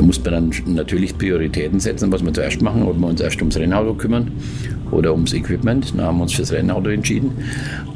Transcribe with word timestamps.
Da 0.00 0.06
muss 0.06 0.24
man 0.24 0.32
dann 0.32 0.74
natürlich 0.74 1.18
Prioritäten 1.18 1.78
setzen, 1.78 2.10
was 2.10 2.24
wir 2.24 2.32
zuerst 2.32 2.62
machen, 2.62 2.84
ob 2.84 2.98
wir 2.98 3.06
uns 3.06 3.20
erst 3.20 3.38
ums 3.40 3.58
Rennauto 3.58 3.92
kümmern 3.92 4.32
oder 4.92 5.12
ums 5.12 5.34
Equipment. 5.34 5.92
Da 5.94 6.04
haben 6.04 6.16
wir 6.16 6.22
uns 6.22 6.32
fürs 6.32 6.52
Rennauto 6.52 6.88
entschieden. 6.88 7.32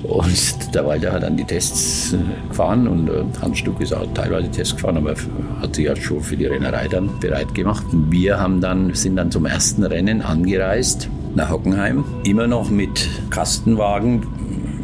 Und 0.02 0.74
der 0.74 0.84
Walter 0.84 1.12
hat 1.12 1.22
dann 1.22 1.38
die 1.38 1.44
Tests 1.44 2.12
äh, 2.12 2.48
gefahren 2.48 2.88
und 2.88 3.08
äh, 3.08 3.24
Hans 3.40 3.56
Stuck 3.56 3.80
ist 3.80 3.94
auch 3.94 4.06
teilweise 4.12 4.50
Tests 4.50 4.76
gefahren, 4.76 4.98
aber 4.98 5.14
hat 5.62 5.76
sich 5.76 5.86
ja 5.86 5.96
schon 5.96 6.20
für 6.20 6.36
die 6.36 6.44
Rennerei 6.44 6.88
dann 6.88 7.08
bereit 7.20 7.54
gemacht. 7.54 7.86
Und 7.90 8.12
wir 8.12 8.38
haben 8.38 8.60
dann, 8.60 8.92
sind 8.92 9.16
dann 9.16 9.30
zum 9.30 9.46
ersten 9.46 9.82
Rennen 9.82 10.20
angereist 10.20 11.08
nach 11.34 11.50
Hockenheim, 11.50 12.04
immer 12.24 12.46
noch 12.46 12.68
mit 12.68 13.08
Kastenwagen, 13.30 14.26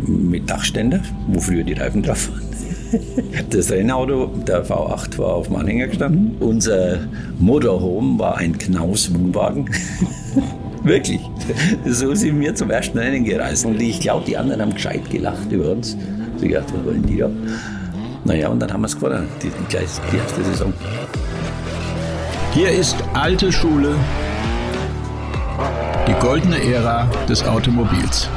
mit 0.06 0.48
Dachständer, 0.48 1.02
wo 1.26 1.38
früher 1.38 1.64
die 1.64 1.74
Reifen 1.74 2.02
drauf 2.02 2.30
waren. 2.30 2.49
Das 3.50 3.70
Rennauto, 3.70 4.30
der 4.46 4.64
V8, 4.64 5.18
war 5.18 5.34
auf 5.34 5.46
dem 5.46 5.56
Anhänger 5.56 5.88
gestanden. 5.88 6.36
Unser 6.40 6.98
Motorhome 7.38 8.18
war 8.18 8.36
ein 8.36 8.56
Knaus-Wohnwagen. 8.56 9.70
Wirklich. 10.82 11.20
So 11.86 12.14
sind 12.14 12.40
wir 12.40 12.54
zum 12.54 12.70
ersten 12.70 12.98
Rennen 12.98 13.24
gereist. 13.24 13.66
Und 13.66 13.80
ich 13.80 14.00
glaube, 14.00 14.24
die 14.26 14.36
anderen 14.36 14.62
haben 14.62 14.74
gescheit 14.74 15.10
gelacht 15.10 15.50
über 15.50 15.72
uns. 15.72 15.96
Sie 16.38 16.48
gedacht, 16.48 16.72
was 16.72 16.84
wollen 16.84 17.04
die 17.04 17.18
da? 17.18 17.30
Naja, 18.24 18.48
und 18.48 18.60
dann 18.60 18.72
haben 18.72 18.82
wir 18.82 18.86
es 18.86 18.96
gewonnen, 18.96 19.28
die, 19.42 19.48
die, 19.48 19.64
die 19.68 20.16
erste 20.16 20.44
Saison. 20.44 20.72
Hier 22.52 22.70
ist 22.70 22.96
alte 23.14 23.52
Schule, 23.52 23.94
die 26.06 26.14
goldene 26.20 26.62
Ära 26.62 27.08
des 27.28 27.42
Automobils. 27.44 28.28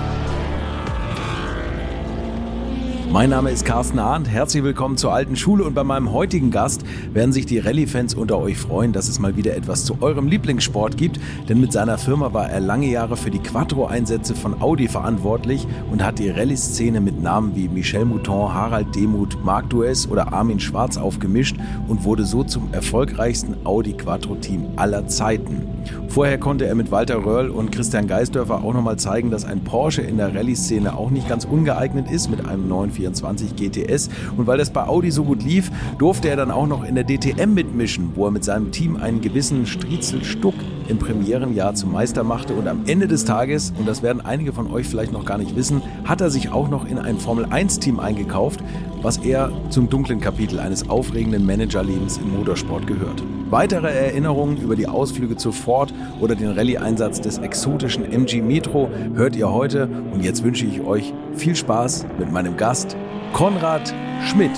Mein 3.14 3.30
Name 3.30 3.52
ist 3.52 3.64
Carsten 3.64 4.00
Arndt, 4.00 4.28
herzlich 4.28 4.64
willkommen 4.64 4.98
zur 4.98 5.14
alten 5.14 5.36
Schule. 5.36 5.66
Und 5.66 5.76
bei 5.76 5.84
meinem 5.84 6.12
heutigen 6.14 6.50
Gast 6.50 6.82
werden 7.14 7.32
sich 7.32 7.46
die 7.46 7.60
Rallye-Fans 7.60 8.16
unter 8.16 8.40
euch 8.40 8.58
freuen, 8.58 8.92
dass 8.92 9.08
es 9.08 9.20
mal 9.20 9.38
wieder 9.38 9.56
etwas 9.56 9.86
zu 9.86 9.98
eurem 10.02 10.28
Lieblingssport 10.28 10.98
gibt, 10.98 11.20
denn 11.48 11.62
mit 11.62 11.72
seiner 11.72 12.00
Firma 12.00 12.34
war 12.34 12.50
er 12.50 12.60
lange 12.60 12.88
Jahre 12.88 13.16
für 13.16 13.30
die 13.30 13.38
Quattro-Einsätze 13.38 14.34
von 14.34 14.64
Audi 14.64 14.88
verantwortlich 14.88 15.68
und 15.92 16.04
hat 16.04 16.18
die 16.18 16.32
Rallye-Szene 16.32 17.02
mit 17.02 17.22
Namen 17.22 17.56
wie 17.56 17.68
Michel 17.68 18.06
Mouton, 18.06 18.52
Harald 18.52 18.96
Demuth, 18.96 19.38
Marc 19.46 19.70
Duess 19.70 20.10
oder 20.10 20.34
Armin 20.34 20.60
Schwarz 20.60 20.98
aufgemischt 20.98 21.56
und 21.88 22.06
wurde 22.06 22.26
so 22.26 22.44
zum 22.44 22.74
erfolgreichsten 22.74 23.58
Audi 23.64 23.94
Quattro-Team 23.94 24.70
aller 24.76 25.06
Zeiten. 25.06 25.62
Vorher 26.08 26.40
konnte 26.40 26.66
er 26.66 26.74
mit 26.74 26.90
Walter 26.90 27.24
Röhrl 27.24 27.50
und 27.50 27.72
Christian 27.72 28.08
Geisdörfer 28.08 28.64
auch 28.64 28.74
nochmal 28.74 28.98
zeigen, 28.98 29.30
dass 29.30 29.46
ein 29.46 29.64
Porsche 29.64 30.02
in 30.02 30.18
der 30.18 30.34
Rallye-Szene 30.34 30.96
auch 30.98 31.12
nicht 31.12 31.30
ganz 31.30 31.46
ungeeignet 31.46 32.10
ist 32.10 32.32
mit 32.32 32.46
einem 32.46 32.68
924 33.04 33.56
GTS. 33.56 34.10
Und 34.38 34.48
weil 34.48 34.58
das 34.58 34.72
bei 34.72 34.86
Audi 34.88 35.12
so 35.12 35.24
gut 35.24 35.44
lief, 35.44 35.72
durfte 35.98 36.30
er 36.30 36.36
dann 36.36 36.52
auch 36.52 36.68
noch 36.68 36.84
in 36.84 36.96
der 36.96 37.04
DTM 37.04 37.54
mitmischen, 37.54 38.12
wo 38.16 38.26
er 38.26 38.32
mit 38.32 38.44
seinem 38.44 38.72
Team 38.72 38.96
einen 38.98 39.22
gewissen 39.22 39.66
Striezel 39.66 40.24
Stuck 40.24 40.56
im 40.88 40.98
Premierenjahr 40.98 41.76
zum 41.76 41.92
Meister 41.92 42.24
machte. 42.24 42.54
Und 42.54 42.68
am 42.68 42.84
Ende 42.86 43.08
des 43.08 43.26
Tages, 43.26 43.74
und 43.78 43.88
das 43.88 44.04
werden 44.04 44.24
einige 44.24 44.54
von 44.54 44.72
euch 44.72 44.88
vielleicht 44.88 45.14
noch 45.14 45.26
gar 45.26 45.38
nicht 45.38 45.56
wissen, 45.56 45.82
hat 46.06 46.22
er 46.22 46.30
sich 46.30 46.52
auch 46.52 46.70
noch 46.70 46.86
in 46.86 46.98
ein 46.98 47.18
Formel-1-Team 47.18 48.00
eingekauft, 48.00 48.64
was 49.04 49.18
eher 49.18 49.52
zum 49.70 49.90
dunklen 49.90 50.20
Kapitel 50.22 50.60
eines 50.60 50.90
aufregenden 50.90 51.46
Managerlebens 51.46 52.18
im 52.18 52.36
Motorsport 52.36 52.88
gehört. 52.88 53.22
Weitere 53.50 53.90
Erinnerungen 53.90 54.58
über 54.58 54.76
die 54.76 54.88
Ausflüge 54.88 55.36
zu 55.36 55.52
Ford 55.52 55.94
oder 56.20 56.36
den 56.36 56.52
Rallye-Einsatz 56.52 57.22
des 57.22 57.38
exotischen 57.38 58.10
MG 58.12 58.42
Metro 58.42 58.90
hört 59.14 59.36
ihr 59.36 59.52
heute. 59.52 59.90
Und 60.12 60.24
jetzt 60.24 60.44
wünsche 60.44 60.66
ich 60.66 60.82
euch 60.82 61.14
viel 61.36 61.56
Spaß 61.56 62.08
mit 62.18 62.32
meinem 62.32 62.58
Gast 62.58 62.96
Konrad 63.34 63.94
Schmidt. 64.26 64.52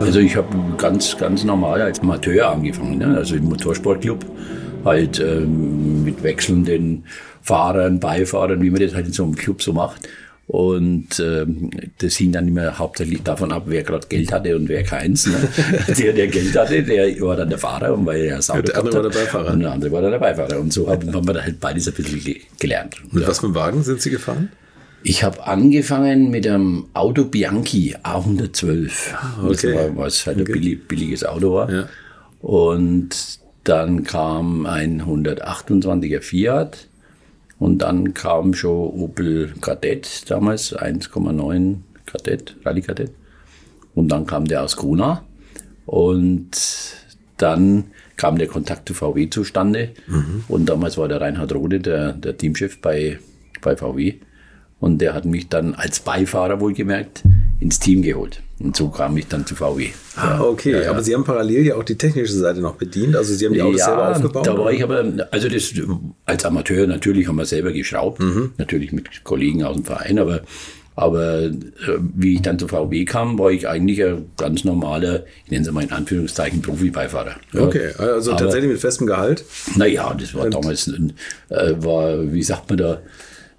Also 0.00 0.18
ich 0.18 0.36
habe 0.36 0.48
ganz, 0.76 1.16
ganz 1.16 1.44
normal 1.44 1.80
als 1.80 2.00
Amateur 2.00 2.50
angefangen, 2.50 2.98
ne? 2.98 3.16
also 3.16 3.36
im 3.36 3.44
Motorsportclub, 3.44 4.24
halt 4.84 5.20
ähm, 5.20 6.04
mit 6.04 6.22
wechselnden 6.22 7.04
Fahrern, 7.42 8.00
Beifahrern, 8.00 8.60
wie 8.62 8.70
man 8.70 8.80
das 8.80 8.94
halt 8.94 9.06
in 9.06 9.12
so 9.12 9.24
einem 9.24 9.34
Club 9.34 9.62
so 9.62 9.72
macht. 9.72 10.08
Und 10.48 11.20
ähm, 11.20 11.70
das 11.98 12.16
hing 12.16 12.32
dann 12.32 12.48
immer 12.48 12.78
hauptsächlich 12.78 13.22
davon 13.22 13.52
ab, 13.52 13.64
wer 13.66 13.82
gerade 13.82 14.06
Geld 14.08 14.32
hatte 14.32 14.56
und 14.56 14.66
wer 14.70 14.82
keins. 14.82 15.26
Ne? 15.26 15.36
der, 15.98 16.14
der 16.14 16.26
Geld 16.28 16.56
hatte, 16.56 16.82
der 16.82 17.20
war 17.20 17.36
dann 17.36 17.50
der 17.50 17.58
Fahrer 17.58 17.92
und 17.92 18.06
weil 18.06 18.22
er 18.24 18.36
das 18.36 18.48
Auto 18.48 18.60
ja, 18.60 18.64
der 18.64 18.78
andere 18.78 18.94
war 18.94 19.02
der 19.02 19.18
Beifahrer. 19.18 19.52
Und 19.52 19.60
der 19.60 19.72
andere 19.72 19.92
war 19.92 20.00
dann 20.00 20.10
der 20.12 20.18
Beifahrer. 20.18 20.58
Und 20.58 20.72
so 20.72 20.88
haben, 20.88 21.14
haben 21.14 21.26
wir 21.26 21.34
da 21.34 21.42
halt 21.42 21.60
beides 21.60 21.86
ein 21.88 21.92
bisschen 21.92 22.36
gelernt. 22.58 22.96
Mit 23.12 23.24
ja. 23.24 23.28
was 23.28 23.40
für 23.40 23.46
einem 23.46 23.56
Wagen 23.56 23.82
sind 23.82 24.00
Sie 24.00 24.08
gefahren? 24.08 24.48
Ich 25.02 25.22
habe 25.22 25.46
angefangen 25.46 26.30
mit 26.30 26.46
einem 26.46 26.86
Auto 26.94 27.24
Bianchi 27.24 27.94
A112. 28.02 28.90
Ah, 29.12 29.46
okay. 29.46 29.74
War, 29.74 29.96
was 29.98 30.26
halt 30.26 30.40
okay. 30.40 30.50
ein 30.50 30.52
billig, 30.60 30.88
billiges 30.88 31.24
Auto 31.24 31.52
war. 31.52 31.70
Ja. 31.70 31.88
Und 32.40 33.38
dann 33.64 34.02
kam 34.02 34.64
ein 34.64 35.02
128er 35.02 36.22
Fiat 36.22 36.88
und 37.58 37.78
dann 37.78 38.14
kam 38.14 38.54
schon 38.54 38.90
Opel 38.90 39.52
Kadett 39.60 40.30
damals, 40.30 40.76
1,9 40.76 41.76
Kadett, 42.06 42.56
Rallye 42.64 42.82
Kadett. 42.82 43.12
Und 43.94 44.08
dann 44.08 44.26
kam 44.26 44.44
der 44.44 44.62
aus 44.62 44.76
Gruna. 44.76 45.24
Und 45.86 46.50
dann 47.36 47.84
kam 48.16 48.38
der 48.38 48.46
Kontakt 48.46 48.88
zu 48.88 48.94
VW 48.94 49.28
zustande. 49.28 49.90
Mhm. 50.06 50.44
Und 50.48 50.66
damals 50.66 50.98
war 50.98 51.08
der 51.08 51.20
Reinhard 51.20 51.52
Rode 51.52 51.80
der, 51.80 52.12
der 52.12 52.36
Teamchef 52.36 52.80
bei, 52.80 53.18
bei 53.60 53.76
VW. 53.76 54.14
Und 54.78 55.00
der 55.00 55.14
hat 55.14 55.24
mich 55.24 55.48
dann 55.48 55.74
als 55.74 55.98
Beifahrer 56.00 56.60
wohlgemerkt 56.60 57.24
ins 57.60 57.78
Team 57.78 58.02
geholt. 58.02 58.40
Und 58.60 58.76
so 58.76 58.88
kam 58.88 59.16
ich 59.16 59.28
dann 59.28 59.46
zu 59.46 59.54
VW. 59.54 59.90
Ah, 60.16 60.40
okay. 60.40 60.72
Ja, 60.72 60.82
ja. 60.82 60.90
Aber 60.90 61.02
Sie 61.02 61.14
haben 61.14 61.24
parallel 61.24 61.66
ja 61.66 61.76
auch 61.76 61.84
die 61.84 61.96
technische 61.96 62.32
Seite 62.32 62.60
noch 62.60 62.74
bedient. 62.74 63.14
Also 63.14 63.34
Sie 63.34 63.46
haben 63.46 63.54
die 63.54 63.62
Autos 63.62 63.80
ja, 63.80 63.86
selber 63.86 64.10
aufgebaut? 64.10 64.46
Da 64.46 64.58
war 64.58 64.72
ich 64.72 64.82
aber, 64.82 65.04
also 65.30 65.48
das, 65.48 65.72
als 66.24 66.44
Amateur 66.44 66.86
natürlich 66.86 67.28
haben 67.28 67.36
wir 67.36 67.46
selber 67.46 67.72
geschraubt. 67.72 68.20
Mhm. 68.20 68.52
Natürlich 68.58 68.92
mit 68.92 69.22
Kollegen 69.22 69.62
aus 69.62 69.76
dem 69.76 69.84
Verein. 69.84 70.18
Aber, 70.18 70.42
aber 70.96 71.42
äh, 71.42 71.52
wie 72.16 72.34
ich 72.34 72.42
dann 72.42 72.58
zu 72.58 72.66
VW 72.66 73.04
kam, 73.04 73.38
war 73.38 73.52
ich 73.52 73.68
eigentlich 73.68 74.02
ein 74.02 74.26
ganz 74.36 74.64
normaler, 74.64 75.24
ich 75.44 75.52
nenne 75.52 75.64
es 75.64 75.72
mal 75.72 75.84
in 75.84 75.92
Anführungszeichen, 75.92 76.60
Profi-Beifahrer. 76.60 77.36
Okay, 77.56 77.90
also 77.96 78.32
aber, 78.32 78.40
tatsächlich 78.40 78.72
mit 78.72 78.80
festem 78.80 79.06
Gehalt? 79.06 79.44
Naja, 79.76 80.16
das 80.18 80.34
war 80.34 80.50
damals, 80.50 80.88
äh, 80.88 81.74
war, 81.78 82.32
wie 82.32 82.42
sagt 82.42 82.68
man 82.70 82.78
da, 82.78 83.02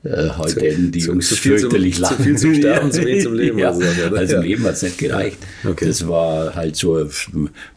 äh, 0.03 0.29
heute 0.37 0.65
enden 0.67 0.91
die 0.91 0.99
Jungs 0.99 1.27
fürchterlich 1.29 1.99
lachen. 1.99 2.17
Zu 2.17 2.23
viel 2.23 2.37
zum 2.37 2.53
Sterben, 2.55 2.91
zu 2.91 3.05
wenig 3.05 3.23
zum 3.23 3.33
Leben. 3.33 3.59
ja, 3.59 3.69
also, 3.69 3.83
also 4.15 4.35
im 4.37 4.41
Leben 4.43 4.63
hat 4.63 4.73
es 4.73 4.81
nicht 4.83 4.97
gereicht. 4.97 5.37
Okay. 5.65 5.87
Das 5.87 6.07
war 6.07 6.55
halt 6.55 6.75
so, 6.75 7.05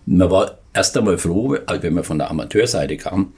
man 0.06 0.30
war 0.30 0.58
erst 0.72 0.96
einmal 0.96 1.18
froh, 1.18 1.56
wenn 1.80 1.94
man 1.94 2.04
von 2.04 2.18
der 2.18 2.30
Amateurseite 2.30 2.96
kam, 2.96 3.32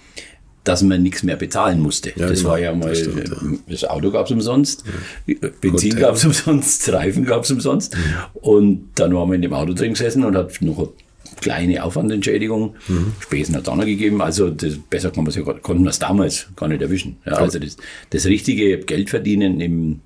dass 0.65 0.83
man 0.83 1.03
nichts 1.03 1.23
mehr 1.23 1.37
bezahlen 1.37 1.81
musste. 1.81 2.13
Ja, 2.17 2.27
das 2.27 2.41
genau. 2.41 2.51
war 2.51 2.59
ja 2.59 2.75
mal, 2.75 2.89
das, 2.91 3.01
stimmt, 3.01 3.29
ja. 3.29 3.37
das 3.69 3.85
Auto 3.85 4.11
gab 4.11 4.27
es 4.27 4.33
umsonst, 4.33 4.85
ja. 5.27 5.49
Benzin 5.61 5.97
gab 5.97 6.17
es 6.17 6.25
umsonst, 6.25 6.91
Reifen 6.93 7.25
gab 7.25 7.45
es 7.45 7.51
umsonst. 7.51 7.97
Und 8.35 8.91
dann 8.95 9.15
waren 9.15 9.29
wir 9.29 9.35
in 9.35 9.43
dem 9.43 9.53
Auto 9.53 9.75
drin 9.75 9.93
gesessen 9.93 10.25
und 10.25 10.37
hat 10.37 10.61
noch 10.63 10.93
kleine 11.41 11.83
Aufwandentschädigung. 11.83 12.77
Mhm. 12.89 13.13
Spesen 13.21 13.55
hat 13.55 13.63
es 13.63 13.69
auch 13.69 13.77
noch 13.77 13.85
gegeben. 13.85 14.21
Also 14.23 14.51
das, 14.51 14.79
besser 14.79 15.11
kann 15.11 15.27
ja, 15.27 15.43
konnten 15.43 15.85
wir 15.85 15.91
es 15.91 15.99
damals 15.99 16.49
gar 16.57 16.69
nicht 16.69 16.83
erwischen. 16.83 17.17
Ja, 17.27 17.35
also 17.35 17.59
das, 17.59 17.77
das 18.11 18.27
richtige 18.27 18.79
Geldverdienen 18.79 19.61
im, 19.61 20.01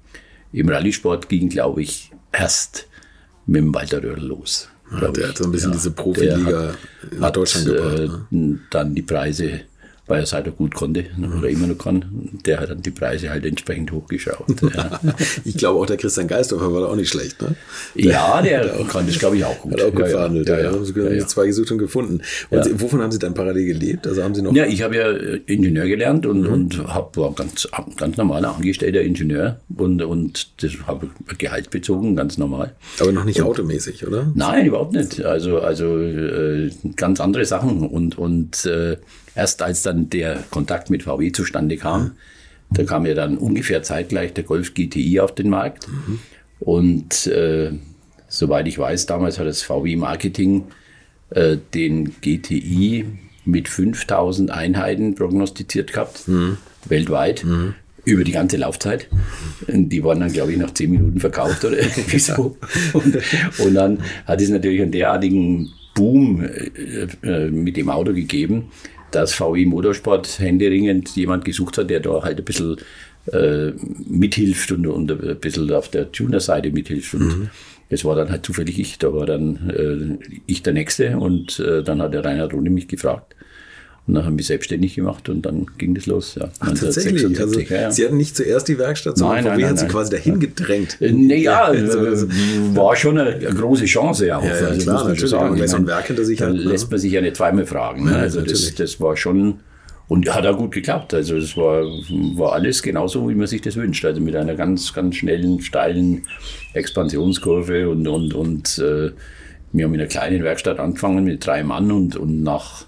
im 0.52 0.68
Rallye-Sport 0.68 1.28
ging, 1.28 1.48
glaube 1.48 1.82
ich, 1.82 2.10
erst 2.32 2.86
mit 3.46 3.62
dem 3.62 3.74
Walter 3.74 4.02
Röhrl 4.02 4.24
los. 4.24 4.68
Ja, 4.90 5.08
der 5.08 5.28
hat 5.28 5.38
so 5.38 5.44
ein 5.44 5.52
bisschen 5.52 5.70
ja, 5.70 5.76
diese 5.76 5.90
Profiliga 5.90 6.74
in 7.10 7.20
Deutschland 7.20 7.66
gebracht. 7.66 7.98
Äh, 7.98 8.34
ne? 8.36 8.60
Dann 8.70 8.94
die 8.94 9.02
Preise 9.02 9.60
weil 10.08 10.20
er 10.20 10.24
es 10.24 10.32
halt 10.32 10.48
auch 10.48 10.56
gut 10.56 10.74
konnte 10.74 11.04
oder 11.38 11.48
immer 11.48 11.66
noch 11.66 11.78
kann. 11.78 12.04
Der 12.44 12.60
hat 12.60 12.70
dann 12.70 12.82
die 12.82 12.90
Preise 12.90 13.30
halt 13.30 13.44
entsprechend 13.44 13.92
hochgeschraubt. 13.92 14.62
Ja. 14.78 15.00
ich 15.44 15.56
glaube 15.56 15.80
auch 15.80 15.86
der 15.86 15.96
Christian 15.96 16.28
Geistorfer 16.28 16.72
war 16.72 16.82
da 16.82 16.86
auch 16.88 16.96
nicht 16.96 17.08
schlecht, 17.08 17.40
ne? 17.40 17.54
Der, 17.94 18.04
ja, 18.04 18.42
der, 18.42 18.64
der 18.76 18.84
kann 18.84 19.06
das 19.06 19.18
glaube 19.18 19.36
ich 19.36 19.44
auch 19.44 19.58
gut. 19.60 19.72
Hat 19.72 19.82
auch 19.82 19.94
gut 19.94 20.08
verhandelt, 20.08 20.48
ja. 20.48 20.56
ja, 20.56 20.64
ja. 20.64 20.72
Haben 20.72 20.84
sie 20.84 20.92
ja, 21.00 21.26
zwei 21.26 21.46
gesucht 21.46 21.70
und 21.72 21.78
gefunden. 21.78 22.20
Und 22.50 22.64
Sie, 22.64 22.80
wovon 22.80 23.00
haben 23.00 23.10
Sie 23.10 23.18
dann 23.18 23.34
parallel 23.34 23.66
gelebt? 23.66 24.06
Also 24.06 24.22
haben 24.22 24.34
Sie 24.34 24.42
noch? 24.42 24.52
Ja, 24.54 24.66
ich 24.66 24.82
habe 24.82 24.96
ja 24.96 25.10
Ingenieur 25.46 25.86
gelernt 25.86 26.26
und, 26.26 26.42
mhm. 26.42 26.52
und 26.52 26.86
hab, 26.86 27.16
war 27.16 27.32
ganz, 27.32 27.68
ganz 27.96 28.16
normaler 28.16 28.54
angestellter 28.54 29.00
Ingenieur 29.00 29.60
und, 29.76 30.02
und 30.02 30.62
das 30.62 30.72
habe 30.86 31.08
Gehalt 31.38 31.70
bezogen, 31.70 32.16
ganz 32.16 32.38
normal. 32.38 32.74
Aber 33.00 33.12
noch 33.12 33.24
nicht 33.24 33.40
und, 33.40 33.46
automäßig, 33.46 34.06
oder? 34.06 34.30
Nein, 34.34 34.66
überhaupt 34.66 34.92
nicht. 34.92 35.24
Also, 35.24 35.58
also 35.58 35.98
äh, 35.98 36.70
ganz 36.96 37.20
andere 37.20 37.44
Sachen 37.44 37.86
und, 37.86 38.18
und 38.18 38.64
äh, 38.66 38.96
Erst 39.38 39.62
als 39.62 39.82
dann 39.82 40.10
der 40.10 40.42
Kontakt 40.50 40.90
mit 40.90 41.04
VW 41.04 41.30
zustande 41.30 41.76
kam, 41.76 42.16
da 42.70 42.82
kam 42.82 43.06
ja 43.06 43.14
dann 43.14 43.38
ungefähr 43.38 43.84
zeitgleich 43.84 44.34
der 44.34 44.42
Golf 44.42 44.74
GTI 44.74 45.20
auf 45.20 45.32
den 45.32 45.48
Markt. 45.48 45.86
Mhm. 45.86 46.18
Und 46.58 47.28
äh, 47.28 47.70
soweit 48.26 48.66
ich 48.66 48.80
weiß, 48.80 49.06
damals 49.06 49.38
hat 49.38 49.46
das 49.46 49.62
VW 49.62 49.94
Marketing 49.94 50.64
äh, 51.30 51.56
den 51.72 52.16
GTI 52.20 53.04
mit 53.44 53.68
5000 53.68 54.50
Einheiten 54.50 55.14
prognostiziert 55.14 55.92
gehabt, 55.92 56.26
mhm. 56.26 56.58
weltweit 56.88 57.44
mhm. 57.44 57.76
über 58.04 58.24
die 58.24 58.32
ganze 58.32 58.56
Laufzeit. 58.56 59.06
Die 59.68 60.02
waren 60.02 60.18
dann, 60.18 60.32
glaube 60.32 60.50
ich, 60.50 60.58
nach 60.58 60.74
zehn 60.74 60.90
Minuten 60.90 61.20
verkauft 61.20 61.64
oder 61.64 61.78
irgendwie 61.80 62.18
so. 62.18 62.56
Und, 62.92 63.18
und 63.58 63.74
dann 63.74 64.00
hat 64.26 64.40
es 64.40 64.48
natürlich 64.48 64.82
einen 64.82 64.90
derartigen 64.90 65.70
Boom 65.94 66.42
äh, 66.42 67.06
äh, 67.22 67.50
mit 67.52 67.76
dem 67.76 67.88
Auto 67.88 68.12
gegeben, 68.12 68.72
dass 69.10 69.34
VW 69.34 69.66
Motorsport 69.66 70.38
händeringend 70.38 71.16
jemand 71.16 71.44
gesucht 71.44 71.78
hat, 71.78 71.90
der 71.90 72.00
da 72.00 72.22
halt 72.22 72.38
ein 72.38 72.44
bisschen 72.44 72.76
äh, 73.32 73.72
mithilft 74.06 74.72
und, 74.72 74.86
und 74.86 75.10
ein 75.10 75.38
bisschen 75.38 75.70
auf 75.72 75.88
der 75.88 76.12
Tuner-Seite 76.12 76.70
mithilft. 76.70 77.14
Und 77.14 77.26
mhm. 77.26 77.50
es 77.88 78.04
war 78.04 78.16
dann 78.16 78.30
halt 78.30 78.44
zufällig 78.44 78.78
ich, 78.78 78.98
da 78.98 79.12
war 79.12 79.26
dann 79.26 79.70
äh, 79.70 80.40
ich 80.46 80.62
der 80.62 80.72
Nächste 80.72 81.18
und 81.18 81.58
äh, 81.60 81.82
dann 81.82 82.02
hat 82.02 82.14
der 82.14 82.24
Reinhard 82.24 82.54
Runde 82.54 82.70
mich 82.70 82.88
gefragt, 82.88 83.34
und 84.08 84.14
dann 84.14 84.24
haben 84.24 84.38
wir 84.38 84.44
selbstständig 84.44 84.94
gemacht 84.94 85.28
und 85.28 85.42
dann 85.42 85.66
ging 85.76 85.94
das 85.94 86.06
los. 86.06 86.34
Ja. 86.34 86.48
Ach, 86.60 86.68
tatsächlich? 86.68 87.38
Also, 87.38 87.60
ja, 87.60 87.80
ja. 87.82 87.90
Sie 87.90 88.06
hatten 88.06 88.16
nicht 88.16 88.34
zuerst 88.34 88.66
die 88.66 88.78
Werkstatt, 88.78 89.18
sondern 89.18 89.44
nein, 89.44 89.52
VW 89.52 89.60
nein, 89.60 89.70
hat 89.70 89.78
Sie 89.80 89.86
quasi 89.86 90.10
dahin 90.10 90.40
gedrängt. 90.40 90.96
Äh, 91.02 91.12
naja, 91.12 91.64
also, 91.64 91.98
also, 92.00 92.26
war 92.74 92.96
schon 92.96 93.18
eine, 93.18 93.38
große 93.38 93.84
Chance 93.84 94.34
auch. 94.34 94.42
Ja, 94.42 94.48
ja 94.48 94.66
also, 94.68 94.82
klar, 94.82 95.08
natürlich. 95.08 95.30
Sagen. 95.30 95.60
Wenn 95.60 95.68
so 95.68 95.76
ein 95.76 95.86
Werk 95.86 96.06
hinter 96.06 96.24
sich 96.24 96.38
da 96.38 96.46
hat. 96.46 96.54
lässt 96.54 96.90
man 96.90 96.98
sich 96.98 97.12
ja 97.12 97.20
nicht 97.20 97.36
zweimal 97.36 97.66
fragen. 97.66 98.06
Ne? 98.06 98.16
Also 98.16 98.40
das, 98.40 98.74
das 98.74 98.98
war 98.98 99.14
schon... 99.16 99.60
Und 100.08 100.34
hat 100.34 100.46
auch 100.46 100.56
gut 100.56 100.72
geklappt. 100.72 101.12
Also 101.12 101.36
es 101.36 101.54
war, 101.54 101.82
war 101.82 102.54
alles 102.54 102.82
genauso, 102.82 103.28
wie 103.28 103.34
man 103.34 103.46
sich 103.46 103.60
das 103.60 103.76
wünscht. 103.76 104.02
Also 104.06 104.22
mit 104.22 104.34
einer 104.34 104.54
ganz, 104.54 104.94
ganz 104.94 105.16
schnellen, 105.16 105.60
steilen 105.60 106.22
Expansionskurve 106.72 107.90
und, 107.90 108.08
und, 108.08 108.32
und 108.32 108.78
äh, 108.78 109.10
wir 109.72 109.84
haben 109.84 109.92
in 109.92 110.00
einer 110.00 110.08
kleinen 110.08 110.42
Werkstatt 110.42 110.78
angefangen 110.78 111.24
mit 111.24 111.44
drei 111.44 111.62
Mann 111.62 111.92
und, 111.92 112.16
und 112.16 112.42
nach 112.42 112.87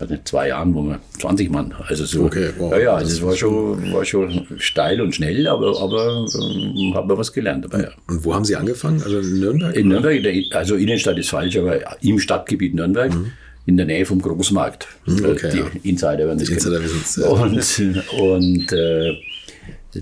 also 0.00 0.16
zwei 0.24 0.48
Jahren, 0.48 0.74
wo 0.74 0.82
wir 0.82 1.00
20 1.18 1.50
Mann. 1.50 1.74
Also 1.88 2.04
so. 2.04 2.24
Okay, 2.24 2.50
wow. 2.58 2.72
Ja, 2.72 2.78
ja, 2.78 2.94
also 2.94 3.12
es 3.12 3.22
war 3.22 3.36
schon, 3.36 3.92
war 3.92 4.04
schon 4.04 4.46
steil 4.58 5.00
und 5.00 5.14
schnell, 5.14 5.46
aber, 5.46 5.80
aber 5.80 6.26
ähm, 6.34 6.94
haben 6.94 7.08
wir 7.08 7.18
was 7.18 7.32
gelernt 7.32 7.64
dabei. 7.64 7.84
Ja. 7.84 7.90
Und 8.08 8.24
wo 8.24 8.34
haben 8.34 8.44
Sie 8.44 8.56
angefangen? 8.56 9.02
Also 9.02 9.18
in 9.18 9.40
Nürnberg? 9.40 9.76
In 9.76 9.88
Nürnberg, 9.88 10.16
also 10.52 10.76
Innenstadt 10.76 11.18
ist 11.18 11.30
falsch, 11.30 11.56
aber 11.56 11.80
im 12.02 12.18
Stadtgebiet 12.18 12.74
Nürnberg. 12.74 13.12
Mhm. 13.12 13.32
In 13.66 13.76
der 13.76 13.86
Nähe 13.86 14.06
vom 14.06 14.22
Großmarkt. 14.22 14.88
Mhm, 15.04 15.24
okay, 15.26 15.50
die 15.52 15.58
ja. 15.58 15.66
Insider 15.82 16.26
werden 16.26 16.38
das 16.38 16.48
die 16.48 16.54
Insider 16.54 16.82
wissen 16.82 17.24
Und, 17.24 18.18
und 18.18 18.72
äh, 18.72 19.14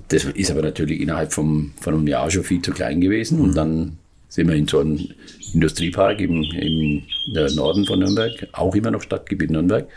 das 0.08 0.24
ist 0.24 0.50
aber 0.50 0.62
natürlich 0.62 1.00
innerhalb 1.00 1.32
vom, 1.32 1.72
von 1.80 1.94
einem 1.94 2.06
Jahr 2.06 2.30
schon 2.30 2.44
viel 2.44 2.62
zu 2.62 2.70
klein 2.70 3.00
gewesen. 3.00 3.38
Mhm. 3.38 3.44
Und 3.44 3.56
dann 3.56 3.98
sind 4.28 4.48
wir 4.48 4.54
in 4.54 4.68
so 4.68 4.78
einem 4.78 5.08
Industriepark 5.54 6.20
im, 6.20 6.42
im 6.42 7.02
Norden 7.54 7.86
von 7.86 7.98
Nürnberg, 7.98 8.48
auch 8.52 8.74
immer 8.74 8.90
noch 8.90 9.02
Stadtgebiet 9.02 9.50
Nürnberg. 9.50 9.88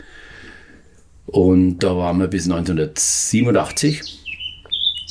Und 1.26 1.78
da 1.78 1.96
waren 1.96 2.18
wir 2.18 2.28
bis 2.28 2.44
1987. 2.44 4.18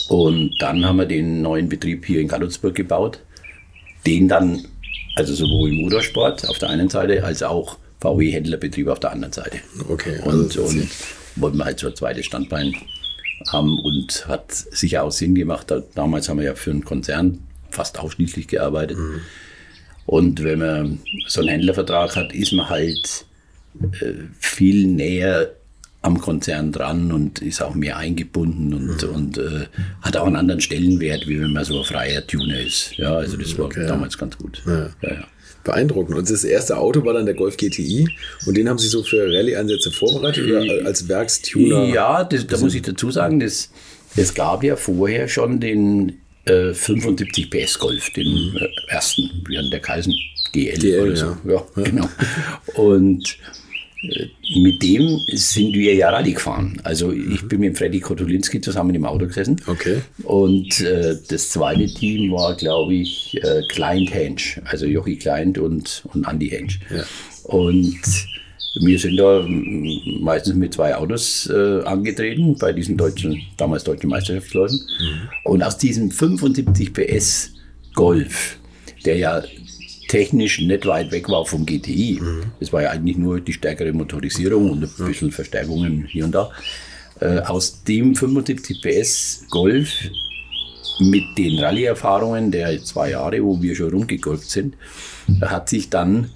Und 0.09 0.51
dann 0.59 0.85
haben 0.85 0.97
wir 0.97 1.05
den 1.05 1.41
neuen 1.41 1.69
Betrieb 1.69 2.05
hier 2.05 2.19
in 2.19 2.27
Gallutzburg 2.27 2.75
gebaut, 2.75 3.19
den 4.05 4.27
dann, 4.27 4.65
also 5.15 5.33
sowohl 5.33 5.71
Motorsport 5.71 6.47
auf 6.49 6.57
der 6.57 6.69
einen 6.69 6.89
Seite 6.89 7.23
als 7.23 7.44
auch 7.44 7.77
VW-Händlerbetrieb 8.01 8.87
auf 8.87 8.99
der 8.99 9.11
anderen 9.11 9.31
Seite. 9.31 9.59
Okay. 9.87 10.19
Also 10.25 10.29
und, 10.29 10.57
und 10.57 10.87
wollten 11.37 11.57
wir 11.57 11.65
halt 11.65 11.79
so 11.79 11.87
ein 11.87 11.95
zweites 11.95 12.25
Standbein 12.25 12.73
haben 13.47 13.79
und 13.79 14.27
hat 14.27 14.51
sicher 14.51 15.03
auch 15.03 15.11
Sinn 15.11 15.35
gemacht. 15.35 15.73
Damals 15.95 16.27
haben 16.29 16.39
wir 16.39 16.45
ja 16.45 16.55
für 16.55 16.71
einen 16.71 16.83
Konzern 16.83 17.39
fast 17.69 17.99
ausschließlich 17.99 18.47
gearbeitet. 18.47 18.97
Mhm. 18.97 19.21
Und 20.11 20.43
wenn 20.43 20.59
man 20.59 20.99
so 21.25 21.39
einen 21.39 21.47
Händlervertrag 21.47 22.17
hat, 22.17 22.33
ist 22.33 22.51
man 22.51 22.69
halt 22.69 23.25
äh, 23.81 24.11
viel 24.37 24.85
näher 24.85 25.53
am 26.01 26.19
Konzern 26.19 26.73
dran 26.73 27.13
und 27.13 27.41
ist 27.41 27.61
auch 27.61 27.75
mehr 27.75 27.95
eingebunden 27.95 28.73
und, 28.73 29.03
mhm. 29.03 29.15
und 29.15 29.37
äh, 29.37 29.67
hat 30.01 30.17
auch 30.17 30.27
einen 30.27 30.35
anderen 30.35 30.59
Stellenwert, 30.59 31.29
wie 31.29 31.39
wenn 31.39 31.53
man 31.53 31.63
so 31.63 31.79
ein 31.79 31.85
freier 31.85 32.27
Tuner 32.27 32.59
ist. 32.59 32.97
Ja, 32.97 33.15
also 33.15 33.37
das 33.37 33.57
war 33.57 33.67
okay, 33.67 33.87
damals 33.87 34.17
ganz 34.17 34.37
gut. 34.37 34.61
Ja. 34.67 34.89
Ja. 35.01 35.23
Beeindruckend. 35.63 36.17
Und 36.17 36.29
das 36.29 36.43
erste 36.43 36.77
Auto 36.77 37.05
war 37.05 37.13
dann 37.13 37.25
der 37.25 37.35
Golf 37.35 37.55
GTI 37.55 38.09
und 38.45 38.57
den 38.57 38.67
haben 38.67 38.79
Sie 38.79 38.89
so 38.89 39.03
für 39.03 39.23
Rallye-Einsätze 39.23 39.91
vorbereitet 39.91 40.45
oder 40.45 40.61
äh, 40.65 40.83
als 40.83 41.07
Werkstuner? 41.07 41.85
Ja, 41.85 42.25
das, 42.25 42.45
da 42.47 42.57
muss 42.57 42.75
ich 42.75 42.81
dazu 42.81 43.11
sagen, 43.11 43.39
das, 43.39 43.71
es 44.17 44.33
gab 44.33 44.61
ja 44.65 44.75
vorher 44.75 45.29
schon 45.29 45.61
den 45.61 46.17
75 46.45 47.53
äh, 47.53 47.65
PS 47.65 47.79
Golf, 47.79 48.09
den 48.11 48.55
äh, 48.55 48.91
ersten, 48.91 49.43
wie 49.47 49.57
an 49.57 49.69
der 49.69 49.79
Kaisen 49.79 50.13
GL, 50.53 50.77
GL 50.77 50.99
oder 51.01 51.15
so. 51.15 51.38
Ja, 51.45 51.65
ja, 51.75 51.83
genau. 51.83 52.09
Und 52.75 53.38
äh, 54.03 54.27
mit 54.59 54.81
dem 54.81 55.21
sind 55.27 55.73
wir 55.73 55.93
ja 55.93 56.09
Rallye 56.09 56.33
gefahren. 56.33 56.81
Also 56.83 57.11
ich 57.11 57.47
bin 57.47 57.61
mit 57.61 57.77
Freddy 57.77 57.99
Kotulinski 57.99 58.59
zusammen 58.59 58.95
im 58.95 59.05
Auto 59.05 59.27
gesessen. 59.27 59.61
Okay. 59.67 60.01
Und 60.23 60.81
äh, 60.81 61.15
das 61.29 61.51
zweite 61.51 61.85
Team 61.85 62.31
war, 62.31 62.55
glaube 62.55 62.95
ich, 62.95 63.37
äh, 63.44 63.61
Client 63.69 64.13
Hensch, 64.13 64.59
also 64.65 64.85
Jochi 64.85 65.17
Client 65.17 65.57
und, 65.57 66.03
und 66.13 66.27
Andy 66.27 66.49
Hensch. 66.49 66.79
Ja. 66.89 67.03
Und 67.44 68.01
wir 68.75 69.00
sind 69.00 69.18
da 69.18 69.45
meistens 70.21 70.56
mit 70.56 70.73
zwei 70.73 70.95
Autos 70.95 71.50
äh, 71.51 71.81
angetreten 71.83 72.56
bei 72.57 72.71
diesen 72.71 72.95
deutschen, 72.95 73.41
damals 73.57 73.83
deutschen 73.83 74.09
Meisterschaftsläufen. 74.09 74.79
Mhm. 75.00 75.29
Und 75.44 75.63
aus 75.63 75.77
diesem 75.77 76.09
75 76.09 76.94
PS 76.94 77.51
Golf, 77.94 78.57
der 79.06 79.18
ja 79.18 79.44
technisch 80.07 80.59
nicht 80.62 80.85
weit 80.85 81.12
weg 81.12 81.27
war 81.27 81.45
vom 81.45 81.65
GTI, 81.65 82.19
mhm. 82.21 82.44
das 82.59 82.71
war 82.71 82.83
ja 82.83 82.91
eigentlich 82.91 83.18
nur 83.18 83.41
die 83.41 83.53
stärkere 83.53 83.91
Motorisierung 83.91 84.71
und 84.71 84.83
ein 84.83 85.06
bisschen 85.06 85.31
Verstärkungen 85.31 86.06
hier 86.09 86.25
und 86.25 86.31
da. 86.31 86.50
Äh, 87.19 87.39
aus 87.39 87.83
dem 87.83 88.15
75 88.15 88.81
PS 88.81 89.45
Golf 89.50 89.91
mit 91.00 91.23
den 91.38 91.59
Rallye-Erfahrungen 91.59 92.51
der 92.51 92.81
zwei 92.83 93.12
Jahre, 93.12 93.44
wo 93.44 93.62
wir 93.62 93.75
schon 93.75 93.91
rumgegolft 93.91 94.50
sind, 94.50 94.75
hat 95.41 95.68
sich 95.69 95.89
dann 95.89 96.29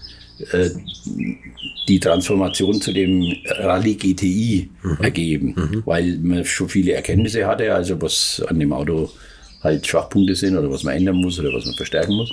die 1.87 1.99
Transformation 1.99 2.81
zu 2.81 2.91
dem 2.91 3.35
Rallye 3.45 3.95
GTI 3.95 4.69
mhm. 4.83 4.97
ergeben, 5.01 5.55
mhm. 5.55 5.83
weil 5.85 6.17
man 6.17 6.43
schon 6.45 6.69
viele 6.69 6.93
Erkenntnisse 6.93 7.45
hatte, 7.45 7.73
also 7.73 8.01
was 8.01 8.43
an 8.47 8.59
dem 8.59 8.73
Auto 8.73 9.09
halt 9.61 9.85
Schwachpunkte 9.85 10.35
sind 10.35 10.57
oder 10.57 10.69
was 10.71 10.83
man 10.83 10.95
ändern 10.95 11.17
muss 11.17 11.39
oder 11.39 11.53
was 11.53 11.65
man 11.65 11.75
verstärken 11.75 12.15
muss. 12.15 12.31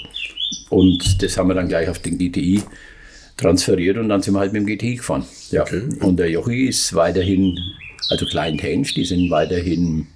Und 0.70 1.22
das 1.22 1.36
haben 1.36 1.48
wir 1.48 1.54
dann 1.54 1.68
gleich 1.68 1.88
auf 1.88 1.98
den 1.98 2.18
GTI 2.18 2.62
transferiert 3.36 3.96
und 3.98 4.08
dann 4.08 4.22
sind 4.22 4.34
wir 4.34 4.40
halt 4.40 4.52
mit 4.52 4.62
dem 4.62 4.66
GTI 4.66 4.96
gefahren. 4.96 5.24
Ja. 5.50 5.62
Okay. 5.62 5.82
Und 6.00 6.18
der 6.18 6.30
Jochi 6.30 6.66
ist 6.66 6.94
weiterhin, 6.94 7.58
also 8.10 8.26
Klein 8.26 8.58
Hensch, 8.58 8.94
die 8.94 9.04
sind 9.04 9.30
weiterhin 9.30 10.06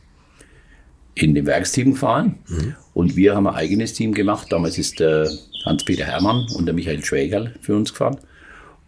in 1.17 1.35
dem 1.35 1.47
Werksteam 1.47 1.93
gefahren. 1.93 2.37
Mhm. 2.47 2.75
Und 2.95 3.17
wir 3.17 3.35
haben 3.35 3.47
ein 3.47 3.55
eigenes 3.55 3.95
Team 3.95 4.15
gemacht. 4.15 4.49
Damals 4.51 4.79
ist 4.79 5.01
der 5.01 5.29
Hans-Peter 5.65 6.05
Hermann 6.05 6.47
und 6.55 6.67
der 6.67 6.75
Michael 6.75 7.05
Schwägerl 7.05 7.55
für 7.61 7.75
uns 7.75 7.93
gefahren. 7.93 8.19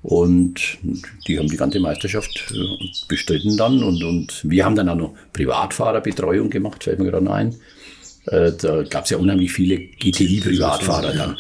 Und 0.03 0.79
die 1.27 1.39
haben 1.39 1.49
die 1.49 1.57
ganze 1.57 1.81
Meisterschaft 1.81 2.53
äh, 2.55 2.85
bestritten 3.09 3.57
dann. 3.57 3.83
Und, 3.83 4.05
und 4.05 4.43
wir 4.45 4.65
haben 4.65 4.77
dann 4.77 4.89
auch 4.89 4.97
noch 4.97 5.15
Privatfahrerbetreuung 5.33 6.51
gemacht, 6.51 6.85
fällt 6.85 7.01
mir 7.01 7.11
gerade 7.11 7.31
ein. 7.31 7.57
Äh, 8.27 8.53
da 8.53 8.83
gab 8.83 9.05
es 9.05 9.11
ja 9.11 9.17
unheimlich 9.17 9.53
viele 9.53 9.79
GTI-Privatfahrer 9.79 11.15
dann. 11.15 11.37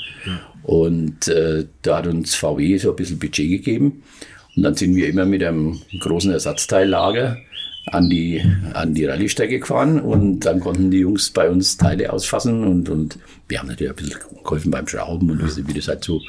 Und 0.62 1.28
äh, 1.28 1.66
da 1.82 1.98
hat 1.98 2.06
uns 2.06 2.34
VW 2.34 2.78
so 2.78 2.90
ein 2.90 2.96
bisschen 2.96 3.18
Budget 3.18 3.48
gegeben. 3.48 4.02
Und 4.56 4.62
dann 4.62 4.74
sind 4.74 4.96
wir 4.96 5.08
immer 5.08 5.24
mit 5.24 5.44
einem 5.44 5.80
großen 6.00 6.32
Ersatzteillager 6.32 7.38
an 7.92 8.08
die, 8.08 8.42
an 8.74 8.94
die 8.94 9.04
Rallye-Strecke 9.04 9.60
gefahren 9.60 10.00
und 10.00 10.40
dann 10.40 10.60
konnten 10.60 10.90
die 10.90 10.98
Jungs 10.98 11.30
bei 11.30 11.48
uns 11.50 11.76
Teile 11.76 12.12
ausfassen 12.12 12.64
und, 12.64 12.88
und 12.88 13.18
wir 13.48 13.58
haben 13.58 13.68
natürlich 13.68 13.92
ein 13.92 13.96
bisschen 13.96 14.20
geholfen 14.42 14.70
beim 14.70 14.86
Schrauben 14.86 15.30
und 15.30 15.56
wie, 15.56 15.68
wie 15.68 15.74
das 15.74 15.88
halt 15.88 16.04
so 16.04 16.20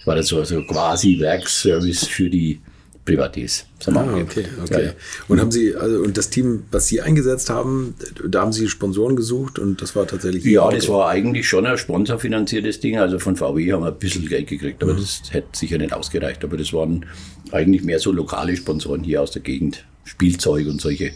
das 0.00 0.06
war 0.06 0.16
das 0.16 0.28
so, 0.28 0.42
so 0.44 0.62
quasi 0.62 1.18
Werkservice 1.20 2.06
für 2.06 2.30
die 2.30 2.58
Privatiers. 3.04 3.66
Ah, 3.86 4.14
okay, 4.14 4.44
okay. 4.62 4.84
Ja. 4.84 4.92
Und 5.28 5.40
haben 5.40 5.50
Sie, 5.50 5.74
also 5.74 6.00
und 6.00 6.16
das 6.16 6.30
Team, 6.30 6.64
was 6.70 6.86
Sie 6.86 7.00
eingesetzt 7.00 7.50
haben, 7.50 7.94
da 8.28 8.42
haben 8.42 8.52
Sie 8.52 8.68
Sponsoren 8.68 9.16
gesucht 9.16 9.58
und 9.58 9.82
das 9.82 9.96
war 9.96 10.06
tatsächlich. 10.06 10.44
Ja, 10.44 10.70
das 10.70 10.88
war 10.88 11.08
eigentlich 11.08 11.48
schon 11.48 11.66
ein 11.66 11.76
sponsorfinanziertes 11.76 12.80
Ding. 12.80 12.98
Also 12.98 13.18
von 13.18 13.36
VW 13.36 13.72
haben 13.72 13.82
wir 13.82 13.88
ein 13.88 13.98
bisschen 13.98 14.26
Geld 14.28 14.46
gekriegt, 14.46 14.82
aber 14.82 14.94
mhm. 14.94 14.98
das 14.98 15.22
hätte 15.30 15.48
sicher 15.52 15.78
nicht 15.78 15.92
ausgereicht. 15.92 16.44
Aber 16.44 16.56
das 16.56 16.72
waren 16.72 17.06
eigentlich 17.52 17.82
mehr 17.82 17.98
so 17.98 18.12
lokale 18.12 18.56
Sponsoren 18.56 19.02
hier 19.02 19.22
aus 19.22 19.30
der 19.30 19.42
Gegend. 19.42 19.84
Spielzeug 20.04 20.66
und 20.66 20.80
solche 20.80 21.12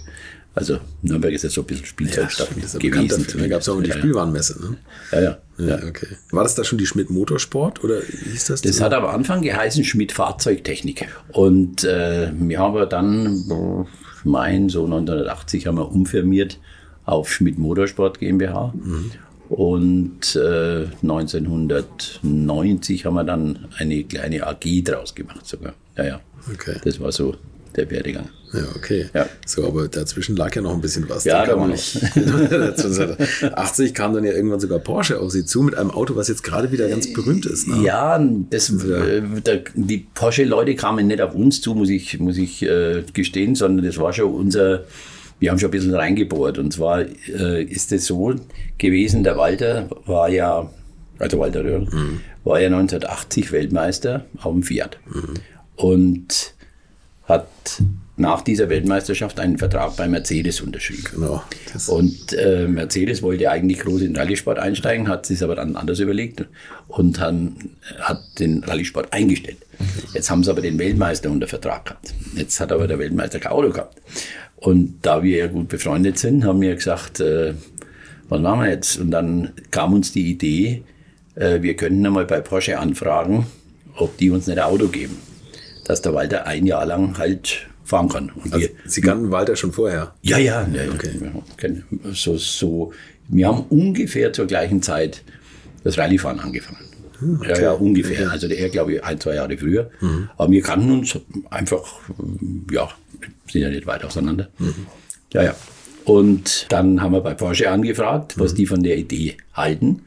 also 0.55 0.79
Nürnberg 1.03 1.33
ist 1.33 1.43
jetzt 1.43 1.55
so 1.55 1.63
ein 1.63 1.67
bisschen 1.67 1.85
Spielzeugstadt 1.85 2.51
ja, 2.51 2.79
gewesen. 2.79 3.27
Da 3.39 3.49
gab 3.49 3.61
es 3.61 3.69
auch 3.69 3.81
die 3.81 3.91
ja, 3.91 3.97
Spielwarenmesse. 3.97 4.61
Ne? 4.63 4.77
Ja, 5.11 5.21
ja, 5.21 5.39
ja. 5.59 5.89
Okay. 5.89 6.07
War 6.31 6.45
das 6.45 6.55
da 6.55 6.63
schon 6.63 6.79
die 6.79 6.87
Schmidt 6.87 7.11
Motorsport 7.11 7.83
oder 7.83 8.01
hieß 8.01 8.47
das? 8.47 8.63
Das 8.63 8.77
so? 8.77 8.85
hat 8.85 8.95
am 8.95 9.05
Anfang 9.05 9.43
geheißen 9.43 9.83
Schmidt 9.83 10.13
Fahrzeugtechnik. 10.13 11.09
Und 11.33 11.83
äh, 11.83 12.31
wir 12.33 12.59
haben 12.61 12.89
dann, 12.89 13.87
ich 14.19 14.25
meine, 14.25 14.71
so 14.71 14.85
1980 14.85 15.67
haben 15.67 15.79
wir 15.79 15.91
umfirmiert 15.91 16.61
auf 17.05 17.33
Schmidt 17.33 17.59
Motorsport 17.59 18.21
GmbH. 18.21 18.73
Mhm. 18.77 19.11
Und 19.49 20.37
äh, 20.37 20.87
1990 21.03 23.05
haben 23.05 23.15
wir 23.15 23.25
dann 23.25 23.67
eine 23.77 24.05
kleine 24.05 24.47
AG 24.47 24.85
draus 24.85 25.15
gemacht 25.15 25.47
sogar. 25.47 25.75
Ja, 25.97 26.05
ja. 26.05 26.21
Okay. 26.53 26.77
Das 26.85 27.01
war 27.01 27.11
so 27.13 27.35
der 27.77 27.91
Werdegang. 27.91 28.29
Ja, 28.53 28.65
okay. 28.77 29.07
Ja. 29.13 29.27
So, 29.47 29.67
aber 29.67 29.89
dazwischen 29.89 30.37
lag 30.37 30.55
ja 30.55 30.63
noch 30.63 30.75
ein 30.75 30.81
bisschen 30.81 31.09
was. 31.09 31.25
Ja, 31.25 31.41
da 31.41 31.47
kann 31.53 31.61
war 31.61 31.67
man 31.67 31.77
noch. 31.77 33.19
nicht. 33.19 33.53
80 33.53 33.95
kam 33.95 34.15
dann 34.15 34.23
ja 34.25 34.33
irgendwann 34.33 34.61
sogar 34.61 34.79
Porsche 34.79 35.19
auf 35.19 35.33
sie 35.33 35.45
zu 35.45 35.63
mit 35.63 35.75
einem 35.75 35.91
Auto, 35.91 36.15
was 36.15 36.29
jetzt 36.29 36.45
gerade 36.45 36.71
wieder 36.71 36.89
ganz 36.89 37.13
berühmt 37.13 37.47
ist. 37.47 37.67
Ne? 37.67 37.83
Ja, 37.83 38.25
das, 38.51 38.71
äh, 38.71 39.23
der, 39.45 39.65
die 39.75 40.07
Porsche-Leute 40.15 40.77
kamen 40.77 41.09
nicht 41.09 41.21
auf 41.21 41.35
uns 41.35 41.61
zu, 41.61 41.75
muss 41.75 41.89
ich, 41.89 42.21
muss 42.21 42.37
ich 42.37 42.63
äh, 42.63 43.03
gestehen, 43.13 43.57
sondern 43.57 43.85
das 43.85 43.99
war 43.99 44.13
schon 44.13 44.33
unser, 44.33 44.85
wir 45.45 45.51
haben 45.51 45.59
schon 45.59 45.69
ein 45.69 45.73
bisschen 45.73 45.95
reingebohrt. 45.95 46.57
Und 46.59 46.73
zwar 46.73 47.03
äh, 47.03 47.63
ist 47.63 47.93
es 47.93 48.07
so 48.07 48.35
gewesen, 48.79 49.25
der 49.25 49.37
Walter 49.37 49.91
war 50.07 50.31
ja, 50.31 50.71
also 51.19 51.39
Walter 51.39 51.63
Röhrl, 51.63 51.87
war 52.45 52.61
ja 52.61 52.69
1980 52.69 53.53
Weltmeister 53.53 54.25
auf 54.41 54.53
dem 54.53 54.63
Fiat. 54.63 54.99
Und 55.77 56.55
hat 57.25 57.47
nach 58.17 58.41
dieser 58.41 58.71
Weltmeisterschaft 58.71 59.39
einen 59.39 59.59
Vertrag 59.59 59.97
bei 59.97 60.09
Mercedes 60.09 60.63
unterschrieben. 60.63 61.05
Genau. 61.13 61.43
Und 61.89 62.33
äh, 62.33 62.67
Mercedes 62.67 63.23
wollte 63.23 63.51
eigentlich 63.51 63.81
groß 63.81 64.01
in 64.01 64.15
den 64.15 64.17
Rallye-Sport 64.17 64.59
einsteigen, 64.59 65.09
hat 65.09 65.27
sich 65.27 65.43
aber 65.43 65.57
dann 65.57 65.77
anders 65.77 65.99
überlegt 65.99 66.45
und 66.89 67.19
dann 67.19 67.57
hat 67.99 68.23
den 68.39 68.63
Rallye-Sport 68.65 69.13
eingestellt. 69.13 69.59
Jetzt 70.15 70.31
haben 70.31 70.45
sie 70.45 70.51
aber 70.51 70.61
den 70.61 70.79
Weltmeister 70.79 71.31
unter 71.31 71.49
Vertrag 71.49 71.87
gehabt. 71.87 72.15
Jetzt 72.37 72.61
hat 72.61 72.73
aber 72.73 72.87
der 72.87 72.99
Weltmeister 72.99 73.41
kein 73.41 73.53
Auto 73.53 73.71
gehabt. 73.71 74.01
Und 74.65 75.01
da 75.03 75.23
wir 75.23 75.37
ja 75.37 75.47
gut 75.47 75.69
befreundet 75.69 76.19
sind, 76.19 76.45
haben 76.45 76.63
wir 76.63 76.75
gesagt, 76.75 77.21
äh, 77.21 77.53
was 78.31 78.41
machen 78.41 78.61
wir 78.63 78.71
jetzt? 78.71 78.97
Und 78.97 79.11
dann 79.11 79.53
kam 79.71 79.93
uns 79.93 80.11
die 80.13 80.31
Idee, 80.31 80.83
äh, 81.35 81.61
wir 81.61 81.77
könnten 81.77 82.05
einmal 82.07 82.25
bei 82.25 82.41
Porsche 82.41 82.79
anfragen, 82.79 83.47
ob 83.97 84.17
die 84.17 84.31
uns 84.31 84.47
nicht 84.47 84.59
ein 84.59 84.65
Auto 84.65 84.89
geben. 84.89 85.19
Dass 85.85 86.01
der 86.01 86.15
Walter 86.15 86.47
ein 86.47 86.65
Jahr 86.65 86.87
lang 86.87 87.19
halt 87.19 87.67
fahren 87.85 88.09
kann. 88.09 88.33
Also, 88.43 88.59
wir, 88.59 88.71
Sie 88.87 89.03
kannten 89.03 89.31
Walter 89.31 89.55
schon 89.55 89.71
vorher. 89.71 90.15
ja, 90.23 90.39
ja, 90.39 90.67
ja, 90.67 90.91
okay. 90.91 91.83
so, 92.13 92.39
so, 92.39 92.93
wir 93.29 93.47
haben 93.49 93.67
ungefähr 93.69 94.33
zur 94.33 94.47
gleichen 94.47 94.81
Zeit 94.81 95.23
das 95.83 95.99
Rallyefahren 95.99 96.41
angefangen. 96.41 96.79
Ja, 97.47 97.61
ja, 97.61 97.73
ungefähr. 97.73 98.31
Also 98.31 98.47
er, 98.49 98.71
glaube 98.71 98.95
ich, 98.95 99.05
ein, 99.05 99.21
zwei 99.21 99.35
Jahre 99.35 99.59
früher. 99.59 99.91
Aber 100.39 100.51
wir 100.51 100.63
kannten 100.63 100.91
uns 100.91 101.19
einfach, 101.51 101.85
ja, 102.73 102.89
sind 103.51 103.63
ja 103.63 103.71
nicht 103.71 103.87
weit 103.87 104.05
auseinander. 104.05 104.49
Ja, 105.33 105.43
ja. 105.43 105.55
Und 106.05 106.67
dann 106.69 107.01
haben 107.01 107.13
wir 107.13 107.21
bei 107.21 107.35
Porsche 107.35 107.71
angefragt, 107.71 108.39
was 108.39 108.55
die 108.55 108.67
von 108.67 108.83
der 108.83 108.99
Idee 108.99 109.37
halten. 109.55 110.03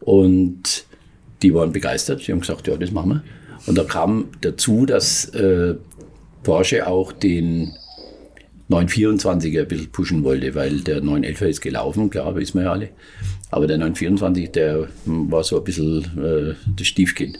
Und 0.00 0.84
die 1.42 1.54
waren 1.54 1.72
begeistert. 1.72 2.22
Sie 2.22 2.32
haben 2.32 2.40
gesagt, 2.40 2.68
ja, 2.68 2.76
das 2.76 2.90
machen 2.90 3.08
wir. 3.10 3.24
Und 3.66 3.78
da 3.78 3.84
kam 3.84 4.28
dazu, 4.40 4.86
dass 4.86 5.26
äh, 5.30 5.74
Porsche 6.42 6.86
auch 6.86 7.12
den 7.12 7.72
924er 8.70 9.62
ein 9.62 9.68
bisschen 9.68 9.90
pushen 9.90 10.24
wollte, 10.24 10.54
weil 10.54 10.80
der 10.80 11.02
911er 11.02 11.46
ist 11.46 11.60
gelaufen, 11.60 12.08
klar, 12.10 12.34
wissen 12.36 12.58
wir 12.58 12.64
ja 12.64 12.72
alle. 12.72 12.88
Aber 13.50 13.66
der 13.66 13.78
924, 13.78 14.50
der 14.52 14.86
war 15.06 15.42
so 15.42 15.58
ein 15.58 15.64
bisschen 15.64 16.02
äh, 16.18 16.54
das 16.76 16.86
Stiefkind. 16.86 17.38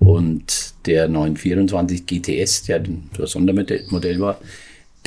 Und 0.00 0.74
der 0.86 1.08
924 1.08 2.06
GTS, 2.06 2.64
der 2.64 2.82
das 3.16 3.30
Sondermodell 3.32 4.18
war, 4.20 4.38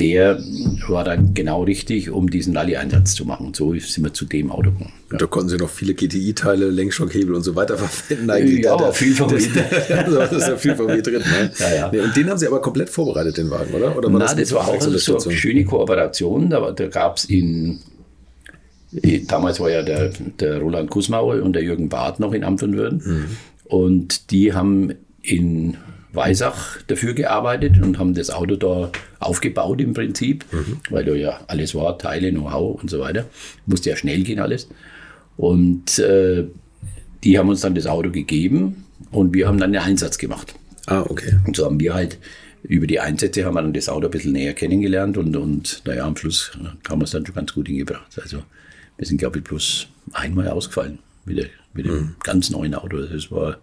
der 0.00 0.40
war 0.86 1.02
dann 1.02 1.34
genau 1.34 1.64
richtig, 1.64 2.08
um 2.10 2.30
diesen 2.30 2.56
Rallye-Einsatz 2.56 3.14
zu 3.14 3.24
machen. 3.24 3.46
Und 3.48 3.56
so 3.56 3.74
sind 3.74 4.04
wir 4.04 4.14
zu 4.14 4.26
dem 4.26 4.50
Auto 4.52 4.70
gekommen. 4.70 4.92
Und 5.10 5.20
da 5.20 5.26
konnten 5.26 5.48
Sie 5.48 5.56
noch 5.56 5.68
viele 5.68 5.92
GTI-Teile, 5.94 6.70
Lenkschockhebel 6.70 7.34
und 7.34 7.42
so 7.42 7.56
weiter 7.56 7.76
verwenden. 7.76 8.30
Eigentlich. 8.30 8.64
Ja, 8.64 8.76
Da- 8.76 8.84
aber 8.84 8.92
viel 8.92 9.12
VW. 9.14 9.34
Das, 9.34 9.48
das 10.14 10.32
ist 10.32 10.48
ja 10.48 10.56
viel 10.56 10.76
VW 10.76 11.02
drin. 11.02 11.14
Ne? 11.14 11.50
Ja, 11.58 11.74
ja. 11.74 11.90
Nee, 11.92 11.98
und 12.00 12.14
den 12.16 12.30
haben 12.30 12.38
Sie 12.38 12.46
aber 12.46 12.60
komplett 12.60 12.88
vorbereitet, 12.90 13.38
den 13.38 13.50
Wagen, 13.50 13.74
oder? 13.74 13.96
oder 13.98 14.08
Na, 14.08 14.18
mit 14.32 14.38
das 14.40 14.52
war 14.52 14.68
auch 14.68 14.80
so 14.80 14.88
eine 15.18 15.36
schöne 15.36 15.64
Kooperation. 15.64 16.48
Da, 16.48 16.62
war- 16.62 16.72
da 16.72 16.86
gab 16.86 17.16
es 17.16 17.24
in, 17.24 17.80
damals 19.26 19.60
war 19.60 19.70
ja 19.70 19.82
der, 19.82 20.10
der 20.40 20.58
Roland 20.58 20.90
Kussmauer 20.90 21.42
und 21.42 21.52
der 21.52 21.62
Jürgen 21.62 21.88
Barth 21.88 22.20
noch 22.20 22.32
in 22.32 22.44
Amt 22.44 22.62
und 22.62 22.76
Würden. 22.76 23.28
Und 23.64 24.30
die 24.30 24.52
haben 24.54 24.92
in 25.22 25.76
Weisach 26.12 26.82
dafür 26.86 27.12
gearbeitet 27.12 27.82
und 27.82 27.98
haben 27.98 28.14
das 28.14 28.30
Auto 28.30 28.56
da 28.56 28.90
aufgebaut 29.20 29.80
im 29.80 29.92
Prinzip, 29.92 30.44
weil 30.90 31.04
da 31.04 31.12
ja 31.12 31.40
alles 31.48 31.74
war, 31.74 31.98
Teile, 31.98 32.30
Know-how 32.30 32.80
und 32.80 32.90
so 32.90 33.00
weiter. 33.00 33.26
Musste 33.66 33.90
ja 33.90 33.96
schnell 33.96 34.22
gehen 34.22 34.40
alles. 34.40 34.68
Und 35.36 35.98
äh, 35.98 36.44
die 37.24 37.38
haben 37.38 37.48
uns 37.48 37.60
dann 37.60 37.74
das 37.74 37.86
Auto 37.86 38.10
gegeben 38.10 38.84
und 39.10 39.34
wir 39.34 39.46
haben 39.46 39.58
dann 39.58 39.72
den 39.72 39.82
Einsatz 39.82 40.18
gemacht. 40.18 40.54
Ah, 40.86 41.02
okay. 41.02 41.38
Und 41.46 41.56
so 41.56 41.66
haben 41.66 41.78
wir 41.78 41.94
halt 41.94 42.18
über 42.62 42.86
die 42.86 43.00
Einsätze 43.00 43.44
haben 43.44 43.54
wir 43.54 43.62
dann 43.62 43.72
das 43.72 43.88
Auto 43.88 44.06
ein 44.06 44.10
bisschen 44.10 44.32
näher 44.32 44.54
kennengelernt 44.54 45.16
und, 45.16 45.36
und 45.36 45.82
naja, 45.84 46.04
am 46.04 46.16
Schluss 46.16 46.52
haben 46.88 47.00
wir 47.00 47.04
es 47.04 47.12
dann 47.12 47.24
schon 47.24 47.34
ganz 47.34 47.54
gut 47.54 47.68
hingebracht. 47.68 48.18
Also 48.20 48.38
wir 48.98 49.06
sind, 49.06 49.18
glaube 49.18 49.38
ich, 49.38 49.44
bloß 49.44 49.86
einmal 50.12 50.48
ausgefallen 50.48 50.98
mit, 51.24 51.38
der, 51.38 51.46
mit 51.72 51.86
dem 51.86 52.16
ganz 52.22 52.50
neuen 52.50 52.74
Auto. 52.74 52.98
Das 52.98 53.30
war 53.30 53.58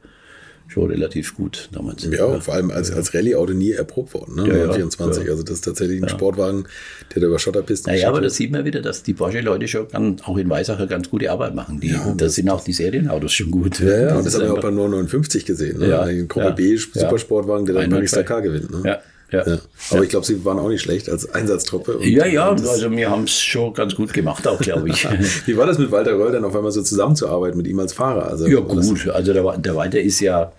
schon 0.68 0.90
relativ 0.90 1.36
gut 1.36 1.70
damals. 1.72 2.08
Ja, 2.10 2.26
und 2.26 2.44
vor 2.44 2.56
allem 2.56 2.72
als, 2.72 2.92
als 2.92 3.14
Rallye-Auto 3.14 3.54
nie 3.54 3.72
erprobt 3.72 4.14
worden, 4.14 4.36
ne? 4.36 4.48
Ja, 4.48 4.66
ja, 4.66 4.74
24. 4.74 5.24
ja. 5.24 5.32
Also 5.32 5.44
das 5.44 5.56
ist 5.56 5.62
tatsächlich 5.62 6.02
ein 6.02 6.10
Sportwagen, 6.10 6.66
der 7.14 7.22
da 7.22 7.28
über 7.28 7.38
Schotterpisten 7.38 7.94
Naja, 7.94 8.10
aber 8.10 8.22
das 8.22 8.36
sieht 8.36 8.52
man 8.52 8.66
wieder, 8.66 8.82
dass 8.82 9.04
die 9.04 9.14
Porsche-Leute 9.14 9.68
schon 9.68 9.88
ganz, 9.90 10.24
auch 10.24 10.38
in 10.38 10.50
Weißacher 10.50 10.88
ganz 10.88 11.10
gute 11.10 11.32
Arbeit 11.32 11.54
machen. 11.54 11.80
Die, 11.80 11.96
da 12.18 12.30
sind 12.30 12.50
auch 12.50 12.64
die 12.64 12.74
Serienautos 12.74 13.34
schon 13.34 13.52
gut. 13.52 13.80
Ja, 13.80 14.00
ja, 14.00 14.18
und 14.18 14.26
das 14.26 14.34
haben 14.34 14.46
wir 14.46 14.54
auch 14.54 14.62
beim 14.62 14.76
959 14.76 15.46
gesehen. 15.46 15.80
Ne? 15.80 15.90
Ja, 15.90 16.06
Den 16.06 16.28
Gruppe 16.28 16.48
ja, 16.48 16.52
B 16.52 16.74
ja. 16.74 16.80
Supersportwagen, 16.80 17.66
der 17.66 17.76
dann 17.76 17.84
Einwandfrei. 17.86 18.18
Dakar 18.18 18.42
gewinnt. 18.42 18.72
Ne? 18.72 18.82
Ja, 18.86 19.02
ja. 19.32 19.48
Ja. 19.48 19.58
Aber 19.92 20.04
ich 20.04 20.10
glaube, 20.10 20.26
sie 20.26 20.44
waren 20.46 20.60
auch 20.60 20.70
nicht 20.70 20.82
schlecht 20.82 21.10
als 21.10 21.34
Einsatztruppe. 21.34 22.00
Ja, 22.04 22.26
ja, 22.26 22.50
also 22.50 22.92
wir 22.92 23.10
haben 23.10 23.24
es 23.24 23.40
schon 23.40 23.74
ganz 23.74 23.96
gut 23.96 24.14
gemacht, 24.14 24.48
auch 24.48 24.60
glaube 24.60 24.90
ich. 24.90 25.08
Wie 25.46 25.58
war 25.58 25.66
das 25.66 25.78
mit 25.80 25.92
Walter 25.92 26.14
Röll 26.18 26.32
dann 26.32 26.46
auf 26.46 26.56
einmal 26.56 26.72
so 26.72 26.82
zusammenzuarbeiten 26.82 27.58
mit 27.58 27.68
ihm 27.68 27.80
als 27.80 27.94
Fahrer? 27.94 28.28
Also, 28.28 28.48
Ja, 28.48 28.60
gut. 28.60 29.08
Also 29.10 29.34
der, 29.34 29.58
der 29.58 29.76
Walter 29.76 30.00
ist 30.00 30.20
ja, 30.20 30.52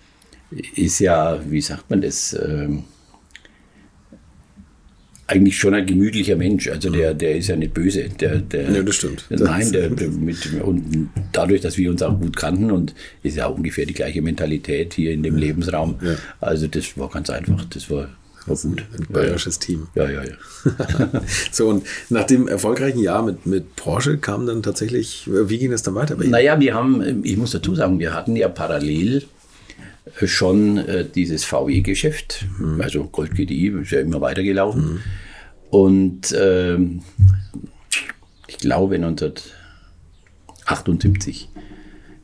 ist 0.75 0.99
ja, 0.99 1.39
wie 1.47 1.61
sagt 1.61 1.89
man 1.89 2.01
das, 2.01 2.37
ähm, 2.41 2.83
eigentlich 5.27 5.57
schon 5.57 5.73
ein 5.73 5.85
gemütlicher 5.85 6.37
Mensch. 6.37 6.69
Also 6.69 6.89
der, 6.89 7.13
der 7.13 7.35
ist 7.35 7.47
ja 7.49 7.55
nicht 7.57 7.73
böse. 7.73 8.07
Der, 8.09 8.37
der, 8.37 8.71
Ja, 8.71 8.81
das 8.81 8.95
stimmt. 8.95 9.25
Nein, 9.29 9.71
der, 9.73 9.89
der 9.89 10.09
mit, 10.09 10.37
und 10.63 11.09
dadurch, 11.33 11.61
dass 11.61 11.77
wir 11.77 11.89
uns 11.89 12.01
auch 12.01 12.17
gut 12.17 12.37
kannten 12.37 12.71
und 12.71 12.95
ist 13.23 13.35
ja 13.35 13.47
ungefähr 13.47 13.85
die 13.85 13.93
gleiche 13.93 14.21
Mentalität 14.21 14.93
hier 14.93 15.11
in 15.11 15.23
dem 15.23 15.35
Lebensraum. 15.35 15.95
Ja. 16.01 16.15
Also 16.39 16.67
das 16.67 16.97
war 16.97 17.09
ganz 17.09 17.29
einfach. 17.29 17.65
Das 17.65 17.89
war, 17.89 18.09
war 18.47 18.55
gut. 18.55 18.85
Ein 18.97 19.07
bayerisches 19.09 19.59
Team. 19.59 19.87
Ja, 19.95 20.09
ja, 20.09 20.23
ja. 20.23 20.35
So, 21.51 21.67
und 21.69 21.85
nach 22.09 22.25
dem 22.25 22.47
erfolgreichen 22.47 22.99
Jahr 22.99 23.23
mit, 23.23 23.45
mit 23.45 23.75
Porsche 23.75 24.17
kam 24.17 24.45
dann 24.45 24.63
tatsächlich, 24.63 25.27
wie 25.27 25.57
ging 25.57 25.73
es 25.73 25.83
dann 25.83 25.95
weiter 25.95 26.15
bei 26.15 26.23
Ihnen? 26.23 26.31
Naja, 26.31 26.57
wir 26.59 26.73
haben, 26.73 27.23
ich 27.23 27.37
muss 27.37 27.51
dazu 27.51 27.75
sagen, 27.75 27.99
wir 27.99 28.13
hatten 28.13 28.35
ja 28.35 28.49
parallel 28.49 29.23
äh, 30.19 30.27
schon 30.27 30.77
äh, 30.77 31.05
dieses 31.05 31.45
VW-Geschäft, 31.45 32.45
also 32.79 33.05
Gold 33.05 33.35
GDI, 33.35 33.67
ist 33.81 33.91
ja 33.91 34.01
immer 34.01 34.19
weitergelaufen. 34.21 35.01
Und 35.69 36.33
ähm, 36.37 37.01
ich 38.47 38.57
glaube 38.59 38.95
1978 38.95 41.49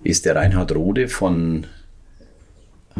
ist 0.04 0.26
der 0.26 0.36
Reinhard 0.36 0.74
Rode 0.74 1.08
von 1.08 1.68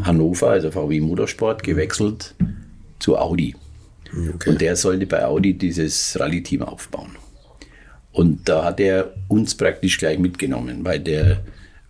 Hannover, 0.02 0.50
also 0.50 0.72
VW 0.72 1.02
Motorsport, 1.02 1.62
gewechselt 1.64 2.34
zu 3.04 3.18
Audi. 3.18 3.56
Okay. 4.36 4.50
Und 4.52 4.62
der 4.62 4.76
sollte 4.76 5.06
bei 5.06 5.26
Audi 5.26 5.54
dieses 5.56 6.18
Rallye-Team 6.20 6.62
aufbauen. 6.62 7.12
Und 8.12 8.48
da 8.48 8.64
hat 8.64 8.80
er 8.80 9.14
uns 9.28 9.56
praktisch 9.56 9.98
gleich 9.98 10.20
mitgenommen, 10.20 10.86
weil 10.86 11.00
der 11.00 11.44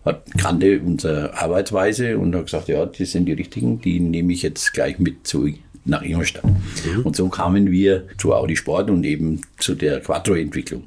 hat, 0.05 0.24
kannte 0.38 0.79
unsere 0.79 1.34
Arbeitsweise 1.38 2.17
und 2.17 2.34
hat 2.36 2.46
gesagt, 2.46 2.67
ja, 2.70 2.86
das 2.86 3.12
sind 3.12 3.25
die 3.25 3.34
richtigen, 3.34 3.79
die 3.82 4.00
nehme 4.00 4.34
ich 4.34 4.41
jetzt 4.41 4.74
gleich 4.74 5.00
mit 5.00 5.27
zu, 5.27 5.50
nach 5.86 6.01
Ingolstadt. 6.01 6.46
Und 7.03 7.15
so 7.15 7.27
kamen 7.29 7.70
wir 7.72 8.08
zu 8.17 8.34
Audi 8.34 8.55
Sport 8.55 8.89
und 8.89 9.03
eben 9.03 9.41
zu 9.60 9.75
der 9.75 10.00
Quattro-Entwicklung. 10.00 10.84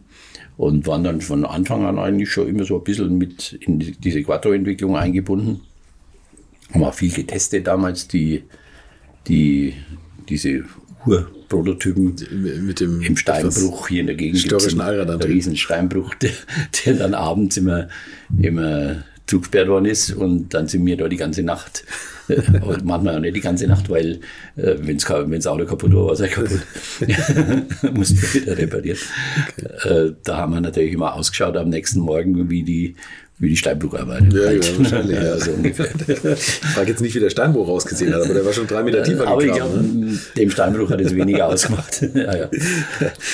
Und 0.56 0.87
waren 0.87 1.04
dann 1.04 1.21
von 1.21 1.45
Anfang 1.45 1.85
an 1.85 1.99
eigentlich 1.99 2.30
schon 2.33 2.49
immer 2.49 2.64
so 2.64 2.78
ein 2.78 2.85
bisschen 2.85 3.18
mit 3.18 3.52
in 3.61 3.78
die- 3.78 3.92
diese 3.92 4.23
Quattro-Entwicklung 4.23 4.97
eingebunden. 4.97 5.61
Haben 6.73 6.85
auch 6.85 6.95
viel 6.95 7.12
getestet 7.12 7.66
damals, 7.66 8.09
die, 8.09 8.42
die, 9.28 9.75
diese 10.28 10.64
Urprototypen 11.06 12.16
mit 12.66 12.80
dem 12.80 13.00
im 13.00 13.16
Steinbruch 13.16 13.88
hier 13.88 14.00
in 14.00 14.06
der 14.06 14.16
Gegend. 14.16 14.42
gibt's 14.42 14.64
störrischen 14.64 14.80
einen 14.80 15.18
drin. 15.18 15.33
riesen 15.33 15.56
Steinbruch, 15.56 16.14
der, 16.16 16.33
der 16.85 16.95
dann 16.95 17.14
abends 17.14 17.56
immer, 17.56 17.88
immer 18.40 19.04
zugesperrt 19.26 19.68
worden 19.68 19.87
ist 19.87 20.12
und 20.12 20.54
dann 20.54 20.68
sind 20.68 20.87
wir 20.87 20.97
da 20.97 21.09
die 21.09 21.16
ganze 21.16 21.42
Nacht. 21.42 21.85
äh, 22.28 22.40
und 22.61 22.85
manchmal 22.85 23.16
auch 23.16 23.21
nicht 23.21 23.37
die 23.37 23.40
ganze 23.40 23.66
Nacht, 23.66 23.90
weil 23.90 24.21
äh, 24.56 24.75
wenn 24.78 24.99
das 24.99 25.47
Auto 25.47 25.64
kaputt 25.64 25.92
war, 25.95 26.06
war 26.06 26.12
es 26.12 26.21
ja 26.21 26.28
kaputt. 26.28 26.61
Mussten 27.95 28.23
wir 28.23 28.35
wieder 28.35 28.59
reparieren. 28.59 28.99
Äh, 29.85 30.12
da 30.25 30.37
haben 30.38 30.54
wir 30.54 30.61
natürlich 30.61 30.92
immer 30.92 31.14
ausgeschaut 31.14 31.56
am 31.56 31.68
nächsten 31.68 32.00
Morgen, 32.00 32.50
wie 32.50 32.62
die 32.62 32.97
wie 33.38 33.50
die 33.50 33.57
Steinbrucharbeiter. 33.57 34.26
Ja, 34.28 34.47
halt. 34.47 34.64
ja, 34.64 34.78
wahrscheinlich. 34.78 35.16
Ja, 35.16 35.38
so 35.38 35.50
ungefähr. 35.52 35.87
Ich 36.37 36.73
frage 36.75 36.90
jetzt 36.90 37.00
nicht, 37.00 37.14
wie 37.14 37.21
der 37.21 37.31
Steinbruch 37.31 37.69
ausgesehen 37.69 38.14
hat, 38.14 38.23
aber 38.25 38.35
der 38.35 38.45
war 38.45 38.52
schon 38.52 38.66
drei 38.66 38.83
Meter 38.83 39.02
tiefer 39.02 39.26
Aber 39.26 39.45
ich 39.45 39.52
glaube, 39.52 39.78
ne? 39.78 40.19
dem 40.37 40.50
Steinbruch 40.50 40.90
hat 40.90 41.00
es 41.00 41.14
weniger 41.14 41.47
ausgemacht. 41.47 42.02
ja, 42.14 42.37
ja. 42.37 42.50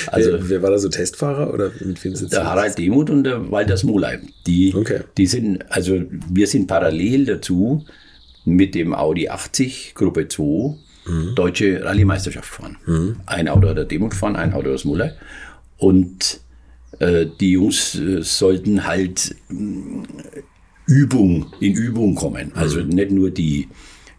Also, 0.07 0.33
wer, 0.33 0.49
wer, 0.49 0.61
war 0.61 0.71
da 0.71 0.77
so 0.77 0.89
Testfahrer 0.89 1.53
oder 1.53 1.71
mit 1.79 2.03
wem 2.03 2.15
sitzt 2.15 2.33
Der 2.33 2.45
Harald 2.45 2.77
Demuth 2.77 3.09
und 3.09 3.23
der 3.23 3.49
Walter 3.51 3.77
Smoley. 3.77 4.19
Die, 4.45 4.73
okay. 4.75 5.01
die 5.17 5.25
sind, 5.25 5.65
also 5.71 6.01
wir 6.29 6.47
sind 6.47 6.67
parallel 6.67 7.25
dazu 7.25 7.85
mit 8.45 8.75
dem 8.75 8.93
Audi 8.93 9.29
80 9.29 9.93
Gruppe 9.95 10.27
2 10.27 10.43
mhm. 11.05 11.35
deutsche 11.35 11.83
Rallye-Meisterschaft 11.83 12.49
gefahren. 12.49 12.77
Mhm. 12.85 13.15
Ein 13.25 13.47
Auto 13.47 13.69
hat 13.69 13.77
der 13.77 13.85
Demuth 13.85 14.11
gefahren, 14.11 14.35
ein 14.35 14.53
Auto 14.53 14.69
der 14.69 14.77
Smoley. 14.77 15.11
Und 15.77 16.39
die 17.39 17.51
Jungs 17.51 17.95
äh, 17.95 18.21
sollten 18.21 18.85
halt 18.85 19.35
äh, 19.49 20.41
Übung, 20.85 21.47
in 21.59 21.73
Übung 21.73 22.15
kommen. 22.15 22.51
Also 22.55 22.81
mhm. 22.81 22.89
nicht 22.89 23.11
nur 23.11 23.31
die, 23.31 23.67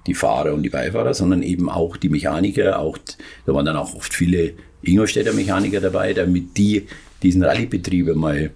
die 0.06 0.14
Fahrer 0.14 0.54
und 0.54 0.62
die 0.62 0.70
Beifahrer, 0.70 1.14
sondern 1.14 1.42
eben 1.42 1.68
auch 1.68 1.96
die 1.96 2.08
Mechaniker. 2.08 2.78
Auch, 2.78 2.98
da 3.46 3.54
waren 3.54 3.66
dann 3.66 3.76
auch 3.76 3.94
oft 3.94 4.12
viele 4.12 4.54
Ingolstädter 4.82 5.32
Mechaniker 5.32 5.80
dabei, 5.80 6.12
damit 6.12 6.56
die 6.56 6.86
diesen 7.22 7.42
Rallyebetrieb 7.42 8.14
mal 8.14 8.50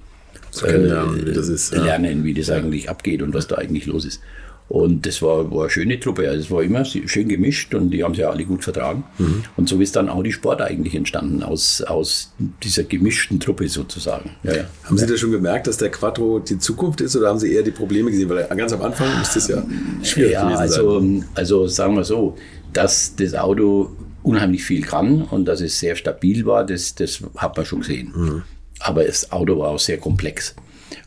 äh, 0.62 0.76
lernen, 0.76 1.26
wie 1.26 1.32
das, 1.32 1.48
ist, 1.48 1.74
lernen, 1.74 2.24
wie 2.24 2.34
das 2.34 2.50
eigentlich 2.50 2.88
abgeht 2.88 3.22
und 3.22 3.34
was 3.34 3.46
da 3.46 3.56
eigentlich 3.56 3.86
los 3.86 4.04
ist. 4.04 4.20
Und 4.68 5.06
das 5.06 5.22
war, 5.22 5.50
war 5.50 5.62
eine 5.62 5.70
schöne 5.70 5.98
Truppe. 5.98 6.28
Also 6.28 6.40
es 6.40 6.50
war 6.50 6.62
immer 6.62 6.84
schön 6.84 7.28
gemischt 7.28 7.74
und 7.74 7.90
die 7.90 8.04
haben 8.04 8.12
sich 8.12 8.20
ja 8.20 8.30
alle 8.30 8.44
gut 8.44 8.62
vertragen. 8.62 9.04
Mhm. 9.16 9.44
Und 9.56 9.68
so 9.68 9.80
ist 9.80 9.96
dann 9.96 10.10
auch 10.10 10.22
die 10.22 10.32
Sport 10.32 10.60
eigentlich 10.60 10.94
entstanden, 10.94 11.42
aus, 11.42 11.80
aus 11.80 12.34
dieser 12.62 12.84
gemischten 12.84 13.40
Truppe 13.40 13.68
sozusagen. 13.68 14.32
Ja, 14.42 14.56
ja. 14.56 14.64
Haben 14.84 14.98
Sie 14.98 15.06
das 15.06 15.20
schon 15.20 15.32
gemerkt, 15.32 15.68
dass 15.68 15.78
der 15.78 15.90
Quattro 15.90 16.38
die 16.40 16.58
Zukunft 16.58 17.00
ist 17.00 17.16
oder 17.16 17.28
haben 17.28 17.38
Sie 17.38 17.50
eher 17.50 17.62
die 17.62 17.70
Probleme 17.70 18.10
gesehen? 18.10 18.28
Weil 18.28 18.46
ganz 18.56 18.72
am 18.74 18.82
Anfang 18.82 19.08
ist 19.22 19.36
das 19.36 19.48
ja 19.48 19.62
schwierig 20.02 20.32
ja, 20.32 20.44
gewesen 20.44 20.60
also, 20.60 21.00
sein. 21.00 21.24
Also 21.34 21.66
sagen 21.66 21.96
wir 21.96 22.04
so, 22.04 22.36
dass 22.74 23.16
das 23.16 23.34
Auto 23.34 23.96
unheimlich 24.22 24.64
viel 24.64 24.82
kann 24.82 25.22
und 25.22 25.46
dass 25.46 25.62
es 25.62 25.78
sehr 25.80 25.96
stabil 25.96 26.44
war, 26.44 26.66
das, 26.66 26.94
das 26.94 27.22
hat 27.38 27.56
man 27.56 27.64
schon 27.64 27.80
gesehen. 27.80 28.12
Mhm. 28.14 28.42
Aber 28.80 29.04
das 29.04 29.32
Auto 29.32 29.58
war 29.58 29.70
auch 29.70 29.78
sehr 29.78 29.96
komplex, 29.96 30.54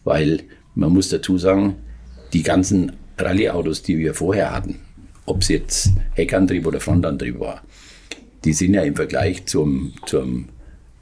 weil 0.04 0.42
man 0.74 0.92
muss 0.92 1.10
dazu 1.10 1.38
sagen, 1.38 1.76
die 2.34 2.42
ganzen 2.42 2.94
Rallye-Autos, 3.26 3.84
die 3.84 3.98
wir 3.98 4.14
vorher 4.14 4.52
hatten, 4.52 4.80
ob 5.26 5.42
es 5.42 5.50
jetzt 5.50 5.92
Heckantrieb 6.14 6.66
oder 6.66 6.80
Frontantrieb 6.80 7.40
war, 7.40 7.62
die 8.44 8.54
sind 8.54 8.74
ja 8.74 8.84
im 8.84 8.96
Vergleich 8.96 9.46
zum, 9.46 9.94
zum 10.06 10.50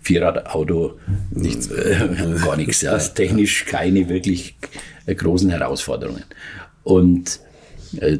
Vierradauto 0.01 0.99
nichts, 1.31 1.67
äh, 1.67 2.37
gar 2.43 2.57
nichts. 2.57 2.81
Ja. 2.81 2.97
Technisch 2.97 3.65
keine 3.65 4.09
wirklich 4.09 4.55
äh, 5.05 5.15
großen 5.15 5.49
Herausforderungen. 5.49 6.23
Und 6.83 7.39
äh, 7.99 8.19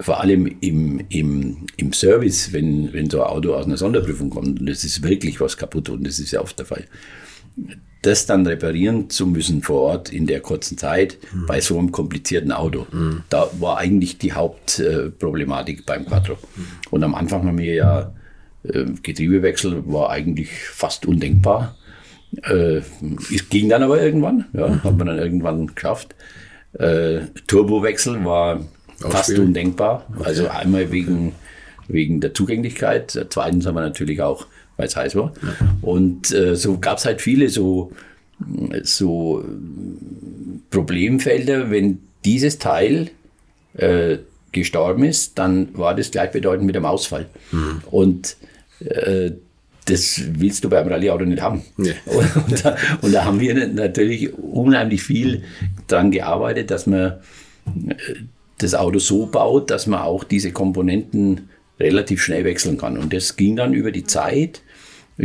vor 0.00 0.20
allem 0.20 0.46
im, 0.60 1.04
im, 1.08 1.66
im 1.76 1.92
Service, 1.92 2.52
wenn, 2.52 2.92
wenn 2.92 3.08
so 3.08 3.22
ein 3.22 3.28
Auto 3.28 3.54
aus 3.54 3.66
einer 3.66 3.76
Sonderprüfung 3.76 4.30
kommt 4.30 4.60
und 4.60 4.68
es 4.68 4.84
ist 4.84 5.02
wirklich 5.02 5.40
was 5.40 5.56
kaputt 5.56 5.88
und 5.88 6.06
das 6.06 6.18
ist 6.18 6.32
ja 6.32 6.40
oft 6.40 6.58
der 6.58 6.66
Fall, 6.66 6.84
das 8.02 8.26
dann 8.26 8.46
reparieren 8.46 9.10
zu 9.10 9.26
müssen 9.26 9.62
vor 9.62 9.80
Ort 9.80 10.12
in 10.12 10.26
der 10.26 10.40
kurzen 10.40 10.76
Zeit 10.76 11.18
mhm. 11.32 11.46
bei 11.46 11.60
so 11.60 11.78
einem 11.78 11.92
komplizierten 11.92 12.50
Auto. 12.52 12.86
Mhm. 12.90 13.22
Da 13.28 13.48
war 13.60 13.78
eigentlich 13.78 14.18
die 14.18 14.32
Hauptproblematik 14.32 15.80
äh, 15.80 15.82
beim 15.86 16.06
Quattro. 16.06 16.34
Mhm. 16.34 16.66
Und 16.90 17.04
am 17.04 17.14
Anfang 17.14 17.46
haben 17.46 17.58
wir 17.58 17.74
ja 17.74 18.12
äh, 18.64 18.84
Getriebewechsel 19.02 19.84
war 19.86 20.10
eigentlich 20.10 20.50
fast 20.50 21.06
undenkbar. 21.06 21.76
Äh, 22.42 22.80
es 23.32 23.48
ging 23.48 23.68
dann 23.68 23.82
aber 23.82 24.02
irgendwann, 24.02 24.46
ja, 24.52 24.68
mhm. 24.68 24.84
hat 24.84 24.96
man 24.96 25.06
dann 25.06 25.18
irgendwann 25.18 25.68
geschafft. 25.68 26.14
Äh, 26.72 27.20
Turbowechsel 27.46 28.24
war 28.24 28.60
Auch 29.04 29.10
fast 29.10 29.38
undenkbar. 29.38 30.06
Also 30.24 30.48
einmal 30.48 30.90
wegen, 30.90 31.34
wegen 31.86 32.20
der 32.20 32.34
Zugänglichkeit. 32.34 33.26
Zweitens 33.30 33.66
haben 33.66 33.74
wir 33.76 33.82
natürlich 33.82 34.22
auch 34.22 34.46
weil 34.82 34.88
es 34.88 34.96
heiß 34.96 35.14
war. 35.14 35.32
Ja. 35.42 35.76
Und 35.80 36.32
äh, 36.32 36.56
so 36.56 36.78
gab 36.78 36.98
es 36.98 37.04
halt 37.04 37.20
viele 37.20 37.48
so, 37.48 37.92
so 38.82 39.44
Problemfelder. 40.70 41.70
Wenn 41.70 42.00
dieses 42.24 42.58
Teil 42.58 43.10
äh, 43.74 44.18
gestorben 44.50 45.04
ist, 45.04 45.38
dann 45.38 45.68
war 45.78 45.94
das 45.94 46.10
gleichbedeutend 46.10 46.66
mit 46.66 46.76
einem 46.76 46.86
Ausfall. 46.86 47.26
Mhm. 47.52 47.82
Und 47.92 48.36
äh, 48.80 49.30
das 49.84 50.20
willst 50.32 50.64
du 50.64 50.68
beim 50.68 50.88
Rallye-Auto 50.88 51.24
nicht 51.24 51.42
haben. 51.42 51.62
Nee. 51.76 51.94
Und, 52.06 52.64
da, 52.64 52.76
und, 53.00 53.12
da, 53.12 53.24
haben 53.24 53.40
wir 53.40 53.66
natürlich 53.66 54.32
unheimlich 54.34 55.02
viel 55.02 55.42
daran 55.88 56.12
gearbeitet, 56.12 56.70
dass 56.70 56.86
man 56.86 57.00
äh, 57.88 57.94
das 58.58 58.74
Auto 58.74 59.00
so 59.00 59.26
baut, 59.26 59.70
dass 59.70 59.88
man 59.88 60.02
auch 60.02 60.22
diese 60.22 60.52
Komponenten 60.52 61.48
relativ 61.80 62.22
schnell 62.22 62.44
wechseln 62.44 62.78
kann. 62.78 62.96
Und 62.96 63.12
das 63.12 63.36
ging 63.36 63.56
dann 63.56 63.74
über 63.74 63.90
die 63.90 64.04
Zeit, 64.04 64.62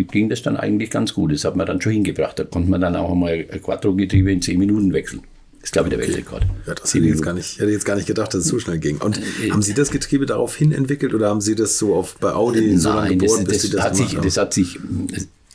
ging 0.04 0.30
das 0.30 0.42
dann 0.42 0.58
eigentlich 0.58 0.90
ganz 0.90 1.14
gut. 1.14 1.32
Das 1.32 1.46
hat 1.46 1.56
man 1.56 1.66
dann 1.66 1.82
schon 1.82 1.94
hingebracht. 1.94 2.40
Da 2.40 2.44
konnte 2.44 2.70
man 2.70 2.82
dann 2.82 2.96
auch 2.96 3.14
mal 3.16 3.46
ein 3.52 3.62
Quattro-Getriebe 3.62 4.32
in 4.32 4.42
zehn 4.42 4.60
Minuten 4.60 4.94
wechseln. 4.94 5.22
Das 5.60 5.70
ist, 5.70 5.74
glaube 5.74 5.90
ich, 5.90 5.96
der 5.96 6.04
okay. 6.04 6.14
Weltrekord. 6.14 6.44
Ja, 6.66 6.76
das 6.76 6.94
hätte 6.94 7.06
ich, 7.06 7.12
jetzt 7.12 7.24
gar 7.24 7.34
nicht, 7.34 7.60
hätte 7.60 7.72
jetzt 7.72 7.86
gar 7.86 7.96
nicht 7.96 8.08
gedacht, 8.08 8.34
dass 8.34 8.42
es 8.42 8.48
so 8.48 8.60
schnell 8.60 8.80
ging. 8.80 8.98
Und 8.98 9.18
äh, 9.18 9.52
haben 9.52 9.62
Sie 9.62 9.74
das 9.74 9.92
Getriebe 9.92 10.26
daraufhin 10.26 10.72
entwickelt 10.72 11.14
oder 11.14 11.30
haben 11.30 11.42
Sie 11.42 11.56
das 11.56 11.78
so 11.78 11.96
auf, 11.96 12.16
bei 12.20 12.32
Audi 12.34 12.78
so 12.78 12.90
lange 12.90 13.18
geboren, 13.18 13.46
das, 13.46 13.54
bis 13.54 13.58
das, 13.58 13.62
Sie 13.64 13.70
das 13.72 13.84
hat 13.84 13.96
sich, 13.96 14.16
haben? 14.16 14.24
Das 14.24 14.38
hat 14.38 14.54
sich 14.54 14.80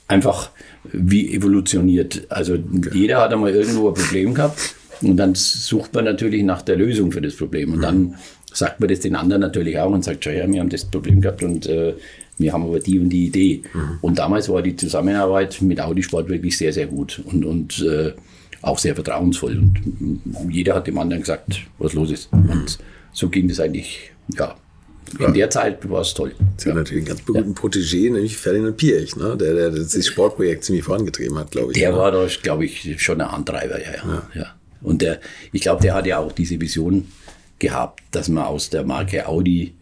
einfach 0.08 0.50
wie 0.84 1.32
evolutioniert. 1.34 2.26
Also 2.28 2.54
okay. 2.54 2.90
jeder 2.92 3.20
hat 3.20 3.32
einmal 3.32 3.52
irgendwo 3.54 3.88
ein 3.88 3.94
Problem 3.94 4.34
gehabt 4.34 4.74
und 5.00 5.16
dann 5.16 5.34
sucht 5.34 5.94
man 5.94 6.04
natürlich 6.04 6.42
nach 6.42 6.62
der 6.62 6.76
Lösung 6.76 7.12
für 7.12 7.20
das 7.20 7.34
Problem. 7.36 7.72
Und 7.72 7.78
mhm. 7.78 7.82
dann 7.82 8.14
sagt 8.52 8.80
man 8.80 8.88
das 8.88 9.00
den 9.00 9.16
anderen 9.16 9.40
natürlich 9.40 9.78
auch 9.78 9.90
und 9.90 10.04
sagt, 10.04 10.26
ja, 10.26 10.50
wir 10.50 10.60
haben 10.60 10.68
das 10.68 10.84
Problem 10.84 11.20
gehabt 11.20 11.42
und 11.42 11.66
äh, 11.66 11.94
wir 12.42 12.52
haben 12.52 12.64
aber 12.64 12.80
die 12.80 12.98
und 12.98 13.08
die 13.08 13.26
Idee. 13.26 13.62
Mhm. 13.72 13.98
Und 14.00 14.18
damals 14.18 14.48
war 14.48 14.62
die 14.62 14.76
Zusammenarbeit 14.76 15.62
mit 15.62 15.80
Audi 15.80 16.02
Sport 16.02 16.28
wirklich 16.28 16.56
sehr, 16.56 16.72
sehr 16.72 16.86
gut 16.86 17.22
und, 17.24 17.44
und 17.44 17.80
äh, 17.82 18.12
auch 18.62 18.78
sehr 18.78 18.94
vertrauensvoll. 18.94 19.56
Und 19.58 20.50
jeder 20.50 20.74
hat 20.74 20.86
dem 20.86 20.98
anderen 20.98 21.22
gesagt, 21.22 21.60
was 21.78 21.94
los 21.94 22.10
ist. 22.10 22.32
Mhm. 22.32 22.50
Und 22.50 22.78
so 23.12 23.28
ging 23.28 23.48
das 23.48 23.60
eigentlich, 23.60 24.12
ja. 24.36 24.56
In 25.18 25.26
ja. 25.26 25.30
der 25.30 25.50
Zeit 25.50 25.90
war 25.90 26.00
es 26.00 26.14
toll. 26.14 26.34
Sie 26.56 26.68
ja. 26.70 26.74
natürlich 26.74 27.02
einen 27.02 27.08
ganz 27.08 27.22
berühmten 27.22 27.54
ja. 27.54 27.60
Protégé, 27.60 28.10
nämlich 28.10 28.36
Ferdinand 28.36 28.76
Piech, 28.78 29.14
ne? 29.16 29.36
der, 29.36 29.54
der 29.54 29.70
das 29.70 30.06
Sportprojekt 30.06 30.64
ziemlich 30.64 30.84
vorangetrieben 30.84 31.36
hat, 31.38 31.50
glaube 31.50 31.72
ich. 31.72 31.78
Der 31.78 31.92
ne? 31.92 31.98
war 31.98 32.12
da, 32.12 32.26
glaube 32.42 32.64
ich, 32.64 33.02
schon 33.02 33.20
ein 33.20 33.28
Antreiber, 33.28 33.78
ja. 33.78 33.92
ja. 33.94 34.22
ja. 34.34 34.54
Und 34.80 35.02
der, 35.02 35.20
ich 35.52 35.60
glaube, 35.60 35.82
der 35.82 35.94
hat 35.94 36.06
ja 36.06 36.18
auch 36.18 36.32
diese 36.32 36.58
Vision 36.60 37.08
gehabt, 37.58 38.00
dass 38.10 38.28
man 38.28 38.44
aus 38.44 38.70
der 38.70 38.84
Marke 38.84 39.26
Audi 39.26 39.74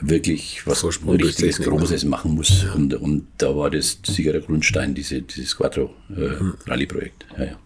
wirklich 0.00 0.66
was 0.66 0.80
Vorsprung 0.80 1.16
richtiges 1.16 1.58
Großes 1.58 2.04
machen 2.04 2.34
muss. 2.34 2.62
Ja. 2.62 2.72
Und, 2.72 2.94
und 2.94 3.26
da 3.38 3.54
war 3.54 3.70
das 3.70 3.98
sicher 4.04 4.32
der 4.32 4.40
Grundstein, 4.40 4.94
diese, 4.94 5.22
dieses 5.22 5.56
Quattro-Rallye-Projekt. 5.56 7.26
Äh, 7.34 7.36
hm. 7.36 7.42
ja, 7.42 7.44
ja. 7.44 7.56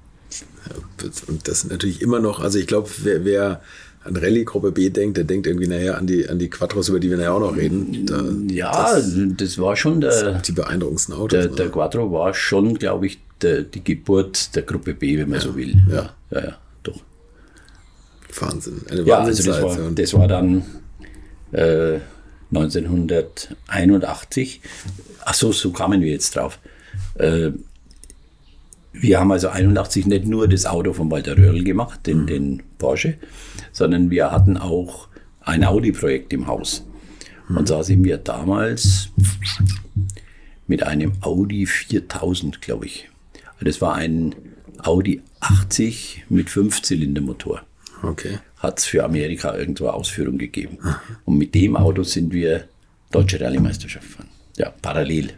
Und 1.28 1.48
das 1.48 1.60
sind 1.60 1.70
natürlich 1.70 2.02
immer 2.02 2.18
noch, 2.20 2.40
also 2.40 2.58
ich 2.58 2.66
glaube, 2.66 2.90
wer, 3.02 3.24
wer 3.24 3.62
an 4.04 4.16
Rallye-Gruppe 4.16 4.72
B 4.72 4.90
denkt, 4.90 5.16
der 5.16 5.24
denkt 5.24 5.46
irgendwie 5.46 5.68
nachher 5.68 5.96
an 5.96 6.06
die, 6.06 6.28
an 6.28 6.38
die 6.38 6.50
Quattros, 6.50 6.88
über 6.88 6.98
die 6.98 7.10
wir 7.10 7.16
nachher 7.16 7.34
auch 7.34 7.40
noch 7.40 7.56
reden. 7.56 8.06
Da, 8.06 8.24
ja, 8.52 8.94
das, 8.94 9.14
das, 9.36 9.58
war 9.58 9.76
schon 9.76 10.00
der. 10.00 10.40
Die 10.40 10.52
beeindruckendsten 10.52 11.14
Autos. 11.14 11.30
Der, 11.30 11.48
der 11.48 11.70
Quattro 11.70 12.10
war 12.12 12.34
schon, 12.34 12.74
glaube 12.74 13.06
ich, 13.06 13.18
der, 13.42 13.62
die 13.62 13.82
Geburt 13.82 14.54
der 14.56 14.62
Gruppe 14.62 14.94
B, 14.94 15.18
wenn 15.18 15.28
man 15.28 15.38
ja. 15.38 15.44
so 15.44 15.56
will. 15.56 15.74
Ja, 15.90 16.10
ja, 16.30 16.40
ja, 16.40 16.58
doch. 16.82 17.00
Wahnsinn. 18.40 18.82
Eine 18.90 19.02
ja, 19.02 19.18
also 19.18 19.42
das 19.42 19.62
war, 19.62 19.90
das 19.90 20.14
war 20.14 20.28
dann 20.28 20.62
äh, 21.52 21.98
1981. 22.50 24.60
Ach 25.24 25.34
so, 25.34 25.52
so 25.52 25.72
kamen 25.72 26.00
wir 26.00 26.10
jetzt 26.10 26.36
drauf. 26.36 26.58
Äh, 27.14 27.50
wir 28.92 29.20
haben 29.20 29.30
also 29.30 29.48
81 29.48 30.06
nicht 30.06 30.26
nur 30.26 30.48
das 30.48 30.66
Auto 30.66 30.92
von 30.92 31.10
Walter 31.10 31.36
Röhrl 31.36 31.62
gemacht, 31.62 32.06
den, 32.06 32.22
mhm. 32.22 32.26
den 32.26 32.62
Porsche, 32.78 33.18
sondern 33.72 34.10
wir 34.10 34.32
hatten 34.32 34.56
auch 34.56 35.08
ein 35.40 35.64
Audi-Projekt 35.64 36.32
im 36.32 36.46
Haus. 36.46 36.84
Mhm. 37.48 37.56
Und 37.58 37.70
da 37.70 37.82
sind 37.82 38.04
wir 38.04 38.18
damals 38.18 39.10
mit 40.66 40.82
einem 40.82 41.12
Audi 41.20 41.66
4000, 41.66 42.60
glaube 42.60 42.86
ich. 42.86 43.08
Das 43.60 43.80
war 43.80 43.94
ein 43.94 44.34
Audi 44.78 45.22
80 45.40 46.24
mit 46.28 46.50
Fünfzylindermotor. 46.50 47.62
Okay. 48.02 48.38
Hat 48.58 48.78
es 48.78 48.86
für 48.86 49.04
Amerika 49.04 49.56
irgendwo 49.56 49.88
Ausführung 49.88 50.38
gegeben. 50.38 50.78
Und 51.24 51.38
mit 51.38 51.54
dem 51.54 51.76
Auto 51.76 52.02
sind 52.02 52.32
wir 52.32 52.64
Deutsche 53.10 53.40
Rallye-Meisterschaft 53.40 54.06
gefahren. 54.06 54.28
Ja, 54.56 54.72
parallel. 54.82 55.30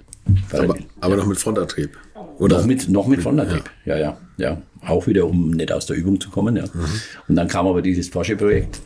parallel. 0.48 0.70
Aber, 0.70 0.78
aber 1.00 1.14
ja. 1.14 1.20
noch 1.20 1.26
mit 1.26 1.38
Frontantrieb. 1.38 1.98
Oder? 2.38 2.58
Noch 2.58 2.66
mit, 2.66 2.88
noch 2.88 3.06
mit 3.06 3.22
Frontantrieb, 3.22 3.70
ja. 3.84 3.96
ja, 3.96 4.02
ja, 4.02 4.18
ja. 4.38 4.62
Auch 4.86 5.06
wieder, 5.06 5.26
um 5.26 5.50
nicht 5.50 5.70
aus 5.70 5.84
der 5.84 5.96
Übung 5.96 6.18
zu 6.20 6.30
kommen. 6.30 6.56
Ja. 6.56 6.64
Mhm. 6.64 6.86
Und 7.28 7.36
dann 7.36 7.48
kam 7.48 7.66
aber 7.66 7.82
dieses 7.82 8.10
Porsche-Projekt. 8.10 8.80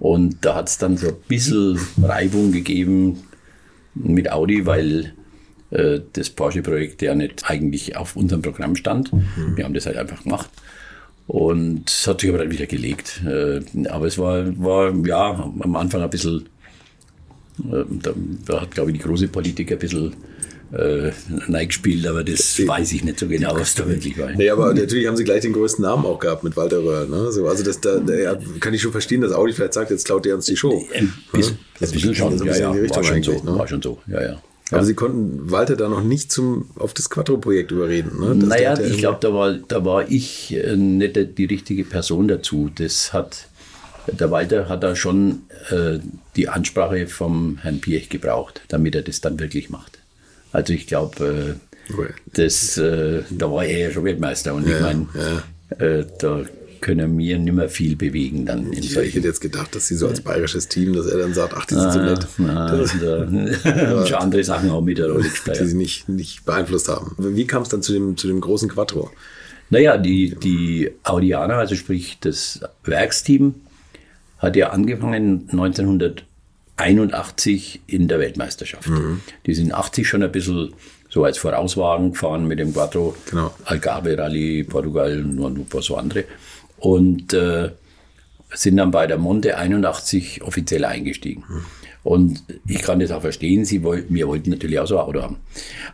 Und 0.00 0.44
da 0.44 0.56
hat 0.56 0.68
es 0.68 0.78
dann 0.78 0.96
so 0.96 1.08
ein 1.08 1.16
bisschen 1.28 1.78
Reibung 2.02 2.50
gegeben 2.52 3.22
mit 3.94 4.30
Audi, 4.30 4.66
weil 4.66 5.12
äh, 5.70 6.00
das 6.12 6.30
Porsche-Projekt 6.30 7.02
ja 7.02 7.14
nicht 7.14 7.48
eigentlich 7.48 7.96
auf 7.96 8.16
unserem 8.16 8.42
Programm 8.42 8.76
stand. 8.76 9.12
Mhm. 9.12 9.56
Wir 9.56 9.64
haben 9.64 9.74
das 9.74 9.86
halt 9.86 9.96
einfach 9.96 10.24
gemacht. 10.24 10.50
Und 11.28 11.90
es 11.90 12.06
hat 12.06 12.22
sich 12.22 12.30
aber 12.30 12.38
dann 12.38 12.50
wieder 12.50 12.66
gelegt. 12.66 13.20
Äh, 13.26 13.60
aber 13.88 14.06
es 14.06 14.16
war, 14.16 14.46
war 14.58 14.92
ja 15.06 15.52
am 15.60 15.76
Anfang 15.76 16.00
ein 16.00 16.08
bisschen, 16.08 16.48
äh, 17.70 17.84
da, 18.46 18.62
hat 18.62 18.70
glaube 18.70 18.90
ich 18.90 18.96
die 18.96 19.04
große 19.04 19.28
Politik 19.28 19.70
ein 19.70 19.78
bisschen 19.78 20.16
äh, 20.72 21.66
gespielt, 21.66 22.06
aber 22.06 22.24
das 22.24 22.66
weiß 22.66 22.92
ich 22.92 23.04
nicht 23.04 23.18
so 23.18 23.28
genau, 23.28 23.54
was 23.54 23.74
da 23.74 23.86
wirklich 23.86 24.16
war. 24.18 24.30
Nee, 24.32 24.48
aber 24.48 24.72
natürlich 24.72 25.06
haben 25.06 25.18
sie 25.18 25.24
gleich 25.24 25.42
den 25.42 25.52
größten 25.52 25.82
Namen 25.82 26.06
auch 26.06 26.18
gehabt 26.18 26.44
mit 26.44 26.56
Walter 26.56 26.78
Röhrl. 26.78 27.06
Ne? 27.06 27.30
So, 27.30 27.46
also 27.46 27.62
das, 27.62 27.78
da, 27.82 27.98
da 27.98 28.38
kann 28.58 28.72
ich 28.72 28.80
schon 28.80 28.92
verstehen, 28.92 29.20
dass 29.20 29.32
Audi 29.32 29.52
vielleicht 29.52 29.74
sagt, 29.74 29.90
jetzt 29.90 30.06
klaut 30.06 30.24
der 30.24 30.34
uns 30.34 30.46
die 30.46 30.56
Show. 30.56 30.82
Ein 30.94 31.12
bisschen, 31.30 31.54
ne? 31.54 31.86
ein 31.86 31.92
bisschen 31.92 32.14
schon, 32.14 32.38
ja, 32.46 32.56
ja, 32.56 32.90
war 32.90 33.04
schon 33.04 33.22
so, 33.22 33.32
ne? 33.32 33.58
war 33.58 33.68
schon 33.68 33.82
so, 33.82 33.98
ja, 34.06 34.22
ja. 34.22 34.42
Aber 34.70 34.84
Sie 34.84 34.94
konnten 34.94 35.50
Walter 35.50 35.76
da 35.76 35.88
noch 35.88 36.02
nicht 36.02 36.30
zum, 36.30 36.70
auf 36.76 36.92
das 36.92 37.08
Quattro-Projekt 37.08 37.70
überreden. 37.70 38.20
Ne? 38.20 38.36
Das 38.36 38.48
naja, 38.48 38.78
ich 38.78 38.98
glaube, 38.98 39.18
da 39.20 39.32
war, 39.32 39.54
da 39.54 39.84
war 39.84 40.10
ich 40.10 40.54
äh, 40.54 40.76
nicht 40.76 41.38
die 41.38 41.44
richtige 41.46 41.84
Person 41.84 42.28
dazu. 42.28 42.70
Das 42.74 43.12
hat, 43.12 43.48
der 44.06 44.30
Walter 44.30 44.68
hat 44.68 44.82
da 44.82 44.94
schon 44.94 45.42
äh, 45.70 45.98
die 46.36 46.48
Ansprache 46.48 47.06
vom 47.06 47.58
Herrn 47.62 47.80
Piech 47.80 48.10
gebraucht, 48.10 48.60
damit 48.68 48.94
er 48.94 49.02
das 49.02 49.20
dann 49.20 49.40
wirklich 49.40 49.70
macht. 49.70 49.98
Also 50.52 50.72
ich 50.72 50.86
glaube, 50.86 51.58
äh, 51.96 52.02
das, 52.34 52.76
äh, 52.76 53.22
da 53.30 53.50
war 53.50 53.64
er 53.64 53.78
ja 53.78 53.90
schon 53.90 54.04
Weltmeister 54.04 54.54
und 54.54 54.68
ja, 54.68 54.76
ich 54.76 54.82
meine, 54.82 55.06
ja. 55.14 55.86
äh, 55.86 56.06
da 56.18 56.42
können 56.80 57.18
wir 57.18 57.38
nicht 57.38 57.52
mehr 57.52 57.68
viel 57.68 57.96
bewegen 57.96 58.46
dann. 58.46 58.72
ich, 58.72 58.96
ich 58.96 59.14
hätte 59.14 59.26
jetzt 59.26 59.40
gedacht, 59.40 59.74
dass 59.74 59.88
sie 59.88 59.96
so 59.96 60.08
als 60.08 60.20
bayerisches 60.20 60.68
Team, 60.68 60.94
dass 60.94 61.06
er 61.06 61.18
dann 61.18 61.34
sagt, 61.34 61.54
ach, 61.56 61.66
das 61.66 61.86
ist 61.86 61.92
so 61.94 62.00
nett. 62.00 62.26
Na, 62.38 62.76
das, 62.76 62.92
da, 63.00 64.06
schon 64.06 64.18
andere 64.18 64.44
Sachen 64.44 64.70
auch 64.70 64.80
mit 64.80 64.98
der 64.98 65.10
Rolle 65.10 65.28
gespielt. 65.28 65.60
Die 65.60 65.66
sie 65.66 65.76
nicht, 65.76 66.08
nicht 66.08 66.44
beeinflusst 66.44 66.88
haben. 66.88 67.14
Wie 67.18 67.46
kam 67.46 67.62
es 67.62 67.68
dann 67.68 67.82
zu 67.82 67.92
dem, 67.92 68.16
zu 68.16 68.26
dem 68.26 68.40
großen 68.40 68.68
Quattro? 68.68 69.10
Naja, 69.70 69.98
die, 69.98 70.34
die 70.34 70.90
Audianer, 71.02 71.56
also 71.56 71.74
sprich 71.74 72.18
das 72.20 72.60
Werksteam, 72.84 73.54
hat 74.38 74.56
ja 74.56 74.70
angefangen 74.70 75.48
1900 75.50 76.24
81 76.78 77.80
in 77.86 78.08
der 78.08 78.20
Weltmeisterschaft. 78.20 78.88
Mhm. 78.88 79.20
Die 79.46 79.54
sind 79.54 79.74
80 79.74 80.08
schon 80.08 80.22
ein 80.22 80.30
bisschen 80.30 80.72
so 81.08 81.24
als 81.24 81.38
Vorauswagen 81.38 82.12
gefahren 82.12 82.46
mit 82.46 82.58
dem 82.58 82.72
Quattro. 82.72 83.16
Genau. 83.30 83.52
Algarve 83.64 84.16
Rallye, 84.16 84.64
Portugal 84.64 85.24
und 85.24 85.58
ein 85.58 85.66
paar 85.66 85.82
so 85.82 85.96
andere. 85.96 86.24
Und 86.78 87.32
äh, 87.32 87.70
sind 88.54 88.76
dann 88.76 88.90
bei 88.90 89.06
der 89.06 89.18
Monte 89.18 89.58
81 89.58 90.42
offiziell 90.42 90.84
eingestiegen. 90.84 91.44
Mhm. 91.48 91.64
Und 92.04 92.44
ich 92.66 92.82
kann 92.82 93.00
das 93.00 93.10
auch 93.10 93.20
verstehen, 93.20 93.64
sie 93.64 93.82
wollten, 93.82 94.14
wir 94.14 94.28
wollten 94.28 94.50
natürlich 94.50 94.78
auch 94.78 94.86
so 94.86 94.98
ein 94.98 95.04
Auto 95.04 95.22
haben. 95.22 95.36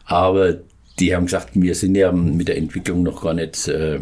Aber 0.05 0.59
die 0.99 1.15
haben 1.15 1.27
gesagt, 1.27 1.51
wir 1.55 1.75
sind 1.75 1.97
ja 1.97 2.13
mit 2.13 2.49
der 2.49 2.57
Entwicklung 2.57 3.03
noch 3.03 3.23
gar 3.23 3.35
nicht, 3.35 3.67
äh, 3.69 4.01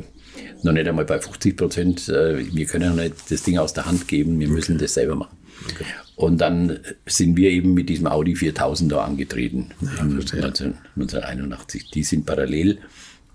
noch 0.62 0.72
nicht 0.72 0.86
einmal 0.86 1.06
bei 1.06 1.18
50 1.18 1.56
Prozent. 1.56 2.08
Äh, 2.08 2.54
wir 2.54 2.66
können 2.66 2.96
ja 2.96 3.02
nicht 3.04 3.30
das 3.30 3.42
Ding 3.42 3.58
aus 3.58 3.72
der 3.72 3.86
Hand 3.86 4.08
geben, 4.08 4.38
wir 4.38 4.48
müssen 4.48 4.78
das 4.78 4.94
selber 4.94 5.14
machen. 5.14 5.38
Okay. 5.70 5.84
Und 6.16 6.40
dann 6.40 6.80
sind 7.06 7.36
wir 7.36 7.50
eben 7.50 7.72
mit 7.72 7.88
diesem 7.88 8.06
Audi 8.06 8.34
4000 8.36 8.92
da 8.92 9.04
angetreten, 9.04 9.70
ja, 9.80 10.04
19, 10.04 10.44
1981. 10.44 11.90
Die 11.90 12.02
sind 12.02 12.26
parallel 12.26 12.78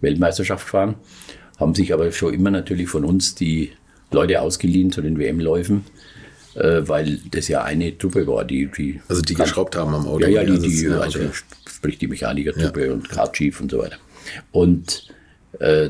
Weltmeisterschaft 0.01 0.65
gefahren, 0.65 0.95
haben 1.57 1.75
sich 1.75 1.93
aber 1.93 2.11
schon 2.11 2.33
immer 2.33 2.51
natürlich 2.51 2.89
von 2.89 3.03
uns 3.03 3.35
die 3.35 3.71
Leute 4.11 4.41
ausgeliehen 4.41 4.91
zu 4.91 5.01
den 5.01 5.19
WM-Läufen, 5.19 5.83
äh, 6.55 6.81
weil 6.83 7.19
das 7.31 7.47
ja 7.47 7.63
eine 7.63 7.97
Truppe 7.97 8.25
war, 8.27 8.45
die. 8.45 8.69
die 8.77 9.01
also 9.07 9.21
die 9.21 9.33
geschraubt 9.33 9.75
haben 9.75 9.93
am 9.93 10.07
Auto. 10.07 10.27
Ja, 10.27 10.41
ja, 10.41 10.43
die, 10.43 10.59
die 10.59 10.83
ja, 10.83 10.99
also 10.99 11.19
okay. 11.19 11.29
sprich 11.67 11.97
die 11.97 12.07
Mechanikertruppe 12.07 12.87
ja. 12.87 12.93
und 12.93 13.09
Car 13.09 13.31
Chief 13.31 13.59
und 13.59 13.71
so 13.71 13.79
weiter. 13.79 13.97
Und 14.51 15.07
äh, 15.59 15.89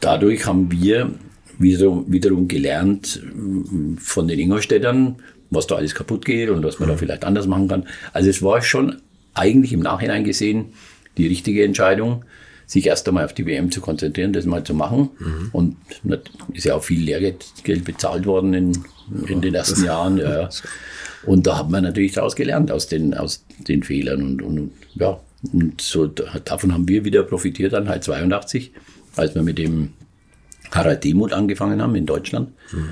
dadurch 0.00 0.46
haben 0.46 0.70
wir 0.70 1.12
wiederum, 1.58 2.04
wiederum 2.08 2.48
gelernt 2.48 3.22
von 3.98 4.28
den 4.28 4.38
Ingolstädtern, 4.38 5.16
was 5.50 5.66
da 5.66 5.76
alles 5.76 5.94
kaputt 5.94 6.24
geht 6.24 6.50
und 6.50 6.62
was 6.64 6.78
man 6.78 6.88
mhm. 6.88 6.92
da 6.92 6.98
vielleicht 6.98 7.24
anders 7.24 7.46
machen 7.46 7.68
kann. 7.68 7.86
Also 8.12 8.30
es 8.30 8.42
war 8.42 8.62
schon 8.62 9.00
eigentlich 9.34 9.72
im 9.72 9.80
Nachhinein 9.80 10.24
gesehen 10.24 10.66
die 11.16 11.26
richtige 11.26 11.64
Entscheidung, 11.64 12.24
sich 12.68 12.86
erst 12.86 13.08
einmal 13.08 13.24
auf 13.24 13.32
die 13.32 13.46
WM 13.46 13.70
zu 13.70 13.80
konzentrieren, 13.80 14.34
das 14.34 14.44
mal 14.44 14.62
zu 14.62 14.74
machen. 14.74 15.08
Mhm. 15.18 15.48
Und 15.52 15.76
ist 16.52 16.64
ja 16.64 16.74
auch 16.74 16.84
viel 16.84 17.02
Lehrgeld 17.02 17.46
bezahlt 17.84 18.26
worden 18.26 18.52
in, 18.52 18.84
in 19.26 19.40
den 19.40 19.54
ersten 19.54 19.84
Jahren. 19.84 20.18
Ja. 20.18 20.50
Und 21.24 21.46
da 21.46 21.58
hat 21.58 21.70
man 21.70 21.82
natürlich 21.82 22.12
daraus 22.12 22.36
gelernt, 22.36 22.70
aus 22.70 22.86
den, 22.86 23.14
aus 23.14 23.44
den 23.66 23.82
Fehlern. 23.82 24.22
Und, 24.22 24.42
und 24.42 24.70
ja, 24.94 25.18
und 25.52 25.80
so 25.80 26.06
davon 26.06 26.74
haben 26.74 26.86
wir 26.86 27.06
wieder 27.06 27.22
profitiert 27.22 27.72
dann 27.72 27.88
halt 27.88 28.04
82, 28.04 28.72
als 29.16 29.34
wir 29.34 29.42
mit 29.42 29.56
dem 29.56 29.94
Harald 30.70 31.02
Demuth 31.04 31.32
angefangen 31.32 31.80
haben 31.80 31.94
in 31.94 32.04
Deutschland. 32.04 32.50
Mhm. 32.70 32.88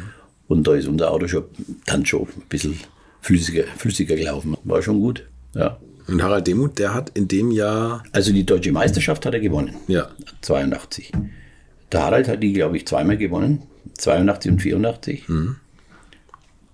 Und 0.49 0.67
da 0.67 0.75
ist 0.75 0.89
unser 0.89 1.11
Auto 1.11 1.29
schon 1.29 1.45
dann 1.85 2.07
schon 2.07 2.23
ein 2.23 2.49
bisschen 2.49 2.81
flüssiger, 3.21 3.65
flüssiger 3.77 4.17
gelaufen. 4.17 4.57
War 4.65 4.81
schon 4.81 5.01
gut. 5.01 5.25
Ja. 5.55 5.79
Und 6.09 6.23
Harald 6.23 6.47
Demuth, 6.47 6.79
der 6.79 6.95
hat 6.95 7.11
in 7.14 7.29
dem 7.29 7.51
Jahr. 7.51 8.05
Also 8.12 8.33
die 8.33 8.47
deutsche 8.47 8.73
Meisterschaft 8.73 9.27
hat 9.27 9.35
er 9.35 9.40
gewonnen. 9.40 9.75
Ja. 9.88 10.09
82. 10.42 11.12
Der 11.92 12.03
Harald 12.03 12.29
hat 12.29 12.42
die, 12.42 12.53
glaube 12.53 12.77
ich, 12.77 12.87
zweimal 12.87 13.16
gewonnen. 13.16 13.62
82 13.95 14.53
und 14.53 14.62
84. 14.62 15.29
Mhm. 15.29 15.57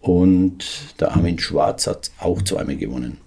Und 0.00 0.64
der 1.00 1.12
Armin 1.12 1.38
Schwarz 1.38 1.86
hat 1.86 2.10
auch 2.18 2.42
zweimal 2.42 2.76
gewonnen. 2.76 3.18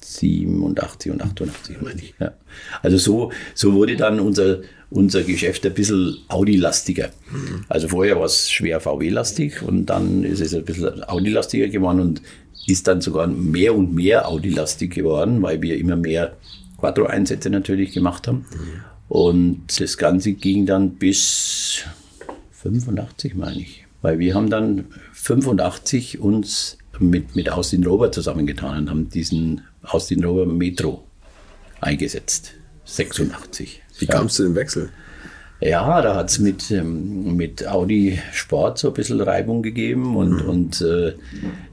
87 0.00 1.12
und 1.12 1.22
88, 1.22 1.80
meine 1.80 2.00
ich. 2.00 2.14
Ja. 2.18 2.32
Also 2.82 2.98
so, 2.98 3.32
so 3.54 3.74
wurde 3.74 3.96
dann 3.96 4.18
unser, 4.18 4.60
unser 4.90 5.22
Geschäft 5.22 5.64
ein 5.66 5.74
bisschen 5.74 6.18
Audi-lastiger. 6.28 7.10
Mhm. 7.30 7.64
Also 7.68 7.88
vorher 7.88 8.16
war 8.16 8.24
es 8.24 8.50
schwer 8.50 8.80
VW-lastig 8.80 9.62
und 9.62 9.86
dann 9.86 10.24
ist 10.24 10.40
es 10.40 10.52
ein 10.52 10.64
bisschen 10.64 11.04
Audi-lastiger 11.04 11.68
geworden 11.68 12.00
und 12.00 12.22
ist 12.66 12.86
dann 12.86 13.00
sogar 13.00 13.26
mehr 13.26 13.74
und 13.74 13.94
mehr 13.94 14.28
Audi-lastig 14.28 14.94
geworden, 14.94 15.42
weil 15.42 15.62
wir 15.62 15.78
immer 15.78 15.96
mehr 15.96 16.36
Quattro-Einsätze 16.78 17.50
natürlich 17.50 17.92
gemacht 17.92 18.28
haben. 18.28 18.46
Mhm. 18.50 18.84
Und 19.08 19.80
das 19.80 19.98
Ganze 19.98 20.34
ging 20.34 20.66
dann 20.66 20.94
bis 20.94 21.84
85, 22.52 23.34
meine 23.34 23.60
ich. 23.60 23.86
Weil 24.02 24.18
wir 24.18 24.34
haben 24.34 24.48
dann 24.48 24.86
85 25.12 26.20
uns 26.20 26.78
mit, 26.98 27.34
mit 27.34 27.50
Austin 27.50 27.84
Rover 27.84 28.12
zusammengetan 28.12 28.78
und 28.78 28.90
haben 28.90 29.08
diesen 29.08 29.62
Austin 29.82 30.24
Rover 30.24 30.46
Metro 30.46 31.04
eingesetzt. 31.80 32.52
86. 32.84 33.82
Wie 33.98 34.06
kam 34.06 34.26
es 34.26 34.34
zu 34.34 34.42
dem 34.44 34.54
Wechsel? 34.54 34.90
Ja, 35.60 36.00
da 36.00 36.16
hat 36.16 36.30
es 36.30 36.38
mit, 36.38 36.70
ähm, 36.70 37.36
mit 37.36 37.66
Audi 37.66 38.18
Sport 38.32 38.78
so 38.78 38.88
ein 38.88 38.94
bisschen 38.94 39.20
Reibung 39.20 39.62
gegeben 39.62 40.16
und, 40.16 40.42
mhm. 40.42 40.48
und 40.48 40.80
äh, 40.80 41.14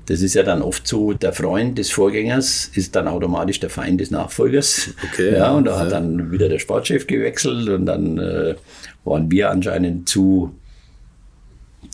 das 0.08 0.22
ist 0.22 0.34
ja 0.36 0.44
dann 0.44 0.62
oft 0.62 0.88
so, 0.88 1.14
der 1.14 1.34
Freund 1.34 1.78
des 1.78 1.92
Vorgängers 1.92 2.72
ist 2.74 2.96
dann 2.96 3.08
automatisch 3.08 3.60
der 3.60 3.70
Feind 3.70 4.00
des 4.00 4.10
Nachfolgers. 4.10 4.90
Okay. 5.12 5.36
Ja, 5.36 5.52
und 5.52 5.66
da 5.66 5.72
ja. 5.72 5.80
hat 5.80 5.92
dann 5.92 6.32
wieder 6.32 6.48
der 6.48 6.60
Sportchef 6.60 7.08
gewechselt 7.08 7.68
und 7.68 7.86
dann 7.86 8.18
äh, 8.18 8.56
waren 9.04 9.30
wir 9.30 9.52
anscheinend 9.52 10.08
zu 10.10 10.56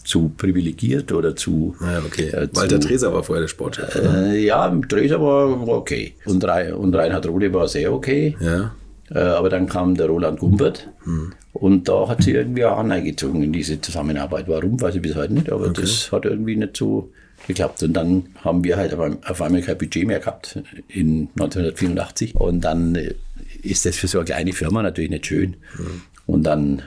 zu 0.03 0.29
privilegiert 0.35 1.11
oder 1.11 1.35
zu. 1.35 1.75
Ja, 1.79 1.99
okay. 2.05 2.27
Äh, 2.27 2.49
Walter 2.53 2.79
Treser 2.79 3.13
war 3.13 3.23
vorher 3.23 3.41
der 3.41 3.47
Sportchef. 3.47 3.95
Äh, 3.95 4.45
ja, 4.45 4.69
Treser 4.87 5.21
war, 5.21 5.67
okay. 5.67 6.13
Und, 6.25 6.43
und 6.43 6.95
Reinhard 6.95 7.27
Rohle 7.27 7.53
war 7.53 7.67
sehr 7.67 7.93
okay. 7.93 8.35
Ja. 8.39 8.75
Äh, 9.09 9.19
aber 9.19 9.49
dann 9.49 9.67
kam 9.67 9.95
der 9.95 10.07
Roland 10.07 10.39
Gumpert 10.39 10.89
hm. 11.03 11.33
und 11.53 11.87
da 11.87 12.07
hat 12.09 12.23
sie 12.23 12.31
irgendwie 12.31 12.65
auch 12.65 12.77
angezogen 12.77 13.43
in 13.43 13.53
diese 13.53 13.79
Zusammenarbeit. 13.79 14.45
Warum, 14.47 14.79
weiß 14.79 14.95
ich 14.95 15.01
bis 15.01 15.15
heute 15.15 15.33
nicht, 15.33 15.51
aber 15.51 15.67
okay. 15.67 15.81
das 15.81 16.11
hat 16.11 16.25
irgendwie 16.25 16.55
nicht 16.55 16.75
so 16.77 17.09
geklappt. 17.47 17.83
Und 17.83 17.93
dann 17.93 18.27
haben 18.43 18.63
wir 18.63 18.77
halt 18.77 18.93
auf 18.93 19.41
einmal 19.41 19.61
kein 19.61 19.77
Budget 19.77 20.07
mehr 20.07 20.19
gehabt 20.19 20.59
in 20.87 21.29
1984. 21.35 22.35
Und 22.35 22.61
dann 22.61 22.95
äh, 22.95 23.15
ist 23.61 23.85
das 23.85 23.95
für 23.95 24.07
so 24.07 24.19
eine 24.19 24.25
kleine 24.25 24.53
Firma 24.53 24.81
natürlich 24.81 25.09
nicht 25.09 25.25
schön. 25.25 25.55
Hm. 25.75 26.01
Und 26.25 26.43
dann 26.43 26.81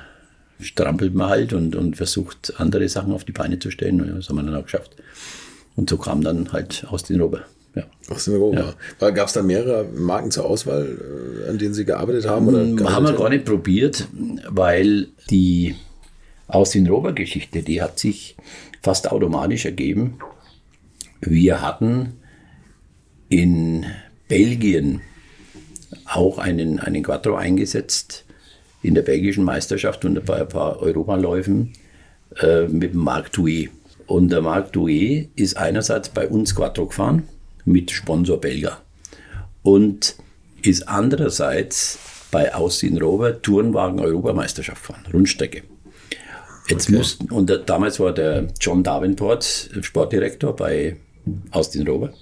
strampelt 0.60 1.14
man 1.14 1.28
halt 1.28 1.52
und, 1.52 1.76
und 1.76 1.96
versucht 1.96 2.54
andere 2.58 2.88
Sachen 2.88 3.12
auf 3.12 3.24
die 3.24 3.32
Beine 3.32 3.58
zu 3.58 3.70
stellen. 3.70 4.00
Und 4.00 4.16
das 4.16 4.28
haben 4.28 4.36
wir 4.36 4.42
dann 4.42 4.56
auch 4.56 4.64
geschafft. 4.64 4.96
Und 5.76 5.90
so 5.90 5.98
kam 5.98 6.22
dann 6.22 6.52
halt 6.52 6.86
aus 6.88 7.04
den 7.04 7.20
Rober. 7.20 7.42
Ja. 7.74 7.84
Aus 8.08 8.24
dem 8.24 8.36
Rover. 8.36 8.74
Ja. 9.00 9.10
Gab 9.10 9.28
es 9.28 9.34
da 9.34 9.42
mehrere 9.42 9.84
Marken 9.84 10.30
zur 10.30 10.46
Auswahl, 10.46 11.44
äh, 11.44 11.50
an 11.50 11.58
denen 11.58 11.74
Sie 11.74 11.84
gearbeitet 11.84 12.26
haben? 12.26 12.48
Oder 12.48 12.62
hm, 12.62 12.90
haben 12.90 13.06
wir 13.06 13.12
gar 13.12 13.28
nicht 13.28 13.44
probiert, 13.44 14.08
weil 14.48 15.08
die 15.30 15.74
aus 16.48 16.70
den 16.70 16.86
Rover-Geschichte, 16.86 17.62
die 17.62 17.82
hat 17.82 17.98
sich 17.98 18.36
fast 18.82 19.10
automatisch 19.10 19.66
ergeben. 19.66 20.18
Wir 21.20 21.62
hatten 21.62 22.14
in 23.28 23.86
Belgien 24.28 25.00
auch 26.04 26.38
einen, 26.38 26.78
einen 26.78 27.02
Quattro 27.02 27.34
eingesetzt 27.36 28.24
in 28.82 28.94
der 28.94 29.02
belgischen 29.02 29.44
Meisterschaft 29.44 30.04
und 30.04 30.24
bei 30.24 30.40
ein 30.42 30.48
paar 30.48 30.80
Europaläufen 30.80 31.72
äh, 32.40 32.66
mit 32.68 32.92
dem 32.92 33.00
Marc 33.00 33.32
Douet. 33.32 33.70
Und 34.06 34.28
der 34.30 34.42
Marc 34.42 34.72
Douet 34.72 35.28
ist 35.34 35.56
einerseits 35.56 36.08
bei 36.08 36.28
uns 36.28 36.54
Quattro 36.54 36.86
gefahren 36.86 37.24
mit 37.64 37.90
Sponsor 37.90 38.40
Belga 38.40 38.80
und 39.62 40.14
ist 40.62 40.88
andererseits 40.88 41.98
bei 42.30 42.54
Austin 42.54 42.98
Rover 42.98 43.40
Tourenwagen 43.42 43.98
Europameisterschaft 43.98 44.86
gefahren, 44.86 45.04
Rundstrecke. 45.12 45.62
Jetzt 46.68 46.90
mussten, 46.90 47.30
und 47.30 47.48
da- 47.48 47.58
damals 47.58 47.98
war 47.98 48.12
der 48.12 48.48
John 48.60 48.82
Davenport 48.82 49.70
Sportdirektor 49.80 50.54
bei 50.54 50.96
Austin 51.50 51.86
Rover. 51.86 52.12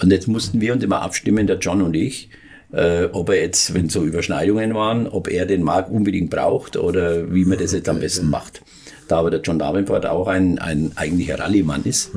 Und 0.00 0.10
jetzt 0.10 0.28
mussten 0.28 0.60
wir 0.60 0.72
uns 0.72 0.82
immer 0.82 1.02
abstimmen, 1.02 1.46
der 1.46 1.58
John 1.58 1.82
und 1.82 1.94
ich, 1.94 2.30
äh, 2.72 3.04
ob 3.12 3.28
er 3.28 3.40
jetzt, 3.40 3.74
wenn 3.74 3.88
so 3.88 4.04
Überschneidungen 4.04 4.74
waren, 4.74 5.06
ob 5.06 5.28
er 5.28 5.46
den 5.46 5.62
Markt 5.62 5.90
unbedingt 5.90 6.30
braucht 6.30 6.76
oder 6.76 7.32
wie 7.32 7.44
man 7.44 7.58
das 7.58 7.72
jetzt 7.72 7.88
am 7.88 8.00
besten 8.00 8.28
macht. 8.30 8.62
Da 9.08 9.18
aber 9.18 9.30
der 9.30 9.40
John 9.40 9.58
Davenport 9.58 10.06
auch 10.06 10.26
ein, 10.26 10.58
ein 10.58 10.92
eigentlicher 10.96 11.38
Rallye-Mann 11.38 11.84
ist, 11.84 12.10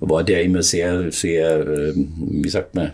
war 0.00 0.24
der 0.24 0.42
immer 0.42 0.62
sehr, 0.62 1.12
sehr, 1.12 1.66
ähm, 1.66 2.12
wie 2.16 2.48
sagt 2.48 2.74
man, 2.74 2.92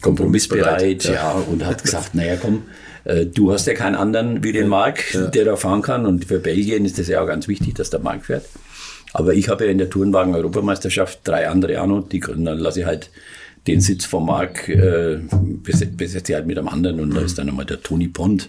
kompromissbereit, 0.00 1.04
ja. 1.04 1.32
und 1.32 1.64
hat 1.64 1.82
gesagt, 1.82 2.14
naja, 2.14 2.36
komm, 2.40 2.64
äh, 3.04 3.26
du 3.26 3.52
hast 3.52 3.66
ja 3.66 3.74
keinen 3.74 3.96
anderen 3.96 4.42
wie 4.44 4.52
den 4.52 4.68
Marc, 4.68 5.04
der 5.34 5.44
da 5.44 5.56
fahren 5.56 5.82
kann. 5.82 6.06
Und 6.06 6.26
für 6.26 6.38
Belgien 6.38 6.84
ist 6.84 6.98
das 6.98 7.08
ja 7.08 7.22
auch 7.22 7.26
ganz 7.26 7.48
wichtig, 7.48 7.74
dass 7.74 7.90
der 7.90 8.00
Marc 8.00 8.26
fährt. 8.26 8.46
Aber 9.12 9.34
ich 9.34 9.48
habe 9.48 9.64
ja 9.64 9.70
in 9.70 9.78
der 9.78 9.90
Tourenwagen-Europameisterschaft 9.90 11.20
drei 11.24 11.48
andere 11.48 11.86
noch, 11.86 12.08
die 12.08 12.20
können, 12.20 12.44
dann 12.44 12.58
lasse 12.58 12.80
ich 12.80 12.86
halt 12.86 13.10
den 13.66 13.80
Sitz 13.80 14.04
vom 14.04 14.26
Marc, 14.26 14.68
äh, 14.68 15.18
besetze 15.62 16.32
ich 16.32 16.34
halt 16.34 16.46
mit 16.46 16.58
einem 16.58 16.68
anderen 16.68 17.00
und 17.00 17.14
da 17.14 17.20
ist 17.20 17.38
dann 17.38 17.46
nochmal 17.46 17.66
der 17.66 17.82
Toni 17.82 18.08
Pond, 18.08 18.48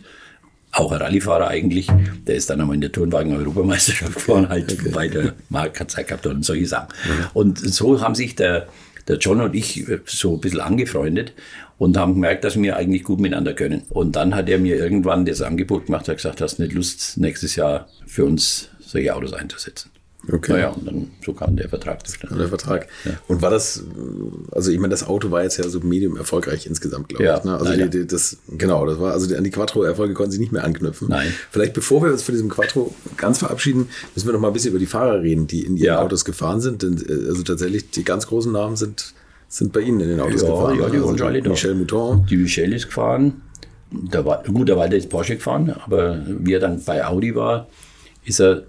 auch 0.72 0.92
ein 0.92 1.02
Rallyefahrer 1.02 1.48
eigentlich, 1.50 1.88
der 2.26 2.36
ist 2.36 2.50
dann 2.50 2.58
nochmal 2.58 2.76
in 2.76 2.82
der 2.82 2.92
Tourenwagen-Europameisterschaft 2.92 4.16
gefahren, 4.16 4.50
halt, 4.50 4.94
weil 4.96 5.10
der 5.10 5.34
Marc 5.50 5.80
hat 5.80 5.92
Zeit 5.92 6.08
gehabt 6.08 6.26
und 6.26 6.44
solche 6.44 6.66
Sachen. 6.66 6.88
Und 7.34 7.60
so 7.60 8.02
haben 8.02 8.16
sich 8.16 8.36
der, 8.36 8.68
der 9.08 9.18
John 9.18 9.42
und 9.42 9.54
ich 9.54 9.88
äh, 9.88 10.00
so 10.06 10.34
ein 10.34 10.42
bisschen 10.42 10.62
angefreundet 10.62 11.34
und 11.78 11.96
haben 11.96 12.16
gemerkt, 12.16 12.44
dass 12.44 12.60
wir 12.60 12.76
eigentlich 12.76 13.04
gut 13.04 13.20
miteinander 13.20 13.54
können. 13.54 13.84
Und 13.90 14.16
dann 14.16 14.34
hat 14.34 14.50
er 14.50 14.58
mir 14.58 14.78
irgendwann 14.78 15.26
das 15.26 15.42
Angebot 15.42 15.86
gemacht, 15.86 16.08
hat 16.08 16.18
gesagt, 16.18 16.42
hast 16.42 16.58
du 16.58 16.64
nicht 16.64 16.74
Lust, 16.74 17.18
nächstes 17.18 17.56
Jahr 17.56 17.88
für 18.08 18.26
uns 18.26 18.70
solche 18.80 19.16
Autos 19.16 19.34
einzusetzen. 19.34 19.93
Okay. 20.32 20.54
Naja, 20.54 20.70
und 20.70 20.88
dann 20.88 21.12
so 21.26 21.34
kam 21.34 21.58
der 21.58 21.68
Vertrag 21.68 22.08
zustande. 22.08 22.38
Der 22.38 22.48
Vertrag. 22.48 22.88
Und 23.28 23.42
war 23.42 23.50
das, 23.50 23.84
also 24.52 24.72
ich 24.72 24.80
meine, 24.80 24.92
das 24.92 25.06
Auto 25.06 25.32
war 25.32 25.44
jetzt 25.44 25.58
ja 25.58 25.68
so 25.68 25.82
medium 25.82 26.16
erfolgreich 26.16 26.66
insgesamt, 26.66 27.10
glaube 27.10 27.26
Ja, 27.26 27.38
ich. 27.40 27.44
Ne? 27.44 27.52
Also 27.54 27.66
leider. 27.66 27.88
die, 27.88 28.00
die, 28.00 28.08
das, 28.08 28.38
genau, 28.58 28.86
das 28.86 29.00
war, 29.00 29.12
also 29.12 29.36
an 29.36 29.44
die 29.44 29.50
Quattro-Erfolge 29.52 30.14
konnten 30.14 30.32
sie 30.32 30.40
nicht 30.40 30.54
mehr 30.54 30.64
anknüpfen. 30.64 31.10
Nein. 31.10 31.34
Vielleicht 31.52 31.74
bevor 31.74 32.02
wir 32.04 32.12
uns 32.12 32.24
von 32.24 32.34
diesem 32.34 32.48
Quattro 32.50 32.96
ganz 33.18 33.40
verabschieden, 33.40 33.90
müssen 34.16 34.28
wir 34.28 34.34
noch 34.34 34.40
mal 34.40 34.48
ein 34.48 34.54
bisschen 34.54 34.70
über 34.70 34.80
die 34.80 34.86
Fahrer 34.86 35.22
reden, 35.22 35.46
die 35.48 35.66
in 35.66 35.76
ihren 35.76 35.86
Ja. 35.86 36.02
Autos 36.02 36.24
gefahren 36.24 36.62
sind. 36.62 36.84
Denn, 36.84 36.98
äh, 37.06 37.28
also 37.28 37.44
tatsächlich, 37.44 37.90
die 37.92 38.06
ganz 38.06 38.26
großen 38.28 38.52
Namen 38.52 38.78
sind, 38.78 39.14
sind 39.50 39.74
bei 39.74 39.82
Ihnen 39.82 40.00
in 40.00 40.08
den 40.08 40.20
Autos 40.22 40.42
Ja, 40.42 40.48
gefahren. 40.50 40.80
ja, 40.80 40.90
die 40.90 41.22
alle 41.22 41.42
da. 41.42 41.50
Michel 41.50 41.76
Mouton. 41.76 42.26
Die 42.30 42.38
Michelle 42.38 42.76
ist 42.76 42.86
gefahren. 42.88 43.42
Da 43.92 44.24
war, 44.26 44.42
gut, 44.44 44.70
da 44.70 44.78
war 44.78 44.88
der 44.88 44.98
jetzt 45.00 45.10
Porsche 45.10 45.36
gefahren, 45.36 45.70
aber 45.86 46.24
wie 46.28 46.54
er 46.54 46.60
dann 46.60 46.82
bei 46.84 47.06
Audi 47.06 47.36
war, 47.36 47.68
ist 48.26 48.40
er 48.40 48.64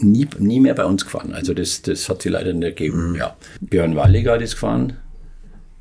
nie, 0.00 0.28
nie 0.38 0.60
mehr 0.60 0.74
bei 0.74 0.84
uns 0.84 1.04
gefahren. 1.04 1.32
Also 1.32 1.54
das, 1.54 1.82
das 1.82 2.08
hat 2.08 2.22
sie 2.22 2.28
leider 2.28 2.52
nicht 2.52 2.76
gegeben. 2.76 3.14
Ja. 3.16 3.36
Björn 3.60 3.96
Walligard 3.96 4.42
ist 4.42 4.52
gefahren, 4.52 4.96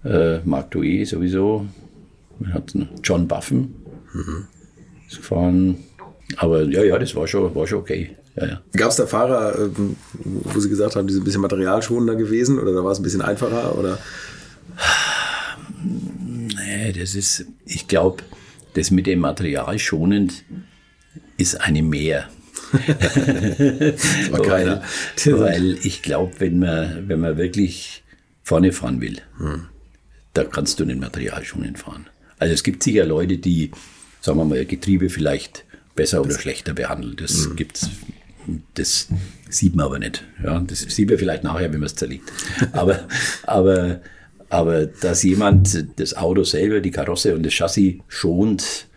äh, 0.03 0.39
Marc 0.39 0.71
Douet 0.71 1.07
sowieso, 1.07 1.65
Man 2.39 2.53
hat 2.53 2.73
John 3.03 3.27
Buffen 3.27 3.75
ist 5.07 5.17
gefahren. 5.17 5.77
Aber 6.37 6.63
ja, 6.63 6.83
ja, 6.83 6.99
das 6.99 7.15
war 7.15 7.27
schon, 7.27 7.53
war 7.55 7.67
schon 7.67 7.79
okay. 7.79 8.15
Ja, 8.35 8.45
ja. 8.45 8.61
Gab 8.73 8.89
es 8.89 8.97
da 8.97 9.07
Fahrer, 9.07 9.57
ähm, 9.57 9.95
wo 10.13 10.59
Sie 10.59 10.69
gesagt 10.69 10.95
haben, 10.95 11.07
die 11.07 11.13
sind 11.13 11.23
ein 11.23 11.25
bisschen 11.25 11.41
materialschonender 11.41 12.15
gewesen 12.15 12.59
oder 12.59 12.73
da 12.73 12.83
war 12.83 12.91
es 12.91 12.99
ein 12.99 13.03
bisschen 13.03 13.21
einfacher? 13.21 13.77
Oder? 13.77 13.97
Nee, 15.83 16.91
das 16.91 17.15
ist, 17.15 17.45
ich 17.65 17.87
glaube, 17.87 18.23
das 18.73 18.91
mit 18.91 19.07
dem 19.07 19.19
Material 19.19 19.79
schonend 19.79 20.43
ist 21.37 21.61
eine 21.61 21.81
Mehr. 21.81 22.29
war 24.31 24.41
keiner. 24.41 24.83
Weil, 25.25 25.39
weil 25.39 25.77
ich 25.83 26.01
glaube, 26.01 26.33
wenn 26.39 26.59
man, 26.59 27.07
wenn 27.07 27.19
man 27.19 27.37
wirklich 27.37 28.03
vorne 28.43 28.71
fahren 28.71 29.01
will, 29.01 29.21
da 30.33 30.43
kannst 30.43 30.79
du 30.79 30.85
nicht 30.85 30.99
materialschonend 30.99 31.79
fahren. 31.79 32.07
Also 32.39 32.53
es 32.53 32.63
gibt 32.63 32.83
sicher 32.83 33.05
Leute, 33.05 33.37
die, 33.37 33.71
sagen 34.21 34.37
wir 34.37 34.45
mal, 34.45 34.65
Getriebe 34.65 35.09
vielleicht 35.09 35.65
besser 35.95 36.21
oder 36.21 36.39
schlechter 36.39 36.73
behandeln. 36.73 37.15
Das 37.17 37.55
gibt's. 37.55 37.89
Das 38.75 39.09
sieht 39.49 39.75
man 39.75 39.87
aber 39.87 39.99
nicht. 39.99 40.23
Ja, 40.41 40.59
das 40.59 40.79
sieht 40.79 41.09
man 41.09 41.17
vielleicht 41.17 41.43
nachher, 41.43 41.73
wenn 41.73 41.79
man 41.79 41.87
es 41.87 41.95
zerlegt. 41.95 42.31
Aber, 42.71 43.07
aber, 43.43 43.99
aber 44.49 44.85
dass 44.85 45.23
jemand 45.23 45.85
das 45.97 46.15
Auto 46.15 46.43
selber, 46.43 46.79
die 46.79 46.91
Karosse 46.91 47.35
und 47.35 47.43
das 47.43 47.53
Chassis 47.53 47.95
schont, 48.07 48.87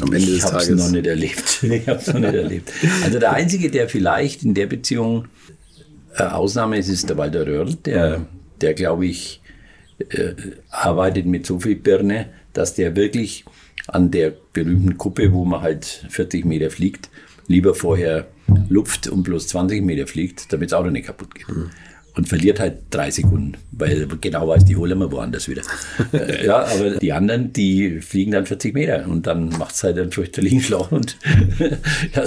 Am 0.00 0.12
Ende 0.12 0.26
des 0.26 0.36
ich 0.38 0.44
habe 0.44 0.56
es 0.56 0.66
Tages. 0.66 0.84
noch 0.84 0.90
nicht 0.90 1.06
erlebt. 1.06 1.58
Ich 1.62 1.88
habe 1.88 1.98
es 2.00 2.06
noch 2.06 2.20
nicht 2.20 2.34
erlebt. 2.34 2.72
Also 3.04 3.18
der 3.18 3.32
Einzige, 3.32 3.70
der 3.70 3.88
vielleicht 3.88 4.42
in 4.42 4.54
der 4.54 4.66
Beziehung 4.66 5.26
äh, 6.16 6.22
Ausnahme 6.22 6.78
ist, 6.78 6.88
ist 6.88 7.08
der 7.08 7.18
Walter 7.18 7.46
Röhrl, 7.46 7.74
der, 7.74 8.26
der 8.60 8.74
glaube 8.74 9.06
ich, 9.06 9.40
äh, 10.10 10.34
arbeitet 10.70 11.26
mit 11.26 11.46
so 11.46 11.60
viel 11.60 11.76
Birne, 11.76 12.30
dass 12.52 12.74
der 12.74 12.96
wirklich 12.96 13.44
an 13.86 14.10
der 14.10 14.32
berühmten 14.52 14.96
Kuppe, 14.98 15.32
wo 15.32 15.44
man 15.44 15.62
halt 15.62 16.06
40 16.08 16.44
Meter 16.44 16.70
fliegt, 16.70 17.10
lieber 17.46 17.74
vorher 17.74 18.26
lupft 18.68 19.08
und 19.08 19.22
bloß 19.22 19.48
20 19.48 19.82
Meter 19.82 20.06
fliegt, 20.06 20.52
damit 20.52 20.72
das 20.72 20.78
Auto 20.78 20.90
nicht 20.90 21.06
kaputt 21.06 21.34
geht. 21.34 21.46
Und 22.16 22.28
verliert 22.28 22.60
halt 22.60 22.78
drei 22.90 23.10
Sekunden, 23.10 23.58
weil 23.72 24.06
genau 24.22 24.48
weiß, 24.48 24.64
die 24.64 24.74
holen 24.74 24.98
wir 24.98 25.12
woanders 25.12 25.48
wieder. 25.48 25.62
Äh, 26.12 26.46
ja, 26.46 26.64
aber 26.64 26.92
die 26.92 27.12
anderen, 27.12 27.52
die 27.52 28.00
fliegen 28.00 28.32
dann 28.32 28.46
40 28.46 28.72
Meter 28.74 29.06
und 29.06 29.26
dann 29.26 29.50
macht 29.50 29.74
es 29.74 29.82
halt 29.82 29.98
einen 29.98 30.12
fürchterlichen 30.12 30.60
Schlag 30.60 30.90
und 30.92 31.18
ja, 32.14 32.22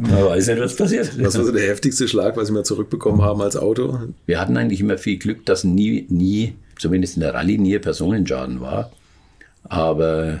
man 0.00 0.24
weiß 0.26 0.46
nicht, 0.48 0.60
was 0.60 0.76
passiert. 0.76 1.10
Was 1.18 1.36
war 1.36 1.44
so 1.44 1.52
der 1.52 1.66
heftigste 1.68 2.06
Schlag, 2.06 2.36
was 2.36 2.50
mal 2.50 2.64
zurückbekommen 2.64 3.22
haben 3.22 3.40
als 3.40 3.56
Auto? 3.56 3.98
Wir 4.26 4.40
hatten 4.40 4.56
eigentlich 4.56 4.80
immer 4.80 4.98
viel 4.98 5.18
Glück, 5.18 5.44
dass 5.46 5.64
nie, 5.64 6.06
nie, 6.08 6.54
zumindest 6.78 7.16
in 7.16 7.22
der 7.22 7.34
Rallye, 7.34 7.58
nie 7.58 7.74
ein 7.74 7.80
Personenschaden 7.80 8.60
war. 8.60 8.92
Aber 9.64 10.40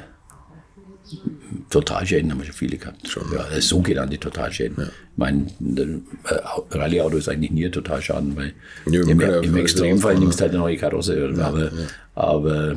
Totalschäden 1.70 2.30
haben 2.30 2.38
wir 2.38 2.46
schon 2.46 2.54
viele 2.54 2.76
gehabt. 2.76 3.08
Schon. 3.08 3.24
Ja, 3.32 3.60
sogenannte 3.60 4.18
Totalschäden. 4.18 4.84
Ich 4.84 5.16
meine, 5.16 5.46
ein 5.60 6.06
äh, 6.24 6.76
Rallye-Auto 6.76 7.16
ist 7.16 7.28
eigentlich 7.28 7.50
nie 7.50 7.66
ein 7.66 7.72
Totalschaden, 7.72 8.36
weil 8.36 8.52
Ja, 8.86 9.02
im, 9.02 9.20
ja 9.20 9.40
im 9.40 9.56
Extremfall 9.56 10.18
nimmst 10.18 10.40
du 10.40 10.42
halt 10.42 10.52
eine 10.52 10.60
neue 10.60 10.76
Karosse. 10.76 11.34
aber, 11.38 11.70
aber 12.14 12.76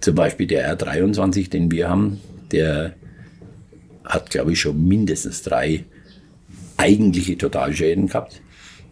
zum 0.00 0.14
Beispiel 0.14 0.46
der 0.46 0.76
R23, 0.76 1.50
den 1.50 1.70
wir 1.70 1.88
haben, 1.88 2.20
der 2.52 2.94
hat, 4.04 4.30
glaube 4.30 4.52
ich, 4.52 4.60
schon 4.60 4.86
mindestens 4.86 5.42
drei 5.42 5.84
eigentliche 6.76 7.36
Totalschäden 7.38 8.06
gehabt. 8.06 8.40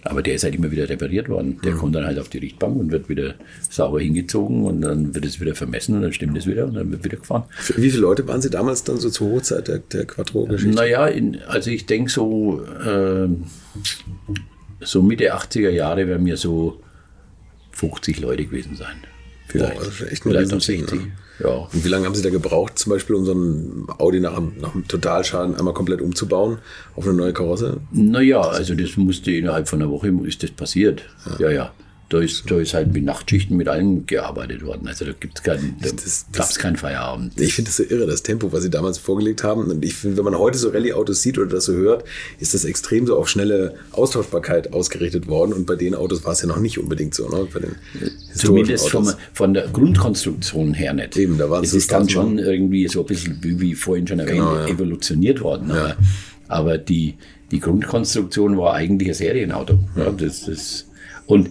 Aber 0.07 0.23
der 0.23 0.35
ist 0.35 0.45
halt 0.45 0.55
immer 0.55 0.71
wieder 0.71 0.89
repariert 0.89 1.31
worden. 1.31 1.59
Der 1.65 1.73
kommt 1.73 1.95
dann 1.95 2.05
halt 2.05 2.19
auf 2.19 2.29
die 2.29 2.39
Richtbank 2.39 2.77
und 2.77 2.91
wird 2.91 3.09
wieder 3.09 3.35
sauber 3.71 4.01
hingezogen 4.01 4.65
und 4.65 4.83
dann 4.83 5.15
wird 5.15 5.25
es 5.25 5.41
wieder 5.41 5.55
vermessen 5.55 5.97
und 5.97 6.03
dann 6.03 6.13
stimmt 6.13 6.37
es 6.37 6.47
wieder 6.47 6.67
und 6.67 6.75
dann 6.75 6.93
wird 6.93 7.05
wieder 7.05 7.17
gefahren. 7.17 7.45
Für 7.51 7.81
wie 7.81 7.91
viele 7.91 8.03
Leute 8.03 8.29
waren 8.29 8.43
Sie 8.43 8.51
damals 8.51 8.85
dann 8.85 8.99
so 8.99 9.09
zur 9.09 9.31
Hochzeit 9.31 9.67
der, 9.67 9.79
der 9.79 10.05
Quattro-Geschichte? 10.05 10.77
Naja, 10.77 11.07
in, 11.07 11.41
also 11.47 11.71
ich 11.71 11.87
denke 11.87 12.11
so, 12.11 12.63
ähm, 12.87 13.45
so 14.81 15.03
Mitte 15.03 15.35
80er 15.35 15.71
Jahre 15.71 16.07
werden 16.07 16.27
wir 16.27 16.37
so 16.37 16.83
50 17.73 18.21
Leute 18.21 18.45
gewesen 18.45 18.77
sein. 18.77 18.97
Vielleicht, 19.49 19.75
Boah, 19.75 19.85
das 19.85 19.89
ist 19.89 19.97
schon 19.97 20.09
echt 20.09 20.23
vielleicht 20.23 20.51
noch 20.51 20.59
Riesending, 20.59 20.87
60. 20.89 21.01
ne? 21.01 21.13
Ja. 21.43 21.69
Und 21.73 21.85
wie 21.85 21.89
lange 21.89 22.07
haben 22.07 22.15
Sie 22.15 22.23
da 22.23 22.31
gebraucht, 22.31 22.79
zum 22.79 22.91
Beispiel, 22.91 23.17
um 23.17 23.25
so 23.25 23.33
ein 23.33 23.87
Audi 23.99 24.21
nach, 24.21 24.37
einem- 24.37 24.53
nach 24.61 24.75
einem 24.75 24.87
Totalschaden 24.87 25.57
einmal 25.57 25.75
komplett 25.75 26.01
umzubauen 26.01 26.59
auf 26.95 27.05
eine 27.07 27.15
neue 27.15 27.33
Karosse? 27.33 27.79
Naja, 27.91 28.41
also 28.41 28.75
das 28.75 28.97
musste 28.97 29.33
innerhalb 29.33 29.69
von 29.69 29.83
einer 29.83 29.91
Woche 29.91 30.09
ist 30.25 30.43
das 30.43 30.51
passiert. 30.53 31.03
Ja, 31.39 31.51
ja. 31.51 31.73
Da 32.15 32.21
ist, 32.21 32.49
da 32.49 32.61
ist 32.61 32.75
halt 32.75 32.93
mit 32.93 33.05
Nachtschichten 33.05 33.57
mit 33.57 33.67
allen 33.67 34.07
gearbeitet 34.07 34.65
worden. 34.65 34.87
Also 34.87 35.05
da 35.05 35.11
gibt 35.19 35.39
es 35.39 35.43
keinen, 35.43 35.75
da 35.83 35.89
gab 36.31 36.49
es 36.49 36.59
keinen 36.61 36.77
Feierabend. 36.77 37.41
Ich 37.41 37.55
finde 37.55 37.71
das 37.71 37.79
so 37.79 37.83
irre, 37.83 38.07
das 38.07 38.23
Tempo, 38.23 38.53
was 38.53 38.63
Sie 38.63 38.71
damals 38.71 38.99
vorgelegt 38.99 39.43
haben. 39.43 39.63
Und 39.69 39.85
ich 39.85 39.95
finde, 39.95 40.19
wenn 40.19 40.25
man 40.25 40.39
heute 40.39 40.57
so 40.57 40.69
Rallye-Autos 40.69 41.23
sieht 41.23 41.39
oder 41.39 41.49
das 41.49 41.65
so 41.65 41.73
hört, 41.73 42.05
ist 42.39 42.55
das 42.55 42.65
extrem 42.65 43.09
so 43.09 43.19
auf 43.19 43.29
schnelle 43.29 43.75
Austauschbarkeit 43.91 44.73
ausgerichtet 44.73 45.27
worden. 45.27 45.53
Und 45.53 45.67
bei 45.67 45.75
den 45.75 45.97
Autos 45.97 46.25
war 46.25 46.35
es 46.35 46.43
ja 46.43 46.47
noch 46.47 46.61
nicht 46.61 46.79
unbedingt 46.79 47.15
so. 47.17 47.29
Ne? 47.29 47.49
Bei 47.53 47.59
den 47.59 47.75
historischen 47.99 48.39
Zumindest 48.39 48.91
vom, 48.91 49.11
von 49.33 49.53
der 49.53 49.67
Grundkonstruktion 49.67 50.73
her 50.73 50.93
nicht. 50.93 51.17
Eben, 51.17 51.37
da 51.37 51.51
waren 51.51 51.65
es 51.65 51.73
so 51.73 51.79
ist 51.79 51.91
dann 51.91 52.09
Straßenbahnen. 52.09 52.45
schon 52.45 52.53
irgendwie 52.53 52.87
so 52.87 53.01
ein 53.01 53.07
bisschen, 53.07 53.39
wie, 53.43 53.61
wie 53.61 53.75
vorhin 53.75 54.07
schon 54.07 54.21
erwähnt, 54.21 54.37
Genau, 54.37 54.55
ja. 54.55 54.69
evolutioniert 54.69 55.41
worden. 55.41 55.73
Aber, 55.73 55.97
aber 56.47 56.79
die, 56.79 57.15
die 57.51 57.59
Grundkonstruktion 57.59 58.57
war 58.57 58.75
eigentlich 58.75 59.09
ein 59.09 59.15
Serienauto. 59.15 59.81
Ja, 59.97 60.11
das, 60.13 60.45
das, 60.47 60.87
und 61.27 61.51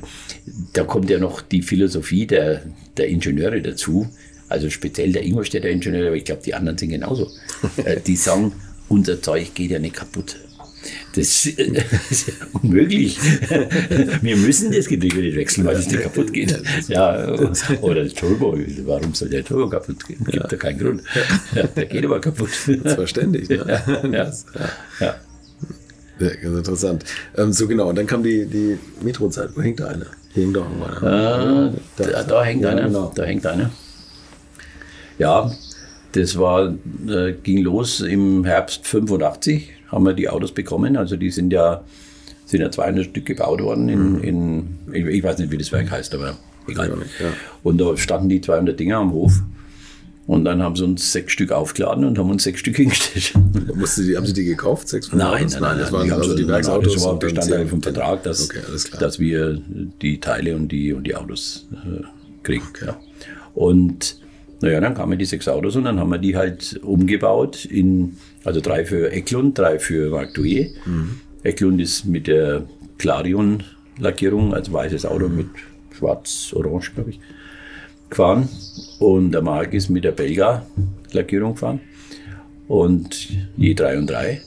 da 0.73 0.83
kommt 0.83 1.09
ja 1.09 1.19
noch 1.19 1.41
die 1.41 1.61
Philosophie 1.61 2.27
der, 2.27 2.61
der 2.97 3.07
Ingenieure 3.07 3.61
dazu. 3.61 4.07
Also 4.49 4.69
speziell 4.69 5.11
der 5.11 5.23
Ingolstädter 5.23 5.69
Ingenieur, 5.69 6.07
aber 6.07 6.15
ich 6.15 6.25
glaube, 6.25 6.41
die 6.45 6.53
anderen 6.53 6.77
sind 6.77 6.89
genauso. 6.89 7.29
Äh, 7.85 8.01
die 8.01 8.15
sagen, 8.15 8.51
unser 8.89 9.21
Zeug 9.21 9.55
geht 9.55 9.71
ja 9.71 9.79
nicht 9.79 9.95
kaputt. 9.95 10.35
Das 11.15 11.45
äh, 11.45 11.83
ist 12.09 12.27
ja 12.27 12.33
unmöglich. 12.61 13.17
Wir 14.21 14.35
müssen 14.35 14.71
das 14.71 14.87
Getriebe 14.87 15.19
nicht 15.19 15.37
wechseln, 15.37 15.65
weil 15.65 15.77
es 15.77 15.87
nicht 15.87 16.03
kaputt 16.03 16.33
geht. 16.33 16.61
Ja, 16.87 17.33
oder 17.81 18.03
das 18.03 18.13
Turbo. 18.13 18.57
Warum 18.85 19.13
soll 19.13 19.29
der 19.29 19.43
Turbo 19.43 19.69
kaputt 19.69 20.05
gehen? 20.05 20.23
Gibt 20.25 20.51
da 20.51 20.57
keinen 20.57 20.77
Grund. 20.77 21.03
Ja, 21.55 21.63
der 21.63 21.85
geht 21.85 22.05
aber 22.05 22.19
kaputt. 22.19 22.49
Ständig. 23.05 23.49
Ne? 23.49 23.65
Ja, 24.11 24.33
ja, 24.99 25.15
ja. 26.19 26.29
Ganz 26.29 26.57
interessant. 26.57 27.05
Ähm, 27.37 27.51
so 27.51 27.67
genau, 27.67 27.89
und 27.89 27.97
dann 27.97 28.07
kam 28.07 28.23
die, 28.23 28.45
die 28.45 28.77
Metrozeit. 29.01 29.49
Wo 29.55 29.61
hängt 29.61 29.79
da 29.79 29.87
eine? 29.87 30.07
Hier 30.33 30.43
hängt 30.43 30.55
doch 30.55 30.65
einer. 30.65 31.03
Ah, 31.03 31.73
da, 31.97 32.05
da, 32.05 32.23
da, 32.23 32.43
hängt 32.43 32.63
ja, 32.63 32.69
einer. 32.69 32.83
Genau. 32.83 33.11
Da 33.15 33.23
hängt 33.23 33.45
einer. 33.45 33.69
Ja, 35.19 35.51
das 36.13 36.37
war, 36.37 36.73
äh, 37.07 37.33
ging 37.43 37.63
los 37.63 38.01
im 38.01 38.45
Herbst 38.45 38.85
85, 38.85 39.71
haben 39.87 40.05
wir 40.05 40.13
die 40.13 40.29
Autos 40.29 40.51
bekommen. 40.51 40.97
Also 40.97 41.17
die 41.17 41.31
sind 41.31 41.51
ja, 41.51 41.83
sind 42.45 42.61
ja 42.61 42.71
200 42.71 43.05
Stück 43.05 43.25
gebaut 43.25 43.61
worden 43.61 43.89
in, 43.89 44.13
mhm. 44.13 44.23
in 44.23 45.03
ich 45.11 45.23
weiß 45.23 45.39
nicht, 45.39 45.51
wie 45.51 45.57
das 45.57 45.71
Werk 45.71 45.89
heißt, 45.89 46.13
aber 46.13 46.37
egal. 46.67 46.89
Ja. 46.89 47.25
Und 47.63 47.79
da 47.79 47.97
standen 47.97 48.29
die 48.29 48.41
200 48.41 48.79
Dinger 48.79 48.97
am 48.97 49.11
Hof. 49.11 49.41
Und 50.25 50.45
dann 50.45 50.63
haben 50.63 50.75
sie 50.75 50.85
uns 50.85 51.11
sechs 51.11 51.33
Stück 51.33 51.51
aufgeladen 51.51 52.05
und 52.05 52.17
haben 52.17 52.29
uns 52.29 52.43
sechs 52.43 52.61
Stück 52.61 52.75
hingestellt. 52.77 53.33
Die, 53.35 54.15
haben 54.15 54.25
Sie 54.25 54.33
die 54.33 54.45
gekauft? 54.45 54.87
Sechs 54.87 55.11
nein, 55.11 55.19
nein, 55.19 55.47
nein, 55.51 55.61
nein, 55.61 55.77
das 55.79 55.91
waren 55.91 56.05
die 56.05 56.11
also 56.11 56.35
die 56.35 56.47
Werksautos. 56.47 56.93
Das 56.93 57.03
war 57.03 57.19
Bestandteil 57.19 57.67
vom 57.67 57.81
Vertrag, 57.81 58.23
dass, 58.23 58.49
okay, 58.49 58.61
dass 58.99 59.19
wir 59.19 59.61
die 60.01 60.19
Teile 60.19 60.55
und 60.55 60.69
die, 60.69 60.93
und 60.93 61.03
die 61.03 61.15
Autos 61.15 61.67
äh, 61.73 62.03
kriegen. 62.43 62.63
Okay. 62.69 62.85
Ja. 62.87 62.99
Und 63.53 64.17
naja, 64.61 64.79
dann 64.79 64.93
kamen 64.93 65.19
die 65.19 65.25
sechs 65.25 65.49
Autos 65.49 65.75
und 65.75 65.83
dann 65.83 65.99
haben 65.99 66.09
wir 66.09 66.19
die 66.19 66.37
halt 66.37 66.79
umgebaut 66.83 67.65
in, 67.65 68.15
also 68.45 68.61
drei 68.61 68.85
für 68.85 69.11
Eklund, 69.11 69.57
drei 69.57 69.77
für 69.77 70.09
Mark 70.09 70.33
Douillet. 70.35 70.73
Mhm. 70.85 71.19
Eklund 71.43 71.81
ist 71.81 72.05
mit 72.05 72.27
der 72.27 72.63
Clarion-Lackierung, 72.97 74.53
also 74.53 74.71
weißes 74.71 75.05
Auto 75.05 75.27
mit 75.27 75.47
schwarz-orange, 75.97 76.93
glaube 76.95 77.09
ich, 77.09 77.19
gefahren. 78.13 78.49
Und 78.99 79.31
der 79.31 79.41
Mark 79.41 79.73
ist 79.73 79.89
mit 79.89 80.03
der 80.03 80.11
Belga-Lackierung 80.11 81.53
gefahren. 81.53 81.81
Und 82.67 83.29
je 83.57 83.73
drei 83.73 83.97
und 83.97 84.07
drei. 84.07 84.41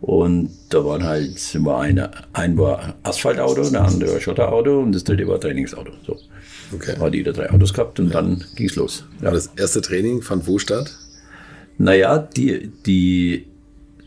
Und 0.00 0.50
da 0.68 0.84
waren 0.84 1.04
halt, 1.04 1.64
war 1.64 1.80
einer, 1.80 2.10
ein 2.32 2.58
war 2.58 2.94
Asphaltauto, 3.02 3.68
der 3.70 3.82
andere 3.82 4.12
war 4.12 4.20
Schotterauto 4.20 4.80
und 4.80 4.92
das 4.92 5.04
dritte 5.04 5.26
war 5.26 5.40
Trainingsauto. 5.40 5.92
So. 6.06 6.18
Okay. 6.74 6.96
Hat 6.98 7.14
jeder 7.14 7.32
drei 7.32 7.50
Autos 7.50 7.72
gehabt 7.72 7.98
und 7.98 8.08
ja. 8.08 8.20
dann 8.20 8.44
ging 8.54 8.68
es 8.68 8.76
los. 8.76 9.04
Ja. 9.22 9.30
Das 9.30 9.50
erste 9.56 9.80
Training 9.80 10.22
fand 10.22 10.46
wo 10.46 10.58
statt? 10.58 10.94
Naja, 11.78 12.18
die, 12.18 12.70
die, 12.84 13.46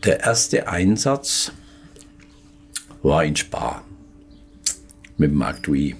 der 0.04 0.20
erste 0.20 0.68
Einsatz 0.68 1.52
war 3.02 3.24
in 3.24 3.36
Spa 3.36 3.82
mit 5.16 5.32
Mark 5.32 5.62
Dewey. 5.62 5.96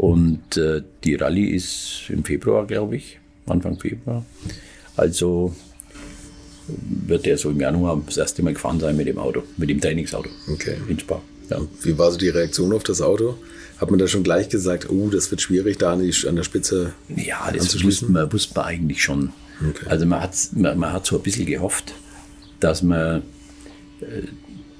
Und 0.00 0.56
äh, 0.56 0.80
die 1.04 1.14
Rallye 1.14 1.50
ist 1.50 2.04
im 2.08 2.24
Februar, 2.24 2.66
glaube 2.66 2.96
ich, 2.96 3.18
Anfang 3.44 3.78
Februar. 3.78 4.24
Also 4.96 5.54
wird 7.06 7.26
er 7.26 7.36
so 7.36 7.50
im 7.50 7.60
Januar 7.60 8.00
das 8.06 8.16
erste 8.16 8.42
Mal 8.42 8.54
gefahren 8.54 8.80
sein 8.80 8.96
mit 8.96 9.08
dem 9.08 9.18
Auto, 9.18 9.42
mit 9.58 9.68
dem 9.68 9.78
Trainingsauto 9.78 10.30
okay. 10.50 10.76
in 10.88 10.98
Spa. 10.98 11.20
Ja. 11.50 11.60
Wie 11.82 11.98
war 11.98 12.10
so 12.10 12.16
die 12.16 12.30
Reaktion 12.30 12.72
auf 12.72 12.82
das 12.82 13.02
Auto? 13.02 13.36
Hat 13.76 13.90
man 13.90 13.98
da 13.98 14.08
schon 14.08 14.22
gleich 14.22 14.48
gesagt, 14.48 14.88
oh, 14.88 15.10
das 15.10 15.30
wird 15.30 15.42
schwierig, 15.42 15.76
da 15.76 15.92
an, 15.92 16.00
die, 16.00 16.14
an 16.26 16.34
der 16.34 16.44
Spitze 16.44 16.94
Ja, 17.14 17.52
das 17.52 17.84
wusste 17.84 18.10
man, 18.10 18.32
wusste 18.32 18.54
man 18.54 18.64
eigentlich 18.64 19.02
schon. 19.02 19.34
Okay. 19.68 19.84
Also 19.86 20.06
man 20.06 20.22
hat, 20.22 20.34
man, 20.52 20.78
man, 20.78 20.94
hat 20.94 21.04
so 21.04 21.16
ein 21.16 21.22
bisschen 21.22 21.44
gehofft, 21.44 21.92
dass 22.58 22.82
man 22.82 23.20
äh, 24.00 24.22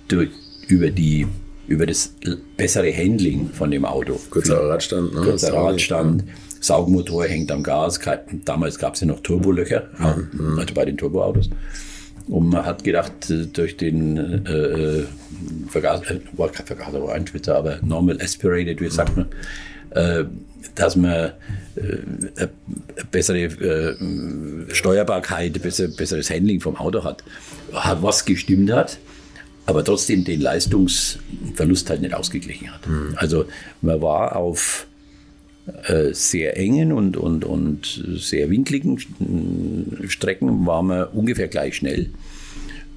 durch, 0.08 0.30
über 0.68 0.88
die 0.88 1.26
über 1.70 1.86
das 1.86 2.12
bessere 2.56 2.92
Handling 2.92 3.48
von 3.52 3.70
dem 3.70 3.84
Auto. 3.84 4.20
Kürzer 4.30 4.68
Radstand, 4.68 5.14
ne? 5.14 5.20
Kürzer 5.20 5.54
Radstand, 5.54 6.24
Saugmotor 6.60 7.24
hängt 7.26 7.52
am 7.52 7.62
Gas. 7.62 8.00
Damals 8.44 8.76
gab 8.76 8.94
es 8.94 9.02
ja 9.02 9.06
noch 9.06 9.20
Turbolöcher, 9.20 9.88
mhm. 9.96 10.58
also 10.58 10.74
bei 10.74 10.84
den 10.84 10.96
Turboautos. 10.96 11.48
Und 12.26 12.48
man 12.48 12.66
hat 12.66 12.82
gedacht, 12.82 13.12
durch 13.52 13.76
den 13.76 14.44
äh, 14.46 14.50
äh 14.50 15.04
Vergaser, 15.68 16.10
äh, 16.10 16.20
war 16.32 16.48
kein 16.48 16.66
Vergaser, 16.66 17.02
war 17.02 17.14
ein 17.14 17.26
Schwitzer, 17.26 17.56
aber 17.56 17.78
normal 17.82 18.20
aspirated, 18.20 18.80
wie 18.80 18.90
sagt 18.90 19.16
man, 19.16 19.26
äh, 19.90 20.24
dass 20.74 20.96
man 20.96 21.32
äh, 21.76 22.48
bessere 23.12 23.44
äh, 23.44 24.74
Steuerbarkeit, 24.74 25.62
besser, 25.62 25.86
besseres 25.86 26.30
Handling 26.30 26.60
vom 26.60 26.76
Auto 26.76 27.04
hat, 27.04 27.22
hat 27.72 28.02
was 28.02 28.24
gestimmt 28.24 28.72
hat 28.72 28.98
aber 29.66 29.84
trotzdem 29.84 30.24
den 30.24 30.40
Leistungsverlust 30.40 31.90
halt 31.90 32.02
nicht 32.02 32.14
ausgeglichen 32.14 32.72
hat. 32.72 32.86
Mhm. 32.86 33.14
Also 33.16 33.44
man 33.82 34.02
war 34.02 34.36
auf 34.36 34.86
äh, 35.84 36.12
sehr 36.12 36.56
engen 36.56 36.92
und, 36.92 37.16
und, 37.16 37.44
und 37.44 38.02
sehr 38.16 38.50
winkligen 38.50 38.98
Strecken 40.08 40.66
war 40.66 40.82
man 40.82 41.04
ungefähr 41.08 41.48
gleich 41.48 41.76
schnell. 41.76 42.10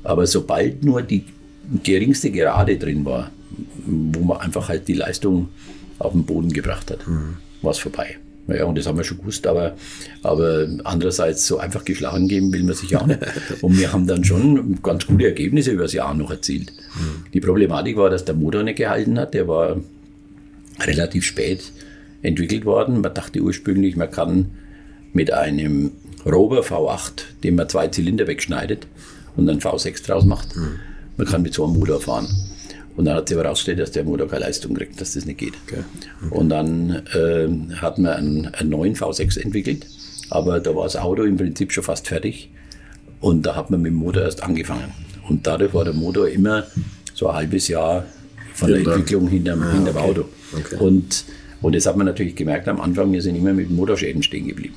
Aber 0.04 0.28
sobald 0.28 0.84
nur 0.84 1.02
die 1.02 1.26
geringste 1.84 2.32
Gerade 2.32 2.78
drin 2.78 3.06
war, 3.06 3.32
wo 3.86 4.21
man 4.21 4.38
einfach 4.38 4.69
halt 4.69 4.88
die 4.88 4.93
Leistung 4.93 5.49
auf 5.99 6.13
den 6.13 6.26
Boden 6.26 6.52
gebracht 6.52 6.91
hat, 6.91 7.08
mhm. 7.08 7.38
war 7.62 7.71
es 7.71 7.80
vorbei. 7.80 8.17
Ja, 8.48 8.66
und 8.66 8.78
das 8.78 8.88
haben 8.88 8.98
wir 8.98 9.06
schon 9.06 9.20
gewusst, 9.20 9.48
aber, 9.48 9.76
aber 10.22 10.68
andererseits 10.84 11.48
so 11.48 11.60
einfach 11.60 11.86
geschlagen 11.86 12.28
geben 12.28 12.52
will 12.52 12.64
man 12.64 12.76
sich 12.76 12.96
auch 12.98 13.08
nicht. 13.08 13.20
Und 13.62 13.80
wir 13.80 13.94
haben 13.94 14.06
dann 14.06 14.26
schon 14.26 14.82
ganz 14.84 15.08
gute 15.08 15.26
Ergebnisse 15.26 15.72
über 15.72 15.84
das 15.84 15.94
Jahr 15.94 16.14
noch 16.14 16.30
erzielt. 16.30 16.74
Mhm. 16.96 17.32
Die 17.34 17.40
Problematik 17.40 17.96
war, 17.96 18.10
dass 18.10 18.26
der 18.26 18.36
Motor 18.36 18.64
nicht 18.64 18.76
gehalten 18.76 19.18
hat. 19.18 19.34
Der 19.34 19.48
war 19.48 19.78
relativ 20.82 21.24
spät 21.24 21.72
entwickelt 22.22 22.66
worden. 22.66 23.00
Man 23.00 23.14
dachte 23.14 23.40
ursprünglich, 23.40 23.96
man 23.96 24.12
kann 24.12 24.52
mit 25.14 25.32
einem 25.32 25.92
Rover 26.26 26.62
V8, 26.62 27.24
dem 27.44 27.56
man 27.56 27.70
zwei 27.70 27.88
Zylinder 27.88 28.28
wegschneidet 28.28 28.88
und 29.36 29.46
dann 29.46 29.60
V6 29.60 30.06
draus 30.06 30.26
macht, 30.26 30.56
mhm. 30.56 30.80
man 31.18 31.28
kann 31.28 31.42
mit 31.42 31.54
so 31.54 31.66
einem 31.66 31.78
Motor 31.78 32.02
fahren. 32.02 32.28
Und 32.96 33.06
dann 33.06 33.16
hat 33.16 33.28
sich 33.28 33.38
aber 33.38 33.46
herausgestellt, 33.46 33.80
dass 33.80 33.92
der 33.92 34.04
Motor 34.04 34.28
keine 34.28 34.46
Leistung 34.46 34.76
kriegt, 34.76 35.02
dass 35.02 35.14
das 35.14 35.26
nicht 35.26 35.40
geht. 35.40 35.54
Okay. 35.68 35.84
Okay. 36.26 36.38
Und 36.38 36.50
dann 36.50 37.02
äh, 37.14 37.48
hat 37.78 37.98
man 37.98 38.14
einen, 38.14 38.48
einen 38.48 38.70
neuen 38.70 38.96
V6 38.96 39.42
entwickelt, 39.42 39.88
aber 40.30 40.60
da 40.60 40.76
war 40.76 40.84
das 40.84 40.96
Auto 40.96 41.24
im 41.24 41.38
Prinzip 41.38 41.72
schon 41.72 41.84
fast 41.84 42.08
fertig. 42.08 42.50
Und 43.20 43.46
da 43.46 43.56
hat 43.56 43.72
man 43.72 43.82
mit 43.82 43.92
dem 43.92 43.98
Motor 43.98 44.24
erst 44.24 44.44
angefangen. 44.44 44.92
Und 45.28 45.48
dadurch 45.48 45.74
war 45.74 45.86
der 45.86 45.94
Motor 45.94 46.28
immer 46.28 46.66
so 47.14 47.30
ein 47.30 47.36
halbes 47.36 47.68
Jahr 47.68 48.06
von 48.54 48.70
der 48.70 48.80
Entwicklung 48.80 49.28
hinterm, 49.28 49.62
ah, 49.64 49.72
hinterm 49.72 49.96
okay. 49.96 50.06
Auto. 50.06 50.26
Und, 50.80 51.26
und 51.62 51.76
das 51.76 51.86
hat 51.86 51.96
man 51.98 52.06
natürlich 52.06 52.36
gemerkt 52.36 52.68
am 52.68 52.82
Anfang, 52.82 53.12
wir 53.12 53.22
sind 53.22 53.36
immer 53.36 53.54
mit 53.54 53.72
Motorschäden 53.72 54.22
stehen 54.22 54.48
geblieben. 54.48 54.76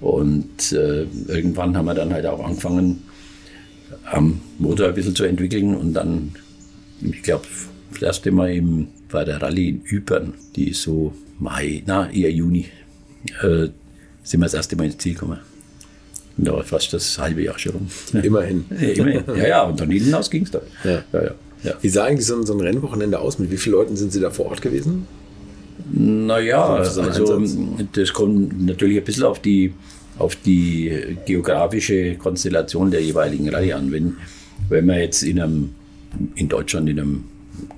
Und 0.00 0.72
äh, 0.72 1.06
irgendwann 1.28 1.76
haben 1.76 1.86
wir 1.86 1.94
dann 1.94 2.12
halt 2.12 2.26
auch 2.26 2.44
angefangen, 2.44 3.02
am 4.04 4.40
Motor 4.58 4.88
ein 4.88 4.94
bisschen 4.94 5.14
zu 5.14 5.24
entwickeln 5.24 5.74
und 5.74 5.94
dann 5.94 6.32
ich 7.02 7.22
glaube, 7.22 7.44
das 7.92 8.02
erste 8.02 8.30
Mal 8.30 8.52
im, 8.52 8.88
bei 9.10 9.24
der 9.24 9.40
Rallye 9.42 9.68
in 9.68 9.82
Ypern, 9.84 10.34
die 10.56 10.70
ist 10.70 10.82
so 10.82 11.12
Mai, 11.38 11.82
na, 11.86 12.10
eher 12.10 12.30
Juni, 12.30 12.66
äh, 13.42 13.68
sind 14.22 14.40
wir 14.40 14.46
das 14.46 14.54
erste 14.54 14.76
Mal 14.76 14.86
ins 14.86 14.98
Ziel 14.98 15.14
gekommen. 15.14 15.38
Und 16.36 16.46
da 16.46 16.52
war 16.52 16.64
fast 16.64 16.92
das 16.92 17.18
halbe 17.18 17.42
Jahr 17.42 17.58
schon 17.58 17.72
rum. 17.72 17.88
Immerhin. 18.22 18.64
Ja, 18.70 18.88
immerhin. 18.88 19.24
Ja, 19.28 19.48
ja, 19.48 19.62
und 19.64 19.80
dann 19.80 19.90
hinten 19.90 20.14
aus 20.14 20.30
ging 20.30 20.44
es 20.44 20.50
dann. 20.50 20.62
Ja. 20.84 21.02
Ja, 21.12 21.22
ja, 21.22 21.30
ja. 21.64 21.74
Wie 21.80 21.88
sah 21.88 22.04
eigentlich 22.04 22.26
so 22.26 22.36
ein, 22.36 22.46
so 22.46 22.54
ein 22.54 22.60
Rennwochenende 22.60 23.18
aus? 23.18 23.38
Mit 23.38 23.50
wie 23.50 23.56
vielen 23.56 23.74
Leuten 23.74 23.96
sind 23.96 24.12
Sie 24.12 24.20
da 24.20 24.30
vor 24.30 24.46
Ort 24.46 24.62
gewesen? 24.62 25.06
Naja, 25.92 26.64
also 26.76 27.02
das 27.92 28.12
kommt 28.12 28.64
natürlich 28.64 28.98
ein 28.98 29.04
bisschen 29.04 29.24
auf 29.24 29.40
die, 29.40 29.72
auf 30.18 30.36
die 30.36 31.16
geografische 31.26 32.14
Konstellation 32.16 32.90
der 32.90 33.02
jeweiligen 33.02 33.48
Reihe 33.48 33.76
an. 33.76 33.90
Wenn, 33.90 34.16
wenn 34.68 34.86
man 34.86 34.98
jetzt 34.98 35.22
in 35.22 35.40
einem 35.40 35.70
in 36.34 36.48
Deutschland 36.48 36.88
in 36.88 37.00
einem 37.00 37.24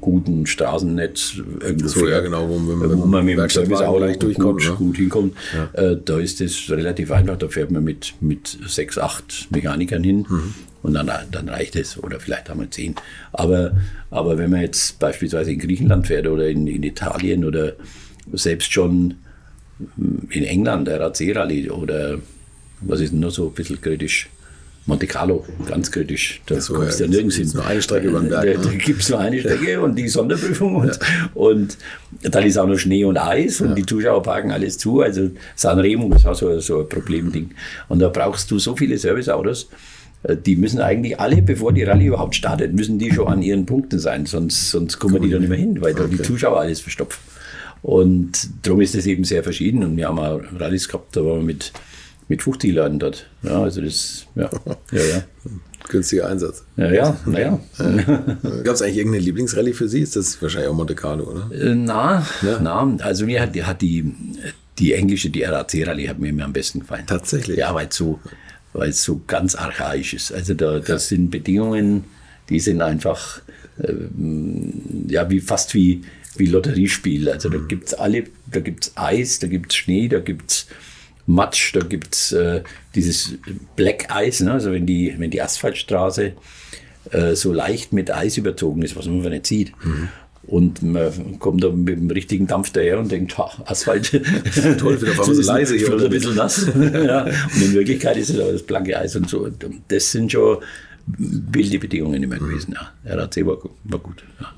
guten 0.01 0.47
Straßennetz 0.47 1.40
irgendwo 1.61 1.88
so, 1.88 2.09
ja, 2.09 2.21
genau, 2.21 2.49
wo, 2.49 2.59
man, 2.59 2.99
wo 2.99 3.07
man 3.07 3.25
mit 3.25 3.38
dem 3.38 3.49
Serviceauto 3.49 4.07
gut, 4.18 4.35
gut, 4.38 4.77
gut 4.77 4.97
hinkommt. 4.97 5.35
Ja. 5.55 5.83
Äh, 5.83 6.01
da 6.05 6.18
ist 6.18 6.40
es 6.40 6.71
relativ 6.71 7.11
einfach. 7.11 7.37
Da 7.37 7.49
fährt 7.49 7.71
man 7.71 7.85
mit, 7.85 8.14
mit 8.21 8.59
sechs, 8.66 8.99
acht 8.99 9.49
Mechanikern 9.51 10.05
hin 10.05 10.27
mhm. 10.29 10.55
und 10.83 10.95
dann, 10.95 11.11
dann 11.31 11.49
reicht 11.49 11.77
es. 11.77 11.99
Oder 11.99 12.21
vielleicht 12.21 12.49
haben 12.49 12.61
wir 12.61 12.71
zehn. 12.71 12.95
Aber, 13.33 13.77
aber 14.11 14.38
wenn 14.38 14.51
man 14.51 14.61
jetzt 14.61 14.99
beispielsweise 14.99 15.53
in 15.53 15.59
Griechenland 15.59 16.07
fährt 16.07 16.27
oder 16.27 16.49
in, 16.49 16.66
in 16.66 16.83
Italien 16.83 17.45
oder 17.45 17.75
selbst 18.33 18.73
schon 18.73 19.14
in 20.31 20.45
England, 20.45 20.87
der 20.87 21.01
RAC-Rallye 21.01 21.71
oder 21.71 22.18
was 22.81 23.01
ist 23.01 23.12
denn 23.12 23.21
noch 23.21 23.31
so 23.31 23.49
ein 23.49 23.55
bisschen 23.55 23.81
kritisch? 23.81 24.29
Monte 24.85 25.07
Carlo, 25.07 25.45
ganz 25.66 25.92
kritisch. 25.92 26.41
Da 26.47 26.61
so, 26.61 26.74
kommst 26.74 26.99
du 26.99 27.05
ja 27.05 27.11
nirgends 27.11 27.37
hin. 27.37 27.49
nur 27.55 27.64
eine 27.64 27.80
Strecke 27.80 28.09
über 28.09 28.18
den 28.18 28.30
Berg. 28.30 28.45
Da, 28.45 28.59
ne? 28.59 28.64
da 28.64 28.70
gibt 28.85 29.03
es 29.03 29.09
nur 29.11 29.20
eine 29.20 29.39
Strecke 29.39 29.80
und 29.80 29.97
die 29.97 30.09
Sonderprüfung. 30.09 30.74
Und, 30.74 30.97
ja. 30.97 31.30
und 31.35 31.78
dann 32.22 32.45
ist 32.45 32.59
auch 32.59 32.66
noch 32.66 32.78
Schnee 32.78 33.05
und 33.05 33.16
Eis 33.16 33.61
und 33.61 33.70
ja. 33.70 33.74
die 33.74 33.87
Zuschauer 33.87 34.22
parken 34.22 34.51
alles 34.51 34.78
zu. 34.78 35.01
Also 35.01 35.30
Sanremo 35.55 36.12
ist 36.14 36.26
auch 36.26 36.35
so, 36.35 36.59
so 36.59 36.80
ein 36.80 36.89
Problemding. 36.89 37.51
Und 37.89 38.01
da 38.01 38.09
brauchst 38.09 38.51
du 38.51 38.59
so 38.59 38.74
viele 38.74 38.99
Serviceautos. 38.99 39.68
Äh, 40.24 40.37
die 40.37 40.57
müssen 40.57 40.80
eigentlich 40.80 41.20
alle, 41.20 41.43
bevor 41.43 41.72
die 41.72 41.85
Rallye 41.85 42.07
überhaupt 42.07 42.35
startet, 42.35 42.72
müssen 42.74 42.99
die 42.99 43.12
schon 43.12 43.28
an 43.28 43.43
ihren 43.43 43.66
Punkten 43.66 44.01
sein, 44.01 44.26
sonst, 44.26 44.70
sonst 44.70 44.99
kommen 44.99 45.22
die 45.22 45.30
da 45.30 45.39
nicht 45.39 45.49
mehr 45.49 45.59
hin, 45.59 45.80
weil 45.80 45.95
da 45.95 46.05
okay. 46.05 46.16
die 46.16 46.22
Zuschauer 46.22 46.61
alles 46.61 46.80
verstopfen. 46.80 47.20
Und 47.83 48.49
darum 48.62 48.80
ist 48.80 48.95
es 48.95 49.07
eben 49.07 49.24
sehr 49.24 49.43
verschieden. 49.43 49.83
Und 49.85 49.97
wir 49.97 50.09
haben 50.09 50.18
auch 50.18 50.41
Rallyes 50.59 50.89
gehabt, 50.89 51.16
da 51.16 51.24
waren 51.24 51.39
wir 51.39 51.45
mit 51.45 51.72
mit 52.33 52.43
50 52.43 52.72
Leuten 52.72 52.99
dort. 52.99 53.26
Ja, 53.43 53.62
also 53.62 53.83
das, 53.83 54.24
ja, 54.37 54.49
ja, 54.91 55.03
ja. 55.03 55.22
günstiger 55.91 56.28
Einsatz. 56.30 56.64
Ja, 56.78 56.91
ja, 56.91 57.16
naja. 57.26 57.61
Gab 58.64 58.74
es 58.74 58.80
eigentlich 58.80 58.97
irgendeine 58.97 59.22
Lieblingsrallye 59.22 59.74
für 59.74 59.87
Sie? 59.87 60.01
Ist 60.01 60.16
das 60.16 60.41
wahrscheinlich 60.41 60.70
auch 60.70 60.74
Monte 60.74 60.95
Carlo, 60.95 61.24
oder? 61.24 61.51
Äh, 61.55 61.74
Na, 61.74 62.26
Ja. 62.41 62.59
na, 62.59 62.97
also 63.03 63.26
mir 63.26 63.43
hat, 63.43 63.55
hat 63.55 63.83
die, 63.83 64.14
die 64.78 64.95
englische, 64.95 65.28
die 65.28 65.43
RAC-Rallye 65.43 66.09
hat 66.09 66.18
mir 66.20 66.30
immer 66.30 66.45
am 66.47 66.55
besten 66.55 66.80
gefallen. 66.80 67.05
Tatsächlich? 67.07 67.59
Ja, 67.59 67.74
weil 67.74 67.89
es 67.89 67.97
so, 67.97 68.18
weil 68.72 68.89
es 68.89 69.05
so 69.05 69.20
ganz 69.26 69.55
archaisch 69.55 70.14
ist. 70.14 70.33
Also 70.33 70.55
da, 70.55 70.78
das 70.78 71.09
sind 71.09 71.30
Bedingungen, 71.30 72.05
die 72.49 72.61
sind 72.61 72.80
einfach 72.80 73.43
ähm, 73.87 75.07
ja 75.09 75.28
wie 75.28 75.41
fast 75.41 75.74
wie, 75.74 76.01
wie 76.39 76.47
Lotteriespiel. 76.47 77.28
Also 77.28 77.51
da 77.51 77.59
gibt's 77.59 77.93
alle, 77.93 78.24
da 78.51 78.61
gibt's 78.61 78.93
Eis, 78.97 79.39
da 79.39 79.49
gibt's 79.49 79.74
Schnee, 79.76 80.09
da 80.09 80.20
gibt's 80.20 80.66
Matsch, 81.27 81.75
da 81.75 81.81
gibt's 81.81 82.33
äh, 82.33 82.62
dieses 82.95 83.35
Black 83.77 84.14
Eis, 84.14 84.41
ne? 84.41 84.53
also 84.53 84.73
wenn 84.73 84.87
die, 84.87 85.14
wenn 85.18 85.31
die 85.31 85.41
Asphaltstraße 85.41 86.33
äh, 87.11 87.35
so 87.35 87.53
leicht 87.53 87.93
mit 87.93 88.11
Eis 88.11 88.37
überzogen 88.37 88.83
ist, 88.83 88.97
was 88.97 89.07
man 89.07 89.20
nicht 89.20 89.47
sieht. 89.47 89.73
Und 90.45 90.83
man 90.83 91.39
kommt 91.39 91.62
da 91.62 91.68
mit 91.68 91.97
dem 91.97 92.11
richtigen 92.11 92.49
Dampf 92.49 92.70
daher 92.70 92.99
und 92.99 93.12
denkt, 93.12 93.39
ha, 93.39 93.51
Asphalt. 93.64 94.11
Toll, 94.79 94.97
auf 94.97 95.20
einmal 95.20 95.35
so 95.35 95.43
leise 95.53 95.77
hier 95.77 95.87
hier. 95.87 96.05
Ein 96.05 96.11
bisschen 96.11 96.35
nass. 96.35 96.66
ja. 96.77 97.25
Und 97.25 97.62
in 97.62 97.73
Wirklichkeit 97.75 98.16
ist 98.16 98.31
es 98.31 98.41
aber 98.41 98.53
das 98.53 98.62
blanke 98.64 98.99
Eis 98.99 99.14
und 99.14 99.29
so. 99.29 99.45
Und 99.45 99.64
das 99.89 100.11
sind 100.11 100.33
schon 100.33 100.59
wilde 101.07 101.79
Bedingungen 101.79 102.23
immer 102.23 102.39
gewesen. 102.39 102.75
Ja. 102.75 103.14
RAC 103.14 103.47
war, 103.47 103.59
war 103.85 103.99
gut. 104.01 104.25
Ja. 104.41 104.53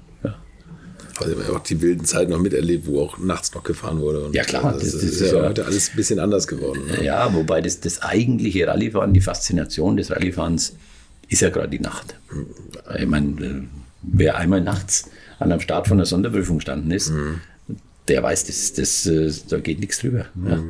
Also 1.20 1.38
wir 1.38 1.46
haben 1.46 1.56
auch 1.56 1.60
die 1.62 1.80
wilden 1.80 2.04
Zeiten 2.04 2.30
noch 2.32 2.40
miterlebt, 2.40 2.86
wo 2.86 3.02
auch 3.02 3.18
nachts 3.18 3.54
noch 3.54 3.62
gefahren 3.62 4.00
wurde. 4.00 4.24
Und 4.26 4.34
Ja, 4.34 4.42
klar, 4.44 4.72
Das, 4.72 4.82
das- 4.82 4.92
das 4.92 5.02
ist 5.02 5.20
ist 5.20 5.32
ja 5.32 5.42
heute 5.48 5.64
alles 5.66 5.90
ein 5.90 5.96
bisschen 5.96 6.18
anders 6.18 6.46
geworden. 6.46 6.82
Ne? 6.86 7.04
Ja, 7.04 7.32
wobei 7.34 7.60
das, 7.60 7.80
das 7.80 8.02
eigentliche 8.02 8.66
Rallyefahren, 8.66 9.12
die 9.14 9.20
Faszination 9.20 9.96
des 9.96 10.10
Rallyefahrens 10.10 10.74
ist 11.28 11.40
ja 11.40 11.50
gerade 11.50 11.68
die 11.68 11.80
Nacht. 11.80 12.16
Ich 12.98 13.06
meine, 13.06 13.26
äh, 13.44 13.62
wer 14.02 14.36
einmal 14.36 14.60
nachts 14.60 15.04
an 15.38 15.50
einem 15.52 15.60
Start 15.60 15.88
von 15.88 15.96
der 15.98 16.06
Sonderprüfung 16.06 16.58
gestanden 16.58 16.90
ist, 16.90 17.12
der 18.08 18.22
weiß, 18.22 18.44
das, 18.44 18.72
das, 18.74 19.06
äh, 19.06 19.32
da 19.48 19.58
geht 19.58 19.80
nichts 19.80 19.98
drüber. 20.00 20.26
Ja. 20.46 20.62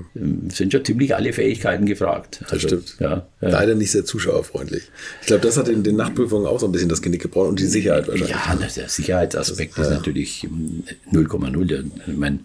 Es 0.48 0.56
Sind 0.58 0.72
schon 0.72 0.84
ziemlich 0.84 1.14
alle 1.16 1.32
Fähigkeiten 1.32 1.84
gefragt. 1.86 2.44
Das 2.48 2.62
stimmt. 2.62 2.96
Ja, 3.00 3.26
ja. 3.40 3.48
Leider 3.48 3.74
nicht 3.74 3.90
sehr 3.90 4.04
zuschauerfreundlich. 4.04 4.84
Ich 5.20 5.26
glaube, 5.26 5.42
das 5.42 5.56
hat 5.56 5.68
in 5.68 5.82
den 5.82 5.96
Nachtprüfungen 5.96 6.46
auch 6.46 6.60
so 6.60 6.66
ein 6.66 6.72
bisschen 6.72 6.88
das 6.88 7.02
Genick 7.02 7.22
gebrochen 7.22 7.48
und 7.50 7.58
die 7.60 7.66
Sicherheit 7.66 8.06
wahrscheinlich. 8.06 8.30
Ja, 8.30 8.56
der 8.76 8.88
Sicherheitsaspekt 8.88 9.76
ist 9.78 9.90
natürlich 9.90 10.44
mm, 10.48 11.16
0,0. 11.16 11.64
Der- 11.66 11.84
Ich 12.06 12.16
meine, 12.16 12.38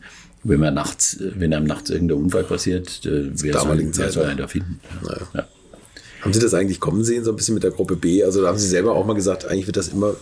wenn 0.44 0.60
man 0.60 0.74
nachts, 0.74 1.18
wenn 1.20 1.54
einem 1.54 1.68
nachts 1.68 1.90
irgendein 1.90 2.18
Unfall 2.18 2.44
passiert, 2.46 3.06
äh, 3.06 3.30
wer 3.32 3.36
soll, 3.38 3.52
damaligen 3.52 3.90
wer 3.90 4.06
Zeit, 4.06 4.14
soll 4.14 4.24
ja. 4.24 4.30
einen 4.30 4.38
da 4.40 4.48
finden? 4.48 4.80
Ja. 5.08 5.18
Ja. 5.36 5.48
Haben 6.22 6.34
Sie 6.34 6.40
das 6.40 6.54
eigentlich 6.54 6.80
kommen 6.80 7.04
sehen, 7.04 7.24
so 7.24 7.32
ein 7.32 7.36
bisschen 7.38 7.54
mit 7.54 7.64
der 7.64 7.72
Gruppe 7.72 7.96
B? 7.96 8.24
Also 8.24 8.42
da 8.42 8.48
haben 8.50 8.58
Sie 8.58 8.68
selber 8.68 8.94
auch 8.94 9.06
mal 9.06 9.14
gesagt, 9.14 9.46
eigentlich 9.46 9.68
wird 9.68 9.78
das 9.78 9.90
immer 9.90 10.16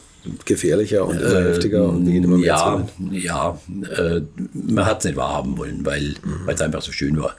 gefährlicher 0.46 1.06
und 1.06 1.20
immer 1.20 1.42
heftiger 1.42 1.90
und 1.90 2.06
wir 2.06 2.14
gehen 2.14 2.24
immer 2.24 2.38
mehr 2.38 2.48
ja, 2.48 2.88
ja, 3.12 3.60
äh, 3.98 4.22
man 4.54 4.86
hat 4.86 5.00
es 5.00 5.06
nicht 5.06 5.18
wahrhaben 5.18 5.58
wollen, 5.58 5.86
weil 5.86 6.16
weil 6.46 6.56
es 6.56 6.62
einfach 6.62 6.82
so 6.82 6.92
schön 6.92 7.18
war. 7.18 7.36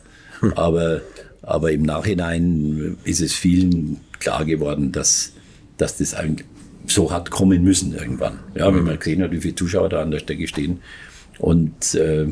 Aber, 0.55 1.01
aber 1.43 1.73
im 1.73 1.83
Nachhinein 1.83 2.97
ist 3.05 3.21
es 3.21 3.33
vielen 3.35 4.01
klar 4.21 4.45
geworden, 4.45 4.93
dass, 4.93 5.33
dass 5.77 5.99
das 5.99 6.15
eigentlich 6.15 6.47
so 6.87 7.13
hat 7.13 7.31
kommen 7.31 7.63
müssen 7.63 7.95
irgendwann. 7.95 8.39
Ja, 8.55 8.75
wenn 8.75 8.85
man 8.85 8.99
gesehen 8.99 9.23
hat, 9.23 9.31
wie 9.31 9.41
viele 9.41 9.55
Zuschauer 9.55 9.89
da 9.89 10.03
an 10.03 10.11
der 10.11 10.21
Strecke 10.21 10.47
stehen. 10.47 10.81
Und 11.39 11.95
äh, 11.95 12.27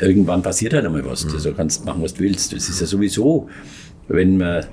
irgendwann 0.00 0.42
passiert 0.42 0.72
halt 0.74 0.84
einmal 0.84 1.04
was. 1.04 1.26
Also 1.26 1.52
kannst 1.52 1.84
machen, 1.84 2.02
was 2.02 2.14
du 2.14 2.20
willst. 2.20 2.52
Das 2.52 2.68
ist 2.68 2.80
ja 2.80 2.86
sowieso, 2.86 3.48
wenn 4.08 4.38
man 4.38 4.66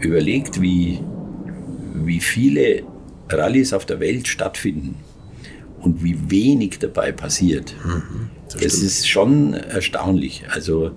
überlegt, 0.00 0.60
wie, 0.60 1.00
wie 2.04 2.20
viele 2.20 2.82
Rallyes 3.32 3.72
auf 3.72 3.86
der 3.86 4.00
Welt 4.00 4.28
stattfinden 4.28 4.96
und 5.80 6.02
wie 6.02 6.30
wenig 6.30 6.78
dabei 6.78 7.12
passiert. 7.12 7.74
das 8.60 8.74
ist 8.74 9.08
schon 9.08 9.54
erstaunlich. 9.54 10.44
Also 10.50 10.92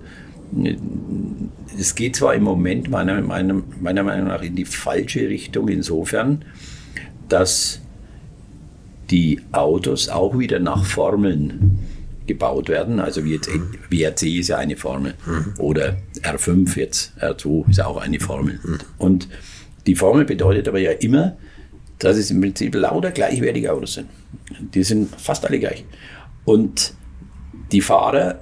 es 1.78 1.94
geht 1.94 2.16
zwar 2.16 2.34
im 2.34 2.44
Moment 2.44 2.88
meiner, 2.88 3.20
meiner, 3.20 3.62
meiner 3.80 4.02
Meinung 4.02 4.28
nach 4.28 4.42
in 4.42 4.54
die 4.54 4.64
falsche 4.64 5.28
Richtung 5.28 5.68
insofern, 5.68 6.44
dass 7.28 7.80
die 9.10 9.40
Autos 9.52 10.08
auch 10.08 10.38
wieder 10.38 10.58
nach 10.58 10.84
Formeln 10.84 11.78
gebaut 12.26 12.68
werden. 12.68 13.00
Also 13.00 13.24
wie 13.24 13.34
jetzt 13.34 13.48
WRC 13.90 14.22
ist 14.38 14.48
ja 14.48 14.58
eine 14.58 14.76
Formel 14.76 15.14
oder 15.58 15.96
R5 16.22 16.76
jetzt, 16.78 17.12
R2 17.20 17.70
ist 17.70 17.80
auch 17.80 17.98
eine 17.98 18.20
Formel. 18.20 18.60
Und 18.98 19.28
die 19.86 19.94
Formel 19.94 20.24
bedeutet 20.24 20.68
aber 20.68 20.78
ja 20.78 20.90
immer, 20.92 21.36
dass 21.98 22.16
es 22.16 22.30
im 22.30 22.40
Prinzip 22.40 22.74
lauter 22.74 23.10
gleichwertige 23.10 23.72
Autos 23.72 23.94
sind. 23.94 24.08
Die 24.74 24.82
sind 24.82 25.14
fast 25.18 25.44
alle 25.46 25.58
gleich. 25.58 25.84
Und 26.44 26.94
die 27.72 27.80
Fahrer 27.80 28.40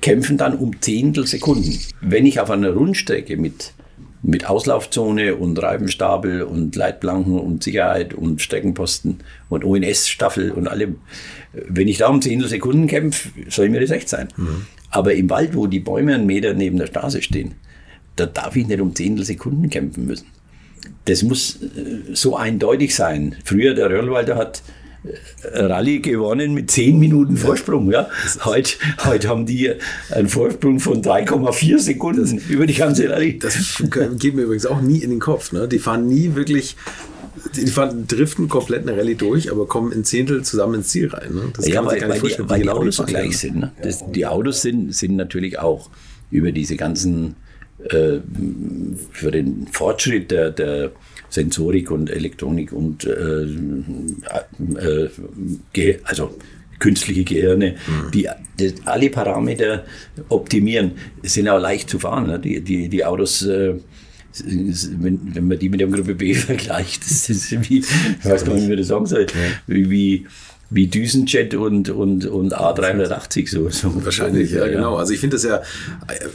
kämpfen 0.00 0.36
dann 0.36 0.56
um 0.56 0.80
Zehntelsekunden. 0.80 1.78
Wenn 2.00 2.26
ich 2.26 2.40
auf 2.40 2.50
einer 2.50 2.70
Rundstrecke 2.70 3.36
mit, 3.36 3.72
mit 4.22 4.48
Auslaufzone 4.48 5.36
und 5.36 5.60
Reifenstapel 5.60 6.42
und 6.42 6.76
Leitplanken 6.76 7.38
und 7.38 7.62
Sicherheit 7.62 8.14
und 8.14 8.40
Streckenposten 8.40 9.18
und 9.48 9.64
ONS-Staffel 9.64 10.52
und 10.52 10.68
allem, 10.68 10.96
wenn 11.52 11.88
ich 11.88 11.98
da 11.98 12.08
um 12.08 12.22
Zehntelsekunden 12.22 12.86
kämpfe, 12.86 13.30
soll 13.48 13.70
mir 13.70 13.80
das 13.80 13.90
recht 13.90 14.08
sein. 14.08 14.28
Aber 14.90 15.14
im 15.14 15.30
Wald, 15.30 15.54
wo 15.54 15.66
die 15.66 15.80
Bäume 15.80 16.14
einen 16.14 16.26
Meter 16.26 16.54
neben 16.54 16.78
der 16.78 16.86
Straße 16.86 17.22
stehen, 17.22 17.54
da 18.16 18.26
darf 18.26 18.56
ich 18.56 18.66
nicht 18.66 18.80
um 18.80 18.94
Zehntelsekunden 18.94 19.70
kämpfen 19.70 20.06
müssen. 20.06 20.26
Das 21.04 21.22
muss 21.22 21.56
äh, 21.62 22.14
so 22.14 22.36
eindeutig 22.36 22.94
sein. 22.94 23.36
Früher, 23.44 23.74
der 23.74 23.90
Röhrwalder 23.90 24.36
hat 24.36 24.62
äh, 25.52 25.60
Rallye 25.60 26.00
gewonnen 26.00 26.54
mit 26.54 26.70
10 26.70 26.98
Minuten 26.98 27.36
Vorsprung. 27.36 27.90
Ja. 27.90 28.08
Heute, 28.44 28.74
heute 29.04 29.28
haben 29.28 29.46
die 29.46 29.72
einen 30.10 30.28
Vorsprung 30.28 30.80
von 30.80 31.02
3,4 31.02 31.78
Sekunden 31.78 32.38
über 32.48 32.66
die 32.66 32.74
ganze 32.74 33.08
Rallye. 33.08 33.38
Das 33.38 33.82
geht 34.18 34.34
mir 34.34 34.42
übrigens 34.42 34.66
auch 34.66 34.80
nie 34.80 34.98
in 34.98 35.10
den 35.10 35.20
Kopf. 35.20 35.52
Ne? 35.52 35.68
Die 35.68 35.78
fahren 35.78 36.08
nie 36.08 36.34
wirklich, 36.34 36.76
die 37.54 37.66
fahren, 37.68 38.06
driften 38.08 38.48
komplett 38.48 38.88
eine 38.88 38.98
Rallye 38.98 39.14
durch, 39.14 39.50
aber 39.50 39.66
kommen 39.66 39.92
in 39.92 40.04
Zehntel 40.04 40.42
zusammen 40.42 40.76
ins 40.76 40.88
Ziel 40.88 41.08
rein. 41.08 41.32
Ne? 41.32 41.42
Das 41.56 41.68
ja, 41.68 41.84
weil, 41.84 42.00
weil, 42.08 42.20
die, 42.20 42.48
weil 42.48 42.58
die 42.58 42.64
genau 42.64 42.78
Autos 42.78 42.96
so 42.96 43.04
gleich 43.04 43.38
sind. 43.38 43.56
Ne? 43.56 43.72
Das, 43.82 44.04
die 44.10 44.26
Autos 44.26 44.62
sind, 44.62 44.94
sind 44.94 45.16
natürlich 45.16 45.58
auch 45.58 45.90
über 46.30 46.52
diese 46.52 46.76
ganzen, 46.76 47.36
äh, 47.84 48.18
für 49.12 49.30
den 49.30 49.66
Fortschritt 49.70 50.30
der, 50.30 50.50
der 50.50 50.92
Sensorik 51.28 51.90
und 51.90 52.10
Elektronik 52.10 52.72
und 52.72 53.04
äh, 53.04 53.46
äh, 55.74 55.98
also 56.04 56.34
künstliche 56.78 57.24
Gehirne, 57.24 57.74
die, 58.14 58.28
die 58.58 58.74
alle 58.84 59.10
Parameter 59.10 59.84
optimieren, 60.28 60.92
sind 61.22 61.48
auch 61.48 61.60
leicht 61.60 61.90
zu 61.90 61.98
fahren. 61.98 62.28
Ne? 62.28 62.38
Die, 62.38 62.60
die, 62.60 62.88
die 62.88 63.04
Autos 63.04 63.42
äh, 63.42 63.74
wenn, 64.44 65.34
wenn 65.34 65.48
man 65.48 65.58
die 65.58 65.68
mit 65.68 65.80
der 65.80 65.88
Gruppe 65.88 66.14
B 66.14 66.34
vergleicht, 66.34 67.02
das 67.04 67.28
ist 67.28 67.50
wie, 67.68 67.78
ich 67.78 68.24
weiß 68.24 68.44
gar 68.44 68.54
nicht, 68.54 68.64
wie 68.64 68.68
man 68.68 68.76
das 68.76 68.88
sagen 68.88 69.06
soll, 69.06 69.26
wie, 69.66 69.90
wie, 69.90 70.26
wie 70.70 70.86
Düsenjet 70.86 71.54
und, 71.54 71.88
und, 71.88 72.26
und 72.26 72.54
A380 72.54 73.50
so. 73.50 73.70
so 73.70 74.04
Wahrscheinlich, 74.04 74.50
ja, 74.50 74.68
genau. 74.68 74.96
Also 74.96 75.14
ich 75.14 75.20
finde 75.20 75.36
das 75.36 75.44
ja, 75.44 75.62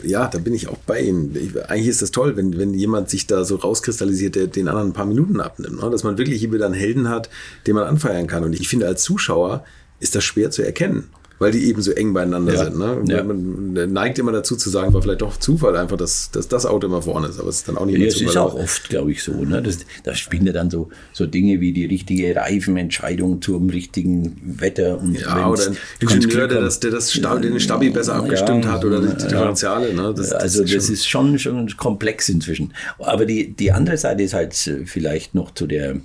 ja, 0.02 0.26
da 0.26 0.38
bin 0.38 0.54
ich 0.54 0.68
auch 0.68 0.78
bei 0.78 1.00
Ihnen. 1.00 1.36
Ich, 1.36 1.70
eigentlich 1.70 1.88
ist 1.88 2.02
das 2.02 2.10
toll, 2.10 2.36
wenn, 2.36 2.58
wenn 2.58 2.74
jemand 2.74 3.10
sich 3.10 3.26
da 3.26 3.44
so 3.44 3.56
rauskristallisiert, 3.56 4.34
der 4.34 4.46
den 4.48 4.68
anderen 4.68 4.88
ein 4.88 4.92
paar 4.92 5.06
Minuten 5.06 5.40
abnimmt. 5.40 5.80
Ne? 5.80 5.90
Dass 5.90 6.02
man 6.02 6.18
wirklich 6.18 6.40
hier 6.40 6.52
wieder 6.52 6.66
einen 6.66 6.74
Helden 6.74 7.08
hat, 7.08 7.30
den 7.66 7.76
man 7.76 7.84
anfeiern 7.84 8.26
kann. 8.26 8.42
Und 8.42 8.54
ich 8.54 8.68
finde, 8.68 8.86
als 8.86 9.02
Zuschauer 9.02 9.64
ist 10.00 10.16
das 10.16 10.24
schwer 10.24 10.50
zu 10.50 10.62
erkennen. 10.62 11.10
Weil 11.40 11.50
die 11.50 11.64
eben 11.64 11.82
so 11.82 11.90
eng 11.90 12.12
beieinander 12.14 12.54
Ja. 12.54 12.64
sind. 12.64 12.78
Ne? 12.78 13.02
Ja. 13.08 13.24
Man 13.24 13.72
neigt 13.92 14.20
immer 14.20 14.30
dazu 14.30 14.54
zu 14.54 14.70
sagen, 14.70 14.94
war 14.94 15.02
vielleicht 15.02 15.20
doch 15.22 15.36
Zufall 15.36 15.76
einfach, 15.76 15.96
dass, 15.96 16.30
dass 16.30 16.46
das 16.46 16.64
Auto 16.64 16.86
immer 16.86 17.02
vorne 17.02 17.26
ist. 17.26 17.40
Aber 17.40 17.48
es 17.48 17.56
ist 17.56 17.68
dann 17.68 17.76
auch 17.76 17.86
nicht 17.86 17.98
Ja, 17.98 18.08
Zufall. 18.08 18.28
ist 18.28 18.36
auch 18.36 18.54
oft, 18.54 18.88
glaube 18.88 19.10
ich, 19.10 19.22
so. 19.22 19.32
Ne? 19.32 19.60
Das, 19.60 19.78
da 20.04 20.14
spielen 20.14 20.46
ja 20.46 20.52
dann 20.52 20.70
so, 20.70 20.90
so 21.12 21.26
Dinge 21.26 21.60
wie 21.60 21.72
die 21.72 21.86
richtige 21.86 22.36
Reifenentscheidung 22.36 23.42
zum 23.42 23.68
richtigen 23.68 24.40
Wetter. 24.60 24.98
Und 25.00 25.18
Ja, 25.20 25.48
oder 25.48 25.66
ein 25.70 25.76
Ingenieur, 26.00 26.46
der 26.46 26.60
das, 26.60 26.78
der 26.80 26.92
das 26.92 27.12
Stab, 27.12 27.42
den 27.42 27.58
Stabi 27.58 27.90
besser 27.90 28.14
abgestimmt 28.14 28.66
hat 28.66 28.84
oder 28.84 29.00
die 29.00 29.16
Differentiale. 29.24 29.92
Ne? 29.92 30.14
Das, 30.16 30.30
also 30.32 30.62
ist 30.62 30.72
das 30.74 30.84
schon- 31.06 31.34
ist 31.34 31.44
schon, 31.44 31.66
schon 31.68 31.76
komplex 31.76 32.28
inzwischen. 32.28 32.72
Aber 32.98 33.26
die, 33.26 33.52
die 33.52 33.72
andere 33.72 33.96
Seite 33.96 34.22
ist 34.22 34.34
halt 34.34 34.52
äh, 34.68 34.86
vielleicht 34.86 35.34
noch 35.34 35.52
zu 35.52 35.66
der, 35.66 35.96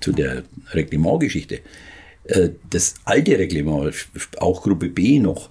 zu 0.00 0.12
der 0.12 0.44
Reglementgeschichte. 0.72 1.58
Äh, 2.28 2.50
Das 2.70 2.94
alte 3.04 3.38
Reglement, 3.38 3.94
auch 4.38 4.62
Gruppe 4.62 4.88
B 4.88 5.18
noch, 5.18 5.48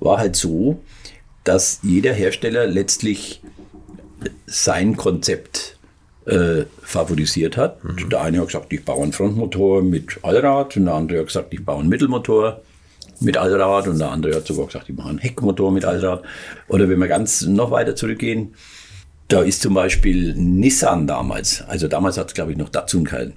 war 0.00 0.18
halt 0.18 0.36
so, 0.36 0.80
dass 1.44 1.80
jeder 1.82 2.12
Hersteller 2.12 2.66
letztlich 2.66 3.40
sein 4.46 4.96
Konzept 4.96 5.76
äh, 6.26 6.64
favorisiert 6.82 7.56
hat. 7.56 7.78
Der 8.10 8.20
eine 8.20 8.40
hat 8.40 8.48
gesagt, 8.48 8.72
ich 8.72 8.84
baue 8.84 9.02
einen 9.02 9.12
Frontmotor 9.12 9.82
mit 9.82 10.18
Allrad 10.22 10.76
und 10.76 10.84
der 10.84 10.94
andere 10.94 11.20
hat 11.20 11.26
gesagt, 11.28 11.54
ich 11.54 11.64
baue 11.64 11.80
einen 11.80 11.88
Mittelmotor 11.88 12.60
mit 13.20 13.36
Allrad 13.36 13.88
und 13.88 13.98
der 13.98 14.10
andere 14.10 14.34
hat 14.36 14.46
sogar 14.46 14.66
gesagt, 14.66 14.88
ich 14.88 14.96
mache 14.96 15.08
einen 15.08 15.18
Heckmotor 15.18 15.72
mit 15.72 15.84
Allrad. 15.84 16.22
Oder 16.68 16.88
wenn 16.88 16.98
wir 16.98 17.08
ganz 17.08 17.42
noch 17.42 17.70
weiter 17.70 17.96
zurückgehen, 17.96 18.54
Da 19.28 19.42
ist 19.42 19.60
zum 19.60 19.74
Beispiel 19.74 20.34
Nissan 20.34 21.06
damals, 21.06 21.60
also 21.68 21.86
damals 21.86 22.16
hat 22.16 22.28
es 22.28 22.34
glaube 22.34 22.52
ich 22.52 22.56
noch 22.56 22.70
Datsun 22.70 23.04
geheißen, 23.04 23.34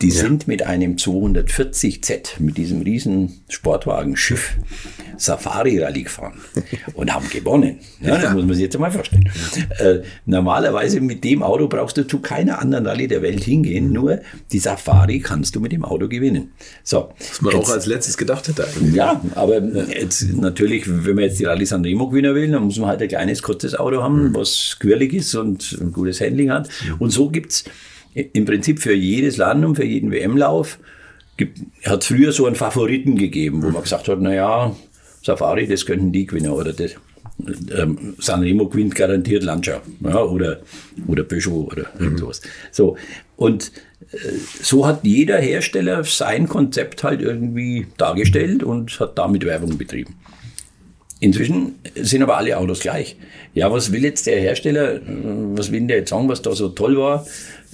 die 0.00 0.08
ja. 0.08 0.14
sind 0.14 0.46
mit 0.46 0.64
einem 0.64 0.96
240Z, 0.96 2.40
mit 2.40 2.56
diesem 2.56 2.82
riesen 2.82 3.42
Sportwagen-Schiff, 3.48 4.56
Safari-Rallye 5.16 6.04
gefahren 6.04 6.34
und 6.94 7.12
haben 7.12 7.28
gewonnen. 7.30 7.78
Ja, 8.00 8.18
das 8.18 8.32
muss 8.34 8.44
man 8.44 8.54
sich 8.54 8.64
jetzt 8.64 8.78
mal 8.78 8.90
vorstellen. 8.90 9.30
Äh, 9.78 10.00
normalerweise 10.26 11.00
mit 11.00 11.24
dem 11.24 11.42
Auto 11.42 11.68
brauchst 11.68 11.96
du 11.96 12.06
zu 12.06 12.20
keiner 12.20 12.60
anderen 12.60 12.86
Rallye 12.86 13.08
der 13.08 13.22
Welt 13.22 13.44
hingehen, 13.44 13.92
nur 13.92 14.20
die 14.52 14.58
Safari 14.58 15.20
kannst 15.20 15.56
du 15.56 15.60
mit 15.60 15.72
dem 15.72 15.84
Auto 15.84 16.08
gewinnen. 16.08 16.52
So, 16.82 17.10
Was 17.18 17.40
man 17.40 17.54
jetzt, 17.54 17.66
auch 17.66 17.72
als 17.72 17.86
letztes 17.86 18.16
gedacht 18.16 18.48
hätte 18.48 18.66
eigentlich. 18.66 18.94
Ja, 18.94 19.20
aber 19.34 19.62
jetzt 19.62 20.32
natürlich, 20.34 20.84
wenn 20.86 21.14
man 21.14 21.24
jetzt 21.24 21.40
die 21.40 21.44
Rallye 21.44 21.66
San 21.66 21.84
Remo 21.84 22.08
gewinnen 22.08 22.34
will, 22.34 22.50
dann 22.50 22.64
muss 22.64 22.78
man 22.78 22.88
halt 22.88 23.02
ein 23.02 23.08
kleines, 23.08 23.42
kurzes 23.42 23.74
Auto 23.74 24.02
haben, 24.02 24.28
mhm. 24.28 24.34
was 24.34 24.76
quirlig 24.78 25.14
ist 25.14 25.34
und 25.34 25.76
ein 25.80 25.92
gutes 25.92 26.20
Handling 26.20 26.50
hat. 26.50 26.68
Und 26.98 27.10
so 27.10 27.28
gibt 27.28 27.52
es 27.52 27.64
im 28.14 28.44
Prinzip 28.44 28.80
für 28.80 28.94
jedes 28.94 29.36
Land 29.36 29.64
und 29.64 29.76
für 29.76 29.84
jeden 29.84 30.10
WM-Lauf 30.10 30.78
hat 31.86 32.02
es 32.02 32.06
früher 32.06 32.32
so 32.32 32.46
einen 32.46 32.56
Favoriten 32.56 33.16
gegeben, 33.16 33.62
wo 33.62 33.70
man 33.70 33.82
gesagt 33.82 34.08
hat, 34.08 34.20
naja, 34.20 34.76
Safari, 35.22 35.66
das 35.66 35.86
könnten 35.86 36.12
die 36.12 36.26
gewinnen 36.26 36.50
oder 36.50 36.72
das. 36.72 36.94
Ähm, 37.76 38.14
Sanremo 38.18 38.68
gewinnt 38.68 38.94
garantiert 38.94 39.42
Lancia 39.42 39.80
ja, 40.00 40.22
oder, 40.22 40.60
oder 41.06 41.24
Peugeot 41.24 41.68
oder 41.72 41.86
irgendwas. 41.98 42.42
Mhm. 42.42 42.48
So, 42.70 42.96
und 43.36 43.72
äh, 44.12 44.16
so 44.62 44.86
hat 44.86 45.00
jeder 45.04 45.38
Hersteller 45.38 46.04
sein 46.04 46.46
Konzept 46.46 47.02
halt 47.02 47.22
irgendwie 47.22 47.86
dargestellt 47.96 48.62
und 48.62 49.00
hat 49.00 49.18
damit 49.18 49.44
Werbung 49.44 49.78
betrieben. 49.78 50.14
Inzwischen 51.20 51.76
sind 51.94 52.22
aber 52.22 52.36
alle 52.36 52.58
Autos 52.58 52.80
gleich. 52.80 53.16
Ja, 53.54 53.72
was 53.72 53.92
will 53.92 54.02
jetzt 54.04 54.26
der 54.26 54.40
Hersteller, 54.40 55.00
was 55.54 55.70
will 55.70 55.86
der 55.86 55.98
jetzt 55.98 56.10
sagen, 56.10 56.28
was 56.28 56.42
da 56.42 56.52
so 56.52 56.68
toll 56.68 56.96
war, 56.96 57.24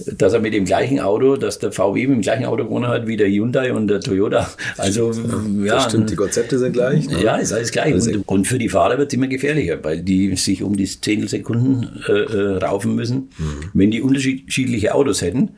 dass 0.05 0.33
er 0.33 0.39
mit 0.39 0.53
dem 0.53 0.65
gleichen 0.65 0.99
Auto, 0.99 1.35
dass 1.35 1.59
der 1.59 1.71
VW 1.71 2.07
mit 2.07 2.17
dem 2.17 2.21
gleichen 2.21 2.45
Auto 2.45 2.63
gewonnen 2.63 2.87
hat 2.87 3.07
wie 3.07 3.17
der 3.17 3.27
Hyundai 3.27 3.73
und 3.73 3.87
der 3.87 3.99
Toyota. 3.99 4.49
Also, 4.77 5.11
ja. 5.63 5.75
Das 5.75 5.85
stimmt, 5.85 6.09
die 6.09 6.15
Konzepte 6.15 6.57
sind 6.57 6.73
gleich. 6.73 7.07
Ne? 7.09 7.21
Ja, 7.23 7.35
ist 7.35 7.51
alles 7.51 7.71
gleich. 7.71 7.93
Also, 7.93 8.11
und, 8.11 8.27
und, 8.27 8.47
für 8.47 8.57
die 8.57 8.69
Fahrer 8.69 8.97
wird 8.97 9.11
es 9.11 9.13
immer 9.13 9.27
gefährlicher, 9.27 9.83
weil 9.83 10.01
die 10.01 10.35
sich 10.37 10.63
um 10.63 10.77
die 10.77 10.85
Zehntelsekunden 10.85 12.01
äh, 12.07 12.11
äh, 12.11 12.57
raufen 12.57 12.95
müssen. 12.95 13.29
Mhm. 13.37 13.71
Wenn 13.73 13.91
die 13.91 14.01
unterschiedliche 14.01 14.95
Autos 14.95 15.21
hätten, 15.21 15.49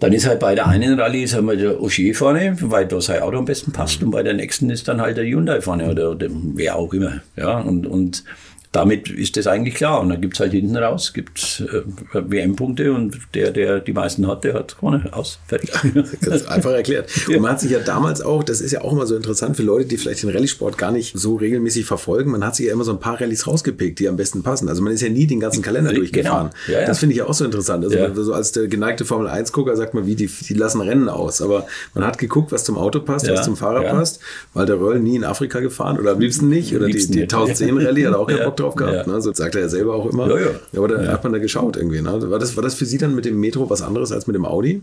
dann 0.00 0.12
ist 0.12 0.26
halt 0.26 0.40
bei 0.40 0.54
der 0.54 0.68
einen 0.68 0.98
Rallye 0.98 1.24
ist 1.24 1.34
halt 1.34 1.60
der 1.60 1.82
Ogier 1.82 2.14
vorne, 2.14 2.56
weil 2.60 2.86
da 2.86 3.00
sein 3.00 3.20
Auto 3.22 3.38
am 3.38 3.44
besten 3.44 3.72
passt, 3.72 4.02
und 4.02 4.10
bei 4.10 4.22
der 4.22 4.34
nächsten 4.34 4.70
ist 4.70 4.86
dann 4.86 5.00
halt 5.00 5.16
der 5.16 5.24
Hyundai 5.24 5.60
vorne 5.60 5.90
oder, 5.90 6.12
oder 6.12 6.28
wer 6.30 6.76
auch 6.76 6.92
immer. 6.92 7.20
Ja, 7.36 7.58
und, 7.58 7.86
und 7.86 8.24
damit 8.72 9.08
ist 9.08 9.36
das 9.36 9.46
eigentlich 9.46 9.74
klar. 9.74 10.00
Und 10.00 10.10
dann 10.10 10.20
gibt 10.20 10.34
es 10.34 10.40
halt 10.40 10.52
hinten 10.52 10.76
raus, 10.76 11.12
gibt 11.14 11.64
äh, 11.72 11.82
WM-Punkte 12.12 12.92
und 12.92 13.18
der, 13.34 13.50
der 13.50 13.80
die 13.80 13.92
meisten 13.92 14.26
hat, 14.26 14.44
der 14.44 14.54
hat 14.54 14.76
gewonnen. 14.76 15.10
Aus, 15.12 15.38
fertig. 15.46 15.70
Ganz 16.20 16.46
einfach 16.46 16.72
erklärt. 16.72 17.10
Und 17.28 17.40
man 17.40 17.52
hat 17.52 17.60
sich 17.60 17.70
ja 17.70 17.78
damals 17.78 18.20
auch, 18.20 18.44
das 18.44 18.60
ist 18.60 18.72
ja 18.72 18.82
auch 18.82 18.92
immer 18.92 19.06
so 19.06 19.16
interessant 19.16 19.56
für 19.56 19.62
Leute, 19.62 19.86
die 19.86 19.96
vielleicht 19.96 20.22
den 20.22 20.30
Rallye-Sport 20.30 20.76
gar 20.76 20.92
nicht 20.92 21.18
so 21.18 21.36
regelmäßig 21.36 21.86
verfolgen, 21.86 22.30
man 22.30 22.44
hat 22.44 22.56
sich 22.56 22.66
ja 22.66 22.72
immer 22.72 22.84
so 22.84 22.92
ein 22.92 23.00
paar 23.00 23.18
Rallyes 23.20 23.46
rausgepickt, 23.46 23.98
die 24.00 24.08
am 24.08 24.16
besten 24.16 24.42
passen. 24.42 24.68
Also 24.68 24.82
man 24.82 24.92
ist 24.92 25.00
ja 25.00 25.08
nie 25.08 25.26
den 25.26 25.40
ganzen 25.40 25.62
Kalender 25.62 25.90
genau. 25.90 26.00
durchgefahren. 26.00 26.50
Ja, 26.66 26.80
ja. 26.80 26.86
Das 26.86 26.98
finde 26.98 27.14
ich 27.14 27.18
ja 27.18 27.26
auch 27.26 27.34
so 27.34 27.44
interessant. 27.46 27.84
Also 27.84 27.96
ja. 27.96 28.14
so 28.14 28.34
als 28.34 28.52
der 28.52 28.68
geneigte 28.68 29.06
Formel-1-Gucker 29.06 29.76
sagt 29.76 29.94
man, 29.94 30.06
wie, 30.06 30.14
die, 30.14 30.26
die 30.26 30.54
lassen 30.54 30.82
Rennen 30.82 31.08
aus. 31.08 31.40
Aber 31.40 31.66
man 31.94 32.04
hat 32.04 32.18
geguckt, 32.18 32.52
was 32.52 32.64
zum 32.64 32.76
Auto 32.76 33.00
passt, 33.00 33.30
was 33.30 33.44
zum 33.44 33.56
Fahrer 33.56 33.82
passt. 33.84 34.20
Weil 34.52 34.66
der 34.66 34.78
Röll 34.78 35.00
nie 35.00 35.16
in 35.16 35.24
Afrika 35.24 35.60
gefahren 35.60 35.98
oder 35.98 36.12
am 36.12 36.20
liebsten 36.20 36.50
nicht. 36.50 36.76
Oder 36.76 36.86
die, 36.86 37.06
die 37.06 37.26
1010-Rallye 37.26 38.08
hat 38.08 38.14
auch 38.14 38.26
keinen 38.26 38.44
Bock 38.44 38.57
drauf 38.58 38.74
gehabt. 38.74 39.06
Ja. 39.06 39.12
Ne? 39.12 39.20
So 39.20 39.32
sagt 39.32 39.54
er 39.54 39.62
ja 39.62 39.68
selber 39.68 39.94
auch 39.94 40.10
immer. 40.10 40.28
Ja, 40.28 40.38
ja. 40.38 40.50
aber 40.76 40.88
da 40.88 41.12
hat 41.12 41.24
man 41.24 41.32
da 41.32 41.38
geschaut 41.38 41.76
irgendwie. 41.76 42.00
Ne? 42.00 42.30
War, 42.30 42.38
das, 42.38 42.56
war 42.56 42.62
das 42.62 42.74
für 42.74 42.86
Sie 42.86 42.98
dann 42.98 43.14
mit 43.14 43.24
dem 43.24 43.38
Metro 43.38 43.68
was 43.70 43.82
anderes 43.82 44.12
als 44.12 44.26
mit 44.26 44.36
dem 44.36 44.44
Audi? 44.44 44.82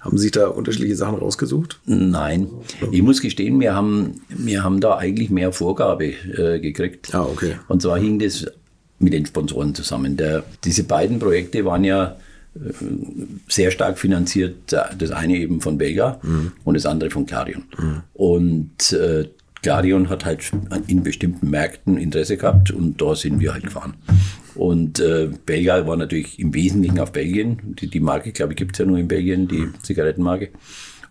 Haben 0.00 0.18
Sie 0.18 0.24
sich 0.24 0.32
da 0.32 0.48
unterschiedliche 0.48 0.96
Sachen 0.96 1.18
rausgesucht? 1.18 1.80
Nein. 1.86 2.48
Ich 2.90 3.02
muss 3.02 3.22
gestehen, 3.22 3.58
wir 3.60 3.74
haben, 3.74 4.20
wir 4.28 4.62
haben 4.62 4.80
da 4.80 4.96
eigentlich 4.96 5.30
mehr 5.30 5.52
Vorgabe 5.52 6.06
äh, 6.06 6.60
gekriegt. 6.60 7.14
Ah, 7.14 7.22
okay. 7.22 7.56
Und 7.68 7.82
zwar 7.82 7.98
hing 7.98 8.18
das 8.18 8.46
mit 8.98 9.12
den 9.12 9.24
Sponsoren 9.26 9.74
zusammen. 9.74 10.16
Der, 10.16 10.44
diese 10.64 10.84
beiden 10.84 11.18
Projekte 11.18 11.64
waren 11.64 11.84
ja 11.84 12.16
äh, 12.54 12.72
sehr 13.48 13.70
stark 13.70 13.98
finanziert. 13.98 14.72
Das 14.72 15.10
eine 15.10 15.36
eben 15.36 15.60
von 15.60 15.78
Belga 15.78 16.18
mhm. 16.22 16.52
und 16.64 16.74
das 16.74 16.86
andere 16.86 17.10
von 17.10 17.26
Clarion. 17.26 17.64
Mhm. 17.78 18.02
Und 18.12 18.92
äh, 18.92 19.28
Clarion 19.64 20.10
hat 20.10 20.26
halt 20.26 20.52
in 20.88 21.02
bestimmten 21.02 21.48
Märkten 21.48 21.96
Interesse 21.96 22.36
gehabt 22.36 22.70
und 22.70 23.00
da 23.00 23.14
sind 23.14 23.40
wir 23.40 23.54
halt 23.54 23.64
gefahren. 23.64 23.94
Und 24.54 25.00
äh, 25.00 25.30
Belgia 25.46 25.86
war 25.86 25.96
natürlich 25.96 26.38
im 26.38 26.52
Wesentlichen 26.52 27.00
auf 27.00 27.12
Belgien. 27.12 27.74
Die, 27.80 27.88
die 27.88 28.00
Marke, 28.00 28.30
glaube 28.32 28.52
ich, 28.52 28.58
gibt 28.58 28.74
es 28.74 28.80
ja 28.80 28.84
nur 28.84 28.98
in 28.98 29.08
Belgien, 29.08 29.48
die 29.48 29.70
Zigarettenmarke. 29.82 30.50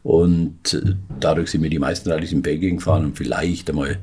Und 0.03 0.75
äh, 0.75 0.93
dadurch 1.19 1.49
sind 1.49 1.63
wir 1.63 1.71
die 1.71 1.79
meisten 1.79 2.11
Rallyes 2.11 2.31
in 2.31 2.43
Belgien 2.43 2.77
gefahren 2.77 3.05
und 3.05 3.17
vielleicht 3.17 3.71
einmal 3.71 3.97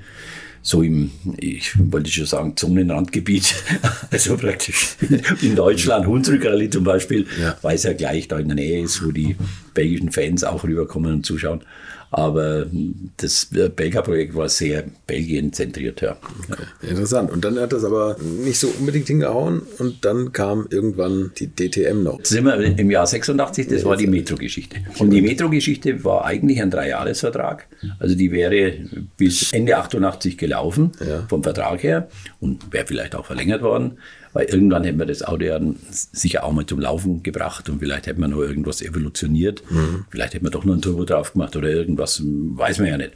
so 0.62 0.82
im, 0.82 1.12
ich 1.38 1.72
wollte 1.78 2.11
schon 2.11 2.26
sagen, 2.26 2.57
Zonenrandgebiet, 2.57 3.55
also 4.11 4.36
praktisch 4.36 4.96
in 5.42 5.55
Deutschland, 5.55 6.09
Hunsrück-Rallye 6.09 6.70
zum 6.70 6.82
Beispiel, 6.82 7.24
ja. 7.40 7.57
weil 7.62 7.76
es 7.76 7.84
ja 7.84 7.92
gleich 7.92 8.26
da 8.26 8.40
in 8.40 8.48
der 8.48 8.57
Nähe 8.57 8.82
ist, 8.82 9.07
wo 9.07 9.12
die 9.12 9.36
belgischen 9.74 10.11
Fans 10.11 10.42
auch 10.42 10.64
rüberkommen 10.64 11.12
und 11.12 11.24
zuschauen. 11.24 11.62
Aber 12.12 12.66
das 13.18 13.46
Belga-Projekt 13.46 14.34
war 14.34 14.48
sehr 14.48 14.84
Belgien-zentriert, 15.06 16.00
ja. 16.00 16.16
Okay. 16.50 16.62
Interessant. 16.88 17.30
Und 17.30 17.44
dann 17.44 17.58
hat 17.58 17.72
das 17.72 17.84
aber 17.84 18.16
nicht 18.18 18.58
so 18.58 18.68
unbedingt 18.78 19.06
hingehauen 19.06 19.62
und 19.78 20.04
dann 20.04 20.32
kam 20.32 20.66
irgendwann 20.70 21.30
die 21.38 21.46
DTM 21.46 22.02
noch. 22.02 22.18
Das 22.18 22.30
sind 22.30 22.44
wir 22.44 22.78
im 22.78 22.90
Jahr 22.90 23.06
86, 23.06 23.68
das 23.68 23.84
war 23.84 23.96
die 23.96 24.08
Metro-Geschichte. 24.08 24.78
Und 24.98 25.11
die 25.11 25.22
Metro-Geschichte 25.22 26.02
war 26.04 26.24
eigentlich 26.24 26.61
ein 26.61 26.70
Dreijahresvertrag. 26.70 27.66
Also 28.00 28.16
die 28.16 28.32
wäre 28.32 28.74
bis 29.16 29.52
Ende 29.52 29.76
88 29.76 30.36
gelaufen, 30.36 30.92
ja. 31.06 31.24
vom 31.28 31.42
Vertrag 31.42 31.82
her, 31.82 32.08
und 32.40 32.72
wäre 32.72 32.86
vielleicht 32.86 33.14
auch 33.14 33.26
verlängert 33.26 33.62
worden. 33.62 33.98
Weil 34.33 34.47
irgendwann 34.47 34.85
hätten 34.85 34.99
wir 34.99 35.07
das 35.07 35.22
Auto 35.22 35.45
ja 35.45 35.61
sicher 35.91 36.45
auch 36.45 36.53
mal 36.53 36.64
zum 36.64 36.81
Laufen 36.81 37.22
gebracht 37.22 37.68
und 37.68 37.81
vielleicht 37.81 38.07
hätten 38.07 38.20
wir 38.20 38.28
noch 38.28 38.39
irgendwas 38.39 38.81
evolutioniert. 38.81 39.62
Mhm. 39.70 40.05
Vielleicht 40.09 40.35
hätten 40.35 40.47
wir 40.47 40.51
doch 40.51 40.64
noch 40.64 40.74
ein 40.74 40.83
Turbo 40.83 41.05
drauf 41.05 41.33
gemacht 41.33 41.57
oder 41.57 41.68
irgendwas, 41.68 42.22
weiß 42.24 42.78
man 42.78 42.89
ja 42.89 42.97
nicht. 42.97 43.12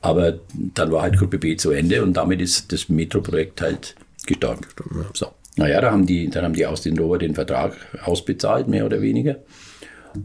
Aber 0.00 0.40
dann 0.74 0.90
war 0.90 1.02
halt 1.02 1.18
Gruppe 1.18 1.38
B 1.38 1.56
zu 1.56 1.70
Ende 1.70 2.02
und 2.02 2.14
damit 2.14 2.40
ist 2.40 2.72
das 2.72 2.88
Metro-Projekt 2.88 3.60
halt 3.60 3.94
gestorben. 4.26 4.62
Ja. 4.92 5.04
So. 5.14 5.26
Naja, 5.56 5.80
da 5.80 5.90
haben 5.90 6.06
die, 6.06 6.28
dann 6.30 6.44
haben 6.44 6.54
die 6.54 6.66
aus 6.66 6.82
den 6.82 6.98
Rover 6.98 7.18
den 7.18 7.34
Vertrag 7.34 7.76
ausbezahlt, 8.02 8.66
mehr 8.66 8.86
oder 8.86 9.02
weniger. 9.02 9.36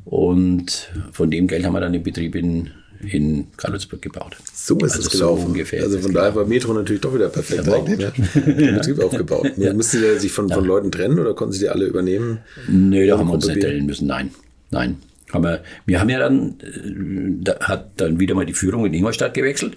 Und 0.05 0.91
von 1.11 1.29
dem 1.29 1.47
Geld 1.47 1.65
haben 1.65 1.73
wir 1.73 1.81
dann 1.81 1.93
den 1.93 2.03
Betrieb 2.03 2.35
in 2.35 2.71
in 3.01 3.47
Karlsburg 3.57 4.01
gebaut. 4.01 4.37
So 4.53 4.77
ist 4.77 4.95
also 4.95 4.99
es 4.99 5.09
gelaufen. 5.09 5.41
So 5.41 5.47
ungefähr 5.47 5.83
also 5.83 5.99
von 5.99 6.13
daher 6.13 6.35
war 6.35 6.45
Metro 6.45 6.73
natürlich 6.73 7.01
doch 7.01 7.13
wieder 7.13 7.29
perfekt 7.29 7.65
ja, 7.67 7.81
ne? 7.81 8.13
den 8.35 8.75
Betrieb 8.75 8.99
aufgebaut. 9.03 9.51
ja. 9.57 9.73
Mussten 9.73 9.99
Sie 9.99 10.19
sich 10.19 10.31
von, 10.31 10.49
von 10.49 10.65
Leuten 10.65 10.91
trennen 10.91 11.19
oder 11.19 11.33
konnten 11.33 11.53
Sie 11.53 11.59
die 11.59 11.69
alle 11.69 11.85
übernehmen? 11.85 12.39
Nö, 12.67 13.05
da 13.07 13.17
haben 13.17 13.27
wir 13.27 13.33
uns 13.33 13.47
nicht 13.47 13.61
trennen 13.61 13.85
müssen. 13.85 14.07
Nein, 14.07 14.31
nein. 14.71 14.97
Haben 15.33 15.43
wir, 15.43 15.63
wir 15.85 15.99
haben 15.99 16.09
ja 16.09 16.19
dann, 16.19 16.55
äh, 16.61 17.43
da 17.43 17.59
hat 17.59 17.91
dann 17.97 18.19
wieder 18.19 18.35
mal 18.35 18.45
die 18.45 18.53
Führung 18.53 18.85
in 18.85 18.93
Ingolstadt 18.93 19.33
gewechselt. 19.33 19.75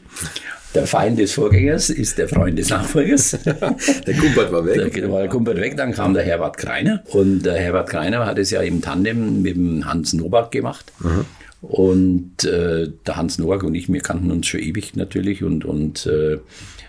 Der 0.75 0.87
Feind 0.87 1.19
des 1.19 1.33
Vorgängers 1.33 1.89
ist 1.89 2.19
der 2.19 2.29
Freund 2.29 2.59
des 2.59 2.69
Nachfolgers. 2.69 3.31
der 3.45 4.15
Kumpert 4.15 4.53
war 4.53 4.67
weg. 4.67 4.93
Der, 4.93 5.11
war 5.11 5.21
der 5.21 5.29
Kumpert 5.29 5.57
weg, 5.57 5.77
dann 5.79 5.93
kam 5.93 6.13
der 6.13 6.23
Herbert 6.23 6.59
Kreiner. 6.59 7.03
Und 7.07 7.43
der 7.43 7.55
Herbert 7.55 7.89
Kreiner 7.89 8.27
hat 8.27 8.39
es 8.39 8.51
ja 8.51 8.61
im 8.61 8.83
Tandem 8.83 9.41
mit 9.41 9.57
dem 9.57 9.87
Hans 9.87 10.13
Nobak 10.13 10.51
gemacht. 10.51 10.93
Mhm. 11.01 11.25
Und 11.61 12.45
äh, 12.45 12.89
der 13.07 13.17
Hans 13.17 13.39
Noack 13.39 13.65
und 13.65 13.75
ich, 13.75 13.93
wir 13.93 14.01
kannten 14.01 14.31
uns 14.31 14.47
schon 14.47 14.61
ewig 14.61 14.95
natürlich 14.95 15.43
und, 15.43 15.65
und 15.65 16.07
äh, 16.07 16.39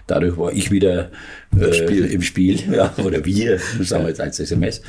dadurch 0.06 0.38
war 0.38 0.54
ich 0.54 0.70
wieder 0.70 1.10
äh, 1.58 1.74
Spiel. 1.74 2.06
im 2.06 2.22
Spiel, 2.22 2.60
ja, 2.72 2.94
oder 3.04 3.26
wir, 3.26 3.60
sagen 3.80 4.04
wir 4.04 4.10
jetzt 4.10 4.22
als 4.22 4.40
SMS. 4.40 4.82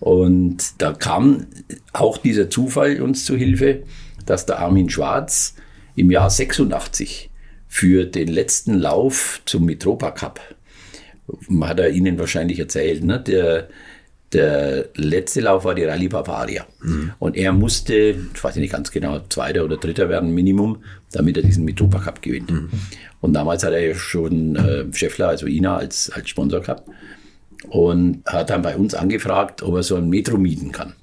Und 0.00 0.58
da 0.78 0.92
kam 0.92 1.46
auch 1.92 2.16
dieser 2.18 2.50
Zufall 2.50 3.00
uns 3.02 3.24
zu 3.24 3.36
Hilfe, 3.36 3.82
dass 4.26 4.46
der 4.46 4.58
Armin 4.58 4.90
Schwarz 4.90 5.54
im 5.94 6.10
Jahr 6.10 6.30
86 6.30 7.30
für 7.68 8.06
den 8.06 8.28
letzten 8.28 8.74
Lauf 8.74 9.42
zum 9.44 9.64
Mitropa 9.64 10.10
Cup, 10.10 10.40
hat 11.60 11.78
er 11.78 11.90
Ihnen 11.90 12.18
wahrscheinlich 12.18 12.58
erzählt, 12.58 13.04
ne, 13.04 13.20
der 13.20 13.68
der 14.32 14.88
letzte 14.94 15.40
Lauf 15.40 15.64
war 15.64 15.74
die 15.74 15.84
Rallye 15.84 16.08
Bavaria. 16.08 16.66
Mhm. 16.82 17.12
Und 17.18 17.36
er 17.36 17.52
musste, 17.52 17.94
ich 18.34 18.44
weiß 18.44 18.56
nicht 18.56 18.72
ganz 18.72 18.90
genau, 18.90 19.20
Zweiter 19.28 19.64
oder 19.64 19.76
Dritter 19.76 20.08
werden, 20.08 20.32
Minimum, 20.32 20.84
damit 21.12 21.36
er 21.36 21.42
diesen 21.42 21.64
Mitropa 21.64 21.98
Cup 21.98 22.22
gewinnt. 22.22 22.50
Mhm. 22.50 22.70
Und 23.20 23.32
damals 23.32 23.64
hat 23.64 23.72
er 23.72 23.86
ja 23.86 23.94
schon 23.94 24.56
äh, 24.56 24.84
Scheffler, 24.92 25.28
also 25.28 25.46
Ina, 25.46 25.76
als, 25.76 26.10
als 26.10 26.28
Sponsor 26.28 26.60
gehabt. 26.60 26.88
Und 27.68 28.22
hat 28.26 28.50
dann 28.50 28.62
bei 28.62 28.76
uns 28.76 28.94
angefragt, 28.94 29.62
ob 29.62 29.74
er 29.74 29.82
so 29.82 29.96
ein 29.96 30.08
Metro 30.08 30.38
mieten 30.38 30.72
kann. 30.72 30.94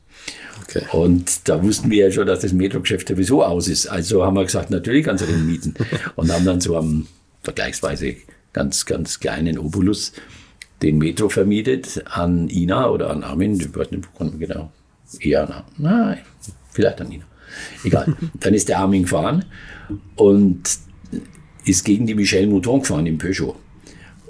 Okay. 0.64 0.84
Und 0.92 1.48
da 1.48 1.62
wussten 1.64 1.90
wir 1.90 2.06
ja 2.08 2.12
schon, 2.12 2.28
dass 2.28 2.40
das 2.40 2.54
Metro-Geschäft 2.54 3.08
sowieso 3.08 3.44
aus 3.44 3.68
ist. 3.68 3.88
Also 3.88 4.26
haben 4.26 4.36
wir 4.36 4.44
gesagt, 4.44 4.70
natürlich 4.70 5.06
kannst 5.06 5.24
du 5.24 5.28
den 5.28 5.46
mieten. 5.46 5.76
Und 6.16 6.32
haben 6.32 6.46
dann 6.46 6.60
so 6.60 6.76
am 6.76 7.08
vergleichsweise 7.44 8.16
ganz, 8.54 8.86
ganz 8.86 9.20
kleinen 9.20 9.60
Obolus 9.60 10.14
den 10.82 10.98
Metro 10.98 11.30
vermietet 11.30 12.04
an 12.06 12.50
Ina 12.50 12.90
oder 12.90 13.10
an 13.10 13.24
Armin, 13.24 13.60
ich 13.60 13.76
weiß 13.76 13.92
nicht 13.92 14.08
genau, 14.40 14.72
eher 15.20 15.50
an 15.50 15.64
Nein, 15.78 16.20
vielleicht 16.72 17.02
an 17.02 17.12
Ina. 17.12 17.26
Egal. 17.84 18.16
Dann 18.40 18.54
ist 18.54 18.70
der 18.70 18.80
Armin 18.80 19.04
gefahren 19.04 19.46
und 20.16 20.64
ist 21.66 21.86
gegen 21.86 22.06
die 22.06 22.16
Michelle 22.16 22.48
Mouton 22.48 22.82
gefahren 22.82 23.06
im 23.06 23.18
Peugeot 23.18 23.56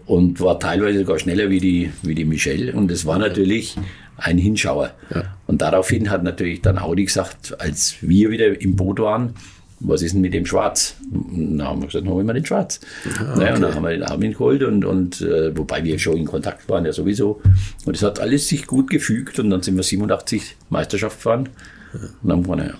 und 0.05 0.39
war 0.39 0.59
teilweise 0.59 0.99
sogar 0.99 1.19
schneller 1.19 1.49
wie 1.49 1.59
die, 1.59 1.91
wie 2.01 2.15
die 2.15 2.25
Michelle. 2.25 2.73
Und 2.73 2.91
es 2.91 3.05
war 3.05 3.19
natürlich 3.19 3.75
ein 4.17 4.37
Hinschauer. 4.37 4.93
Ja. 5.13 5.37
Und 5.45 5.61
daraufhin 5.61 6.09
hat 6.09 6.23
natürlich 6.23 6.61
dann 6.61 6.77
Audi 6.77 7.05
gesagt, 7.05 7.59
als 7.59 7.97
wir 8.01 8.29
wieder 8.29 8.59
im 8.59 8.75
Boot 8.75 8.99
waren, 8.99 9.33
was 9.79 10.01
ist 10.01 10.13
denn 10.13 10.21
mit 10.21 10.33
dem 10.33 10.45
Schwarz? 10.45 10.95
Und 11.11 11.59
dann 11.59 11.67
haben 11.67 11.81
wir 11.81 11.87
gesagt, 11.87 12.05
dann 12.05 12.13
holen 12.13 12.25
wir 12.25 12.33
den 12.33 12.45
Schwarz. 12.45 12.79
Ja, 13.05 13.11
okay. 13.11 13.39
naja, 13.39 13.55
und 13.55 13.61
dann 13.61 13.75
haben 13.75 13.83
wir 13.83 13.91
den 13.91 14.03
Armin 14.03 14.31
geholt 14.33 14.63
und, 14.63 14.85
und 14.85 15.21
äh, 15.21 15.55
wobei 15.55 15.83
wir 15.83 15.99
schon 15.99 16.17
in 16.17 16.25
Kontakt 16.25 16.67
waren, 16.67 16.85
ja 16.85 16.93
sowieso. 16.93 17.41
Und 17.85 17.95
es 17.95 18.01
hat 18.01 18.19
alles 18.19 18.47
sich 18.47 18.65
gut 18.65 18.89
gefügt 18.89 19.39
und 19.39 19.49
dann 19.49 19.61
sind 19.61 19.75
wir 19.75 19.83
87 19.83 20.55
Meisterschaft 20.69 21.17
gefahren. 21.17 21.49
Und 21.93 22.29
dann 22.29 22.47
waren 22.47 22.59
wir 22.59 22.73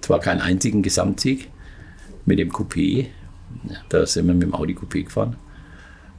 zwar 0.00 0.20
keinen 0.20 0.40
einzigen 0.40 0.82
Gesamtsieg 0.82 1.50
mit 2.24 2.38
dem 2.38 2.50
Coupé, 2.50 3.06
da 3.88 4.06
sind 4.06 4.26
wir 4.26 4.34
mit 4.34 4.44
dem 4.44 4.54
Audi 4.54 4.74
Coupé 4.74 5.04
gefahren. 5.04 5.36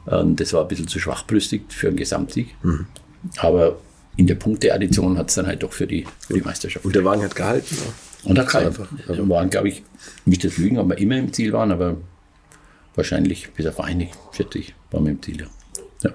Und 0.05 0.39
das 0.39 0.51
war 0.53 0.63
ein 0.63 0.67
bisschen 0.67 0.87
zu 0.87 0.99
schwachbrüstig 0.99 1.63
für 1.69 1.87
einen 1.87 1.97
Gesamtsieg. 1.97 2.55
Mhm. 2.61 2.87
Aber 3.37 3.77
in 4.17 4.27
der 4.27 4.35
Punkteaddition 4.35 5.17
hat 5.17 5.29
es 5.29 5.35
dann 5.35 5.47
halt 5.47 5.63
doch 5.63 5.71
für 5.71 5.87
die, 5.87 6.05
für 6.19 6.33
die 6.33 6.41
Meisterschaft. 6.41 6.85
Und 6.85 6.93
der 6.93 7.05
Wagen 7.05 7.23
hat 7.23 7.35
gehalten. 7.35 7.75
Ja. 7.75 7.93
Und 8.25 8.39
hat 8.39 8.47
gehalten. 8.47 8.87
Wir 9.07 9.29
waren, 9.29 9.49
glaube 9.49 9.69
ich, 9.69 9.83
nicht 10.25 10.43
das 10.43 10.57
Lügen, 10.57 10.77
ob 10.77 10.89
wir 10.89 10.97
immer 10.97 11.17
im 11.17 11.33
Ziel 11.33 11.51
waren, 11.53 11.71
aber 11.71 11.97
wahrscheinlich 12.95 13.51
bis 13.51 13.65
auf 13.65 13.79
einig, 13.79 14.11
40 14.31 14.73
waren 14.91 15.05
wir 15.05 15.11
im 15.11 15.21
Ziel. 15.21 15.37
Ja. 15.41 15.47
ja. 16.03 16.11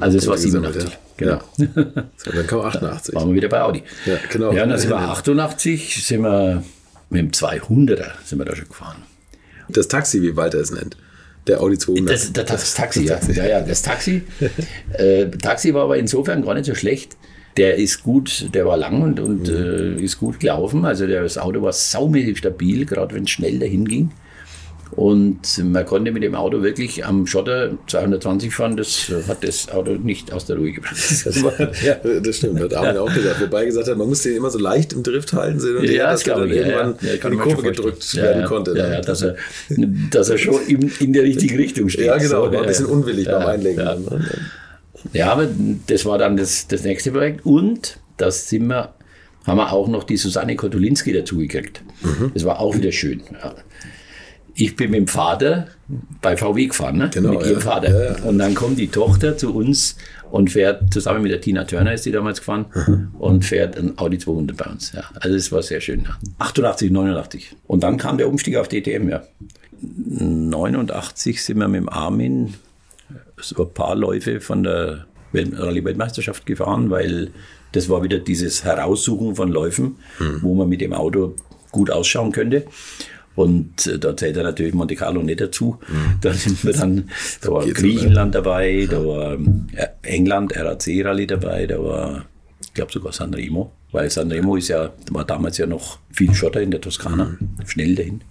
Also 0.00 0.18
es 0.18 0.26
war 0.26 0.38
87. 0.38 0.98
Genau. 1.16 1.32
Ja. 1.32 1.42
So, 2.16 2.30
dann 2.30 2.46
kam 2.46 2.60
88. 2.60 3.14
Waren 3.14 3.28
wir 3.28 3.34
wieder 3.34 3.48
bei 3.48 3.60
Audi. 3.60 3.82
Ja, 4.06 4.16
genau. 4.30 4.52
Ja, 4.52 4.64
dann 4.66 4.78
sind 4.78 4.90
wir 4.90 4.98
88, 4.98 6.04
sind 6.04 6.22
wir 6.22 6.62
mit 7.10 7.20
dem 7.20 7.30
200er 7.30 8.12
sind 8.24 8.38
wir 8.38 8.44
da 8.44 8.54
schon 8.54 8.68
gefahren. 8.68 9.02
Das 9.68 9.88
Taxi, 9.88 10.22
wie 10.22 10.36
Walter 10.36 10.58
es 10.58 10.70
nennt. 10.70 10.96
Der 11.46 11.60
Audi 11.60 11.78
200. 11.78 12.14
Das, 12.14 12.32
das, 12.32 12.46
das 12.46 12.74
Taxi, 12.74 13.04
ja. 13.04 13.18
ja. 13.32 13.46
Ja, 13.46 13.60
das 13.60 13.82
Taxi. 13.82 14.22
äh, 14.92 15.28
Taxi 15.30 15.72
war 15.74 15.84
aber 15.84 15.96
insofern 15.96 16.44
gar 16.44 16.54
nicht 16.54 16.66
so 16.66 16.74
schlecht. 16.74 17.16
Der 17.58 17.76
ist 17.76 18.02
gut, 18.02 18.46
der 18.54 18.64
war 18.64 18.76
lang 18.76 19.02
und, 19.02 19.20
und 19.20 19.48
mhm. 19.48 19.98
äh, 19.98 20.02
ist 20.02 20.18
gut 20.18 20.40
gelaufen. 20.40 20.84
Also 20.84 21.06
das 21.06 21.36
Auto 21.36 21.60
war 21.60 21.72
saumäßig 21.72 22.38
stabil, 22.38 22.86
gerade 22.86 23.14
wenn 23.14 23.24
es 23.24 23.30
schnell 23.30 23.58
dahin 23.58 23.86
ging. 23.86 24.10
Und 24.92 25.62
man 25.64 25.84
konnte 25.84 26.10
mit 26.12 26.22
dem 26.22 26.34
Auto 26.34 26.62
wirklich 26.62 27.04
am 27.04 27.26
Schotter 27.26 27.76
220 27.88 28.54
fahren, 28.54 28.76
das 28.76 29.12
hat 29.28 29.44
das 29.44 29.68
Auto 29.70 29.92
nicht 29.92 30.32
aus 30.32 30.46
der 30.46 30.56
Ruhe 30.56 30.72
gebracht. 30.72 30.96
Das, 31.24 31.42
war, 31.42 31.52
ja, 31.84 31.96
das 32.20 32.36
stimmt, 32.36 32.60
hat 32.60 32.72
Armin 32.74 32.94
ja. 32.94 33.00
auch 33.02 33.12
gesagt. 33.12 33.40
Wobei 33.40 33.66
gesagt 33.66 33.88
hat, 33.88 33.98
man 33.98 34.08
musste 34.08 34.30
den 34.30 34.38
immer 34.38 34.50
so 34.50 34.58
leicht 34.58 34.92
im 34.92 35.02
Drift 35.02 35.32
halten 35.32 35.60
sehen 35.60 35.76
und 35.76 35.90
ja, 35.90 36.10
dass 36.10 36.26
er 36.26 36.36
dann 36.36 36.50
irgendwann 36.50 36.94
ja, 37.02 37.12
in 37.12 37.30
die 37.30 37.36
Kurve 37.36 37.62
gedrückt 37.62 38.16
werden 38.16 38.44
konnte. 38.44 38.76
Ja, 38.76 38.88
ne? 38.88 39.00
dass, 39.02 39.22
er, 39.22 39.36
dass 40.10 40.30
er 40.30 40.38
schon 40.38 40.66
in, 40.66 40.90
in 41.00 41.12
der 41.12 41.24
richtigen 41.24 41.56
Richtung 41.56 41.88
steht. 41.88 42.06
Ja, 42.06 42.16
genau, 42.16 42.46
so, 42.46 42.52
war 42.52 42.62
ein 42.62 42.66
bisschen 42.66 42.86
unwillig 42.86 43.26
beim 43.26 43.46
Einlenken. 43.46 44.06
Ja. 45.12 45.32
aber 45.32 45.48
das 45.86 46.04
war 46.04 46.18
dann 46.18 46.36
das, 46.36 46.68
das 46.68 46.84
nächste 46.84 47.12
Projekt 47.12 47.44
und 47.44 47.98
das 48.16 48.48
sind 48.48 48.66
wir, 48.66 48.94
haben 49.46 49.56
wir 49.56 49.72
auch 49.72 49.88
noch 49.88 50.04
die 50.04 50.16
Susanne 50.16 50.56
Kotulinski 50.56 51.12
dazu 51.12 51.38
gekriegt. 51.38 51.82
Mhm. 52.02 52.32
Das 52.34 52.44
war 52.44 52.60
auch 52.60 52.76
wieder 52.76 52.92
schön. 52.92 53.22
Ja 53.42 53.54
ich 54.58 54.74
bin 54.74 54.90
mit 54.90 54.98
dem 54.98 55.06
Vater 55.06 55.68
bei 56.20 56.36
VW 56.36 56.66
gefahren, 56.66 56.98
ne? 56.98 57.10
genau, 57.12 57.30
mit 57.30 57.42
ihrem 57.42 57.54
ja. 57.54 57.60
Vater. 57.60 58.18
Ja. 58.18 58.24
Und 58.24 58.38
dann 58.38 58.54
kommt 58.54 58.78
die 58.78 58.88
Tochter 58.88 59.36
zu 59.36 59.54
uns 59.54 59.96
und 60.30 60.50
fährt 60.50 60.92
zusammen 60.92 61.22
mit 61.22 61.30
der 61.30 61.40
Tina 61.40 61.64
Turner 61.64 61.94
ist 61.94 62.04
die 62.04 62.10
damals 62.10 62.40
gefahren 62.40 62.66
mhm. 62.74 63.08
und 63.18 63.44
fährt 63.44 63.78
ein 63.78 63.96
Audi 63.98 64.18
200 64.18 64.56
bei 64.56 64.66
uns. 64.66 64.92
Ja. 64.92 65.04
Also 65.20 65.36
es 65.36 65.52
war 65.52 65.62
sehr 65.62 65.80
schön. 65.80 66.08
88, 66.38 66.90
89. 66.90 67.56
Und 67.68 67.84
dann 67.84 67.98
kam 67.98 68.18
der 68.18 68.28
Umstieg 68.28 68.56
auf 68.56 68.68
DTM, 68.68 69.08
ja. 69.08 69.22
89 69.80 71.42
sind 71.42 71.58
wir 71.58 71.68
mit 71.68 71.80
dem 71.80 71.88
Armin 71.88 72.54
so 73.40 73.64
ein 73.64 73.74
paar 73.74 73.94
Läufe 73.94 74.40
von 74.40 74.62
der 74.62 75.06
Rallye-Weltmeisterschaft 75.34 76.46
gefahren, 76.46 76.90
weil 76.90 77.30
das 77.72 77.88
war 77.88 78.02
wieder 78.02 78.18
dieses 78.18 78.64
Heraussuchen 78.64 79.36
von 79.36 79.50
Läufen, 79.50 79.96
mhm. 80.18 80.38
wo 80.42 80.54
man 80.54 80.68
mit 80.68 80.80
dem 80.80 80.92
Auto 80.92 81.34
gut 81.70 81.90
ausschauen 81.90 82.32
könnte. 82.32 82.66
Und 83.34 83.86
äh, 83.86 83.98
da 83.98 84.16
zählt 84.16 84.36
er 84.36 84.42
natürlich 84.42 84.74
Monte 84.74 84.96
Carlo 84.96 85.22
nicht 85.22 85.40
dazu. 85.40 85.78
Mhm. 85.86 86.18
Da 86.20 86.32
sind 86.32 86.64
wir 86.64 86.72
dann, 86.72 87.10
da 87.40 87.52
war 87.52 87.66
Griechenland 87.66 88.34
dabei, 88.34 88.88
da 88.90 89.04
war 89.04 89.34
äh, 89.74 89.88
England, 90.02 90.56
RAC 90.56 90.88
Rallye 91.04 91.26
dabei, 91.26 91.66
da 91.66 91.82
war, 91.82 92.24
ich 92.60 92.74
glaube 92.74 92.90
sogar 92.90 93.12
Sanremo, 93.12 93.70
weil 93.92 94.10
Sanremo 94.10 94.56
ist 94.56 94.68
ja, 94.68 94.92
war 95.12 95.24
damals 95.24 95.58
ja 95.58 95.66
noch 95.66 95.98
viel 96.10 96.34
Schotter 96.34 96.60
in 96.60 96.72
der 96.72 96.80
Toskana, 96.80 97.36
mhm. 97.38 97.66
schnell 97.66 97.94
dahin. 97.94 98.22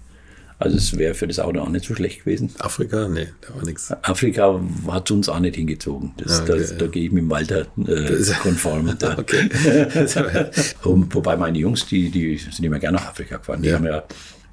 Also 0.60 0.78
es 0.78 0.98
wäre 0.98 1.14
für 1.14 1.28
das 1.28 1.40
Auto 1.40 1.60
auch 1.60 1.70
nicht 1.70 1.86
so 1.86 1.94
schlecht 1.94 2.26
gewesen. 2.26 2.50
Afrika? 2.60 3.08
Nee, 3.08 3.28
da 3.42 3.56
war 3.56 3.64
nichts. 3.64 3.92
Afrika 4.02 4.60
hat 4.88 5.12
uns 5.12 5.30
auch 5.30 5.40
nicht 5.40 5.56
hingezogen. 5.56 6.14
Das, 6.18 6.42
okay, 6.42 6.58
das, 6.58 6.72
ja. 6.72 6.78
Da 6.78 6.88
gehe 6.88 7.06
ich 7.06 7.12
mit 7.12 7.24
dem 7.24 7.30
Walter 7.30 7.68
äh, 7.86 8.24
konform. 8.42 8.90
okay. 9.18 9.50
Und, 10.84 11.14
wobei 11.14 11.38
meine 11.38 11.60
Jungs, 11.60 11.86
die, 11.86 12.10
die 12.10 12.38
sind 12.38 12.66
immer 12.66 12.80
gerne 12.80 12.98
nach 12.98 13.10
Afrika 13.10 13.38
gefahren. 13.38 13.62
Die 13.62 13.70
ja. 13.70 13.76
haben 13.76 13.86
ja 13.86 14.04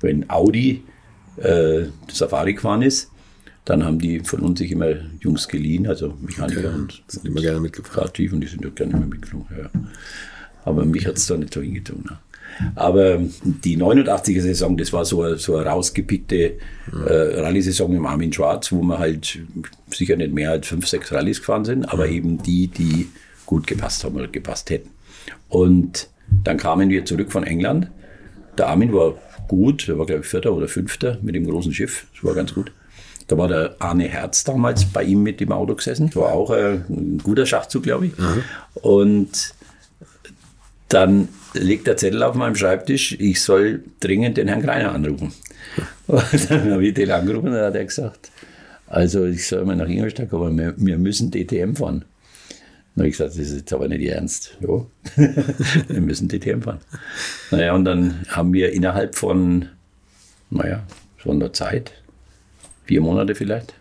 wenn 0.05 0.29
Audi 0.31 0.85
äh, 1.39 1.87
Safari 2.13 2.55
gefahren 2.55 2.83
ist, 2.83 3.11
dann 3.65 3.85
haben 3.85 3.99
die 3.99 4.21
von 4.21 4.41
uns 4.41 4.59
sich 4.59 4.71
immer 4.71 4.91
Jungs 5.21 5.49
geliehen, 5.49 5.87
also 5.87 6.15
Mechaniker 6.21 6.69
okay. 6.69 6.75
und 6.75 7.03
sind 7.09 7.25
immer 7.25 7.41
gerne 7.41 7.61
mitgefahren. 7.61 8.05
Kreativ 8.05 8.33
und 8.35 8.41
die 8.43 8.47
sind 8.47 8.67
auch 8.67 8.75
gerne 8.75 8.95
mitgeflogen. 8.99 9.57
Ja. 9.57 9.71
Aber 10.67 10.85
mich 10.85 11.07
hat 11.07 11.17
es 11.17 11.27
da 11.27 11.37
nicht 11.37 11.55
so 11.55 11.63
hingezogen. 11.63 12.05
Ne? 12.05 12.19
Aber 12.75 13.21
die 13.43 13.77
89er 13.77 14.41
Saison, 14.41 14.77
das 14.77 14.93
war 14.93 15.05
so 15.05 15.23
eine, 15.23 15.39
so 15.39 15.57
eine 15.57 15.67
rausgepickte 15.67 16.37
äh, 17.07 17.41
Rallye-Saison 17.41 17.95
im 17.95 18.07
Armin 18.07 18.33
Schwarz, 18.33 18.73
wo 18.73 18.83
wir 18.83 18.99
halt 18.99 19.39
sicher 19.91 20.17
nicht 20.17 20.33
mehr 20.33 20.51
als 20.51 20.69
fünf, 20.69 20.87
sechs 20.87 21.13
Rallyes 21.13 21.41
gefahren 21.41 21.65
sind, 21.65 21.85
aber 21.85 22.09
eben 22.09 22.43
die, 22.43 22.69
die 22.69 23.09
gut 23.47 23.67
gepasst 23.67 24.05
haben 24.05 24.17
oder 24.17 24.29
gepasst 24.29 24.71
hätten. 24.71 24.91
Und 25.49 26.09
dann 26.43 26.57
kamen 26.57 26.89
wir 26.89 27.05
zurück 27.05 27.33
von 27.33 27.45
England. 27.45 27.89
Der 28.59 28.69
Armin 28.69 28.93
war 28.93 29.15
gut. 29.49 29.89
Der 29.89 29.99
war, 29.99 30.07
glaube 30.07 30.23
ich, 30.23 30.27
Vierter 30.27 30.53
oder 30.53 30.69
Fünfter 30.69 31.19
mit 31.23 31.35
dem 31.35 31.47
großen 31.47 31.73
Schiff. 31.73 32.07
Das 32.15 32.25
war 32.25 32.35
ganz 32.35 32.55
gut. 32.55 32.73
Da 33.27 33.39
war 33.39 33.49
der 33.49 33.77
Arne 33.79 34.05
Herz 34.05 34.45
damals 34.45 34.85
bei 34.85 35.03
ihm 35.03 35.23
mit 35.23 35.41
dem 35.41 35.51
Auto 35.51 35.75
gesessen. 35.75 36.09
Das 36.09 36.17
war 36.17 36.33
auch 36.33 36.51
ein 36.51 37.21
guter 37.23 37.47
Schachzug, 37.47 37.85
glaube 37.85 38.07
ich. 38.07 38.19
Mhm. 38.19 38.45
Und 38.75 39.54
dann 40.95 41.29
liegt 41.55 41.87
der 41.87 41.97
Zettel 41.97 42.23
auf 42.23 42.37
meinem 42.37 42.55
Schreibtisch, 42.55 43.17
ich 43.19 43.43
soll 43.43 43.83
dringend 44.01 44.37
den 44.37 44.49
Herrn 44.49 44.63
Greiner 44.63 44.93
anrufen. 44.93 45.33
Und 46.07 46.51
dann 46.51 46.71
habe 46.71 46.87
ich 46.87 46.95
den 46.95 47.11
angerufen 47.11 47.49
und 47.49 47.55
dann 47.55 47.67
hat 47.67 47.75
er 47.75 47.85
gesagt, 47.85 48.31
also 48.87 49.25
ich 49.25 49.47
soll 49.47 49.65
mal 49.65 49.75
nach 49.75 49.89
Ingolstadt, 49.89 50.33
aber 50.33 50.51
wir, 50.53 50.75
wir 50.77 50.99
müssen 50.99 51.31
DTM 51.31 51.75
fahren. 51.75 52.05
Dann 52.95 53.03
habe 53.03 53.09
ich 53.09 53.15
gesagt, 53.15 53.31
das 53.31 53.39
ist 53.39 53.57
jetzt 53.57 53.73
aber 53.73 53.89
nicht 53.89 54.07
Ernst. 54.07 54.57
Ja, 54.61 54.87
wir 55.89 56.01
müssen 56.01 56.29
DTM 56.29 56.63
fahren. 56.63 56.79
Naja, 57.51 57.75
und 57.75 57.85
dann 57.85 58.25
haben 58.29 58.53
wir 58.53 58.73
innerhalb 58.73 59.17
von, 59.17 59.67
naja, 60.51 60.87
so 61.23 61.31
einer 61.31 61.53
Zeit, 61.53 61.93
vier 62.85 63.01
Monate 63.01 63.35
vielleicht, 63.35 63.75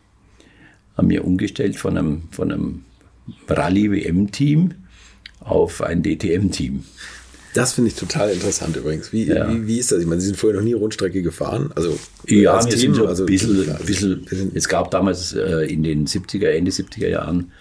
haben 0.97 1.09
wir 1.09 1.25
umgestellt 1.25 1.75
von 1.75 1.97
einem, 1.97 2.23
von 2.31 2.51
einem 2.51 2.85
Rallye-WM-Team 3.47 4.73
auf 5.45 5.81
ein 5.81 6.03
DTM-Team. 6.03 6.83
Das 7.53 7.73
finde 7.73 7.89
ich 7.89 7.95
total 7.95 8.31
interessant 8.31 8.75
übrigens. 8.75 9.13
Wie, 9.13 9.25
ja. 9.25 9.47
wie, 9.53 9.67
wie, 9.67 9.77
ist 9.77 9.91
das? 9.91 9.99
Ich 9.99 10.07
meine, 10.07 10.21
Sie 10.21 10.27
sind 10.27 10.37
vorher 10.37 10.59
noch 10.59 10.65
nie 10.65 10.73
Rundstrecke 10.73 11.21
gefahren. 11.21 11.71
Also 11.75 11.99
ja, 12.25 12.59
wir 12.63 12.69
Team, 12.69 12.79
sind 12.79 12.95
so 12.95 13.05
also, 13.05 13.23
ein 13.23 13.27
bisschen, 13.27 13.67
ja, 13.67 13.73
bisschen, 13.75 14.51
es 14.55 14.67
gab 14.67 14.89
damals 14.89 15.33
äh, 15.33 15.71
in 15.71 15.83
den 15.83 16.07
70er, 16.07 16.47
Ende 16.47 16.71
70er 16.71 17.09
Jahren 17.09 17.51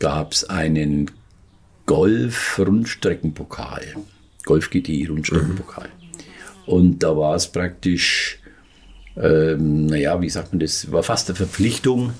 gab 0.00 0.32
es 0.32 0.42
einen 0.44 1.12
Golf-Rundstreckenpokal. 1.86 3.82
Golf 4.44 4.70
GTI 4.70 5.06
Rundstreckenpokal. 5.06 5.88
Mhm. 5.88 5.92
Und 6.66 6.98
da 7.02 7.16
war 7.16 7.34
es 7.36 7.46
praktisch, 7.46 8.40
ähm, 9.16 9.86
naja, 9.86 10.20
wie 10.20 10.28
sagt 10.28 10.52
man 10.52 10.60
das, 10.60 10.90
war 10.90 11.02
fast 11.02 11.28
eine 11.28 11.36
Verpflichtung 11.36 12.12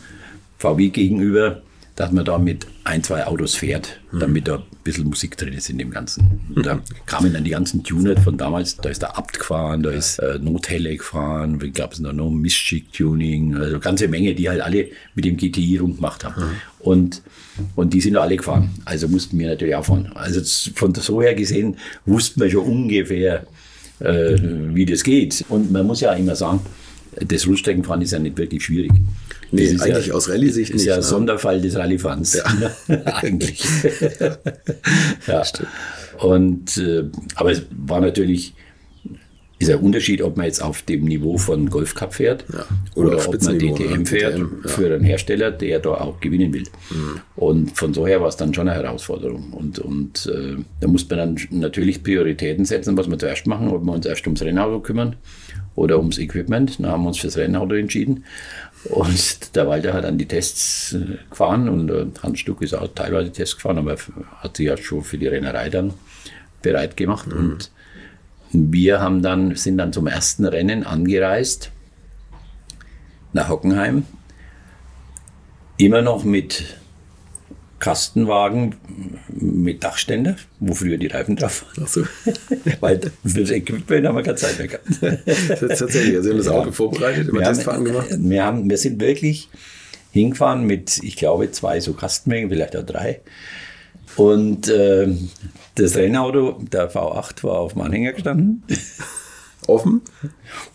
VW 0.58 0.88
gegenüber, 0.90 1.62
dass 1.96 2.10
man 2.10 2.24
da 2.24 2.38
mit 2.38 2.66
ein, 2.82 3.04
zwei 3.04 3.24
Autos 3.26 3.54
fährt, 3.54 4.00
mhm. 4.10 4.18
damit 4.18 4.48
da 4.48 4.56
ein 4.56 4.62
bisschen 4.82 5.08
Musik 5.08 5.36
drin 5.36 5.52
ist 5.52 5.70
in 5.70 5.78
dem 5.78 5.90
Ganzen. 5.90 6.40
Und 6.54 6.66
da 6.66 6.80
kamen 7.06 7.32
dann 7.32 7.44
die 7.44 7.50
ganzen 7.50 7.84
Tuner 7.84 8.16
von 8.16 8.36
damals, 8.36 8.76
da 8.76 8.88
ist 8.88 9.02
der 9.02 9.16
Abt 9.16 9.38
gefahren, 9.38 9.82
da 9.82 9.90
ist 9.90 10.18
äh, 10.18 10.38
Nothelle 10.40 10.96
gefahren, 10.96 11.58
glaube, 11.72 11.94
es 11.94 12.00
noch 12.00 12.30
Mischschick-Tuning, 12.30 13.56
also 13.56 13.78
ganze 13.78 14.08
Menge, 14.08 14.34
die 14.34 14.48
halt 14.48 14.60
alle 14.60 14.88
mit 15.14 15.24
dem 15.24 15.36
GTI 15.36 15.78
rund 15.78 15.96
gemacht 15.96 16.24
haben. 16.24 16.42
Mhm. 16.42 16.50
Und, 16.80 17.22
und 17.76 17.94
die 17.94 18.00
sind 18.00 18.16
alle 18.16 18.36
gefahren, 18.36 18.70
also 18.84 19.06
mussten 19.06 19.38
wir 19.38 19.48
natürlich 19.48 19.76
auch 19.76 19.84
fahren. 19.84 20.10
Also 20.14 20.40
von 20.74 20.94
so 20.94 21.22
her 21.22 21.34
gesehen 21.34 21.76
wussten 22.06 22.40
wir 22.40 22.50
schon 22.50 22.66
ungefähr, 22.66 23.46
äh, 24.00 24.36
wie 24.74 24.84
das 24.84 25.04
geht. 25.04 25.44
Und 25.48 25.70
man 25.70 25.86
muss 25.86 26.00
ja 26.00 26.12
immer 26.14 26.34
sagen, 26.34 26.60
das 27.20 27.46
Rundstreckenfahren 27.46 28.02
ist 28.02 28.10
ja 28.10 28.18
nicht 28.18 28.36
wirklich 28.36 28.64
schwierig. 28.64 28.92
Nee, 29.54 29.64
Das 29.64 29.72
ist 29.74 29.82
eigentlich 29.82 30.06
ja, 30.08 30.14
aus 30.14 30.28
Rallye-Sicht 30.28 30.70
ist 30.70 30.76
nicht. 30.76 30.86
ja 30.86 30.94
ein 30.94 31.00
ne? 31.00 31.06
Sonderfall 31.06 31.60
des 31.60 31.76
Rallyefans. 31.76 32.40
eigentlich. 33.04 33.64
ja. 35.26 35.42
Und, 36.18 36.76
äh, 36.78 37.04
aber 37.34 37.52
es 37.52 37.62
war 37.70 38.00
natürlich, 38.00 38.54
ist 39.58 39.70
ein 39.70 39.78
Unterschied, 39.78 40.20
ob 40.20 40.36
man 40.36 40.46
jetzt 40.46 40.62
auf 40.62 40.82
dem 40.82 41.04
Niveau 41.04 41.38
von 41.38 41.70
Golf 41.70 41.94
Cup 41.94 42.14
fährt 42.14 42.44
Ja. 42.52 42.66
Oder 42.96 43.16
oder, 43.16 43.28
ob 43.28 43.42
man 43.42 43.58
DTM 43.58 43.98
ne? 44.00 44.06
fährt 44.06 44.34
DTM, 44.34 44.48
ja. 44.64 44.68
für 44.68 44.94
einen 44.94 45.04
Hersteller, 45.04 45.50
der 45.50 45.78
da 45.78 45.90
auch 45.90 46.20
gewinnen 46.20 46.52
will. 46.52 46.64
Mhm. 46.90 47.20
Und 47.36 47.76
von 47.76 47.94
so 47.94 48.06
her 48.06 48.20
war 48.20 48.28
es 48.28 48.36
dann 48.36 48.52
schon 48.52 48.68
eine 48.68 48.82
Herausforderung. 48.82 49.52
Und, 49.52 49.78
und 49.78 50.26
äh, 50.26 50.56
da 50.80 50.88
muss 50.88 51.08
man 51.08 51.18
dann 51.18 51.38
natürlich 51.50 52.02
Prioritäten 52.02 52.64
setzen, 52.64 52.96
was 52.96 53.08
wir 53.08 53.18
zuerst 53.18 53.46
machen, 53.46 53.68
ob 53.68 53.84
wir 53.84 53.92
uns 53.92 54.06
erst 54.06 54.26
ums 54.26 54.42
Rennauto 54.42 54.80
kümmern 54.80 55.16
oder 55.76 55.98
ums 55.98 56.18
Equipment. 56.18 56.78
Da 56.80 56.90
haben 56.90 57.02
wir 57.04 57.08
uns 57.08 57.18
fürs 57.18 57.36
Rennauto 57.36 57.74
entschieden. 57.74 58.24
Und 58.84 59.56
der 59.56 59.66
Walter 59.66 59.94
hat 59.94 60.04
dann 60.04 60.18
die 60.18 60.28
Tests 60.28 60.92
äh, 60.92 61.16
gefahren 61.30 61.68
und 61.68 61.90
äh, 61.90 62.06
Hans 62.22 62.40
Stuck 62.40 62.60
ist 62.62 62.74
auch 62.74 62.88
teilweise 62.94 63.32
Tests 63.32 63.56
gefahren, 63.56 63.78
aber 63.78 63.96
hat 64.38 64.56
sich 64.56 64.66
ja 64.66 64.76
schon 64.76 65.02
für 65.02 65.16
die 65.16 65.26
Rennerei 65.26 65.70
dann 65.70 65.94
bereit 66.60 66.96
gemacht. 66.96 67.32
Und 67.32 67.70
wir 68.52 69.00
haben 69.00 69.22
dann, 69.22 69.56
sind 69.56 69.78
dann 69.78 69.92
zum 69.92 70.06
ersten 70.06 70.44
Rennen 70.44 70.84
angereist 70.84 71.70
nach 73.32 73.48
Hockenheim. 73.48 74.04
Immer 75.76 76.02
noch 76.02 76.24
mit 76.24 76.76
Kastenwagen 77.78 78.76
mit 79.28 79.84
Dachständer, 79.84 80.36
wo 80.60 80.74
früher 80.74 80.96
die 80.96 81.08
Reifen 81.08 81.36
drauf 81.36 81.64
waren. 81.64 81.84
Ach 81.84 81.88
so. 81.88 82.02
Weil 82.80 83.00
fürs 83.24 83.50
Equipment 83.50 84.06
haben 84.06 84.16
wir 84.16 84.22
keine 84.22 84.36
Zeit 84.36 84.58
mehr 84.58 84.68
gehabt. 84.68 84.86
Das 85.60 85.78
tatsächlich. 85.78 86.16
Also, 86.16 86.22
Sie 86.22 86.30
haben 86.30 86.38
das 86.38 86.48
Auto 86.48 86.72
vorbereitet, 86.72 87.28
immer 87.28 87.40
Wir 87.40 87.46
Testfahren 87.46 87.84
gemacht. 87.84 88.08
wir, 88.10 88.44
haben, 88.44 88.70
wir 88.70 88.78
sind 88.78 89.00
wirklich 89.00 89.48
hingefahren 90.12 90.64
mit, 90.64 91.02
ich 91.02 91.16
glaube, 91.16 91.50
zwei 91.50 91.80
so 91.80 91.92
Kastenmengen, 91.92 92.48
vielleicht 92.48 92.76
auch 92.76 92.86
drei. 92.86 93.20
Und 94.16 94.68
äh, 94.68 95.08
das 95.74 95.96
Rennauto, 95.96 96.62
der 96.70 96.90
V8, 96.90 97.42
war 97.42 97.58
auf 97.58 97.72
dem 97.72 97.82
Anhänger 97.82 98.12
gestanden. 98.12 98.62
Offen? 99.66 100.02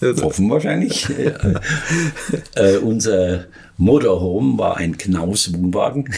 Also, 0.01 0.25
Offen 0.25 0.49
wahrscheinlich. 0.49 1.07
äh, 2.55 2.77
unser 2.77 3.45
Motorhome 3.77 4.57
war 4.57 4.77
ein 4.77 4.97
Knaus-Wohnwagen. 4.97 6.09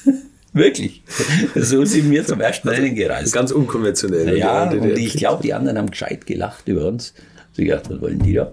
Wirklich. 0.52 1.02
So 1.54 1.84
sind 1.84 2.10
wir 2.10 2.26
zum 2.26 2.40
ersten 2.40 2.68
Rennen 2.68 2.94
gereist. 2.94 3.32
ganz 3.32 3.52
unkonventionell. 3.52 4.36
Ja, 4.36 4.68
und 4.68 4.98
ich 4.98 5.14
glaube, 5.14 5.42
die 5.42 5.54
anderen 5.54 5.78
haben 5.78 5.90
gescheit 5.90 6.26
gelacht 6.26 6.66
über 6.66 6.86
uns. 6.86 7.14
Sie 7.52 7.64
gedacht, 7.64 7.88
was 7.88 8.00
wollen 8.00 8.18
die 8.18 8.34
da? 8.34 8.52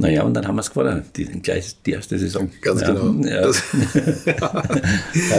Naja, 0.00 0.22
und 0.22 0.34
dann 0.34 0.46
haben 0.46 0.54
wir 0.54 0.60
es 0.60 0.70
gewonnen, 0.70 1.02
die, 1.16 1.24
gleich 1.24 1.82
die 1.84 1.90
erste 1.90 2.18
Saison. 2.18 2.50
Ganz 2.60 2.82
ja, 2.82 2.92
genau. 2.92 3.28
Ja. 3.28 3.40
Das 3.40 3.62
ja, 4.24 4.62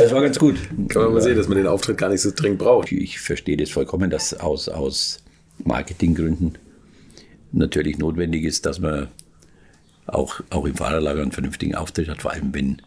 das 0.01 0.11
war 0.11 0.21
ganz 0.21 0.37
gut. 0.37 0.57
kann 0.89 1.03
man 1.03 1.13
mal 1.13 1.21
sehen, 1.21 1.37
dass 1.37 1.47
man 1.47 1.57
den 1.57 1.67
Auftritt 1.67 1.97
gar 1.97 2.09
nicht 2.09 2.21
so 2.21 2.31
dringend 2.35 2.59
braucht. 2.59 2.91
Ich 2.91 3.19
verstehe 3.21 3.55
das 3.55 3.69
vollkommen, 3.69 4.09
dass 4.09 4.33
aus, 4.33 4.67
aus 4.67 5.19
Marketinggründen 5.63 6.57
natürlich 7.51 7.97
notwendig 7.97 8.43
ist, 8.43 8.65
dass 8.65 8.79
man 8.79 9.07
auch, 10.07 10.41
auch 10.49 10.65
im 10.65 10.75
Fahrerlager 10.75 11.21
einen 11.21 11.31
vernünftigen 11.31 11.75
Auftritt 11.75 12.09
hat, 12.09 12.21
vor 12.21 12.31
allem 12.31 12.53
wenn, 12.53 12.81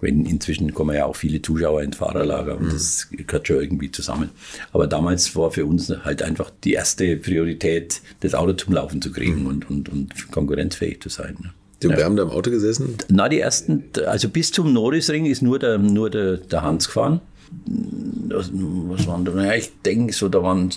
wenn 0.00 0.24
inzwischen 0.26 0.72
kommen 0.74 0.96
ja 0.96 1.04
auch 1.04 1.16
viele 1.16 1.40
Zuschauer 1.42 1.82
ins 1.82 1.96
Fahrerlager 1.96 2.56
und 2.56 2.72
das 2.72 3.08
gehört 3.10 3.46
schon 3.46 3.60
irgendwie 3.60 3.90
zusammen. 3.90 4.30
Aber 4.72 4.86
damals 4.86 5.36
war 5.36 5.50
für 5.50 5.66
uns 5.66 5.92
halt 6.04 6.22
einfach 6.22 6.50
die 6.64 6.72
erste 6.72 7.16
Priorität, 7.16 8.00
das 8.20 8.34
Auto 8.34 8.54
zum 8.54 8.74
Laufen 8.74 9.00
zu 9.02 9.12
kriegen 9.12 9.46
und, 9.46 9.68
und, 9.70 9.88
und 9.88 10.30
konkurrenzfähig 10.32 11.00
zu 11.00 11.08
sein. 11.08 11.36
ne? 11.40 11.50
Du, 11.80 11.88
Wir 11.90 12.04
haben 12.04 12.16
da 12.16 12.22
im 12.22 12.30
Auto 12.30 12.50
gesessen. 12.50 12.94
Na, 13.08 13.28
die 13.28 13.40
ersten, 13.40 13.84
also 14.06 14.28
bis 14.28 14.52
zum 14.52 14.72
Norrisring 14.72 15.26
ist 15.26 15.42
nur 15.42 15.58
der, 15.58 15.78
nur 15.78 16.10
der, 16.10 16.36
der 16.36 16.62
Hans 16.62 16.86
gefahren. 16.86 17.20
Was 17.64 19.06
waren 19.06 19.24
da? 19.24 19.32
Naja, 19.32 19.54
ich 19.54 19.70
denke 19.84 20.12
so, 20.12 20.28
da 20.28 20.42
waren 20.42 20.70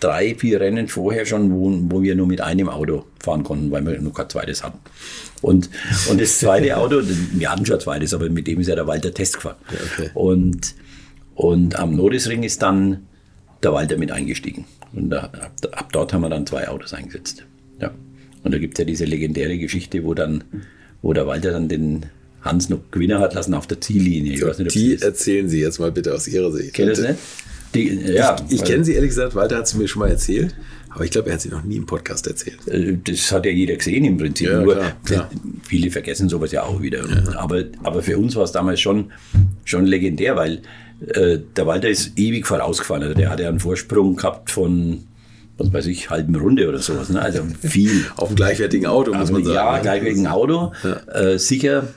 drei, 0.00 0.34
vier 0.34 0.60
Rennen 0.60 0.88
vorher 0.88 1.26
schon, 1.26 1.50
wo, 1.50 1.72
wo 1.90 2.02
wir 2.02 2.14
nur 2.14 2.26
mit 2.26 2.40
einem 2.40 2.68
Auto 2.68 3.06
fahren 3.20 3.44
konnten, 3.44 3.70
weil 3.70 3.84
wir 3.86 4.00
noch 4.00 4.14
kein 4.14 4.28
zweites 4.28 4.62
hatten. 4.62 4.78
Und, 5.40 5.70
und 6.10 6.20
das 6.20 6.38
zweite 6.38 6.76
Auto, 6.76 7.00
wir 7.32 7.50
hatten 7.50 7.64
schon 7.64 7.76
ein 7.76 7.80
zweites, 7.80 8.14
aber 8.14 8.28
mit 8.28 8.46
dem 8.46 8.60
ist 8.60 8.68
ja 8.68 8.74
der 8.74 8.86
Walter 8.86 9.12
Test 9.12 9.36
gefahren. 9.36 9.56
okay. 9.68 10.10
Und, 10.14 10.74
und 11.34 11.76
am 11.76 11.94
Norrisring 11.94 12.42
ist 12.42 12.62
dann 12.62 13.06
der 13.62 13.72
Walter 13.72 13.96
mit 13.96 14.12
eingestiegen. 14.12 14.66
Und 14.92 15.10
da, 15.10 15.20
ab, 15.20 15.52
ab 15.72 15.88
dort 15.92 16.12
haben 16.12 16.22
wir 16.22 16.30
dann 16.30 16.46
zwei 16.46 16.68
Autos 16.68 16.94
eingesetzt. 16.94 17.44
Ja. 17.80 17.90
Und 18.42 18.54
da 18.54 18.58
gibt 18.58 18.74
es 18.74 18.78
ja 18.78 18.84
diese 18.84 19.04
legendäre 19.04 19.58
Geschichte, 19.58 20.04
wo 20.04 20.14
dann, 20.14 20.44
wo 21.02 21.12
der 21.12 21.26
Walter 21.26 21.52
dann 21.52 21.68
den 21.68 22.06
Hans 22.48 22.68
noch 22.68 22.80
Gewinner 22.90 23.20
hat 23.20 23.34
lassen 23.34 23.54
auf 23.54 23.66
der 23.66 23.80
Ziellinie. 23.80 24.32
Ich 24.34 24.44
weiß 24.44 24.58
nicht, 24.58 24.74
Die 24.74 25.00
erzählen 25.00 25.48
Sie 25.48 25.60
jetzt 25.60 25.78
mal 25.78 25.92
bitte 25.92 26.12
aus 26.14 26.26
Ihrer 26.26 26.50
Sicht. 26.52 26.74
kennen 26.74 26.88
das 26.90 27.00
nicht? 27.00 27.14
Die, 27.74 27.88
ja, 28.14 28.36
Ich 28.48 28.60
weil- 28.60 28.66
kenne 28.68 28.84
sie 28.84 28.94
ehrlich 28.94 29.10
gesagt, 29.10 29.34
Walter 29.34 29.58
hat 29.58 29.66
es 29.66 29.74
mir 29.74 29.86
schon 29.86 30.00
mal 30.00 30.08
erzählt, 30.08 30.54
aber 30.88 31.04
ich 31.04 31.10
glaube, 31.10 31.28
er 31.28 31.34
hat 31.34 31.42
sie 31.42 31.50
noch 31.50 31.62
nie 31.64 31.76
im 31.76 31.84
Podcast 31.84 32.26
erzählt. 32.26 32.66
Äh, 32.66 32.96
Das 33.04 33.30
hat 33.30 33.44
ja 33.44 33.52
jeder 33.52 33.76
gesehen 33.76 34.04
im 34.06 34.16
Prinzip. 34.16 34.48
Ja, 34.48 34.62
Nur, 34.62 34.74
klar, 34.74 34.92
klar. 35.04 35.30
Viele 35.68 35.90
vergessen 35.90 36.30
sowas 36.30 36.50
ja 36.50 36.62
auch 36.62 36.80
wieder. 36.80 37.04
Aber, 37.36 37.64
aber 37.84 38.02
für 38.02 38.16
uns 38.18 38.34
war 38.36 38.44
es 38.44 38.52
damals 38.52 38.80
schon, 38.80 39.12
schon 39.64 39.84
legendär, 39.84 40.34
weil 40.34 40.62
äh, 41.08 41.38
der 41.56 41.66
Walter 41.66 41.90
ist 41.90 42.12
ewig 42.18 42.46
vorausgefahren. 42.46 43.02
Also 43.02 43.14
der 43.14 43.28
hatte 43.28 43.46
einen 43.46 43.60
Vorsprung 43.60 44.16
gehabt 44.16 44.50
von, 44.50 45.04
was 45.58 45.70
weiß 45.70 45.86
ich, 45.88 46.08
halben 46.08 46.34
Runde 46.36 46.66
oder 46.70 46.78
sowas. 46.78 47.10
Ne? 47.10 47.20
Also 47.20 47.42
viel. 47.60 48.06
Auf 48.16 48.28
einem 48.28 48.36
gleichwertigen 48.36 48.86
Auto, 48.86 49.12
muss 49.12 49.30
man 49.30 49.44
sagen. 49.44 49.54
ja, 49.54 49.78
gleichwertigen 49.80 50.26
Auto. 50.26 50.72
Äh, 51.12 51.38
sicher 51.38 51.88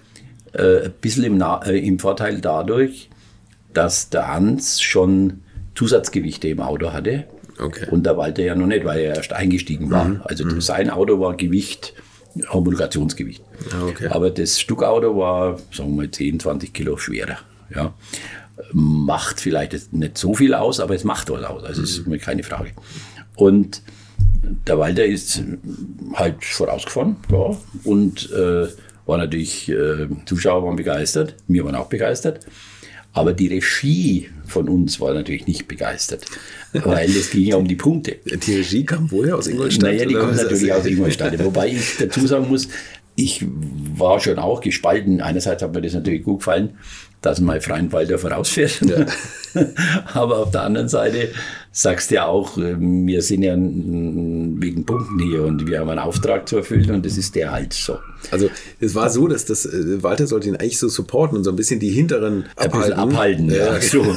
äh, 0.53 0.85
ein 0.85 0.93
bisschen 1.01 1.23
im, 1.23 1.37
Na 1.37 1.61
äh, 1.65 1.77
im 1.77 1.99
Vorteil 1.99 2.41
dadurch, 2.41 3.09
dass 3.73 4.09
der 4.09 4.27
Hans 4.27 4.81
schon 4.81 5.41
Zusatzgewichte 5.75 6.47
im 6.47 6.59
Auto 6.59 6.91
hatte. 6.91 7.25
Okay. 7.59 7.87
Und 7.91 8.05
der 8.05 8.17
Walter 8.17 8.43
ja 8.43 8.55
noch 8.55 8.67
nicht, 8.67 8.85
weil 8.85 8.99
er 8.99 9.15
erst 9.15 9.33
eingestiegen 9.33 9.91
war. 9.91 10.21
Also 10.23 10.59
sein 10.59 10.89
Auto 10.89 11.19
war 11.19 11.35
Gewicht, 11.35 11.93
Homologationsgewicht. 12.49 13.43
Ah, 13.71 13.85
okay. 13.85 14.07
Aber 14.07 14.29
das 14.29 14.59
Stückauto 14.59 15.15
war, 15.17 15.57
sagen 15.71 15.91
wir 15.91 16.03
mal, 16.03 16.11
10, 16.11 16.39
20 16.39 16.73
Kilo 16.73 16.97
schwerer. 16.97 17.37
Ja. 17.73 17.93
Macht 18.73 19.39
vielleicht 19.39 19.93
nicht 19.93 20.17
so 20.17 20.33
viel 20.33 20.53
aus, 20.53 20.79
aber 20.79 20.95
es 20.95 21.03
macht 21.03 21.29
was 21.29 21.43
aus. 21.43 21.63
Also 21.63 21.83
ist 21.83 22.07
mir 22.07 22.19
keine 22.19 22.43
Frage. 22.43 22.71
Und 23.35 23.81
der 24.67 24.79
Walter 24.79 25.05
ist 25.05 25.43
halt 26.13 26.43
vorausgefahren, 26.43 27.15
ja, 27.31 27.57
und 27.83 28.31
äh, 28.31 28.67
war 29.05 29.17
natürlich, 29.17 29.69
äh, 29.69 30.07
Zuschauer 30.25 30.63
waren 30.63 30.75
begeistert, 30.75 31.35
wir 31.47 31.65
waren 31.65 31.75
auch 31.75 31.87
begeistert. 31.87 32.45
Aber 33.13 33.33
die 33.33 33.47
Regie 33.47 34.29
von 34.45 34.69
uns 34.69 35.01
war 35.01 35.13
natürlich 35.13 35.45
nicht 35.45 35.67
begeistert, 35.67 36.25
weil 36.73 37.09
es 37.09 37.31
ging 37.31 37.43
ja 37.43 37.57
um 37.57 37.67
die 37.67 37.75
Punkte. 37.75 38.17
Die 38.25 38.55
Regie 38.55 38.85
kam 38.85 39.11
woher? 39.11 39.35
Aus 39.35 39.47
Ingolstadt? 39.47 39.91
Naja, 39.91 40.05
die 40.05 40.13
kommt 40.13 40.37
natürlich 40.37 40.71
aus 40.71 40.85
Ingolstadt. 40.85 41.43
Wobei 41.43 41.67
ich 41.67 41.97
dazu 41.99 42.25
sagen 42.25 42.47
muss, 42.47 42.69
ich 43.15 43.45
war 43.95 44.19
schon 44.19 44.39
auch 44.39 44.61
gespalten. 44.61 45.19
Einerseits 45.19 45.61
hat 45.61 45.73
mir 45.73 45.81
das 45.81 45.93
natürlich 45.93 46.23
gut 46.23 46.39
gefallen, 46.39 46.77
dass 47.21 47.41
mein 47.41 47.61
Freund 47.61 47.91
Walter 47.91 48.17
vorausfährt. 48.17 48.79
Aber 50.13 50.39
auf 50.39 50.51
der 50.51 50.61
anderen 50.63 50.87
Seite 50.87 51.29
sagst 51.73 52.11
du 52.11 52.15
ja 52.15 52.25
auch, 52.25 52.57
äh, 52.57 52.75
wir 52.77 53.21
sind 53.21 53.43
ja 53.43 53.55
wegen 53.55 54.85
Punkten 54.85 55.19
hier 55.19 55.43
und 55.43 55.67
wir 55.67 55.79
haben 55.79 55.89
einen 55.89 55.99
Auftrag 55.99 56.47
zu 56.47 56.57
erfüllen 56.57 56.91
und 56.91 57.05
das 57.05 57.17
ist 57.17 57.35
der 57.35 57.51
halt 57.51 57.73
so. 57.73 57.97
Also 58.29 58.49
es 58.79 58.93
war 58.93 59.09
so, 59.09 59.27
dass 59.27 59.45
das 59.45 59.65
äh, 59.65 60.03
Walter 60.03 60.27
sollte 60.27 60.49
ihn 60.49 60.55
eigentlich 60.55 60.77
so 60.77 60.89
supporten 60.89 61.37
und 61.37 61.43
so 61.43 61.49
ein 61.49 61.55
bisschen 61.55 61.79
die 61.79 61.89
hinteren 61.89 62.45
Ein 62.55 62.71
bisschen 62.71 62.93
abhalten. 62.93 63.49
abhalten. 63.49 63.49
Ja, 63.49 63.73
Ja, 63.75 63.81
so. 63.81 64.05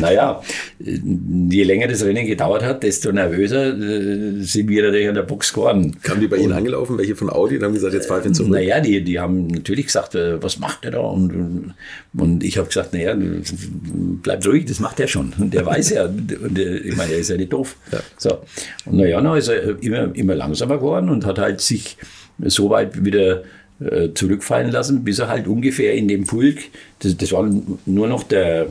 naja, 0.00 0.42
je 0.78 1.62
länger 1.64 1.88
das 1.88 2.04
Rennen 2.04 2.26
gedauert 2.26 2.62
hat, 2.62 2.82
desto 2.82 3.10
nervöser 3.10 3.76
äh, 3.76 4.42
sind 4.42 4.68
wir 4.68 4.82
natürlich 4.84 5.08
an 5.08 5.14
der 5.14 5.22
Box 5.22 5.52
geworden. 5.52 5.96
Kamen 6.02 6.20
die 6.20 6.28
bei 6.28 6.36
Ihnen 6.36 6.52
angelaufen, 6.52 6.98
welche 6.98 7.16
von 7.16 7.30
Audi, 7.30 7.56
und 7.56 7.64
haben 7.64 7.74
gesagt, 7.74 7.94
jetzt 7.94 8.08
pfeifen 8.08 8.34
zurück. 8.34 8.52
Naja, 8.52 8.80
die, 8.80 9.02
die 9.02 9.18
haben 9.18 9.46
natürlich 9.48 9.86
gesagt, 9.86 10.14
äh, 10.14 10.42
was 10.42 10.58
macht 10.58 10.84
der 10.84 10.92
da? 10.92 11.00
Und, 11.00 11.74
und 12.16 12.44
ich 12.44 12.58
habe 12.58 12.68
gesagt, 12.68 12.92
naja, 12.92 13.16
bleibt 13.16 14.46
ruhig, 14.46 14.66
das 14.66 14.80
macht 14.80 15.00
er 15.00 15.08
schon. 15.08 15.32
Und 15.38 15.54
der 15.54 15.66
weiß 15.66 15.90
ja, 15.94 16.08
der, 16.08 16.84
ich 16.84 16.96
meine, 16.96 17.12
er 17.12 17.18
ist 17.18 17.30
ja 17.30 17.36
nicht 17.36 17.52
doof. 17.52 17.76
So. 18.18 18.38
Und 18.86 18.98
naja, 18.98 19.20
dann 19.20 19.36
ist 19.36 19.48
er 19.48 19.82
immer, 19.82 20.14
immer 20.14 20.34
langsamer 20.34 20.76
geworden 20.76 21.08
und 21.08 21.24
hat 21.24 21.38
halt 21.38 21.60
sich 21.60 21.96
so 22.40 22.70
weit 22.70 23.04
wieder 23.04 23.42
äh, 23.80 24.12
zurückfallen 24.14 24.70
lassen, 24.70 25.04
bis 25.04 25.18
er 25.18 25.28
halt 25.28 25.46
ungefähr 25.46 25.94
in 25.94 26.08
dem 26.08 26.26
Pulk, 26.26 26.58
das, 27.00 27.16
das 27.16 27.32
war 27.32 27.48
nur 27.86 28.06
noch 28.06 28.22
der, 28.22 28.68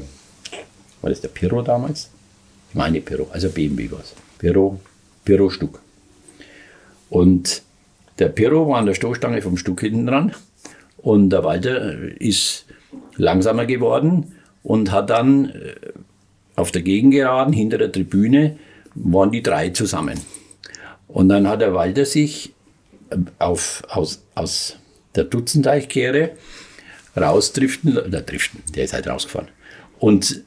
war 1.01 1.09
das 1.09 1.21
der 1.21 1.29
Pirro 1.29 1.61
damals? 1.61 2.09
Ich 2.69 2.75
meine 2.75 3.01
Pirro, 3.01 3.27
also 3.31 3.49
BMW 3.49 3.91
war 3.91 3.99
es. 3.99 4.13
Pirro, 4.39 4.79
Pirro 5.25 5.49
Stuck. 5.49 5.81
Und 7.09 7.61
der 8.19 8.29
Pirro 8.29 8.67
war 8.69 8.79
an 8.79 8.85
der 8.85 8.93
Stoßstange 8.93 9.41
vom 9.41 9.57
Stuck 9.57 9.81
hinten 9.81 10.07
dran 10.07 10.33
und 10.97 11.29
der 11.29 11.43
Walter 11.43 11.93
ist 12.19 12.65
langsamer 13.15 13.65
geworden 13.65 14.33
und 14.63 14.91
hat 14.91 15.09
dann 15.09 15.49
äh, 15.49 15.75
auf 16.55 16.71
der 16.71 16.81
Gegengeraden 16.81 17.53
hinter 17.53 17.77
der 17.77 17.91
Tribüne 17.91 18.57
waren 18.95 19.31
die 19.31 19.43
drei 19.43 19.69
zusammen. 19.69 20.19
Und 21.07 21.29
dann 21.29 21.47
hat 21.47 21.61
der 21.61 21.73
Walter 21.73 22.05
sich 22.05 22.53
äh, 23.09 23.17
auf, 23.39 23.83
aus, 23.89 24.23
aus 24.35 24.77
der 25.15 25.25
Dutzendeichkehre 25.25 26.31
rausdriften, 27.15 27.97
oder 27.97 28.21
driften, 28.21 28.63
der 28.75 28.85
ist 28.85 28.93
halt 28.93 29.07
rausgefahren. 29.07 29.49
Und 29.99 30.43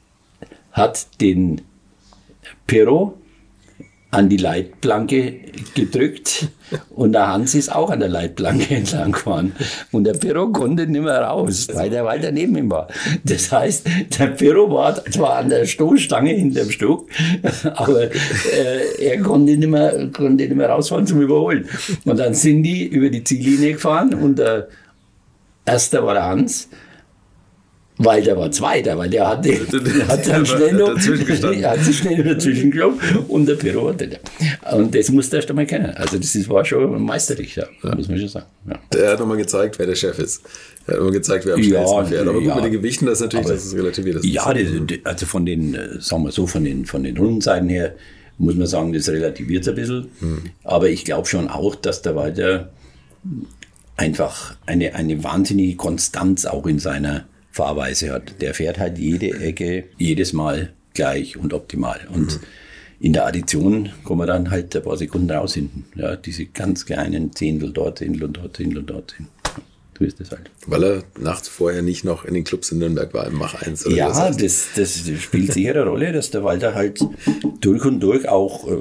hat 0.71 1.07
den 1.21 1.61
Perro 2.67 3.17
an 4.09 4.29
die 4.29 4.37
Leitplanke 4.37 5.35
gedrückt 5.75 6.47
und 6.89 7.11
der 7.11 7.27
Hans 7.27 7.55
ist 7.55 7.73
auch 7.73 7.89
an 7.89 7.99
der 7.99 8.09
Leitplanke 8.09 8.75
entlang 8.75 9.11
gefahren. 9.11 9.53
Und 9.91 10.05
der 10.05 10.13
Perro 10.13 10.49
konnte 10.49 10.87
nicht 10.87 11.01
mehr 11.01 11.21
raus, 11.21 11.67
weil 11.73 11.89
der 11.89 12.05
weiter 12.05 12.31
neben 12.31 12.57
ihm 12.57 12.71
war. 12.71 12.87
Das 13.23 13.51
heißt, 13.51 13.87
der 14.17 14.27
Perro 14.27 14.71
war 14.71 15.03
zwar 15.05 15.37
an 15.37 15.49
der 15.49 15.65
Stoßstange 15.65 16.31
hinter 16.31 16.61
dem 16.61 16.71
Stuck, 16.71 17.09
aber 17.75 18.03
äh, 18.03 18.09
er 18.99 19.21
konnte 19.21 19.57
nicht, 19.57 19.69
mehr, 19.69 20.09
konnte 20.13 20.45
nicht 20.45 20.55
mehr 20.55 20.69
rausfahren 20.69 21.05
zum 21.05 21.21
Überholen. 21.21 21.67
Und 22.05 22.17
dann 22.17 22.33
sind 22.33 22.63
die 22.63 22.87
über 22.87 23.09
die 23.09 23.23
Ziellinie 23.23 23.73
gefahren 23.73 24.13
und 24.13 24.39
der 24.39 24.67
Erster 25.65 26.05
war 26.05 26.13
der 26.13 26.23
Hans 26.23 26.69
weil 27.97 28.23
der 28.23 28.37
war 28.37 28.51
Zweiter, 28.51 28.97
weil 28.97 29.09
der 29.09 29.27
hat, 29.27 29.45
den, 29.45 29.65
der 29.71 30.07
hat 30.07 30.27
dann 30.27 30.45
schnell 30.45 30.73
noch, 30.73 30.95
der 30.95 31.71
hat 31.71 31.79
sich 31.83 31.97
schnell 31.97 32.23
dazwischen 32.23 32.71
geklopft 32.71 33.03
und 33.27 33.47
der 33.47 33.55
Pyro 33.55 33.89
hatte 33.89 34.07
der. 34.07 34.19
Und 34.73 34.93
das 34.93 35.09
musste 35.09 35.37
er 35.37 35.39
erst 35.39 35.49
einmal 35.49 35.65
kennen. 35.65 35.91
Also 35.95 36.17
das 36.17 36.49
war 36.49 36.63
schon 36.63 37.01
meisterlich, 37.01 37.55
ja, 37.55 37.65
muss 37.95 38.07
man 38.07 38.19
schon 38.19 38.27
sagen. 38.27 38.45
Ja. 38.67 38.79
Der 38.93 39.11
hat 39.11 39.19
nochmal 39.19 39.37
gezeigt, 39.37 39.79
wer 39.79 39.87
der 39.87 39.95
Chef 39.95 40.19
ist. 40.19 40.41
Er 40.85 40.93
hat 40.93 40.97
nochmal 40.99 41.13
gezeigt, 41.13 41.45
wer 41.45 41.55
am 41.55 41.63
schnellsten 41.63 41.97
ja, 41.97 42.05
fährt. 42.05 42.27
Aber 42.27 42.39
gut, 42.39 42.47
ja, 42.47 42.55
mit 42.55 42.65
den 42.65 42.71
Gewichten, 42.73 43.05
das 43.05 43.15
ist 43.15 43.21
natürlich, 43.21 43.45
aber, 43.45 43.55
das 43.55 43.65
ist 43.65 43.75
relativiert. 43.75 44.15
Das 44.17 44.25
ja, 44.25 44.53
das, 44.53 44.99
also 45.03 45.25
von 45.25 45.45
den, 45.45 45.73
äh, 45.73 45.99
sagen 45.99 46.23
wir 46.23 46.31
so, 46.31 46.47
von 46.47 46.63
den, 46.63 46.85
von 46.85 47.03
den 47.03 47.17
Rundenzeiten 47.17 47.69
her, 47.69 47.95
muss 48.37 48.55
man 48.55 48.67
sagen, 48.67 48.93
das 48.93 49.09
relativiert 49.09 49.63
es 49.63 49.69
ein 49.69 49.75
bisschen. 49.75 50.07
Hm. 50.19 50.41
Aber 50.63 50.89
ich 50.89 51.05
glaube 51.05 51.27
schon 51.27 51.47
auch, 51.47 51.75
dass 51.75 52.03
der 52.03 52.15
Walter 52.15 52.69
einfach 53.95 54.55
eine, 54.67 54.93
eine 54.93 55.23
wahnsinnige 55.23 55.75
Konstanz 55.75 56.45
auch 56.45 56.67
in 56.67 56.77
seiner 56.77 57.25
Fahrweise 57.57 58.11
hat. 58.11 58.41
Der 58.41 58.53
fährt 58.53 58.77
halt 58.79 58.97
jede 58.97 59.39
Ecke 59.39 59.85
jedes 59.97 60.31
Mal 60.33 60.69
gleich 60.93 61.37
und 61.37 61.53
optimal. 61.53 62.01
Und 62.13 62.35
mhm. 62.35 62.39
in 62.99 63.13
der 63.13 63.25
Addition 63.25 63.89
kommen 64.03 64.21
wir 64.21 64.27
dann 64.27 64.49
halt 64.49 64.75
ein 64.75 64.83
paar 64.83 64.97
Sekunden 64.97 65.31
raus 65.31 65.55
hinten. 65.55 65.85
Ja, 65.95 66.15
diese 66.15 66.45
ganz 66.45 66.85
kleinen 66.85 67.33
Zehntel 67.33 67.71
dort, 67.71 67.99
Zehntel 67.99 68.23
und 68.23 68.33
dort, 68.37 68.57
Zehntel 68.57 68.79
und 68.79 68.89
dort. 68.89 69.15
So 69.97 70.05
ist 70.05 70.19
das 70.19 70.29
halt. 70.29 70.51
Weil 70.67 70.83
er 70.83 71.03
nachts 71.19 71.47
vorher 71.47 71.81
nicht 71.81 72.03
noch 72.03 72.23
in 72.23 72.35
den 72.35 72.43
Clubs 72.43 72.71
in 72.71 72.77
Nürnberg 72.77 73.11
war 73.15 73.25
im 73.25 73.35
Mach 73.35 73.55
1. 73.55 73.87
Oder 73.87 73.95
ja, 73.95 74.09
das, 74.09 74.37
das, 74.37 74.67
das, 74.75 75.19
spielt 75.19 75.51
sicher 75.51 75.71
eine 75.71 75.85
Rolle, 75.85 76.11
dass 76.11 76.29
der 76.29 76.43
Walter 76.43 76.75
halt 76.75 76.99
durch 77.61 77.83
und 77.83 77.99
durch 77.99 78.29
auch 78.29 78.67
äh, 78.67 78.77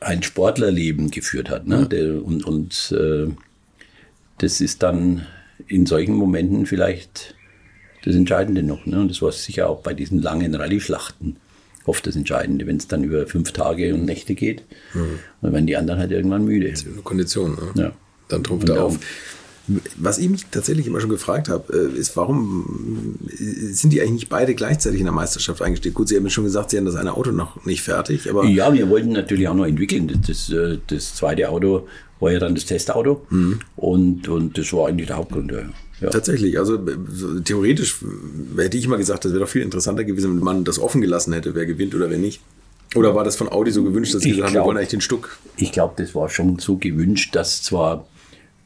ein 0.00 0.24
Sportlerleben 0.24 1.12
geführt 1.12 1.48
hat. 1.48 1.68
Ne? 1.68 1.86
Der, 1.86 2.24
und 2.24 2.44
und 2.44 2.92
äh, 2.98 3.30
das 4.38 4.60
ist 4.60 4.82
dann 4.82 5.26
in 5.68 5.86
solchen 5.86 6.14
Momenten 6.14 6.66
vielleicht 6.66 7.36
das 8.04 8.14
Entscheidende 8.14 8.62
noch. 8.62 8.86
Ne? 8.86 9.00
Und 9.00 9.10
das 9.10 9.22
war 9.22 9.32
sicher 9.32 9.68
auch 9.68 9.82
bei 9.82 9.94
diesen 9.94 10.22
langen 10.22 10.54
Rallye-Schlachten 10.54 11.36
oft 11.88 12.06
das 12.06 12.16
Entscheidende, 12.16 12.66
wenn 12.66 12.76
es 12.76 12.86
dann 12.86 13.02
über 13.02 13.26
fünf 13.26 13.52
Tage 13.52 13.94
und 13.94 14.04
Nächte 14.04 14.34
geht. 14.34 14.62
Mhm. 14.94 15.18
Und 15.40 15.52
wenn 15.52 15.66
die 15.66 15.76
anderen 15.76 15.98
halt 15.98 16.10
irgendwann 16.10 16.44
müde. 16.44 16.70
Das 16.70 16.82
ist 16.82 17.04
Kondition. 17.04 17.56
Ne? 17.74 17.82
Ja. 17.82 17.92
Dann 18.28 18.44
trumpft 18.44 18.68
er 18.68 18.84
auf. 18.84 18.98
Was 19.96 20.16
ich 20.16 20.30
mich 20.30 20.46
tatsächlich 20.50 20.86
immer 20.86 21.00
schon 21.00 21.10
gefragt 21.10 21.50
habe, 21.50 21.90
äh, 21.94 21.98
ist, 21.98 22.16
warum 22.16 23.18
sind 23.28 23.92
die 23.92 24.00
eigentlich 24.00 24.12
nicht 24.12 24.28
beide 24.30 24.54
gleichzeitig 24.54 25.00
in 25.00 25.04
der 25.04 25.12
Meisterschaft 25.12 25.60
eingestiegen? 25.60 25.94
Gut, 25.94 26.08
Sie 26.08 26.16
haben 26.16 26.28
schon 26.30 26.44
gesagt, 26.44 26.70
Sie 26.70 26.78
haben 26.78 26.86
das 26.86 26.94
eine 26.94 27.14
Auto 27.14 27.32
noch 27.32 27.64
nicht 27.66 27.82
fertig, 27.82 28.30
aber. 28.30 28.44
Ja, 28.44 28.72
wir 28.72 28.88
wollten 28.88 29.12
natürlich 29.12 29.46
auch 29.46 29.54
noch 29.54 29.66
entwickeln. 29.66 30.08
Das, 30.08 30.20
das, 30.26 30.50
äh, 30.50 30.78
das 30.86 31.14
zweite 31.14 31.50
Auto 31.50 31.86
war 32.18 32.32
ja 32.32 32.38
dann 32.38 32.54
das 32.54 32.64
Testauto 32.64 33.26
mhm. 33.28 33.60
und, 33.76 34.28
und 34.28 34.56
das 34.56 34.72
war 34.72 34.88
eigentlich 34.88 35.08
der 35.08 35.16
Hauptgrund. 35.16 35.52
Ja. 35.52 35.58
Ja. 36.00 36.10
Tatsächlich, 36.10 36.58
also 36.58 36.78
so, 37.10 37.40
theoretisch 37.40 37.96
hätte 38.56 38.76
ich 38.76 38.86
mal 38.86 38.96
gesagt, 38.96 39.24
das 39.24 39.32
wäre 39.32 39.40
doch 39.40 39.48
viel 39.48 39.62
interessanter 39.62 40.04
gewesen, 40.04 40.36
wenn 40.36 40.44
man 40.44 40.64
das 40.64 40.78
offen 40.78 41.00
gelassen 41.00 41.32
hätte, 41.32 41.54
wer 41.54 41.66
gewinnt 41.66 41.94
oder 41.94 42.08
wer 42.08 42.18
nicht. 42.18 42.40
Oder 42.94 43.14
war 43.14 43.24
das 43.24 43.36
von 43.36 43.48
Audi 43.50 43.70
so 43.70 43.84
gewünscht, 43.84 44.14
dass 44.14 44.22
sie 44.22 44.30
gesagt 44.30 44.48
haben, 44.48 44.54
wir 44.54 44.64
wollen 44.64 44.76
eigentlich 44.76 44.88
den 44.90 45.00
Stuck? 45.00 45.38
Ich 45.56 45.72
glaube, 45.72 45.94
das 45.96 46.14
war 46.14 46.28
schon 46.28 46.58
so 46.58 46.76
gewünscht, 46.76 47.34
dass 47.34 47.62
zwar 47.62 48.06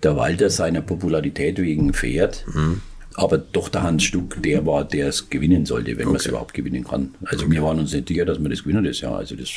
der 0.03 0.17
Walter 0.17 0.51
seiner 0.51 0.81
Popularität 0.81 1.59
wegen 1.59 1.93
fährt, 1.93 2.45
mhm. 2.53 2.83
aber 3.15 3.39
doch 3.39 3.69
der 3.69 3.83
Hans 3.83 4.05
Stuck 4.05 4.41
der 4.43 4.67
war, 4.67 4.85
der 4.85 5.09
es 5.09 5.31
gewinnen 5.31 5.67
sollte, 5.67 5.93
wenn 5.93 6.03
okay. 6.03 6.07
man 6.07 6.17
es 6.17 6.27
überhaupt 6.27 6.55
gewinnen 6.55 6.85
kann. 6.85 7.15
Also 7.25 7.47
okay. 7.47 7.55
wir 7.55 7.63
waren 7.63 7.79
uns 7.79 7.93
nicht 7.93 8.09
sicher, 8.09 8.25
dass 8.25 8.41
wir 8.41 8.49
das 8.49 8.63
gewinnen 8.63 8.85
das 8.85 9.01
Jahr. 9.01 9.17
Also 9.17 9.35
das 9.37 9.51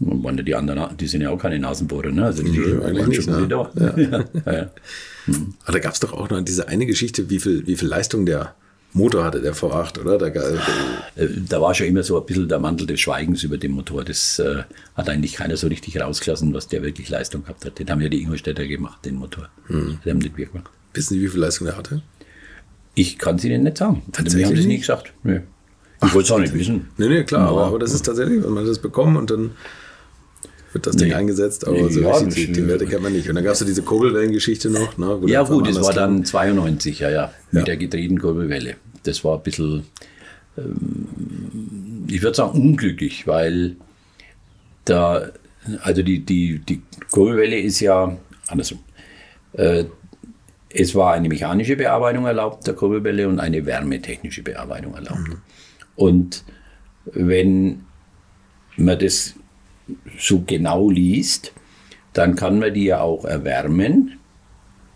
ja 0.00 0.32
die 0.32 0.54
anderen, 0.54 0.96
die 0.96 1.06
sind 1.06 1.22
ja 1.22 1.30
auch 1.30 1.38
keine 1.38 1.58
Nasenbohrer, 1.58 2.10
ne? 2.10 2.26
Also 2.26 2.42
die 2.42 2.56
ja, 2.56 2.80
waren 2.80 3.12
schon 3.12 3.40
ne? 3.40 3.48
da. 3.48 3.70
Ja. 3.74 3.98
ja, 3.98 4.52
ja. 4.52 4.70
Mhm. 5.26 5.54
Aber 5.64 5.72
da 5.72 5.78
gab 5.78 5.94
es 5.94 6.00
doch 6.00 6.12
auch 6.12 6.28
noch 6.30 6.40
diese 6.42 6.68
eine 6.68 6.86
Geschichte, 6.86 7.30
wie 7.30 7.40
viel, 7.40 7.66
wie 7.66 7.76
viel 7.76 7.88
Leistung 7.88 8.24
der 8.26 8.54
Motor 8.92 9.24
hatte, 9.24 9.40
der 9.40 9.54
V8, 9.54 10.00
oder? 10.00 10.18
Da, 10.18 10.26
äh, 10.28 11.28
da 11.48 11.60
war 11.60 11.74
schon 11.74 11.86
immer 11.86 12.02
so 12.02 12.18
ein 12.18 12.24
bisschen 12.24 12.48
der 12.48 12.58
Mantel 12.58 12.86
des 12.86 13.00
Schweigens 13.00 13.42
über 13.42 13.58
dem 13.58 13.72
Motor. 13.72 14.04
Das 14.04 14.38
äh, 14.38 14.62
hat 14.94 15.08
eigentlich 15.08 15.34
keiner 15.34 15.56
so 15.56 15.66
richtig 15.66 16.00
rausgelassen, 16.00 16.54
was 16.54 16.68
der 16.68 16.82
wirklich 16.82 17.08
Leistung 17.08 17.42
gehabt 17.42 17.64
hat. 17.64 17.78
Den 17.78 17.90
haben 17.90 18.00
ja 18.00 18.08
die 18.08 18.22
Ingolstädter 18.22 18.66
gemacht, 18.66 19.04
den 19.04 19.16
Motor. 19.16 19.48
Hm. 19.66 19.98
Die 20.04 20.10
haben 20.10 20.18
nicht 20.18 20.36
wir 20.36 20.46
gemacht. 20.46 20.70
Wissen 20.94 21.14
Sie, 21.14 21.22
wie 21.22 21.28
viel 21.28 21.40
Leistung 21.40 21.66
der 21.66 21.76
hatte? 21.76 22.02
Ich 22.94 23.18
kann 23.18 23.36
es 23.36 23.44
Ihnen 23.44 23.62
nicht 23.62 23.76
sagen. 23.76 24.02
Tatsächlich? 24.10 24.40
Wir 24.40 24.46
haben 24.46 24.56
das 24.56 24.66
nie 24.66 24.78
gesagt. 24.78 25.12
Nee. 25.22 25.40
Ich 26.04 26.14
wollte 26.14 26.26
es 26.26 26.30
auch 26.30 26.38
nicht 26.38 26.54
wissen. 26.54 26.88
Nee, 26.96 27.08
nee, 27.08 27.24
klar, 27.24 27.48
aber, 27.48 27.66
aber 27.66 27.78
das 27.78 27.92
ist 27.92 28.06
tatsächlich, 28.06 28.42
wenn 28.42 28.52
man 28.52 28.66
das 28.66 28.78
bekommen 28.78 29.16
und 29.16 29.30
dann 29.30 29.50
wird 30.78 30.86
das 30.86 30.96
Ding 30.96 31.08
nee. 31.08 31.14
eingesetzt, 31.14 31.66
aber 31.66 31.76
nee, 31.76 31.88
so 31.88 32.00
ja, 32.00 32.16
richtig, 32.16 32.52
die 32.52 32.66
Werte 32.66 32.86
kennt 32.86 33.02
man 33.02 33.12
nicht. 33.12 33.28
Und 33.28 33.34
dann 33.34 33.44
gab 33.44 33.54
es 33.54 33.60
ja 33.60 33.66
diese 33.66 33.82
Kurbelwellengeschichte 33.82 34.70
noch. 34.70 34.96
Ne, 34.96 35.20
ja 35.26 35.42
gut, 35.42 35.68
das 35.68 35.80
war 35.82 35.92
dann 35.92 36.24
92, 36.24 37.00
ja, 37.00 37.10
ja, 37.10 37.32
mit 37.50 37.60
ja. 37.60 37.64
der 37.66 37.76
gedrehten 37.76 38.18
Kurbelwelle. 38.18 38.76
Das 39.02 39.24
war 39.24 39.36
ein 39.36 39.42
bisschen, 39.42 39.84
ähm, 40.56 42.06
ich 42.08 42.22
würde 42.22 42.36
sagen, 42.36 42.60
unglücklich, 42.60 43.26
weil 43.26 43.76
da, 44.84 45.28
also 45.82 46.02
die, 46.02 46.24
die, 46.24 46.60
die 46.60 46.82
Kurbelwelle 47.10 47.58
ist 47.58 47.80
ja 47.80 48.16
andersrum. 48.46 48.78
Äh, 49.54 49.84
es 50.70 50.94
war 50.94 51.14
eine 51.14 51.28
mechanische 51.28 51.76
Bearbeitung 51.76 52.26
erlaubt 52.26 52.66
der 52.66 52.74
Kurbelwelle 52.74 53.26
und 53.26 53.40
eine 53.40 53.64
wärmetechnische 53.66 54.42
Bearbeitung 54.42 54.94
erlaubt. 54.94 55.28
Mhm. 55.28 55.38
Und 55.96 56.44
wenn 57.06 57.84
man 58.76 58.98
das 58.98 59.34
so 60.18 60.42
genau 60.46 60.90
liest, 60.90 61.52
dann 62.12 62.34
kann 62.34 62.58
man 62.58 62.74
die 62.74 62.84
ja 62.84 63.00
auch 63.00 63.24
erwärmen 63.24 64.18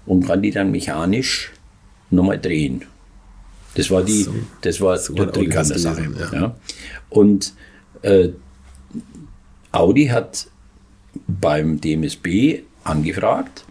und 0.07 0.27
kann 0.27 0.43
die 0.43 0.51
dann 0.51 0.71
mechanisch 0.71 1.53
nochmal 2.11 2.39
drehen. 2.39 2.83
Das 3.75 3.91
war 3.91 4.03
die, 4.03 4.23
so, 4.23 4.35
das 4.61 4.81
war 4.81 4.99
so 4.99 5.15
der 5.15 5.33
Trick 5.33 5.57
an 5.57 5.69
der 5.69 5.79
Sache. 5.79 6.09
Ja. 6.19 6.33
ja. 6.33 6.57
Und 7.09 7.55
äh, 8.03 8.31
Audi 9.71 10.07
hat 10.07 10.49
beim 11.27 11.81
DMSB 11.81 12.63
angefragt, 12.85 13.65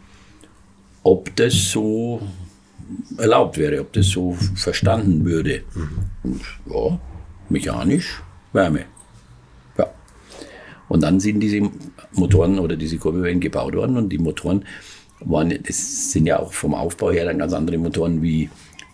ob 1.03 1.35
das 1.35 1.53
so 1.53 2.21
erlaubt 3.17 3.57
wäre, 3.57 3.81
ob 3.81 3.93
das 3.93 4.07
so 4.07 4.37
verstanden 4.55 5.25
würde. 5.25 5.63
Mhm. 6.23 6.39
Ja, 6.67 6.99
mechanisch, 7.49 8.21
Wärme. 8.53 8.85
Und 10.91 11.03
dann 11.03 11.21
sind 11.21 11.39
diese 11.39 11.61
Motoren 12.11 12.59
oder 12.59 12.75
diese 12.75 12.97
Kurbelwellen 12.97 13.39
gebaut 13.39 13.75
worden 13.75 13.95
und 13.95 14.09
die 14.09 14.17
Motoren 14.17 14.65
waren, 15.21 15.57
das 15.65 16.11
sind 16.11 16.25
ja 16.25 16.37
auch 16.37 16.51
vom 16.51 16.73
Aufbau 16.73 17.11
her 17.11 17.23
dann 17.23 17.37
ganz 17.37 17.53
andere 17.53 17.77
Motoren 17.77 18.21
wie, 18.21 18.49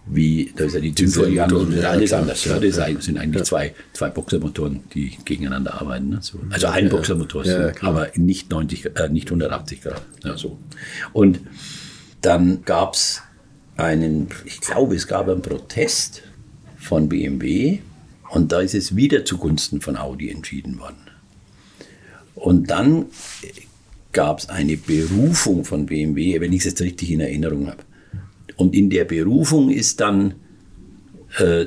wie 0.06 0.54
da 0.56 0.66
ist 0.66 0.76
ja 0.76 0.80
die 0.80 0.94
Zündfolie 0.94 1.44
und 1.46 1.76
ja, 1.76 1.90
alles 1.90 2.12
klar, 2.12 2.22
anders. 2.22 2.46
Ja, 2.46 2.60
das 2.60 3.04
sind 3.04 3.18
eigentlich 3.18 3.46
zwei, 3.46 3.74
zwei 3.94 4.10
Boxermotoren, 4.12 4.82
die 4.94 5.18
gegeneinander 5.26 5.82
arbeiten. 5.82 6.10
Ne? 6.10 6.20
So. 6.22 6.40
Also 6.52 6.68
ein 6.68 6.88
Boxermotor, 6.90 7.44
aber 7.82 8.10
nicht, 8.14 8.52
90, 8.52 8.92
äh, 8.96 9.10
nicht 9.10 9.30
180 9.30 9.82
Grad. 9.82 10.04
Ja, 10.24 10.38
so. 10.38 10.60
Und 11.14 11.40
dann 12.22 12.62
gab 12.64 12.94
es 12.94 13.24
einen, 13.76 14.28
ich 14.46 14.62
glaube, 14.62 14.96
es 14.96 15.08
gab 15.08 15.30
einen 15.30 15.42
Protest 15.42 16.22
von 16.78 17.10
BMW 17.10 17.80
und 18.30 18.52
da 18.52 18.60
ist 18.60 18.76
es 18.76 18.96
wieder 18.96 19.26
zugunsten 19.26 19.82
von 19.82 19.98
Audi 19.98 20.30
entschieden 20.30 20.80
worden. 20.80 21.07
Und 22.38 22.70
dann 22.70 23.08
gab 24.14 24.40
es 24.40 24.50
eine 24.50 24.78
Berufung 24.78 25.66
von 25.66 25.88
BMW, 25.88 26.40
wenn 26.40 26.54
ich 26.54 26.60
es 26.60 26.66
jetzt 26.66 26.82
richtig 26.82 27.12
in 27.12 27.20
Erinnerung 27.20 27.68
habe. 27.68 27.84
Und 28.56 28.74
in 28.76 28.90
der 28.90 29.06
Berufung 29.06 29.70
ist 29.70 30.00
dann 30.00 30.36
äh, 31.38 31.66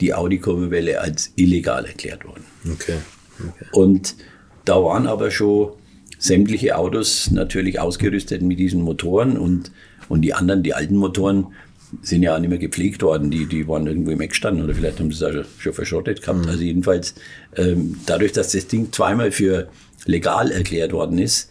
die 0.00 0.14
Audi-Kurbelwelle 0.14 1.00
als 1.00 1.32
illegal 1.36 1.84
erklärt 1.84 2.24
worden. 2.24 2.44
Okay. 2.72 2.96
okay. 3.38 3.66
Und 3.72 4.16
da 4.64 4.82
waren 4.82 5.06
aber 5.06 5.30
schon 5.30 5.72
sämtliche 6.18 6.76
Autos 6.76 7.30
natürlich 7.30 7.78
ausgerüstet 7.78 8.42
mit 8.42 8.58
diesen 8.58 8.82
Motoren 8.82 9.36
und, 9.38 9.70
und 10.08 10.22
die 10.22 10.34
anderen, 10.34 10.62
die 10.62 10.74
alten 10.74 10.96
Motoren, 10.96 11.48
sind 12.02 12.22
ja 12.22 12.34
auch 12.34 12.38
nicht 12.38 12.50
mehr 12.50 12.58
gepflegt 12.58 13.02
worden. 13.02 13.30
Die, 13.30 13.46
die 13.46 13.66
waren 13.66 13.86
irgendwo 13.86 14.10
im 14.10 14.20
Eck 14.20 14.30
gestanden 14.30 14.64
oder 14.64 14.74
vielleicht 14.74 15.00
haben 15.00 15.10
sie 15.12 15.24
es 15.24 15.36
auch 15.36 15.44
schon 15.58 15.72
verschrottet 15.72 16.22
gehabt. 16.22 16.44
Mhm. 16.44 16.48
Also 16.48 16.62
jedenfalls, 16.62 17.14
ähm, 17.56 17.98
dadurch, 18.06 18.32
dass 18.32 18.52
das 18.52 18.66
Ding 18.66 18.92
zweimal 18.92 19.32
für 19.32 19.68
legal 20.06 20.50
erklärt 20.50 20.92
worden 20.92 21.18
ist, 21.18 21.50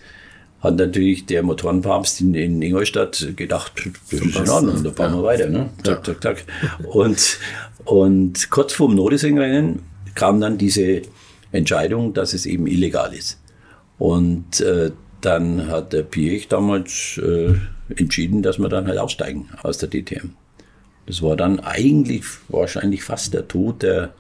hat 0.59 0.75
natürlich 0.75 1.25
der 1.25 1.43
Motorenpapst 1.43 2.21
in, 2.21 2.33
in 2.33 2.61
Ingolstadt 2.61 3.33
gedacht, 3.35 3.73
das 4.11 4.21
ist 4.21 4.35
in 4.35 4.49
Ordnung, 4.49 4.83
da 4.83 4.91
fahren 4.91 5.13
wir 5.13 5.23
weiter. 5.23 5.49
Ne? 5.49 5.69
Zack, 5.83 6.05
zack, 6.05 6.21
zack. 6.21 6.45
Und, 6.83 7.38
und 7.85 8.49
kurz 8.49 8.73
vorm 8.73 8.95
Nordesringrennen 8.95 9.83
kam 10.15 10.41
dann 10.41 10.57
diese 10.57 11.03
Entscheidung, 11.51 12.13
dass 12.13 12.33
es 12.33 12.45
eben 12.45 12.65
illegal 12.65 13.13
ist. 13.13 13.39
Und 13.99 14.61
äh, 14.61 14.91
dann 15.21 15.67
hat 15.67 15.93
der 15.93 16.03
Piech 16.03 16.47
damals 16.47 17.19
äh, 17.23 17.53
entschieden, 17.95 18.41
dass 18.41 18.59
wir 18.59 18.69
dann 18.69 18.88
halt 18.88 18.97
aussteigen 18.97 19.49
aus 19.63 19.77
der 19.77 19.89
DTM. 19.89 20.29
Das 21.05 21.21
war 21.21 21.38
dann 21.38 21.59
eigentlich 21.61 22.23
wahrscheinlich 22.49 23.03
fast 23.03 23.33
der 23.33 23.47
Tod 23.47 23.81
der, 23.81 24.13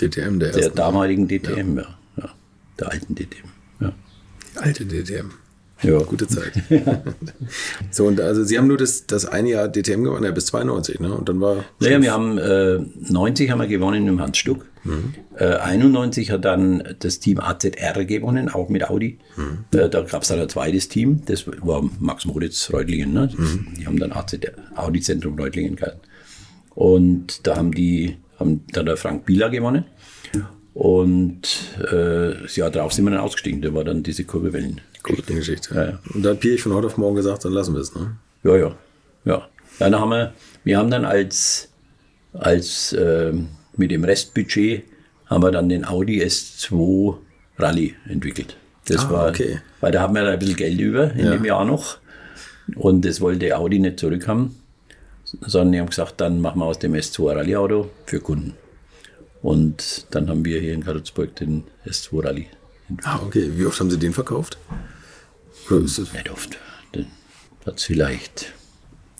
DTM, 0.00 0.38
der, 0.38 0.52
der 0.52 0.70
damaligen 0.70 1.28
DTM, 1.28 1.78
ja. 1.78 1.86
ja. 2.16 2.28
Der 2.80 2.90
alten 2.90 3.14
DTM. 3.14 3.48
Ja. 3.80 3.92
alte 4.56 4.86
DTM. 4.86 5.30
Ja. 5.82 5.98
Gute 5.98 6.26
Zeit. 6.28 6.52
so, 7.90 8.06
und 8.06 8.20
also 8.20 8.44
Sie 8.44 8.56
haben 8.56 8.68
nur 8.68 8.76
das, 8.76 9.06
das 9.06 9.26
eine 9.26 9.50
Jahr 9.50 9.68
DTM 9.68 10.04
gewonnen, 10.04 10.24
ja, 10.24 10.30
bis 10.30 10.46
92, 10.46 11.00
ne? 11.00 11.12
Und 11.14 11.28
dann 11.28 11.40
war. 11.40 11.64
Naja, 11.80 12.00
wir 12.00 12.12
haben 12.12 12.38
äh, 12.38 12.78
90 13.10 13.50
haben 13.50 13.60
wir 13.60 13.66
gewonnen 13.66 14.06
im 14.06 14.20
Hans 14.20 14.38
Stuck. 14.38 14.66
Äh, 15.36 15.44
91 15.44 16.30
hat 16.30 16.44
dann 16.44 16.82
das 16.98 17.20
Team 17.20 17.38
AZR 17.38 18.04
gewonnen, 18.04 18.48
auch 18.48 18.68
mit 18.68 18.88
Audi. 18.88 19.18
Äh, 19.72 19.88
da 19.88 20.02
gab 20.02 20.22
es 20.22 20.28
dann 20.28 20.40
ein 20.40 20.48
zweites 20.48 20.88
Team, 20.88 21.22
das 21.24 21.46
war 21.46 21.88
Max 22.00 22.24
Moritz 22.24 22.72
Reutlingen. 22.72 23.12
Ne? 23.12 23.30
Die 23.78 23.86
haben 23.86 23.98
dann 23.98 24.12
AZR, 24.12 24.52
Audi 24.74 25.00
Zentrum 25.00 25.38
Reutlingen 25.38 25.76
gehalten. 25.76 26.00
Und 26.74 27.46
da 27.46 27.56
haben 27.56 27.72
die, 27.72 28.16
haben 28.38 28.64
dann 28.72 28.86
der 28.86 28.96
Frank 28.96 29.24
Bieler 29.24 29.50
gewonnen. 29.50 29.84
Und 30.74 31.42
äh, 31.80 32.42
das 32.42 32.56
Jahr 32.56 32.70
drauf 32.70 32.92
sind 32.92 33.04
wir 33.04 33.10
dann 33.10 33.20
ausgestiegen. 33.20 33.60
Da 33.60 33.74
war 33.74 33.84
dann 33.84 34.02
diese 34.02 34.24
Kurbelwellen. 34.24 34.80
Gute 35.02 35.34
Geschichte. 35.34 35.74
Ja, 35.74 35.84
ja. 35.84 35.98
Und 36.14 36.22
da 36.22 36.30
hat 36.30 36.40
Pierre 36.40 36.58
von 36.58 36.72
heute 36.74 36.86
auf 36.86 36.96
morgen 36.96 37.16
gesagt, 37.16 37.44
dann 37.44 37.52
lassen 37.52 37.74
wir 37.74 37.80
es, 37.80 37.94
ne? 37.94 38.16
Ja, 38.44 38.56
ja. 38.56 38.74
Ja. 39.24 39.48
Dann 39.78 39.94
haben 39.98 40.10
wir, 40.10 40.32
wir 40.64 40.78
haben 40.78 40.90
dann 40.90 41.04
als, 41.04 41.68
als 42.32 42.94
ähm, 42.98 43.48
mit 43.76 43.90
dem 43.90 44.04
Restbudget 44.04 44.84
haben 45.26 45.42
wir 45.42 45.50
dann 45.50 45.68
den 45.68 45.84
Audi 45.84 46.22
S2 46.22 47.16
Rallye 47.58 47.94
entwickelt. 48.08 48.56
Das 48.86 49.06
Ah, 49.06 49.10
war, 49.10 49.28
okay. 49.28 49.60
weil 49.80 49.92
da 49.92 50.00
haben 50.02 50.14
wir 50.14 50.26
ein 50.26 50.38
bisschen 50.38 50.56
Geld 50.56 50.80
über 50.80 51.12
in 51.12 51.26
Ja. 51.26 51.30
dem 51.32 51.44
Jahr 51.44 51.64
noch. 51.64 51.98
Und 52.76 53.04
das 53.04 53.20
wollte 53.20 53.56
Audi 53.56 53.78
nicht 53.78 53.98
zurückhaben, 53.98 54.54
sondern 55.24 55.72
die 55.72 55.80
haben 55.80 55.88
gesagt, 55.88 56.20
dann 56.20 56.40
machen 56.40 56.60
wir 56.60 56.66
aus 56.66 56.78
dem 56.78 56.92
S2 56.94 57.34
Rallye 57.34 57.56
Auto 57.56 57.90
für 58.06 58.20
Kunden. 58.20 58.54
Und 59.42 60.06
dann 60.10 60.28
haben 60.28 60.44
wir 60.44 60.60
hier 60.60 60.72
in 60.72 60.84
Karlsburg 60.84 61.34
den 61.36 61.64
S2 61.86 62.24
Rallye 62.24 62.46
entwickelt. 62.88 63.14
Ah, 63.14 63.20
okay. 63.24 63.50
Wie 63.56 63.66
oft 63.66 63.78
haben 63.80 63.90
Sie 63.90 63.98
den 63.98 64.12
verkauft? 64.12 64.56
Oder 65.68 65.84
ist 65.84 65.98
das, 65.98 66.12
Nicht 66.12 66.30
oft. 66.30 66.56
Dann 66.92 67.06
hat 67.66 67.78
es 67.78 67.84
vielleicht, 67.84 68.52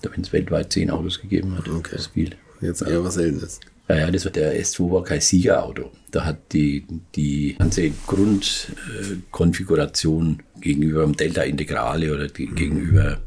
wenn 0.03 0.20
es 0.23 0.33
weltweit 0.33 0.73
zehn 0.73 0.91
Autos 0.91 1.20
gegeben 1.20 1.57
hat, 1.57 1.68
Okay. 1.68 1.91
das 1.97 2.07
viel. 2.09 2.31
jetzt 2.61 2.83
eher 2.83 3.05
was 3.05 3.14
Seltenes? 3.14 3.61
Ja, 3.89 3.97
ja, 3.99 4.11
das 4.12 4.25
war 4.25 4.31
der 4.33 4.55
S2 4.62 4.93
war 4.93 5.03
kein 5.03 5.20
Siegerauto. 5.20 5.91
Da 6.12 6.25
hat 6.25 6.53
die, 6.53 6.87
die 7.16 7.57
ganze 7.59 7.91
Grundkonfiguration 8.07 10.41
gegenüber 10.61 11.03
dem 11.03 11.16
Delta 11.16 11.43
Integrale 11.43 12.14
oder 12.14 12.29
die, 12.29 12.47
gegenüber, 12.47 13.18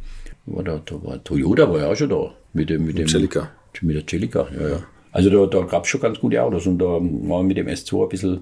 war 0.46 0.64
da, 0.64 0.82
da 0.86 1.04
war 1.04 1.22
Toyota 1.24 1.70
war 1.70 1.80
ja 1.80 1.88
auch 1.88 1.96
schon 1.96 2.10
da. 2.10 2.34
Mit 2.54 2.70
dem, 2.70 2.86
mit 2.86 2.98
dem 2.98 3.08
Celica. 3.08 3.52
Mit 3.82 3.96
der 3.98 4.08
Celica, 4.08 4.48
ja, 4.58 4.68
ja. 4.70 4.84
Also 5.16 5.30
da, 5.30 5.45
da 5.45 5.66
gab 5.66 5.86
es 5.86 5.89
schon 5.89 6.01
ganz 6.01 6.20
gute 6.20 6.43
Autos 6.43 6.68
und 6.68 6.78
da 6.78 6.88
waren 6.88 7.30
wir 7.30 7.43
mit 7.43 7.55
dem 7.55 7.68
S2 7.68 8.03
ein 8.03 8.09
bisschen, 8.09 8.41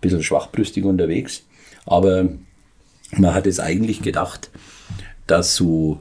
bisschen 0.00 0.22
schwachbrüstig 0.22 0.84
unterwegs. 0.84 1.42
Aber 1.86 2.28
man 3.16 3.34
hat 3.34 3.48
es 3.48 3.58
eigentlich 3.58 4.00
gedacht, 4.00 4.48
dass 5.26 5.56
so, 5.56 6.00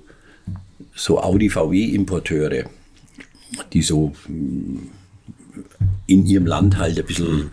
so 0.93 1.19
Audi 1.19 1.49
VW-Importeure, 1.49 2.65
die 3.73 3.81
so 3.81 4.13
in 4.27 4.91
ihrem 6.05 6.45
Land 6.45 6.77
halt 6.77 6.99
ein 6.99 7.05
bisschen 7.05 7.49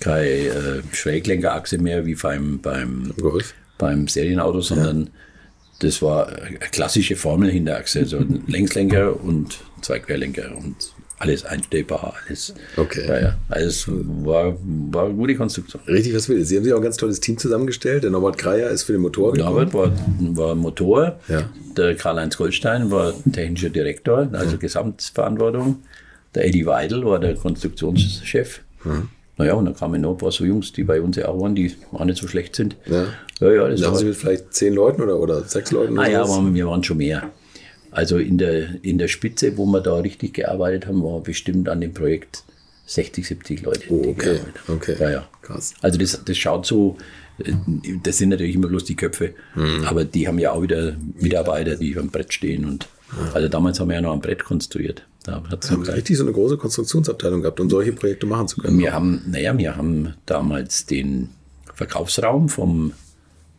keine 0.00 0.26
äh, 0.26 0.82
Schräglenkerachse 0.92 1.78
mehr 1.78 2.06
wie 2.06 2.14
beim, 2.14 2.60
beim, 2.60 3.12
Golf. 3.20 3.54
beim 3.78 4.08
Serienauto, 4.08 4.60
sondern 4.60 5.10
das 5.80 6.00
war 6.02 6.28
eine 6.28 6.58
klassische 6.58 7.16
Formelhinterachse. 7.16 8.00
Also 8.00 8.18
ein 8.18 8.44
Längslenker 8.46 9.20
und 9.22 9.58
zwei 9.82 9.98
Querlenker 9.98 10.56
und 10.56 10.76
alles 11.18 11.44
einstellbar, 11.44 12.14
alles. 12.26 12.54
Okay. 12.76 13.06
Ja, 13.08 13.20
ja. 13.20 13.36
Also 13.48 13.92
war, 14.24 14.56
war 14.90 15.06
eine 15.06 15.14
gute 15.14 15.34
Konstruktion. 15.34 15.82
Richtig, 15.86 16.14
was 16.14 16.28
will. 16.28 16.44
Sie 16.44 16.56
haben 16.56 16.64
sich 16.64 16.72
auch 16.72 16.78
ein 16.78 16.82
ganz 16.82 16.96
tolles 16.96 17.20
Team 17.20 17.38
zusammengestellt. 17.38 18.02
Der 18.04 18.10
Norbert 18.10 18.36
Kreier 18.38 18.68
ist 18.70 18.82
für 18.82 18.92
den 18.92 19.00
Motor 19.00 19.32
gekommen. 19.32 19.54
Norbert 19.54 19.74
war, 19.74 19.92
war 20.36 20.54
Motor, 20.54 21.18
Ja. 21.28 21.48
der 21.76 21.94
Karl-Heinz 21.96 22.36
Goldstein 22.36 22.90
war 22.90 23.14
technischer 23.32 23.70
Direktor, 23.70 24.28
also 24.32 24.58
Gesamtverantwortung. 24.58 25.82
Der 26.34 26.46
Eddie 26.46 26.66
Weidel 26.66 27.04
war 27.04 27.18
der 27.18 27.34
Konstruktionschef. 27.34 28.60
Naja, 29.38 29.54
und 29.54 29.64
dann 29.66 29.74
kamen 29.74 30.00
noch 30.00 30.12
ein 30.12 30.18
paar 30.18 30.32
so 30.32 30.44
Jungs, 30.44 30.72
die 30.72 30.84
bei 30.84 31.00
uns 31.00 31.16
ja 31.16 31.28
auch 31.28 31.40
waren, 31.40 31.54
die 31.54 31.74
auch 31.92 32.04
nicht 32.04 32.20
so 32.20 32.28
schlecht 32.28 32.56
sind. 32.56 32.76
Ja. 32.86 33.06
ja, 33.40 33.52
ja 33.52 33.68
das 33.68 33.80
Da 33.80 33.88
haben 33.88 33.96
Sie 33.96 34.04
mit 34.04 34.16
vielleicht 34.16 34.54
zehn 34.54 34.74
Leuten 34.74 35.02
oder, 35.02 35.18
oder 35.18 35.42
sechs 35.42 35.72
Leuten? 35.72 35.98
Ah 35.98 36.02
oder 36.02 36.10
ja, 36.10 36.22
was? 36.22 36.30
aber 36.30 36.54
wir 36.54 36.66
waren 36.66 36.82
schon 36.84 36.98
mehr. 36.98 37.30
Also 37.96 38.18
in 38.18 38.36
der, 38.36 38.84
in 38.84 38.98
der 38.98 39.08
Spitze, 39.08 39.56
wo 39.56 39.64
wir 39.66 39.80
da 39.80 39.96
richtig 39.96 40.34
gearbeitet 40.34 40.86
haben, 40.86 41.02
waren 41.02 41.22
bestimmt 41.22 41.68
an 41.70 41.80
dem 41.80 41.94
Projekt 41.94 42.44
60, 42.86 43.26
70 43.26 43.62
Leute. 43.62 43.80
Oh, 43.88 44.04
okay. 44.08 44.38
Okay. 44.68 44.96
Ja, 45.00 45.10
ja. 45.10 45.28
Krass. 45.40 45.72
Also 45.80 45.98
das, 45.98 46.22
das 46.24 46.36
schaut 46.36 46.66
so, 46.66 46.98
äh, 47.38 47.52
das 48.02 48.18
sind 48.18 48.28
natürlich 48.28 48.54
immer 48.54 48.68
bloß 48.68 48.84
die 48.84 48.96
Köpfe, 48.96 49.32
Mhm. 49.54 49.84
aber 49.84 50.04
die 50.04 50.28
haben 50.28 50.38
ja 50.38 50.52
auch 50.52 50.60
wieder 50.62 50.94
Mitarbeiter, 51.18 51.76
die 51.76 51.96
am 51.96 52.10
Brett 52.10 52.34
stehen. 52.34 52.66
Und 52.66 52.86
also 53.32 53.48
damals 53.48 53.80
haben 53.80 53.88
wir 53.88 53.94
ja 53.94 54.02
noch 54.02 54.12
am 54.12 54.20
Brett 54.20 54.44
konstruiert. 54.44 55.06
Da 55.24 55.42
hat's 55.50 55.70
haben 55.70 55.82
richtig 55.82 56.18
so 56.18 56.22
eine 56.24 56.32
große 56.32 56.58
Konstruktionsabteilung 56.58 57.40
gehabt, 57.40 57.58
um 57.60 57.70
solche 57.70 57.92
Projekte 57.92 58.26
machen 58.26 58.46
zu 58.46 58.58
können. 58.60 58.78
wir 58.78 58.92
haben, 58.92 59.22
naja, 59.26 59.56
wir 59.56 59.74
haben 59.76 60.14
damals 60.26 60.84
den 60.86 61.30
Verkaufsraum 61.74 62.48
vom, 62.50 62.92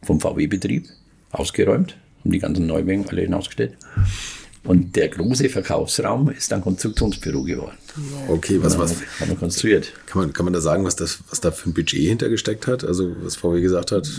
vom 0.04 0.20
VW-Betrieb 0.22 0.86
ausgeräumt, 1.32 1.98
haben 2.28 2.32
die 2.32 2.40
ganzen 2.40 2.68
Neuwagen 2.68 3.08
alle 3.08 3.22
hinausgestellt. 3.22 3.74
Und 4.64 4.98
der 4.98 5.08
große 5.08 5.48
Verkaufsraum 5.48 6.30
ist 6.30 6.52
dann 6.52 6.62
Konstruktionsbüro 6.62 7.44
geworden. 7.44 7.78
Okay, 8.28 8.60
was, 8.62 8.78
was 8.78 8.96
Haben 9.20 9.30
wir 9.30 9.38
konstruiert. 9.38 9.94
kann 10.08 10.24
man, 10.24 10.34
kann 10.34 10.44
man 10.44 10.54
da 10.54 10.60
sagen, 10.60 10.84
was, 10.84 10.98
das, 10.98 11.20
was 11.30 11.40
da 11.40 11.52
für 11.52 11.70
ein 11.70 11.74
Budget 11.74 12.02
hintergesteckt 12.02 12.68
hat? 12.68 12.84
Also, 12.84 13.16
was 13.22 13.38
VW 13.38 13.62
gesagt 13.62 13.94
hat? 13.94 14.10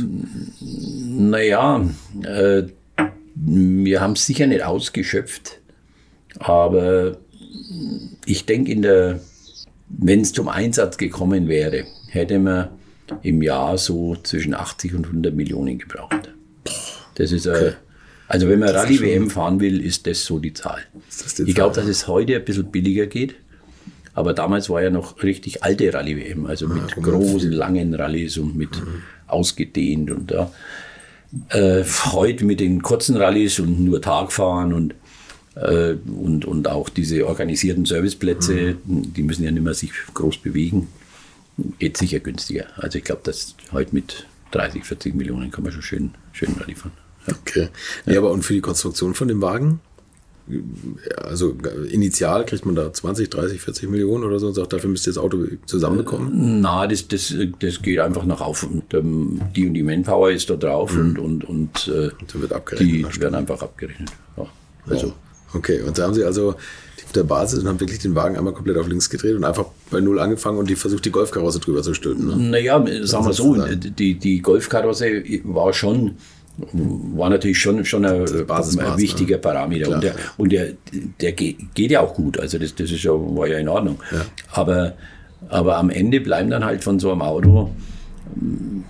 Naja, 0.61 1.87
äh, 2.23 2.63
wir 3.35 4.01
haben 4.01 4.13
es 4.13 4.25
sicher 4.25 4.47
nicht 4.47 4.65
ausgeschöpft, 4.65 5.61
aber 6.39 7.19
ich 8.25 8.47
denke, 8.47 8.73
in 8.73 8.83
der, 8.83 9.21
wenn 9.89 10.23
es 10.23 10.33
zum 10.33 10.49
Einsatz 10.49 10.97
gekommen 10.97 11.47
wäre, 11.47 11.85
hätte 12.09 12.39
man 12.39 12.71
im 13.23 13.43
Jahr 13.43 13.77
so 13.77 14.17
zwischen 14.17 14.55
80 14.55 14.95
und 14.95 15.07
100 15.07 15.35
Millionen 15.35 15.79
gebraucht. 15.79 16.33
Das 17.17 17.33
ist, 17.33 17.47
äh, 17.47 17.75
also 18.29 18.49
wenn 18.49 18.59
man 18.59 18.69
Rallye-WM 18.69 19.31
fahren 19.31 19.59
will, 19.59 19.85
ist 19.85 20.07
das 20.07 20.25
so 20.25 20.39
die 20.39 20.53
Zahl. 20.53 20.83
die 21.39 21.43
ich 21.45 21.55
glaube, 21.55 21.75
dass 21.75 21.87
es 21.87 22.07
heute 22.07 22.37
ein 22.37 22.45
bisschen 22.45 22.71
billiger 22.71 23.07
geht. 23.07 23.35
Aber 24.13 24.35
damals 24.35 24.69
war 24.69 24.83
ja 24.83 24.91
noch 24.91 25.23
richtig 25.23 25.63
alte 25.63 25.95
Rallye-WM, 25.95 26.47
also 26.47 26.69
mit 26.69 26.95
großen, 26.97 27.53
langen 27.53 27.95
Rallyes 27.95 28.37
und 28.37 28.57
mit 28.57 28.83
ausgedehnt 29.27 30.11
und 30.11 30.31
da. 30.31 30.53
Äh, 31.51 31.85
heute 32.13 32.45
mit 32.45 32.61
den 32.61 32.83
kurzen 32.83 33.17
Rallyes 33.17 33.61
und 33.61 33.81
nur 33.81 34.03
Tagfahren 34.03 34.73
und, 34.73 34.95
äh, 35.55 35.93
und, 35.93 36.45
und 36.45 36.69
auch 36.69 36.89
diese 36.89 37.27
organisierten 37.27 37.87
Serviceplätze, 37.87 38.77
die 38.85 39.23
müssen 39.23 39.45
ja 39.45 39.51
nicht 39.51 39.63
mehr 39.63 39.75
sich 39.75 39.93
groß 40.15 40.39
bewegen, 40.39 40.89
geht 41.79 41.97
sicher 41.97 42.19
günstiger. 42.19 42.67
Also 42.77 42.99
ich 42.99 43.05
glaube, 43.05 43.23
dass 43.25 43.55
heute 43.73 43.95
mit 43.95 44.27
30, 44.51 44.85
40 44.85 45.15
Millionen 45.15 45.51
kann 45.51 45.65
man 45.65 45.73
schon 45.73 45.83
schön, 45.83 46.11
schön 46.33 46.53
Rallye 46.59 46.75
fahren. 46.75 47.08
Okay. 47.31 47.69
Nee, 48.07 48.17
aber 48.17 48.31
und 48.31 48.45
für 48.45 48.55
die 48.55 48.61
Konstruktion 48.61 49.15
von 49.15 49.29
dem 49.29 49.41
Wagen? 49.43 49.81
Also 51.23 51.55
initial 51.91 52.47
kriegt 52.47 52.65
man 52.65 52.75
da 52.75 52.91
20, 52.91 53.29
30, 53.29 53.61
40 53.61 53.91
Millionen 53.91 54.25
oder 54.25 54.39
so 54.39 54.47
und 54.47 54.55
sagt, 54.55 54.73
dafür 54.73 54.89
müsst 54.89 55.07
ihr 55.07 55.13
das 55.13 55.23
Auto 55.23 55.45
zusammenbekommen. 55.67 56.61
Na, 56.63 56.87
das, 56.87 57.07
das, 57.07 57.35
das 57.61 57.83
geht 57.83 57.99
einfach 57.99 58.25
nach 58.25 58.41
auf. 58.41 58.63
Und, 58.63 58.95
ähm, 58.95 59.43
die 59.55 59.67
und 59.67 59.75
die 59.75 59.83
Manpower 59.83 60.31
ist 60.31 60.49
da 60.49 60.57
drauf 60.57 60.97
und, 60.97 61.19
und, 61.19 61.45
und 61.45 61.89
äh, 61.89 62.11
So 62.33 62.41
wird 62.41 62.55
abgerechnet. 62.55 63.15
die 63.15 63.21
werden 63.21 63.35
einfach 63.35 63.61
abgerechnet. 63.61 64.11
Ja. 64.39 64.47
Also, 64.89 65.13
Okay, 65.55 65.81
und 65.81 65.97
da 65.99 66.05
haben 66.05 66.15
sie 66.15 66.25
also 66.25 66.51
auf 66.51 67.13
der 67.15 67.23
Basis 67.25 67.61
und 67.61 67.69
haben 67.69 67.81
wirklich 67.81 68.01
den 68.01 68.15
Wagen 68.15 68.37
einmal 68.37 68.53
komplett 68.53 68.77
auf 68.77 68.87
links 68.87 69.09
gedreht 69.09 69.35
und 69.35 69.45
einfach 69.45 69.65
bei 69.91 70.01
Null 70.01 70.19
angefangen 70.19 70.59
und 70.59 70.69
die 70.69 70.77
versucht, 70.77 71.07
die 71.07 71.11
Golfkarosse 71.11 71.59
drüber 71.59 71.83
zu 71.83 71.95
stülpen. 71.95 72.27
Ne? 72.27 72.37
naja, 72.37 72.85
sagen 73.07 73.25
wir 73.25 73.33
so, 73.33 73.55
sozusagen. 73.55 73.95
die, 73.97 74.15
die 74.19 74.43
Golfkarosse 74.43 75.23
war 75.45 75.73
schon, 75.73 76.17
war 76.73 77.31
natürlich 77.31 77.59
schon, 77.59 77.85
schon 77.85 78.05
ein, 78.05 78.25
Basismaß, 78.47 78.93
ein 78.93 78.99
wichtiger? 78.99 79.39
Parameter. 79.39 79.85
Klar, 79.87 79.97
und 79.97 80.03
der, 80.03 80.15
und 80.37 80.53
der, 80.53 80.73
der 81.21 81.33
ge- 81.33 81.57
geht 81.75 81.91
ja 81.91 82.01
auch 82.01 82.15
gut. 82.15 82.39
Also 82.39 82.59
das, 82.59 82.75
das 82.75 82.91
ist 82.91 83.03
ja, 83.05 83.13
war 83.13 83.47
ja 83.47 83.59
in 83.59 83.69
Ordnung. 83.69 83.99
Ja. 84.11 84.25
Aber, 84.53 84.95
aber 85.49 85.77
am 85.77 85.91
Ende 85.91 86.21
bleiben 86.21 86.51
dann 86.51 86.65
halt 86.65 86.83
von 86.83 86.99
so 86.99 87.13
einem 87.13 87.23
Auto 87.23 87.71
mh, 88.35 88.83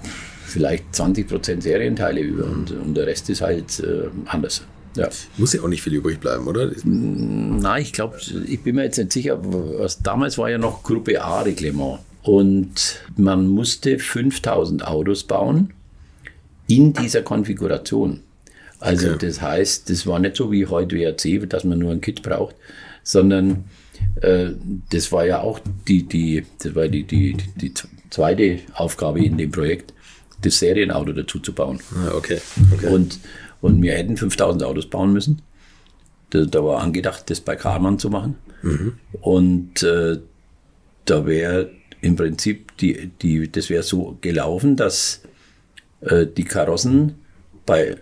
vielleicht 0.47 0.95
20 0.95 1.29
Prozent 1.29 1.63
Serienteile 1.63 2.21
über 2.21 2.45
und, 2.45 2.71
und 2.71 2.95
der 2.95 3.07
Rest 3.07 3.29
ist 3.31 3.43
halt 3.43 3.81
äh, 3.81 4.09
anders. 4.27 4.63
Ja. 4.97 5.09
Muss 5.37 5.53
ja 5.53 5.61
auch 5.63 5.69
nicht 5.69 5.83
viel 5.83 5.95
übrig 5.95 6.19
bleiben, 6.19 6.47
oder? 6.49 6.71
Nein, 6.85 7.83
ich 7.83 7.93
glaube, 7.93 8.17
ich 8.47 8.61
bin 8.63 8.75
mir 8.77 8.85
jetzt 8.85 8.97
nicht 8.99 9.13
sicher. 9.13 9.39
Was, 9.43 9.99
damals 10.03 10.39
war 10.39 10.49
ja 10.51 10.59
noch 10.59 10.83
Gruppe 10.83 11.23
A 11.23 11.43
Reglement. 11.43 11.99
Und 12.23 13.01
man 13.17 13.47
musste 13.47 13.99
5000 13.99 14.87
Autos 14.87 15.25
bauen 15.25 15.71
in 16.69 16.93
dieser 16.93 17.23
Konfiguration. 17.23 18.21
Also 18.81 19.09
Okay. 19.09 19.27
das 19.27 19.41
heißt, 19.43 19.91
das 19.91 20.07
war 20.07 20.21
nicht 20.21 20.37
so 20.37 20.53
wie 20.53 20.67
heute 20.67 20.97
WRC, 20.97 21.49
dass 21.49 21.65
man 21.65 21.81
nur 21.81 21.91
ein 21.91 22.01
Kit 22.01 22.23
braucht, 22.23 22.55
sondern 23.03 23.65
äh, 24.21 24.51
das 24.91 25.11
war 25.11 25.27
ja 25.27 25.41
auch 25.41 25.59
die, 25.89 26.05
die, 26.05 26.45
das 26.63 26.75
war 26.77 26.87
die, 26.87 27.03
die, 27.03 27.37
die 27.57 27.75
zweite 28.11 28.61
Aufgabe 28.75 29.25
in 29.25 29.37
dem 29.37 29.51
Projekt, 29.51 29.93
das 30.43 30.61
Serienauto 30.61 31.13
dazu 31.13 31.41
zu 31.41 31.53
bauen. 31.53 31.81
Ja, 32.05 32.15
okay. 32.15 32.39
okay. 32.73 32.87
Und, 32.87 33.19
und 33.61 33.83
wir 33.83 33.95
hätten 33.95 34.17
5000 34.17 34.63
Autos 34.63 34.87
bauen 34.87 35.13
müssen. 35.13 35.43
Da, 36.31 36.45
da 36.45 36.63
war 36.63 36.81
angedacht, 36.81 37.29
das 37.31 37.41
bei 37.41 37.57
Karmann 37.57 37.99
zu 37.99 38.11
machen. 38.11 38.37
Und 39.21 39.83
äh, 39.83 40.19
da 41.07 41.27
wäre 41.27 41.71
im 42.01 42.15
Prinzip, 42.15 42.77
die, 42.77 43.11
die, 43.21 43.51
das 43.51 43.71
wäre 43.71 43.83
so 43.83 44.19
gelaufen, 44.21 44.77
dass 44.77 45.23
die 46.01 46.45
Karossen 46.45 47.15
bei, 47.67 47.97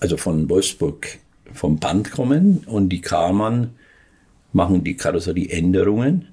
also 0.00 0.16
von 0.16 0.48
Wolfsburg 0.48 1.06
vom 1.52 1.78
Band 1.78 2.10
kommen 2.10 2.58
und 2.66 2.88
die 2.90 3.00
Karmann 3.00 3.70
machen 4.52 4.84
die 4.84 4.96
Karosserieänderungen 4.96 6.28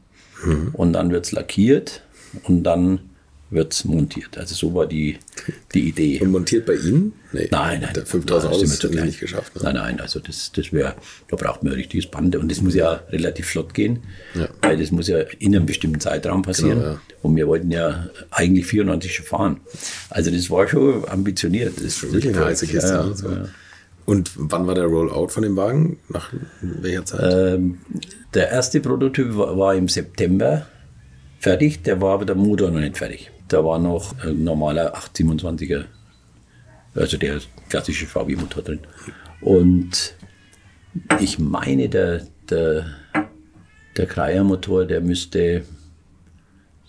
und 0.74 0.93
dann 0.93 1.12
wird 1.12 1.26
es 1.26 1.32
lackiert 1.32 2.01
und 2.43 2.64
dann 2.64 2.99
wird 3.51 3.74
es 3.74 3.86
montiert. 3.86 4.38
Also 4.38 4.56
so 4.56 4.74
war 4.74 4.86
die, 4.88 5.18
die 5.74 5.88
Idee. 5.89 6.20
und 6.22 6.32
montiert 6.32 6.66
bei 6.66 6.74
Ihnen? 6.74 7.14
Nee. 7.32 7.47
Nein, 7.51 7.82
nein. 7.82 7.93
Der 7.93 8.06
5000 8.06 8.43
Nein, 8.51 8.53
Autos 8.60 8.60
sind 8.60 8.70
wir 8.72 8.76
zu 8.80 8.88
hätten 8.88 8.91
Sie 8.91 8.97
klein. 8.97 9.08
nicht 9.08 9.20
geschafft. 9.20 9.56
Ne? 9.56 9.62
Nein, 9.64 9.76
nein, 9.76 9.99
also 10.01 10.20
das, 10.20 10.51
das 10.51 10.74
wäre, 10.74 10.95
da 11.30 11.36
braucht 11.38 11.64
man 11.64 11.72
ein 11.72 11.76
richtiges 11.78 12.08
Band 12.08 12.36
und 12.36 12.49
das 12.51 12.62
muss 12.62 12.74
ja 12.76 13.03
relativ 13.12 13.45
flott 13.47 13.74
gehen, 13.74 13.99
Ja. 14.34 14.49
weil 14.62 14.78
das 14.78 14.91
muss 14.91 15.08
ja 15.08 15.20
in 15.39 15.56
einem 15.56 15.66
bestimmten 15.66 15.99
Zeitraum 15.99 16.41
passieren. 16.41 16.80
Genau, 16.80 16.91
ja. 16.93 17.01
Und 17.22 17.36
wir 17.36 17.47
wollten 17.47 17.72
ja 17.72 18.07
eigentlich 18.32 18.66
94 18.68 19.13
schon 19.16 19.26
fahren. 19.26 19.59
Also 20.09 20.32
das 20.32 20.49
war 20.49 20.68
schon 20.68 21.07
ambitioniert. 21.09 21.76
Das 21.78 21.84
ist 21.84 22.03
Wirklich 22.13 22.36
eine 22.36 22.45
heiße 22.45 22.68
Kiste. 22.68 22.89
Ja, 22.93 23.03
ne? 23.03 23.09
ja, 23.09 23.16
So. 23.16 23.30
ja. 23.30 23.45
Und 24.05 24.32
wann 24.36 24.68
war 24.68 24.76
der 24.76 24.86
Rollout 24.86 25.30
von 25.30 25.41
dem 25.41 25.55
Wagen? 25.57 25.97
Nach 26.09 26.32
welcher 26.61 27.05
Zeit? 27.05 27.34
Ähm, 27.55 27.80
der 28.36 28.51
erste 28.51 28.80
Prototyp 28.80 29.36
war, 29.36 29.57
war 29.57 29.74
im 29.76 29.88
September 29.88 30.68
fertig, 31.39 31.82
der 31.82 32.01
war 32.01 32.13
aber 32.13 32.26
der 32.26 32.36
Motor 32.36 32.70
noch 32.70 32.80
nicht 32.80 32.97
fertig. 32.97 33.32
Da 33.47 33.63
war 33.63 33.80
noch 33.80 34.13
ein 34.24 34.43
normaler 34.43 34.95
827er, 34.95 35.86
also 36.93 37.18
der 37.18 37.39
klassische 37.70 38.05
VW-Motor 38.05 38.63
drin. 38.63 38.80
Und 39.41 40.16
ich 41.20 41.39
meine, 41.39 41.89
der, 41.89 42.28
der, 42.49 42.86
der 43.97 44.05
Kreier-Motor, 44.05 44.86
der 44.86 45.01
müsste 45.01 45.63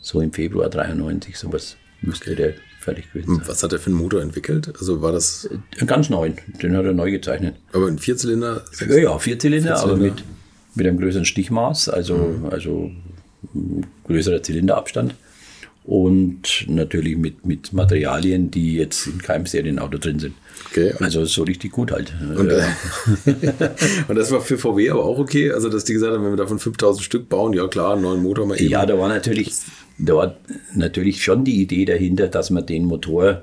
so 0.07 0.20
im 0.20 0.32
Februar 0.32 0.70
93, 0.70 1.36
sowas 1.36 1.76
müsste 2.00 2.36
der 2.36 2.54
fertig 2.78 3.12
gewesen 3.12 3.36
sein. 3.38 3.48
Was 3.48 3.64
hat 3.64 3.72
er 3.72 3.80
für 3.80 3.90
einen 3.90 3.98
Motor 3.98 4.22
entwickelt? 4.22 4.72
Also 4.78 5.02
war 5.02 5.11
das 5.11 5.50
Einen 5.78 5.88
Ganz 5.88 6.11
neuen, 6.11 6.36
den 6.62 6.76
hat 6.76 6.84
er 6.84 6.92
neu 6.92 7.11
gezeichnet. 7.11 7.57
aber 7.72 7.88
ein 7.88 7.98
Vierzylinder? 7.98 8.64
Ja, 8.88 8.96
ja, 8.98 9.18
Vierzylinder, 9.18 9.76
aber 9.76 9.96
Vierzylinder. 9.96 10.14
mit, 10.14 10.24
mit 10.76 10.86
einem 10.86 11.00
größeren 11.00 11.24
Stichmaß, 11.24 11.88
also, 11.88 12.40
also 12.48 12.92
mm, 13.52 13.80
größerer 14.04 14.44
Zylinderabstand. 14.44 15.16
Und 15.82 16.66
natürlich 16.68 17.16
mit, 17.16 17.44
mit 17.44 17.72
Materialien, 17.72 18.52
die 18.52 18.74
jetzt 18.76 19.09
in 19.09 19.18
keinem 19.20 19.46
Serienauto 19.46 19.98
drin 19.98 20.20
sind. 20.20 20.34
Okay. 20.70 20.92
Also 21.00 21.24
so 21.24 21.42
richtig 21.44 21.72
gut 21.72 21.92
halt. 21.92 22.12
Und, 22.36 22.50
Äh, 22.50 22.61
äh, 22.61 22.64
und 24.09 24.16
das 24.16 24.30
war 24.30 24.40
für 24.40 24.59
VW 24.59 24.90
aber 24.90 25.04
auch 25.04 25.18
okay. 25.18 25.52
Also, 25.52 25.68
dass 25.68 25.84
die 25.84 25.92
gesagt 25.92 26.14
haben, 26.14 26.24
wenn 26.24 26.32
wir 26.32 26.36
davon 26.36 26.59
5000 26.59 27.04
Stück 27.04 27.28
bauen, 27.28 27.52
ja 27.52 27.66
klar, 27.68 27.92
einen 27.92 28.02
neuen 28.02 28.22
Motor 28.22 28.46
mal 28.46 28.61
eben. 28.61 28.70
Ja, 28.70 28.86
da 28.86 28.98
war 28.98 29.09
natürlich, 29.09 29.52
da 29.98 30.14
war 30.14 30.36
natürlich 30.74 31.22
schon 31.22 31.44
die 31.44 31.61
Idee 31.62 31.84
dahinter, 31.84 32.28
dass 32.28 32.50
man 32.50 32.66
den 32.66 32.84
Motor 32.84 33.42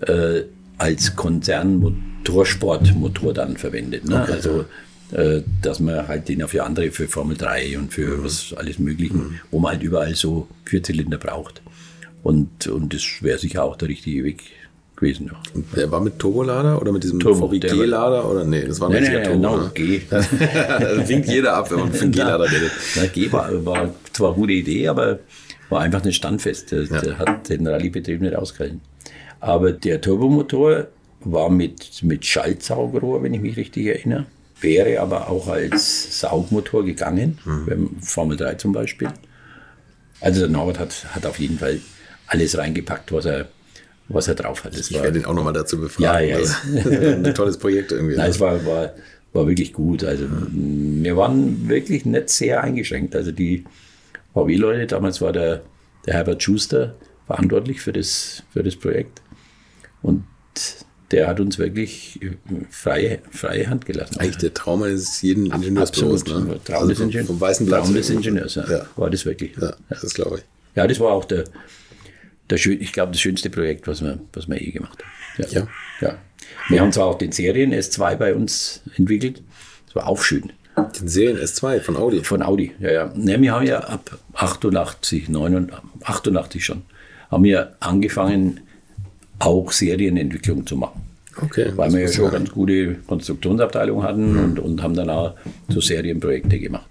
äh, 0.00 0.42
als 0.78 1.14
Konzern-Motorsportmotor 1.16 3.34
dann 3.34 3.56
verwendet. 3.56 4.04
Ne? 4.04 4.20
also, 4.22 4.64
äh, 5.12 5.42
dass 5.62 5.80
man 5.80 6.08
halt 6.08 6.28
den 6.28 6.42
auch 6.42 6.48
für 6.48 6.64
andere, 6.64 6.90
für 6.90 7.08
Formel 7.08 7.36
3 7.36 7.78
und 7.78 7.92
für 7.92 8.18
Mhm. 8.18 8.24
was 8.24 8.54
alles 8.56 8.78
Möglichen, 8.78 9.40
wo 9.50 9.58
man 9.58 9.72
halt 9.72 9.82
überall 9.82 10.14
so 10.14 10.48
Vierzylinder 10.64 11.18
braucht. 11.18 11.62
Und, 12.22 12.66
und 12.68 12.94
das 12.94 13.02
wäre 13.20 13.38
sicher 13.38 13.64
auch 13.64 13.76
der 13.76 13.88
richtige 13.88 14.24
Weg 14.24 14.42
gewesen. 14.96 15.30
Ja. 15.32 15.40
Der 15.76 15.90
war 15.90 16.00
mit 16.00 16.18
Turbolader 16.18 16.80
oder 16.80 16.92
mit 16.92 17.02
diesem 17.04 17.20
Turbo, 17.20 17.48
VW 17.48 17.58
der 17.58 17.70
war- 17.72 17.78
G-Lader? 17.78 18.30
Oder 18.30 18.44
nee, 18.44 18.62
das 18.66 18.80
war 18.80 18.88
ein 18.90 18.96
richtiger 18.96 19.20
nein, 19.20 19.24
Turbo. 19.24 19.38
genau, 19.40 19.56
ne? 19.64 19.70
G. 19.74 20.00
da 20.10 21.08
winkt 21.08 21.28
jeder 21.28 21.54
ab, 21.56 21.70
wenn 21.70 21.78
man 21.80 21.92
von 21.92 22.10
G-Lader 22.12 22.50
redet. 22.50 22.70
Na, 22.96 23.06
G 23.06 23.32
war, 23.32 23.64
war 23.66 23.90
zwar 24.12 24.28
eine 24.30 24.36
gute 24.40 24.52
Idee, 24.52 24.88
aber 24.88 25.18
war 25.70 25.80
einfach 25.80 26.04
nicht 26.04 26.16
standfest. 26.16 26.70
Der, 26.72 26.84
Ja. 26.84 27.00
der 27.00 27.18
hat 27.18 27.48
den 27.48 27.66
Rallyebetrieb 27.66 28.20
nicht 28.20 28.36
ausgehalten. 28.36 28.80
Aber 29.40 29.72
der 29.72 30.00
Turbomotor 30.00 30.86
war 31.20 31.50
mit, 31.50 32.02
mit 32.02 32.24
Schaltsaugrohr, 32.26 33.22
wenn 33.22 33.34
ich 33.34 33.40
mich 33.40 33.56
richtig 33.56 33.86
erinnere. 33.86 34.26
Wäre 34.60 35.00
aber 35.00 35.28
auch 35.28 35.48
als 35.48 36.20
Saugmotor 36.20 36.84
gegangen, 36.84 37.38
Mhm. 37.44 37.66
beim 37.66 37.90
Formel 38.00 38.36
3 38.36 38.54
zum 38.54 38.72
Beispiel. 38.72 39.08
Also 40.20 40.40
der 40.40 40.48
Norbert 40.48 40.78
hat, 40.78 41.06
hat 41.14 41.26
auf 41.26 41.38
jeden 41.38 41.58
Fall 41.58 41.80
alles 42.26 42.56
reingepackt, 42.56 43.12
was 43.12 43.26
er, 43.26 43.48
was 44.08 44.28
er 44.28 44.34
drauf 44.34 44.64
hat. 44.64 44.76
Das 44.78 44.90
Ich 44.90 44.96
war, 44.96 45.04
werde 45.04 45.18
ihn 45.18 45.24
auch 45.24 45.34
nochmal 45.34 45.52
dazu 45.52 45.80
befragen. 45.80 46.04
Ja, 46.04 46.20
ja, 46.20 46.38
Das 46.44 46.64
ist 46.64 46.66
ein 46.66 47.34
tolles 47.34 47.58
Projekt 47.58 47.92
irgendwie. 47.92 48.16
Nein, 48.16 48.26
ne? 48.26 48.30
es 48.30 48.40
war, 48.40 48.64
war, 48.66 48.94
war 49.32 49.46
wirklich 49.46 49.72
gut. 49.72 50.04
Also 50.04 50.26
wir 50.28 51.16
waren 51.16 51.68
wirklich 51.68 52.04
nicht 52.04 52.28
sehr 52.30 52.62
eingeschränkt. 52.62 53.16
Also 53.16 53.32
die 53.32 53.64
VW-Leute, 54.34 54.86
damals 54.86 55.20
war 55.20 55.32
der, 55.32 55.62
der 56.06 56.14
Herbert 56.14 56.42
Schuster 56.42 56.94
verantwortlich 57.26 57.80
für 57.80 57.92
das, 57.92 58.42
für 58.52 58.62
das 58.62 58.76
Projekt. 58.76 59.22
Und 60.02 60.24
der 61.10 61.28
hat 61.28 61.40
uns 61.40 61.58
wirklich 61.58 62.20
freie, 62.70 63.20
freie 63.30 63.68
Hand 63.68 63.86
gelassen. 63.86 64.18
Eigentlich 64.18 64.38
der 64.38 64.52
Traum 64.52 64.82
eines 64.82 65.22
jeden 65.22 65.46
Ingenieursbüros. 65.46 66.22
Absolut. 66.22 66.48
Ne? 66.48 66.60
Traum, 66.64 66.88
des 66.88 66.98
vom, 66.98 67.06
Ingenieurs. 67.06 67.26
vom 67.28 67.40
weißen 67.40 67.66
Blatt. 67.66 67.84
Traum 67.84 67.94
des 67.94 68.10
Ingenieurs, 68.10 68.54
ja. 68.56 68.70
Ja. 68.70 68.86
War 68.96 69.10
das 69.10 69.24
wirklich. 69.24 69.52
Ja, 69.60 69.74
das 69.88 70.14
glaube 70.14 70.38
ich. 70.38 70.44
Ja, 70.76 70.86
das 70.86 70.98
war 71.00 71.12
auch 71.12 71.24
der, 71.24 71.44
schön, 72.56 72.80
ich 72.80 72.92
glaube, 72.92 73.12
das 73.12 73.20
schönste 73.20 73.50
Projekt, 73.50 73.86
was 73.86 74.02
wir, 74.02 74.18
was 74.32 74.48
wir 74.48 74.60
je 74.60 74.70
gemacht 74.70 75.02
haben. 75.02 75.52
Ja. 75.52 75.66
ja. 76.00 76.18
Wir 76.68 76.80
haben 76.80 76.92
zwar 76.92 77.06
auch 77.06 77.18
den 77.18 77.32
Serien 77.32 77.72
S2 77.72 78.16
bei 78.16 78.34
uns 78.34 78.82
entwickelt. 78.96 79.42
Das 79.86 79.96
war 79.96 80.06
auch 80.06 80.22
schön. 80.22 80.52
Den 81.00 81.08
Serien 81.08 81.38
S2 81.38 81.80
von 81.80 81.96
Audi. 81.96 82.24
Von 82.24 82.42
Audi, 82.42 82.72
ja, 82.80 82.92
ja. 82.92 83.12
Ne, 83.14 83.40
wir 83.40 83.52
haben 83.52 83.66
ja 83.66 83.78
ab 83.80 84.18
88, 84.34 85.28
89, 85.28 85.76
88 86.02 86.64
schon, 86.64 86.82
haben 87.30 87.44
wir 87.44 87.76
angefangen, 87.80 88.60
auch 89.38 89.72
Serienentwicklung 89.72 90.66
zu 90.66 90.76
machen. 90.76 91.02
Okay. 91.40 91.72
Weil 91.74 91.92
wir 91.92 92.00
ja 92.00 92.06
das 92.06 92.14
schon 92.14 92.30
ganz 92.30 92.50
gute 92.50 92.94
Konstruktionsabteilung 93.06 94.02
hatten 94.02 94.38
und, 94.38 94.58
und 94.58 94.82
haben 94.82 94.94
dann 94.94 95.10
auch 95.10 95.34
so 95.68 95.80
Serienprojekte 95.80 96.58
gemacht. 96.58 96.86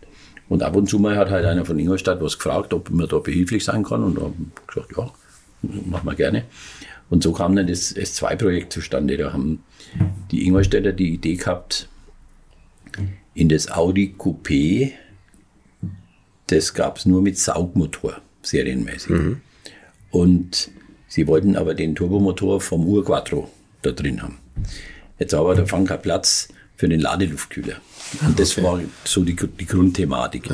Und 0.50 0.62
ab 0.64 0.76
und 0.76 0.88
zu 0.88 1.00
mal 1.00 1.16
hat 1.16 1.30
halt 1.30 1.46
einer 1.46 1.66
von 1.66 1.80
Ingolstadt 1.80 2.22
was 2.22 2.38
gefragt, 2.38 2.74
ob 2.74 2.90
man 2.90 3.08
da 3.08 3.20
behilflich 3.20 3.64
sein 3.64 3.84
kann. 3.84 4.04
Und 4.04 4.18
da 4.18 4.24
haben 4.24 4.52
gesagt, 4.68 4.92
ja, 4.98 5.10
machen 5.64 6.06
wir 6.06 6.16
gerne. 6.16 6.44
Und 7.10 7.24
so 7.24 7.32
kam 7.32 7.56
dann 7.56 7.68
das 7.68 7.96
S2-Projekt 7.96 8.74
zustande. 8.74 9.18
Da 9.18 9.34
haben 9.34 9.64
die 10.32 10.46
Ingolstädter 10.46 10.94
die 10.94 11.14
Idee 11.14 11.36
gehabt, 11.36 11.88
in 13.34 13.50
das 13.50 13.70
Audi 13.72 14.16
Coupé, 14.18 14.92
das 16.48 16.74
gab 16.74 16.98
es 16.98 17.06
nur 17.06 17.22
mit 17.22 17.38
Saugmotor, 17.38 18.22
serienmäßig. 18.42 19.12
Und 20.12 20.70
sie 21.08 21.28
wollten 21.28 21.56
aber 21.56 21.74
den 21.74 21.96
Turbomotor 21.96 22.62
vom 22.62 22.86
Urquattro 22.86 23.50
da 23.82 23.92
drin 23.92 24.22
haben. 24.22 24.40
Jetzt 25.20 25.34
aber 25.34 25.56
da 25.56 25.66
fand 25.66 25.88
kein 25.88 26.02
Platz 26.02 26.50
für 26.76 26.88
den 26.88 27.00
Ladeluftkühler. 27.00 27.78
Und 28.26 28.40
das 28.40 28.62
war 28.62 28.80
so 29.04 29.24
die, 29.24 29.36
die 29.36 29.66
Grundthematik. 29.66 30.50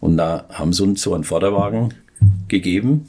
Und 0.00 0.16
da 0.16 0.46
haben 0.50 0.72
sie 0.72 0.82
uns 0.82 1.02
so 1.02 1.14
einen 1.14 1.24
Vorderwagen 1.24 1.94
gegeben. 2.48 3.08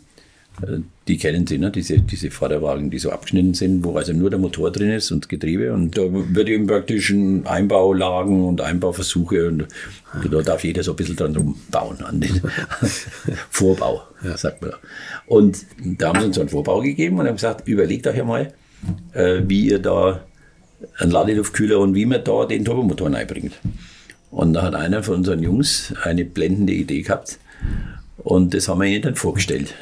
Die 1.08 1.18
kennen 1.18 1.46
Sie, 1.46 1.60
ne? 1.60 1.70
diese, 1.70 2.00
diese 2.00 2.32
Vorderwagen, 2.32 2.90
die 2.90 2.98
so 2.98 3.12
abgeschnitten 3.12 3.54
sind, 3.54 3.84
wo 3.84 3.96
also 3.96 4.12
nur 4.12 4.32
der 4.32 4.40
Motor 4.40 4.72
drin 4.72 4.90
ist 4.90 5.12
und 5.12 5.24
das 5.24 5.30
Getriebe. 5.30 5.72
Und 5.72 5.96
da 5.96 6.02
wird 6.10 6.50
eben 6.50 6.66
praktisch 6.66 7.12
ein 7.12 7.46
Einbaulagen 7.46 8.44
und 8.44 8.60
Einbauversuche 8.60 9.48
und 9.48 9.68
da 10.32 10.42
darf 10.42 10.64
jeder 10.64 10.82
so 10.82 10.94
ein 10.94 10.96
bisschen 10.96 11.16
dran 11.16 11.36
rumbauen 11.36 12.02
an 12.02 12.22
den 12.22 12.42
Vorbau, 13.52 14.02
sagt 14.36 14.64
man 14.64 14.72
da. 14.72 14.78
Und 15.28 15.66
da 15.78 16.08
haben 16.08 16.22
sie 16.22 16.26
uns 16.28 16.36
so 16.36 16.42
einen 16.42 16.50
Vorbau 16.50 16.82
gegeben 16.82 17.20
und 17.20 17.28
haben 17.28 17.36
gesagt, 17.36 17.68
überlegt 17.68 18.08
euch 18.08 18.20
einmal, 18.20 18.54
äh, 19.14 19.42
wie 19.46 19.68
ihr 19.70 19.80
da 19.80 20.24
einen 20.98 21.12
Ladeluftkühler 21.12 21.80
und 21.80 21.94
wie 21.94 22.08
man 22.08 22.24
da 22.24 22.46
den 22.46 22.66
Turbomotor 22.66 23.14
reinbringt. 23.14 23.54
Und 24.32 24.54
da 24.54 24.64
hat 24.64 24.76
einer 24.76 25.04
von 25.04 25.16
unseren 25.16 25.44
Jungs 25.44 25.94
eine 26.04 26.26
blendende 26.26 26.74
Idee 26.74 27.04
gehabt 27.04 27.38
und 28.18 28.56
das 28.56 28.68
haben 28.68 28.82
wir 28.82 28.88
ihnen 28.88 29.04
dann 29.04 29.16
vorgestellt. 29.16 29.76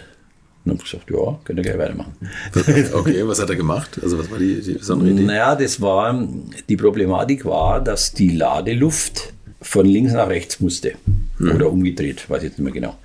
Und 0.65 0.71
haben 0.71 0.77
gesagt, 0.79 1.09
ja, 1.09 1.39
könnt 1.43 1.59
ihr 1.59 1.63
gleich 1.63 1.77
weitermachen. 1.77 2.13
Okay, 2.93 3.27
was 3.27 3.41
hat 3.41 3.49
er 3.49 3.55
gemacht? 3.55 3.99
Also 4.01 4.17
was 4.17 4.31
war 4.31 4.39
die, 4.39 4.61
die 4.61 4.73
besondere 4.73 5.09
Idee? 5.09 5.23
Naja, 5.23 5.55
das 5.55 5.81
war, 5.81 6.27
die 6.69 6.77
Problematik 6.77 7.43
war, 7.45 7.81
dass 7.81 8.13
die 8.13 8.29
Ladeluft 8.29 9.33
von 9.61 9.85
links 9.85 10.13
nach 10.13 10.29
rechts 10.29 10.59
musste. 10.59 10.93
Oder 11.39 11.69
umgedreht, 11.69 12.29
weiß 12.29 12.43
ich 12.43 12.49
jetzt 12.49 12.59
nicht 12.59 12.63
mehr 12.63 12.73
genau. 12.73 12.97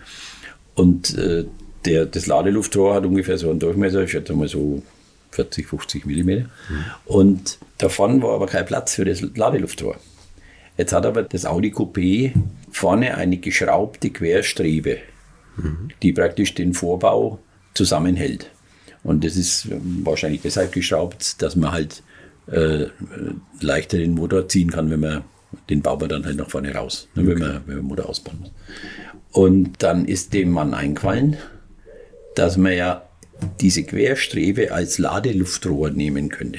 Und 0.75 1.17
äh, 1.19 1.45
der, 1.85 2.07
das 2.07 2.27
Ladeluftrohr 2.27 2.95
hat 2.95 3.07
ungefähr 3.07 3.39
so 3.39 3.51
einen 3.51 3.59
Durchmesser, 3.59 4.03
ich 4.03 4.11
schätze 4.13 4.35
mal 4.35 4.49
so 4.49 4.83
40, 5.31 5.67
50 5.67 6.07
Millimeter. 6.07 6.47
Und 7.05 7.59
davon 7.79 8.23
war 8.23 8.35
aber 8.35 8.47
kein 8.47 8.67
Platz 8.67 8.95
für 8.95 9.05
das 9.05 9.21
Ladeluftrohr. 9.21 9.97
Jetzt 10.77 10.93
hat 10.93 11.07
aber 11.07 11.23
das 11.23 11.45
Audi 11.45 11.71
Coupé 11.71 12.33
vorne 12.71 13.17
eine 13.17 13.39
geschraubte 13.39 14.11
Querstrebe, 14.11 14.99
die 16.03 16.13
praktisch 16.13 16.55
den 16.55 16.75
Vorbau 16.75 17.41
zusammenhält. 17.79 18.51
Und 19.05 19.25
das 19.25 19.37
ist 19.37 19.67
ähm, 19.67 20.01
wahrscheinlich 20.05 20.43
deshalb 20.43 20.73
geschraubt, 20.73 21.41
dass 21.41 21.57
man 21.57 21.73
halt 21.73 22.03
äh, 22.49 22.87
leichter 23.61 23.99
den 23.99 24.15
Motor 24.15 24.49
ziehen 24.49 24.71
kann, 24.71 24.91
wenn 24.91 25.01
man 25.01 25.25
den 25.71 25.81
baut 25.81 26.01
man 26.01 26.11
dann 26.11 26.27
halt 26.27 26.37
nach 26.37 26.51
vorne 26.51 26.75
raus, 26.75 27.09
ne, 27.15 27.27
wenn, 27.27 27.39
man, 27.39 27.63
wenn 27.67 27.77
man 27.77 27.77
den 27.77 27.89
Motor 27.89 28.09
ausbauen 28.09 28.41
muss. 28.41 28.51
Und 29.33 29.83
dann 29.83 30.05
ist 30.05 30.35
dem 30.35 30.51
Mann 30.51 30.75
eingefallen, 30.75 31.39
dass 32.35 32.59
man 32.59 32.75
ja 32.75 33.09
diese 33.61 33.85
Querstrebe 33.85 34.73
als 34.73 34.99
Ladeluftrohr 34.99 35.91
nehmen 35.91 36.29
könnte. 36.29 36.59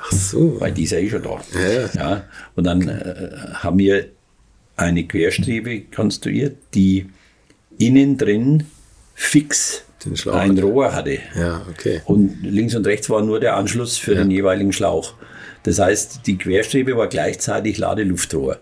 Ach 0.00 0.12
so. 0.12 0.60
Weil 0.60 0.72
die 0.72 0.84
ist 0.84 0.92
ja 0.92 0.98
eh 0.98 1.08
schon 1.08 1.22
da. 1.22 1.40
Ja. 1.54 1.88
Ja, 1.94 2.24
und 2.54 2.64
dann 2.64 2.86
äh, 2.88 3.30
haben 3.54 3.78
wir 3.78 4.08
eine 4.76 5.06
Querstrebe 5.06 5.82
konstruiert, 5.82 6.56
die 6.74 7.06
innen 7.78 8.18
drin 8.18 8.64
fix 9.14 9.84
Den 10.04 10.16
Schlauch 10.16 10.34
ein. 10.36 10.58
Rohr 10.58 10.94
hatte. 10.94 11.18
Ja, 11.36 11.62
okay. 11.70 12.02
Und 12.04 12.42
links 12.42 12.74
und 12.74 12.86
rechts 12.86 13.10
war 13.10 13.22
nur 13.22 13.40
der 13.40 13.56
Anschluss 13.56 13.98
für 13.98 14.14
den 14.14 14.30
jeweiligen 14.30 14.72
Schlauch. 14.72 15.14
Das 15.64 15.78
heißt, 15.78 16.20
die 16.26 16.38
Querstrebe 16.38 16.96
war 16.96 17.08
gleichzeitig 17.08 17.78
Ladeluftrohr. 17.78 18.58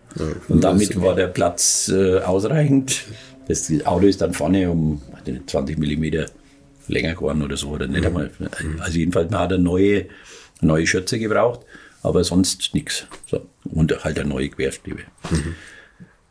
und 0.48 0.64
damit 0.64 1.00
war 1.00 1.14
der 1.14 1.26
Platz 1.28 1.88
äh, 1.94 2.20
ausreichend. 2.20 3.04
Das 3.48 3.70
Auto 3.84 4.06
ist 4.06 4.20
dann 4.20 4.32
vorne 4.32 4.70
um 4.70 5.02
weiß 5.12 5.26
nicht, 5.26 5.50
20 5.50 5.78
Millimeter 5.78 6.26
länger 6.88 7.14
geworden 7.14 7.42
oder 7.42 7.56
so. 7.56 7.68
Oder 7.68 7.86
nicht 7.86 8.04
einmal. 8.04 8.30
Also 8.80 8.98
jedenfalls, 8.98 9.30
man 9.30 9.40
hat 9.40 9.52
eine 9.52 9.62
neue, 9.62 10.06
neue 10.60 10.86
Schürze 10.86 11.18
gebraucht, 11.18 11.60
aber 12.02 12.24
sonst 12.24 12.74
nichts. 12.74 13.06
So. 13.26 13.46
Und 13.64 14.04
halt 14.04 14.18
eine 14.18 14.28
neue 14.28 14.48
Querstrebe. 14.48 15.02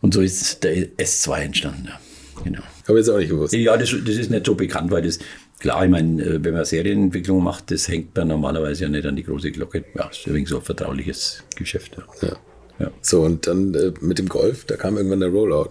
Und 0.01 0.13
so 0.13 0.21
ist 0.21 0.63
der 0.63 0.89
S2 0.97 1.37
entstanden. 1.39 1.87
Ja. 1.87 1.99
Genau. 2.43 2.61
Habe 2.87 2.99
ich 2.99 3.05
jetzt 3.05 3.13
auch 3.13 3.17
nicht 3.19 3.29
gewusst. 3.29 3.53
Ja, 3.53 3.77
das, 3.77 3.89
das 4.05 4.15
ist 4.15 4.29
nicht 4.29 4.45
so 4.45 4.53
bekannt, 4.55 4.91
weil 4.91 5.01
das, 5.01 5.17
klar, 5.59 5.83
ich 5.85 5.89
meine, 5.89 6.21
äh, 6.23 6.43
wenn 6.43 6.53
man 6.53 6.65
Serienentwicklung 6.65 7.43
macht, 7.43 7.71
das 7.71 7.87
hängt 7.87 8.15
man 8.15 8.27
normalerweise 8.27 8.83
ja 8.83 8.89
nicht 8.89 9.05
an 9.05 9.15
die 9.15 9.23
große 9.23 9.51
Glocke. 9.51 9.83
Ja, 9.95 10.05
ist 10.07 10.27
übrigens 10.27 10.49
so 10.49 10.57
ein 10.57 10.63
vertrauliches 10.63 11.43
Geschäft. 11.55 11.97
Ja. 12.21 12.27
Ja. 12.27 12.35
Ja. 12.77 12.91
So, 13.01 13.21
und 13.21 13.47
dann 13.47 13.73
äh, 13.73 13.91
mit 14.01 14.19
dem 14.19 14.27
Golf, 14.29 14.65
da 14.65 14.75
kam 14.75 14.97
irgendwann 14.97 15.21
der 15.21 15.29
Rollout 15.29 15.69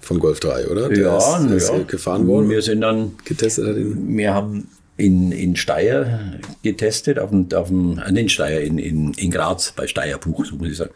vom 0.00 0.18
Golf 0.18 0.40
3, 0.40 0.68
oder? 0.68 0.88
Der 0.88 0.98
Ja, 0.98 1.36
ist, 1.44 1.68
ja. 1.68 1.78
gefahren 1.80 2.26
worden, 2.26 2.48
Wir 2.48 2.62
sind 2.62 2.80
dann, 2.80 3.12
getestet 3.24 3.66
hat 3.68 3.76
ihn. 3.76 4.16
wir 4.16 4.32
haben 4.34 4.68
in, 4.96 5.30
in 5.30 5.56
Steyr 5.56 6.40
getestet, 6.62 7.18
auf 7.18 7.30
dem, 7.30 7.48
auf 7.54 7.68
dem 7.68 7.98
äh, 7.98 8.18
in 8.20 8.28
Steyr, 8.28 8.62
in, 8.62 8.78
in, 8.78 9.12
in 9.14 9.30
Graz, 9.30 9.72
bei 9.76 9.86
Steyrbuch, 9.86 10.44
so 10.46 10.56
muss 10.56 10.68
ich 10.68 10.76
sagen, 10.78 10.92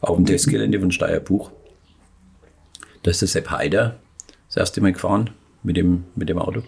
auf 0.00 0.16
dem 0.16 0.26
Testgelände 0.26 0.78
von 0.78 0.92
Steyrbuch. 0.92 1.50
Da 3.02 3.10
ist 3.10 3.20
der 3.20 3.28
Sepp 3.28 3.50
Heider 3.50 3.98
das 4.54 4.62
erste 4.62 4.80
Mal 4.80 4.92
gefahren 4.92 5.30
mit 5.64 5.76
dem, 5.76 6.04
mit 6.14 6.28
dem 6.28 6.38
Auto. 6.38 6.62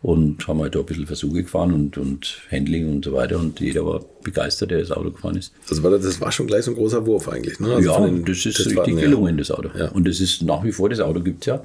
Und 0.00 0.48
haben 0.48 0.60
halt 0.60 0.74
da 0.74 0.80
ein 0.80 0.86
bisschen 0.86 1.06
Versuche 1.06 1.42
gefahren 1.42 1.72
und, 1.72 1.96
und 1.96 2.40
Handling 2.50 2.90
und 2.90 3.04
so 3.04 3.12
weiter. 3.12 3.38
Und 3.38 3.60
jeder 3.60 3.86
war 3.86 4.00
begeistert, 4.24 4.72
der 4.72 4.80
das 4.80 4.90
Auto 4.90 5.12
gefahren 5.12 5.36
ist. 5.36 5.52
Also 5.68 5.82
war 5.82 5.92
das, 5.92 6.02
das 6.02 6.20
war 6.20 6.32
schon 6.32 6.48
gleich 6.48 6.64
so 6.64 6.72
ein 6.72 6.76
großer 6.76 7.06
Wurf 7.06 7.28
eigentlich, 7.28 7.60
ne? 7.60 7.74
Also 7.74 7.90
ja, 7.90 8.00
den 8.04 8.24
das 8.24 8.44
ist 8.44 8.66
richtig 8.66 8.96
her. 8.96 9.02
gelungen, 9.02 9.36
das 9.36 9.52
Auto. 9.52 9.68
Ja. 9.78 9.90
Und 9.90 10.08
das 10.08 10.20
ist 10.20 10.42
nach 10.42 10.64
wie 10.64 10.72
vor, 10.72 10.88
das 10.88 10.98
Auto 10.98 11.20
gibt 11.20 11.42
es 11.42 11.46
ja. 11.46 11.64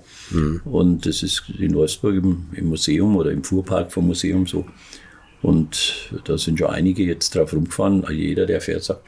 Und 0.66 1.06
das 1.06 1.24
ist 1.24 1.44
in 1.58 1.74
Wolfsburg 1.74 2.16
im, 2.16 2.46
im 2.54 2.68
Museum 2.68 3.16
oder 3.16 3.32
im 3.32 3.44
Fuhrpark 3.44 3.92
vom 3.92 4.06
Museum 4.08 4.46
so. 4.46 4.66
Und 5.42 6.12
da 6.26 6.38
sind 6.38 6.60
schon 6.60 6.68
einige 6.68 7.04
jetzt 7.04 7.34
drauf 7.34 7.54
rumgefahren. 7.54 8.06
Jeder, 8.12 8.46
der 8.46 8.60
fährt, 8.62 8.84
sagt, 8.84 9.02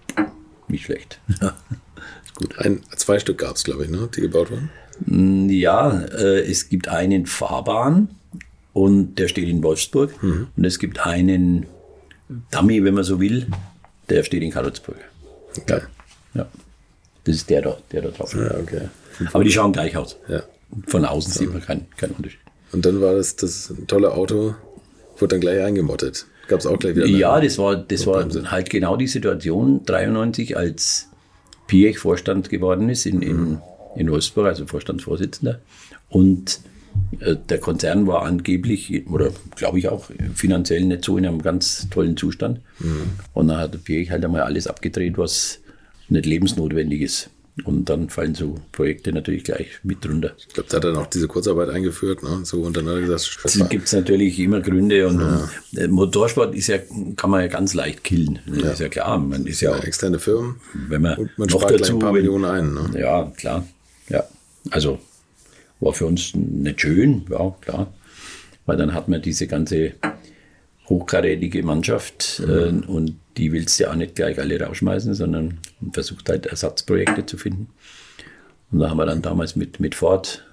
nicht 0.67 0.85
schlecht. 0.85 1.19
ist 1.27 1.39
gut. 2.35 2.57
Ein, 2.57 2.81
zwei 2.95 3.19
Stück 3.19 3.39
gab 3.39 3.57
es, 3.57 3.63
glaube 3.63 3.83
ich, 3.83 3.91
ne? 3.91 4.09
die 4.15 4.21
gebaut 4.21 4.49
wurden. 4.49 4.71
Ja, 5.07 6.01
äh, 6.01 6.41
es 6.41 6.69
gibt 6.69 6.87
einen 6.87 7.25
Fahrbahn 7.25 8.09
und 8.73 9.15
der 9.15 9.27
steht 9.27 9.47
in 9.47 9.63
Wolfsburg. 9.63 10.11
Und 10.21 10.65
es 10.65 10.79
gibt 10.79 11.05
einen 11.05 11.65
Dummy, 12.51 12.83
wenn 12.83 12.93
man 12.93 13.03
so 13.03 13.19
will, 13.19 13.47
der 14.09 14.23
steht 14.23 14.43
in 14.43 14.51
Karlsburg. 14.51 14.97
Okay. 15.57 15.81
Ja. 16.33 16.47
Das 17.23 17.35
ist 17.35 17.49
der 17.49 17.61
da, 17.61 17.77
der 17.91 18.03
da 18.03 18.09
drauf. 18.09 18.33
Ja, 18.35 18.55
okay. 18.57 18.89
Aber 19.33 19.43
die 19.43 19.51
schauen 19.51 19.71
gleich 19.71 19.97
aus. 19.97 20.17
Ja. 20.27 20.43
Von 20.87 21.05
außen 21.05 21.31
sieht 21.31 21.51
man 21.51 21.61
keinen 21.61 21.87
keinen 21.97 22.11
Unterschied. 22.11 22.39
Und 22.71 22.85
dann 22.85 23.01
war 23.01 23.15
das, 23.15 23.35
das 23.35 23.73
tolle 23.87 24.13
Auto, 24.13 24.55
wurde 25.17 25.35
dann 25.35 25.41
gleich 25.41 25.61
eingemottet. 25.61 26.27
Gab 26.47 26.59
es 26.59 26.65
auch 26.65 26.77
gleich 26.77 26.95
wieder. 26.95 27.07
Ja, 27.07 27.39
das 27.41 27.57
war, 27.57 27.75
das 27.75 28.05
war 28.05 28.27
halt 28.51 28.69
genau 28.69 28.95
die 28.95 29.07
Situation, 29.07 29.83
93, 29.85 30.55
als 30.55 31.09
Piech 31.67 31.99
Vorstand 31.99 32.49
geworden 32.49 32.89
ist 32.89 33.05
in, 33.05 33.21
in, 33.21 33.61
in 33.99 34.09
Wolfsburg, 34.09 34.47
also 34.47 34.65
Vorstandsvorsitzender. 34.65 35.59
Und 36.09 36.61
äh, 37.19 37.35
der 37.49 37.59
Konzern 37.59 38.07
war 38.07 38.23
angeblich, 38.23 39.05
oder 39.07 39.31
glaube 39.55 39.77
ich 39.79 39.87
auch, 39.89 40.09
finanziell 40.33 40.83
nicht 40.85 41.03
so 41.05 41.17
in 41.17 41.25
einem 41.25 41.41
ganz 41.41 41.87
tollen 41.89 42.17
Zustand. 42.17 42.61
Und 43.33 43.47
dann 43.49 43.57
hat 43.57 43.73
der 43.73 43.79
Piech 43.79 44.09
halt 44.09 44.23
einmal 44.25 44.41
alles 44.41 44.67
abgedreht, 44.67 45.17
was 45.17 45.59
nicht 46.09 46.25
lebensnotwendig 46.25 47.01
ist. 47.01 47.29
Und 47.65 47.89
dann 47.89 48.07
fallen 48.09 48.35
so 48.35 48.55
Projekte 48.71 49.11
natürlich 49.11 49.43
gleich 49.43 49.67
mit 49.83 50.05
drunter. 50.05 50.31
Ich 50.37 50.47
glaube, 50.53 50.69
da 50.69 50.77
hat 50.77 50.83
er 50.85 50.93
dann 50.93 51.01
auch 51.03 51.07
diese 51.07 51.27
Kurzarbeit 51.27 51.67
eingeführt. 51.69 52.23
Ne? 52.23 52.39
So, 52.43 52.61
und 52.61 52.77
dann 52.77 52.87
hat 52.87 52.95
er 52.95 53.01
gesagt, 53.01 53.37
Es 53.43 53.59
war- 53.59 53.67
gibt 53.67 53.91
natürlich 53.91 54.39
immer 54.39 54.61
Gründe 54.61 55.05
und, 55.09 55.21
und 55.21 55.49
äh, 55.77 55.89
Motorsport 55.89 56.55
ist 56.55 56.67
ja, 56.67 56.77
kann 57.17 57.29
man 57.29 57.41
ja 57.41 57.47
ganz 57.47 57.73
leicht 57.73 58.05
killen. 58.05 58.39
Das 58.47 58.73
ist 58.75 58.79
ja 58.79 58.87
klar. 58.87 59.17
Man 59.19 59.45
ist 59.45 59.59
ja, 59.59 59.71
ja, 59.75 59.83
externe 59.83 60.19
Firmen. 60.19 60.55
wenn 60.87 61.01
man, 61.01 61.17
Und 61.17 61.37
man 61.37 61.49
noch 61.49 61.57
spart 61.59 61.67
gleich 61.67 61.81
dazu, 61.81 61.93
ein 61.95 61.99
paar 61.99 62.13
Millionen 62.13 62.45
ein. 62.45 62.73
Ne? 62.73 62.97
Ja, 63.01 63.29
klar. 63.35 63.67
Also 64.71 64.99
war 65.79 65.93
für 65.93 66.05
uns 66.05 66.35
nicht 66.35 66.81
schön, 66.81 67.25
ja, 67.29 67.55
klar. 67.61 67.93
Weil 68.65 68.77
dann 68.77 68.93
hat 68.93 69.07
man 69.07 69.21
diese 69.21 69.47
ganze 69.47 69.93
hochkarätige 70.87 71.63
Mannschaft 71.63 72.41
äh, 72.45 72.69
und 72.69 73.15
die 73.37 73.51
willst 73.51 73.79
du 73.79 73.83
ja 73.83 73.91
auch 73.91 73.95
nicht 73.95 74.15
gleich 74.15 74.39
alle 74.39 74.59
rausschmeißen, 74.59 75.13
sondern 75.13 75.59
versucht 75.93 76.29
halt 76.29 76.47
Ersatzprojekte 76.47 77.25
zu 77.25 77.37
finden. 77.37 77.69
Und 78.71 78.79
da 78.79 78.89
haben 78.89 78.97
wir 78.97 79.05
dann 79.05 79.21
damals 79.21 79.55
mit, 79.55 79.79
mit 79.79 79.95
Ford 79.95 80.45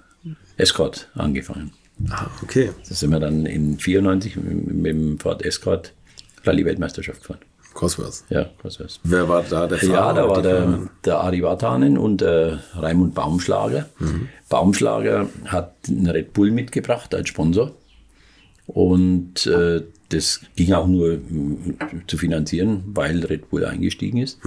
Escort 0.56 1.08
angefangen. 1.14 1.72
Ah, 2.10 2.30
okay. 2.42 2.70
Da 2.88 2.94
sind 2.94 3.10
wir 3.10 3.20
dann 3.20 3.46
in 3.46 3.78
94 3.78 4.36
mit, 4.36 4.74
mit 4.74 4.92
dem 4.92 5.18
Ford 5.18 5.44
Escort 5.44 5.92
Rallye-Weltmeisterschaft 6.44 7.22
gefahren. 7.22 7.40
Cosworth. 7.76 8.24
Ja, 8.30 8.50
weiß. 8.62 9.00
Wer 9.04 9.28
war 9.28 9.44
da 9.44 9.66
der 9.68 9.78
Fahrer? 9.78 9.92
Ja, 9.92 10.12
da 10.12 10.28
war 10.28 10.42
der, 10.42 10.56
Fahrerin? 10.62 10.90
der 11.04 11.22
Adi 11.22 11.42
Vatanen 11.42 11.98
und 11.98 12.20
der 12.22 12.60
Raimund 12.74 13.14
Baumschlager. 13.14 13.88
Baumschlager 14.48 15.28
hat 15.44 15.74
einen 15.88 16.08
Red 16.08 16.32
Bull 16.32 16.50
mitgebracht 16.50 17.14
als 17.14 17.28
Sponsor. 17.28 17.72
Und 18.66 19.46
äh, 19.46 19.82
das 20.08 20.40
ging 20.56 20.72
auch 20.72 20.88
nur 20.88 21.18
mm, 21.18 21.76
zu 22.08 22.18
finanzieren, 22.18 22.82
weil 22.86 23.24
Red 23.24 23.50
Bull 23.50 23.64
eingestiegen 23.64 24.18
ist. 24.18 24.40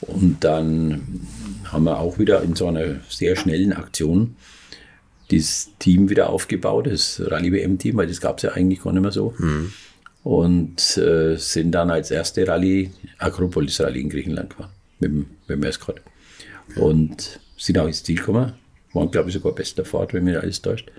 Und 0.00 0.44
dann 0.44 1.20
haben 1.64 1.84
wir 1.84 1.98
auch 1.98 2.18
wieder 2.18 2.42
in 2.42 2.54
so 2.54 2.68
einer 2.68 3.00
sehr 3.08 3.36
schnellen 3.36 3.72
Aktion 3.72 4.36
das 5.30 5.70
Team 5.78 6.10
wieder 6.10 6.28
aufgebaut, 6.30 6.86
das 6.86 7.20
Rallye-WM-Team, 7.24 7.96
weil 7.96 8.06
das 8.06 8.20
gab 8.20 8.36
es 8.36 8.42
ja 8.42 8.52
eigentlich 8.52 8.82
gar 8.82 8.92
nicht 8.92 9.02
mehr 9.02 9.12
so. 9.12 9.34
Und 10.24 10.96
äh, 10.96 11.36
sind 11.36 11.72
dann 11.72 11.90
als 11.90 12.10
erste 12.10 12.48
Rallye 12.48 12.90
Akropolis 13.18 13.80
Rallye 13.80 14.00
in 14.00 14.08
Griechenland 14.08 14.50
gefahren, 14.50 14.70
mit 14.98 15.10
dem, 15.10 15.18
mit 15.46 15.58
dem 15.58 15.62
Escort. 15.62 16.00
Und 16.76 17.40
sind 17.58 17.78
auch 17.78 17.86
ins 17.86 18.02
Ziel 18.02 18.16
gekommen. 18.16 18.54
Waren, 18.94 19.10
glaube 19.10 19.28
ich, 19.28 19.34
sogar 19.34 19.52
bester 19.52 19.84
Fahrt, 19.84 20.14
wenn 20.14 20.24
mir 20.24 20.40
alles 20.40 20.62
täuscht. 20.62 20.90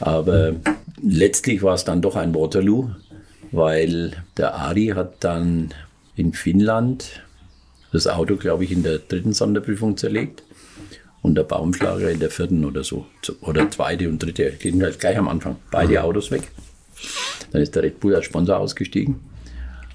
Aber 0.00 0.54
letztlich 1.02 1.62
war 1.62 1.74
es 1.74 1.84
dann 1.84 2.02
doch 2.02 2.16
ein 2.16 2.34
Waterloo, 2.34 2.90
weil 3.50 4.12
der 4.36 4.54
Ari 4.54 4.92
hat 4.94 5.24
dann 5.24 5.74
in 6.16 6.32
Finnland 6.32 7.22
das 7.92 8.06
Auto, 8.06 8.36
glaube 8.36 8.64
ich, 8.64 8.72
in 8.72 8.82
der 8.82 8.98
dritten 8.98 9.32
Sonderprüfung 9.32 9.96
zerlegt 9.96 10.42
und 11.20 11.34
der 11.34 11.44
Baumschlager 11.44 12.10
in 12.10 12.20
der 12.20 12.30
vierten 12.30 12.64
oder 12.64 12.84
so. 12.84 13.06
Oder 13.42 13.70
zweite 13.70 14.08
und 14.08 14.22
dritte, 14.22 14.52
gehen 14.52 14.82
halt 14.82 14.98
gleich 14.98 15.16
am 15.16 15.28
Anfang. 15.28 15.56
Beide 15.70 16.02
Autos 16.02 16.30
weg. 16.30 16.50
Dann 17.50 17.62
ist 17.62 17.74
der 17.74 17.82
Red 17.82 18.00
Bull 18.00 18.14
als 18.14 18.24
Sponsor 18.24 18.58
ausgestiegen. 18.58 19.16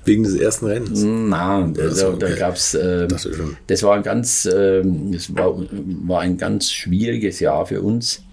Wegen 0.06 0.24
des 0.24 0.36
ersten 0.36 0.68
Rennens. 0.68 1.04
Nein, 1.04 1.76
so, 1.76 1.82
also, 1.82 2.12
da 2.14 2.28
okay. 2.28 2.40
gab 2.40 2.56
es, 2.56 2.74
äh, 2.74 3.08
Dachte 3.08 3.34
schon. 3.34 3.58
das 3.68 3.84
war 3.84 3.96
ein 3.96 4.04
ganz, 4.04 4.46
äh, 4.46 4.82
das 5.12 5.36
war, 5.36 5.54
war 5.58 6.22
ein 6.22 6.38
ganz 6.38 6.72
schwieriges 6.72 7.42
Jahr 7.42 7.66
für 7.66 7.82
uns, 7.82 8.24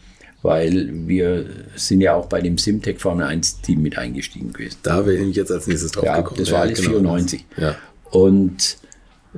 weil 0.42 0.90
wir 1.08 1.46
sind 1.74 2.00
ja 2.00 2.14
auch 2.14 2.26
bei 2.26 2.40
dem 2.40 2.58
Simtech 2.58 3.00
Formel 3.00 3.24
1 3.26 3.62
Team 3.62 3.82
mit 3.82 3.98
eingestiegen 3.98 4.52
gewesen. 4.52 4.76
Da 4.84 5.04
wäre 5.04 5.24
ich 5.24 5.34
jetzt 5.34 5.50
als 5.50 5.66
nächstes 5.66 5.90
drauf 5.90 6.04
Ja, 6.04 6.18
gekommen. 6.18 6.38
das 6.38 6.52
war 6.52 6.60
alles 6.60 6.78
genau. 6.78 6.90
94. 6.98 7.44
Ja. 7.56 7.74
Und 8.10 8.76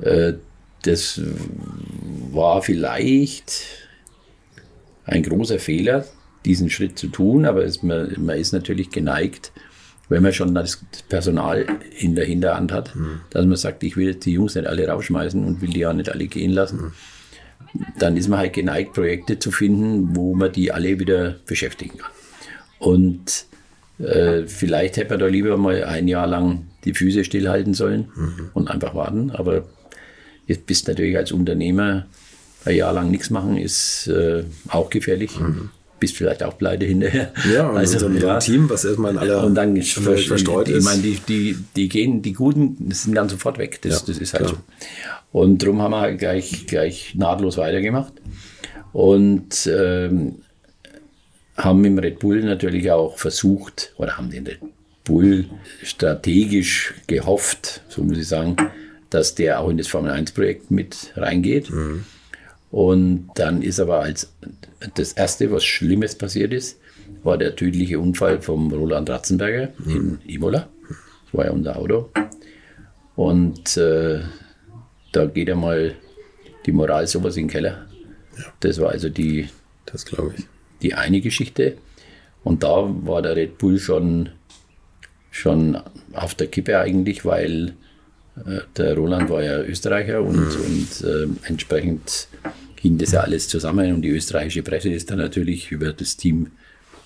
äh, 0.01 0.33
das 0.83 1.19
war 2.31 2.61
vielleicht 2.61 3.63
ein 5.05 5.23
großer 5.23 5.57
Fehler, 5.57 6.05
diesen 6.47 6.69
Schritt 6.69 6.97
zu 6.97 7.07
tun, 7.07 7.45
aber 7.45 7.63
es, 7.63 7.83
man, 7.83 8.15
man 8.17 8.37
ist 8.37 8.53
natürlich 8.53 8.89
geneigt, 8.89 9.51
wenn 10.09 10.23
man 10.23 10.31
schon 10.33 10.55
das 10.55 10.81
Personal 11.09 11.65
in 11.99 12.15
der 12.15 12.25
Hinterhand 12.25 12.71
hat, 12.71 12.93
dass 13.31 13.45
man 13.45 13.57
sagt, 13.57 13.83
ich 13.83 13.97
will 13.97 14.07
jetzt 14.07 14.25
die 14.25 14.31
Jungs 14.31 14.55
nicht 14.55 14.67
alle 14.67 14.87
rausschmeißen 14.87 15.43
und 15.43 15.61
will 15.61 15.69
die 15.69 15.81
ja 15.81 15.93
nicht 15.93 16.09
alle 16.09 16.27
gehen 16.27 16.51
lassen. 16.51 16.93
Dann 17.99 18.15
ist 18.15 18.29
man 18.29 18.39
halt 18.39 18.53
geneigt, 18.53 18.93
Projekte 18.93 19.37
zu 19.37 19.51
finden, 19.51 20.15
wo 20.15 20.33
man 20.33 20.51
die 20.51 20.71
alle 20.71 20.99
wieder 20.99 21.35
beschäftigen 21.45 21.97
kann. 21.97 22.11
Und 22.79 23.45
äh, 23.99 24.43
vielleicht 24.47 24.95
hätte 24.95 25.09
man 25.09 25.19
da 25.19 25.27
lieber 25.27 25.57
mal 25.57 25.83
ein 25.83 26.07
Jahr 26.07 26.27
lang 26.27 26.67
die 26.85 26.93
Füße 26.93 27.25
stillhalten 27.25 27.73
sollen 27.73 28.07
und 28.53 28.69
einfach 28.71 28.95
warten. 28.95 29.31
Aber 29.31 29.65
jetzt 30.45 30.65
bist 30.65 30.87
natürlich 30.87 31.17
als 31.17 31.33
Unternehmer 31.33 32.05
ein 32.63 32.75
Jahr 32.75 32.93
lang 32.93 33.11
nichts 33.11 33.29
machen, 33.29 33.57
ist 33.57 34.07
äh, 34.07 34.43
auch 34.69 34.89
gefährlich. 34.89 35.37
Bist 35.99 36.15
vielleicht 36.15 36.43
auch 36.43 36.57
pleite 36.57 36.85
hinterher. 36.85 37.31
Ja, 37.51 37.69
und 37.69 37.87
so 37.87 38.05
ein, 38.05 38.19
so 38.19 38.27
ein 38.27 38.39
Team, 38.39 38.69
was 38.69 38.85
erstmal 38.85 39.11
in 39.11 39.17
aller 39.17 39.43
Und 39.43 39.55
dann 39.55 39.81
verstreut 39.81 40.69
ich 40.69 40.75
ist. 40.75 40.85
meine, 40.85 41.01
die, 41.01 41.17
die, 41.27 41.57
die 41.75 41.89
gehen, 41.89 42.21
die 42.21 42.33
Guten 42.33 42.91
sind 42.91 43.15
dann 43.15 43.29
sofort 43.29 43.57
weg. 43.57 43.79
Das, 43.81 44.01
Ja, 44.01 44.07
das 44.07 44.17
ist 44.19 44.33
halt 44.33 44.45
klar. 44.45 44.57
so. 45.31 45.39
Und 45.39 45.61
darum 45.63 45.81
haben 45.81 45.91
wir 45.91 46.13
gleich, 46.13 46.67
gleich 46.67 47.13
nahtlos 47.15 47.57
weitergemacht. 47.57 48.13
Und 48.93 49.67
ähm, 49.71 50.35
haben 51.57 51.83
im 51.85 51.97
Red 51.97 52.19
Bull 52.19 52.41
natürlich 52.43 52.91
auch 52.91 53.17
versucht, 53.17 53.93
oder 53.97 54.17
haben 54.17 54.29
den 54.29 54.45
Red 54.45 54.59
Bull 55.03 55.45
strategisch 55.83 56.93
gehofft, 57.07 57.81
so 57.89 58.03
muss 58.03 58.17
ich 58.17 58.27
sagen, 58.27 58.55
dass 59.09 59.35
der 59.35 59.59
auch 59.61 59.69
in 59.69 59.77
das 59.77 59.87
Formel 59.87 60.11
1-Projekt 60.11 60.69
mit 60.69 61.13
reingeht. 61.15 61.71
Und 62.71 63.29
dann 63.35 63.61
ist 63.61 63.79
aber 63.79 64.01
als 64.01 64.33
das 64.95 65.13
erste, 65.13 65.51
was 65.51 65.63
Schlimmes 65.63 66.15
passiert 66.15 66.53
ist, 66.53 66.79
war 67.23 67.37
der 67.37 67.55
tödliche 67.55 67.99
Unfall 67.99 68.41
vom 68.41 68.71
Roland 68.71 69.09
Ratzenberger 69.09 69.69
in 69.85 70.19
Imola. 70.27 70.67
Das 71.25 71.33
war 71.33 71.45
ja 71.45 71.51
unser 71.51 71.77
Auto. 71.77 72.09
Und 73.15 73.77
äh, 73.77 74.19
da 75.11 75.25
geht 75.25 75.49
einmal 75.49 75.95
die 76.65 76.71
Moral 76.71 77.07
sowas 77.07 77.37
in 77.37 77.45
den 77.45 77.49
Keller. 77.49 77.87
Das 78.59 78.79
war 78.79 78.89
also 78.91 79.09
die, 79.09 79.47
Das 79.85 80.05
glaube 80.05 80.33
ich. 80.37 80.45
die 80.81 80.93
eine 80.93 81.21
Geschichte. 81.21 81.77
Und 82.43 82.63
da 82.63 82.89
war 83.03 83.21
der 83.21 83.35
Red 83.35 83.57
Bull 83.57 83.79
schon, 83.79 84.29
schon 85.31 85.77
auf 86.13 86.35
der 86.35 86.47
Kippe 86.47 86.77
eigentlich, 86.77 87.25
weil 87.25 87.73
der 88.75 88.95
Roland 88.95 89.29
war 89.29 89.43
ja 89.43 89.61
Österreicher 89.61 90.21
und, 90.21 90.37
und 90.37 91.03
äh, 91.03 91.27
entsprechend 91.47 92.27
ging 92.75 92.97
das 92.97 93.11
ja 93.11 93.21
alles 93.21 93.47
zusammen 93.47 93.93
und 93.95 94.01
die 94.03 94.09
österreichische 94.09 94.61
Presse 94.63 94.89
ist 94.89 95.09
dann 95.09 95.17
natürlich 95.17 95.71
über 95.71 95.93
das 95.93 96.15
Team 96.17 96.51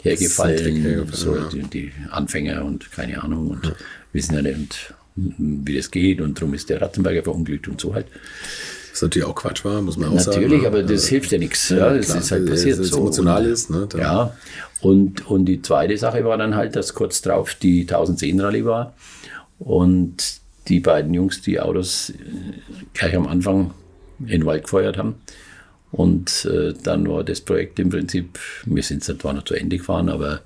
hergefallen, 0.01 0.75
hergefallen, 0.81 1.07
so 1.13 1.35
ja. 1.35 1.49
die, 1.49 1.61
die 1.63 1.91
Anfänger 2.09 2.65
und 2.65 2.91
keine 2.91 3.23
Ahnung 3.23 3.49
und 3.49 3.73
wissen 4.13 4.35
ja 4.35 4.41
nicht, 4.41 4.93
wie 5.15 5.77
das 5.77 5.91
geht 5.91 6.21
und 6.21 6.37
darum 6.37 6.53
ist 6.53 6.69
der 6.69 6.81
Ratzenberger 6.81 7.23
verunglückt 7.23 7.67
und 7.67 7.79
so 7.79 7.93
halt. 7.93 8.07
Was 8.91 9.01
natürlich 9.01 9.27
auch 9.27 9.35
Quatsch 9.35 9.63
war, 9.63 9.81
muss 9.81 9.95
man 9.95 10.09
auch 10.09 10.19
sagen. 10.19 10.41
Natürlich, 10.41 10.61
ne? 10.63 10.67
aber 10.67 10.83
das 10.83 11.05
Ja. 11.05 11.09
hilft 11.11 11.31
ja 11.31 11.37
nichts. 11.37 11.69
Ja, 11.69 11.93
das 11.93 12.07
klar, 12.07 12.17
ist 12.19 12.31
halt 12.31 12.43
wenn 12.43 12.49
passiert 12.49 12.79
es 12.79 12.89
so. 12.89 12.97
emotional 12.97 13.45
Und- 13.45 13.51
ist, 13.51 13.69
ne, 13.69 13.87
ja, 13.97 14.35
und, 14.81 15.25
und 15.27 15.45
die 15.45 15.61
zweite 15.61 15.97
Sache 15.97 16.25
war 16.25 16.37
dann 16.37 16.55
halt, 16.55 16.75
dass 16.75 16.93
kurz 16.93 17.21
drauf 17.21 17.53
die 17.55 17.81
1010 17.81 18.41
Rallye 18.41 18.65
war 18.65 18.93
und 19.59 20.40
die 20.71 20.79
beiden 20.79 21.13
Jungs 21.13 21.41
die 21.41 21.59
Autos 21.59 22.09
äh, 22.09 22.13
gleich 22.93 23.15
am 23.15 23.27
Anfang 23.27 23.73
in 24.19 24.27
den 24.27 24.45
Wald 24.45 24.63
gefeuert 24.63 24.97
haben. 24.97 25.15
Und 25.91 26.45
äh, 26.45 26.73
dann 26.83 27.07
war 27.07 27.23
das 27.23 27.41
Projekt 27.41 27.77
im 27.79 27.89
Prinzip, 27.89 28.39
wir 28.65 28.81
sind 28.81 29.03
zwar 29.03 29.33
noch 29.33 29.43
zu 29.43 29.53
Ende 29.53 29.77
gefahren, 29.77 30.07
aber, 30.07 30.41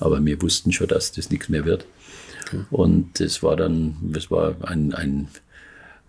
aber 0.00 0.24
wir 0.24 0.40
wussten 0.40 0.72
schon, 0.72 0.88
dass 0.88 1.12
das 1.12 1.30
nichts 1.30 1.50
mehr 1.50 1.66
wird. 1.66 1.86
Und 2.70 3.20
das 3.20 3.42
war 3.42 3.56
dann, 3.56 3.96
das 4.00 4.30
war 4.30 4.54
ein, 4.62 4.94
ein 4.94 5.28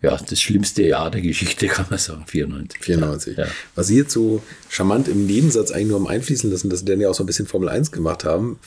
ja, 0.01 0.15
das 0.15 0.39
schlimmste 0.39 0.83
Jahr 0.83 1.09
der 1.11 1.21
Geschichte, 1.21 1.67
kann 1.67 1.87
man 1.89 1.99
sagen, 1.99 2.23
94. 2.27 2.81
94. 2.81 3.37
Ja. 3.37 3.47
Was 3.75 3.87
Sie 3.87 3.97
jetzt 3.97 4.13
so 4.13 4.41
charmant 4.69 5.07
im 5.07 5.25
Nebensatz 5.25 5.71
eigentlich 5.71 5.87
nur 5.87 5.97
am 5.97 6.07
einfließen 6.07 6.49
lassen, 6.49 6.69
dass 6.69 6.79
Sie 6.79 6.85
dann 6.85 7.01
ja 7.01 7.09
auch 7.09 7.15
so 7.15 7.23
ein 7.23 7.25
bisschen 7.25 7.47
Formel 7.47 7.67
1 7.67 7.91
gemacht 7.91 8.23
haben, 8.23 8.59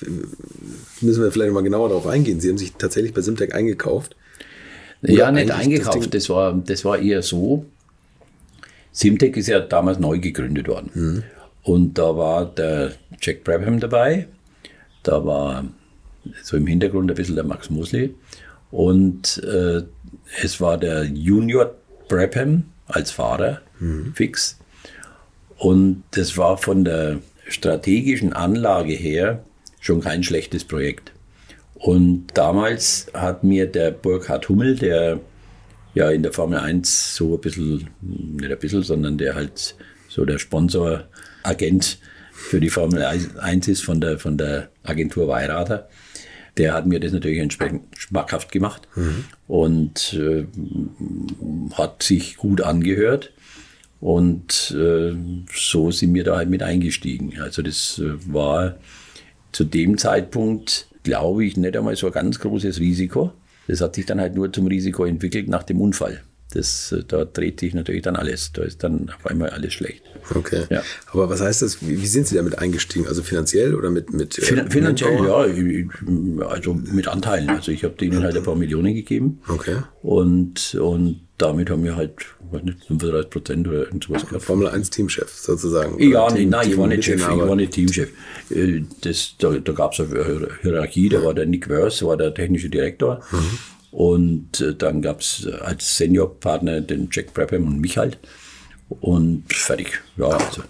müssen 1.00 1.22
wir 1.22 1.30
vielleicht 1.32 1.54
mal 1.54 1.62
genauer 1.62 1.88
darauf 1.88 2.06
eingehen. 2.06 2.40
Sie 2.40 2.50
haben 2.50 2.58
sich 2.58 2.72
tatsächlich 2.72 3.14
bei 3.14 3.22
Simtech 3.22 3.54
eingekauft. 3.54 4.16
Ja, 5.02 5.24
Oder 5.28 5.32
nicht 5.32 5.50
eigentlich 5.50 5.50
das 5.50 5.58
eingekauft. 5.88 6.04
Ding- 6.04 6.10
Das, 6.10 6.28
war, 6.28 6.52
das 6.54 6.84
war 6.84 6.98
eher 6.98 7.22
so. 7.22 7.64
Simtech 8.92 9.36
ist 9.36 9.46
ja 9.48 9.60
damals 9.60 9.98
neu 9.98 10.18
gegründet 10.18 10.68
worden. 10.68 10.90
Mhm. 10.94 11.22
Und 11.62 11.98
da 11.98 12.16
war 12.16 12.46
der 12.46 12.92
Jack 13.20 13.44
Brabham 13.44 13.80
dabei. 13.80 14.26
Da 15.02 15.24
war 15.24 15.64
so 16.42 16.56
im 16.56 16.66
Hintergrund 16.66 17.10
ein 17.10 17.14
bisschen 17.14 17.34
der 17.36 17.44
Max 17.44 17.70
Mosley. 17.70 18.14
Und 18.70 19.42
äh, 19.44 19.82
es 20.42 20.60
war 20.60 20.76
der 20.78 21.04
Junior 21.04 21.74
Brabham 22.08 22.64
als 22.86 23.10
Fahrer, 23.10 23.60
Mhm. 23.78 24.12
fix. 24.14 24.58
Und 25.56 26.02
das 26.12 26.36
war 26.36 26.56
von 26.58 26.84
der 26.84 27.20
strategischen 27.48 28.32
Anlage 28.32 28.92
her 28.92 29.44
schon 29.80 30.00
kein 30.00 30.22
schlechtes 30.22 30.64
Projekt. 30.64 31.12
Und 31.80 32.26
damals 32.34 33.06
hat 33.14 33.42
mir 33.42 33.66
der 33.66 33.90
Burkhard 33.90 34.48
Hummel, 34.48 34.76
der 34.76 35.18
ja 35.94 36.10
in 36.10 36.22
der 36.22 36.32
Formel 36.32 36.58
1 36.58 37.16
so 37.16 37.34
ein 37.34 37.40
bisschen, 37.40 37.88
nicht 38.02 38.52
ein 38.52 38.58
bisschen, 38.58 38.82
sondern 38.82 39.16
der 39.16 39.34
halt 39.34 39.74
so 40.08 40.26
der 40.26 40.38
Sponsoragent 40.38 41.98
für 42.32 42.60
die 42.60 42.68
Formel 42.68 43.02
1 43.02 43.68
ist 43.68 43.82
von 43.82 44.00
der, 44.00 44.18
von 44.18 44.36
der 44.36 44.68
Agentur 44.82 45.26
Weirater, 45.28 45.88
der 46.58 46.74
hat 46.74 46.86
mir 46.86 47.00
das 47.00 47.12
natürlich 47.12 47.38
entsprechend 47.38 47.82
schmackhaft 47.96 48.52
gemacht 48.52 48.86
und 49.46 50.12
äh, 50.12 50.46
hat 51.72 52.02
sich 52.02 52.36
gut 52.36 52.60
angehört. 52.60 53.32
Und 54.00 54.74
äh, 54.78 55.14
so 55.54 55.90
sind 55.90 56.14
wir 56.14 56.24
da 56.24 56.36
halt 56.36 56.48
mit 56.48 56.62
eingestiegen. 56.62 57.38
Also 57.40 57.62
das 57.62 57.98
äh, 57.98 58.12
war 58.32 58.76
zu 59.52 59.64
dem 59.64 59.98
Zeitpunkt, 59.98 60.89
glaube 61.02 61.44
ich, 61.44 61.56
nicht 61.56 61.76
einmal 61.76 61.96
so 61.96 62.06
ein 62.06 62.12
ganz 62.12 62.38
großes 62.38 62.80
Risiko. 62.80 63.32
Das 63.68 63.80
hat 63.80 63.94
sich 63.94 64.06
dann 64.06 64.20
halt 64.20 64.34
nur 64.34 64.52
zum 64.52 64.66
Risiko 64.66 65.04
entwickelt 65.04 65.48
nach 65.48 65.62
dem 65.62 65.80
Unfall. 65.80 66.22
das, 66.52 66.92
äh, 66.92 67.04
da 67.06 67.24
dreht 67.24 67.60
sich 67.60 67.74
natürlich 67.74 68.02
dann 68.02 68.16
alles. 68.16 68.52
Da 68.52 68.62
ist 68.62 68.82
dann 68.82 69.10
auf 69.16 69.26
einmal 69.26 69.50
alles 69.50 69.72
schlecht. 69.72 70.02
Okay. 70.34 70.64
Ja. 70.68 70.82
Aber 71.12 71.28
was 71.28 71.40
heißt 71.40 71.62
das? 71.62 71.80
Wie, 71.86 72.00
wie 72.00 72.06
sind 72.06 72.26
Sie 72.26 72.36
damit 72.36 72.58
eingestiegen? 72.58 73.06
Also 73.06 73.22
finanziell 73.22 73.74
oder 73.74 73.90
mit. 73.90 74.12
mit 74.12 74.36
äh, 74.38 74.42
Fin 74.42 74.70
finanziell, 74.70 75.14
Manpower? 75.18 75.48
ja, 75.48 76.46
also 76.46 76.74
mit 76.74 77.08
Anteilen. 77.08 77.50
Also 77.50 77.70
ich 77.70 77.84
habe 77.84 77.94
denen 77.94 78.22
halt 78.22 78.36
ein 78.36 78.42
paar 78.42 78.56
Millionen 78.56 78.94
gegeben. 78.94 79.40
Okay. 79.48 79.76
Und, 80.02 80.74
und 80.74 81.20
damit 81.42 81.70
haben 81.70 81.82
wir 81.84 81.96
halt, 81.96 82.12
weiß 82.50 82.62
nicht, 82.62 82.84
35 82.86 83.30
Prozent 83.30 83.68
oder 83.68 83.78
irgend 83.80 84.04
sowas 84.04 84.26
gehabt. 84.26 84.42
Formel 84.44 84.68
1 84.68 84.90
Teamchef 84.90 85.30
sozusagen. 85.30 85.98
Ja, 86.00 86.28
nee, 86.30 86.40
Team- 86.40 86.48
nein, 86.50 86.68
ich 86.70 86.76
war 86.78 86.86
nicht 86.86 87.04
Chef, 87.04 87.20
ich 87.20 87.26
war 87.28 87.56
nicht 87.56 87.72
Teamchef. 87.72 88.10
Äh, 88.50 88.82
Das, 89.02 89.34
da 89.38 89.50
da 89.50 89.72
gab 89.72 89.92
es 89.92 90.00
eine 90.00 90.24
Hier- 90.24 90.48
Hierarchie, 90.62 91.08
da 91.08 91.22
war 91.24 91.34
der 91.34 91.46
Nick 91.46 91.68
Wörs, 91.68 92.02
war 92.04 92.16
der 92.16 92.32
technische 92.34 92.68
Direktor. 92.68 93.20
Und 93.90 94.60
äh, 94.60 94.74
dann 94.74 95.02
gab 95.02 95.20
es 95.20 95.46
als 95.62 95.96
Seniorpartner 95.96 96.80
den 96.80 97.08
Jack 97.10 97.34
Brabham 97.34 97.66
und 97.66 97.80
mich 97.80 97.96
halt. 97.98 98.18
Und 98.88 99.44
fertig. 99.52 100.00
Ja, 100.16 100.26
also. 100.28 100.62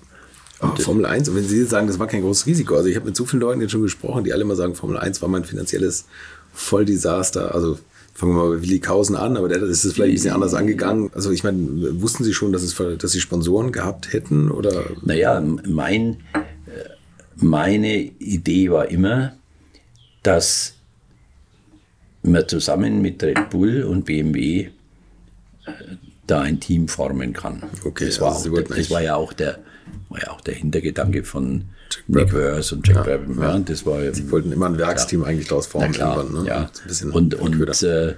Ah, 0.61 0.75
Formel 0.77 1.07
1, 1.07 1.29
und 1.31 1.37
wenn 1.37 1.45
Sie 1.45 1.65
sagen, 1.65 1.87
das 1.87 1.99
war 1.99 2.07
kein 2.07 2.21
großes 2.21 2.47
Risiko. 2.47 2.75
Also 2.77 2.89
ich 2.89 2.97
habe 2.97 3.07
mit 3.07 3.17
so 3.17 3.25
vielen 3.25 3.41
Leuten 3.41 3.63
jetzt 3.63 3.71
schon 3.71 3.81
gesprochen, 3.83 4.25
die 4.25 4.33
alle 4.35 4.43
immer 4.43 4.57
sagen, 4.57 4.75
Formel 4.75 4.99
1 4.99 5.23
war 5.23 5.29
mein 5.31 5.45
finanzielles 5.45 6.05
Volldesaster. 6.53 7.55
Also 7.55 7.79
fangen 8.15 8.35
wir 8.35 8.45
mal 8.45 8.57
bei 8.57 8.63
Willi 8.63 8.81
Kausen 8.81 9.17
an, 9.17 9.37
aber 9.37 9.49
der 9.49 9.63
ist 9.63 9.85
es 9.85 9.93
vielleicht 9.95 10.13
ein 10.13 10.15
bisschen 10.15 10.35
anders 10.35 10.55
angegangen. 10.63 11.11
Also 11.15 11.31
ich 11.31 11.45
meine, 11.45 12.01
wussten 12.01 12.25
Sie 12.25 12.35
schon, 12.35 12.53
dass, 12.53 12.63
es, 12.63 12.75
dass 12.99 13.13
Sie 13.13 13.21
Sponsoren 13.21 13.73
gehabt 13.73 14.13
hätten? 14.13 14.51
Oder 14.51 14.85
Naja, 15.03 15.41
mein, 15.41 16.19
äh, 16.35 16.91
meine 17.37 17.99
Idee 17.99 18.71
war 18.71 18.89
immer, 18.91 19.37
dass 20.23 20.75
man 22.23 22.47
zusammen 22.49 23.01
mit 23.01 23.23
Red 23.23 23.51
Bull 23.51 23.83
und 23.85 24.05
BMW 24.05 24.61
äh, 24.61 24.71
da 26.27 26.43
ein 26.43 26.61
Team 26.61 26.89
formen 26.89 27.33
kann. 27.33 27.63
Okay, 27.85 28.07
das, 28.07 28.21
war 28.21 28.35
also 28.35 28.53
auch, 28.53 28.63
das 28.63 28.91
war 28.91 29.03
ja 29.03 29.17
auch 29.17 29.33
der 29.33 29.59
war 30.09 30.21
ja 30.21 30.31
auch 30.31 30.41
der 30.41 30.55
Hintergedanke 30.55 31.25
von 31.25 31.65
Nick 32.09 32.33
Wörs 32.33 32.73
und 32.73 32.87
Jack 32.87 33.05
Brabham. 33.05 33.41
Ja, 33.43 33.59
das 33.59 33.85
war 33.87 34.13
Sie 34.15 34.31
wollten 34.31 34.53
immer 34.53 34.67
ein 34.67 34.79
Werksteam 34.79 35.25
eigentlich 35.25 35.49
daraus 35.49 35.67
na 35.67 35.71
formen 35.73 35.93
klar, 35.93 36.17
irgendwann, 36.19 36.45
ne? 36.45 36.49
ja. 36.49 36.71
Und 37.13 37.35
und 37.35 37.83
äh, 37.83 38.15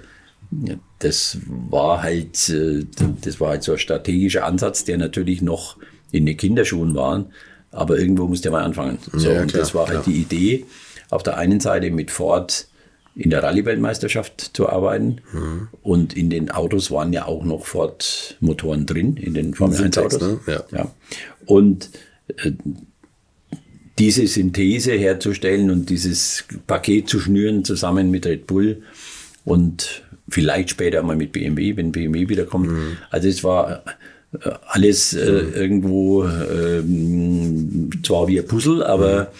das 0.99 1.37
war 1.69 2.03
halt, 2.03 2.49
äh, 2.49 2.85
das 3.21 3.39
war 3.39 3.49
halt 3.49 3.63
so 3.63 3.71
ein 3.73 3.77
strategischer 3.79 4.45
Ansatz, 4.45 4.85
der 4.85 4.97
natürlich 4.97 5.41
noch 5.41 5.77
in 6.11 6.25
den 6.25 6.37
Kinderschuhen 6.37 6.93
war, 6.95 7.25
aber 7.71 7.97
irgendwo 7.97 8.27
musste 8.27 8.51
man 8.51 8.63
anfangen. 8.63 8.99
So, 9.13 9.31
Ja, 9.31 9.41
und 9.41 9.47
klar, 9.47 9.61
das 9.61 9.73
war 9.73 9.87
halt 9.87 10.03
klar. 10.03 10.13
die 10.13 10.21
Idee, 10.21 10.65
auf 11.09 11.23
der 11.23 11.37
einen 11.37 11.59
Seite 11.59 11.89
mit 11.91 12.11
Ford 12.11 12.67
in 13.15 13.29
der 13.29 13.43
Rallye-Weltmeisterschaft 13.43 14.51
zu 14.55 14.69
arbeiten 14.69 15.17
Mhm. 15.33 15.67
und 15.81 16.15
in 16.17 16.29
den 16.29 16.49
Autos 16.51 16.89
waren 16.91 17.13
ja 17.13 17.25
auch 17.25 17.43
noch 17.43 17.65
Ford-Motoren 17.65 18.85
drin, 18.85 19.17
in 19.17 19.33
den 19.33 19.53
Formel 19.53 19.77
Syntax, 19.77 20.15
1-Autos. 20.15 20.27
ne? 20.47 20.53
Ja. 20.53 20.63
Ja. 20.71 20.91
Und 21.45 21.89
äh, 22.37 22.51
diese 23.99 24.25
Synthese 24.27 24.93
herzustellen 24.93 25.69
und 25.69 25.89
dieses 25.89 26.45
Paket 26.67 27.09
zu 27.09 27.19
schnüren 27.19 27.63
zusammen 27.63 28.09
mit 28.09 28.25
Red 28.25 28.47
Bull 28.47 28.81
und 29.45 30.03
vielleicht 30.27 30.71
später 30.71 31.03
mal 31.03 31.15
mit 31.15 31.31
BMW, 31.31 31.75
wenn 31.77 31.91
BMW 31.91 32.27
wiederkommt. 32.29 32.69
Also 33.11 33.27
es 33.27 33.43
war 33.43 33.83
äh, 34.33 34.49
alles 34.65 35.13
äh, 35.13 35.21
irgendwo 35.21 36.25
ähm, 36.25 37.89
zwar 38.03 38.27
wie 38.27 38.39
ein 38.39 38.47
Puzzle, 38.47 38.83
aber 38.83 39.31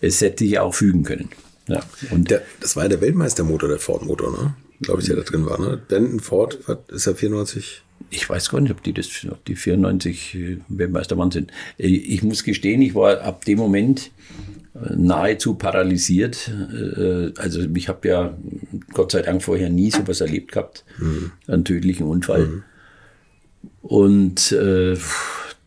es 0.00 0.20
hätte 0.20 0.44
sich 0.44 0.58
auch 0.58 0.74
fügen 0.74 1.04
können. 1.04 1.30
Ja. 1.68 1.80
Und 2.10 2.30
Der, 2.30 2.42
das 2.60 2.76
war 2.76 2.84
ja 2.84 2.88
der 2.90 3.00
Weltmeistermotor, 3.00 3.68
der 3.68 3.78
Ford-Motor, 3.78 4.32
ne? 4.32 4.54
Glaube 4.82 5.00
ich, 5.00 5.06
der 5.06 5.16
da 5.16 5.22
drin 5.22 5.46
war, 5.46 5.60
ne? 5.60 5.80
Benton 5.88 6.18
Ford, 6.20 6.58
ist 6.88 7.06
ja 7.06 7.14
94. 7.14 7.82
Ich 8.10 8.28
weiß 8.28 8.50
gar 8.50 8.60
nicht, 8.60 8.70
ob 8.70 8.82
die, 8.82 8.92
das, 8.92 9.08
ob 9.30 9.44
die 9.44 9.56
94 9.56 10.34
äh, 10.34 10.56
Weltmeister 10.68 11.16
waren 11.18 11.30
sind. 11.30 11.50
Äh, 11.78 11.86
Ich 11.86 12.22
muss 12.22 12.44
gestehen, 12.44 12.82
ich 12.82 12.94
war 12.94 13.20
ab 13.22 13.44
dem 13.44 13.58
Moment 13.58 14.10
äh, 14.74 14.94
nahezu 14.96 15.54
paralysiert. 15.54 16.50
Also 17.38 17.62
ich 17.74 17.88
habe 17.88 18.08
ja 18.08 18.36
Gott 18.92 19.12
sei 19.12 19.22
Dank 19.22 19.42
vorher 19.42 19.70
nie 19.70 19.90
sowas 19.90 20.20
erlebt 20.20 20.52
gehabt, 20.52 20.84
einen 21.46 21.64
tödlichen 21.64 22.06
Unfall. 22.06 22.62
Und 23.82 24.52
äh, 24.52 24.96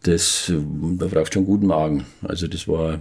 das, 0.04 0.52
da 0.98 1.06
braucht 1.08 1.34
schon 1.34 1.46
guten 1.46 1.68
Magen. 1.68 2.06
Also 2.22 2.48
das 2.48 2.68
war 2.68 3.00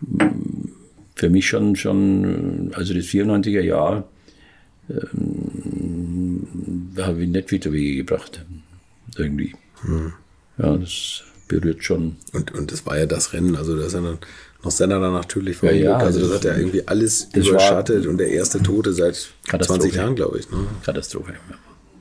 mm, 0.00 0.68
für 1.14 1.28
mich 1.30 1.46
schon, 1.46 1.76
schon 1.76 2.70
also 2.74 2.94
das 2.94 3.04
94er 3.06 3.60
Jahr 3.60 4.08
da 6.94 7.06
habe 7.06 7.22
ich 7.22 7.28
nicht 7.28 7.48
viel 7.48 7.60
zu 7.60 7.72
Wege 7.72 8.04
gebracht. 8.04 8.44
Irgendwie. 9.16 9.54
Ja, 10.58 10.76
das 10.76 11.22
berührt 11.48 11.82
schon. 11.84 12.16
Und, 12.32 12.52
und 12.54 12.72
das 12.72 12.86
war 12.86 12.98
ja 12.98 13.06
das 13.06 13.32
Rennen, 13.32 13.56
also 13.56 13.76
da 13.76 13.86
ist 13.86 13.92
ja 13.94 14.00
dann 14.00 14.18
noch 14.62 14.70
Senna 14.70 14.98
dann 15.00 15.12
natürlich 15.14 15.62
Ja, 15.62 15.70
ja, 15.72 15.96
also 15.96 16.20
das 16.20 16.28
das- 16.28 16.36
hat 16.38 16.44
ja 16.44 16.56
irgendwie 16.56 16.86
alles 16.86 17.28
das 17.32 17.46
überschattet 17.46 18.06
und 18.06 18.18
der 18.18 18.28
erste 18.28 18.62
Tote 18.62 18.92
seit 18.92 19.30
Katastrophe. 19.48 19.80
20 19.80 19.96
Jahren, 19.96 20.14
glaube 20.14 20.38
ich. 20.38 20.50
Ne? 20.50 20.58
Katastrophe. 20.84 21.32
Ja. 21.32 21.56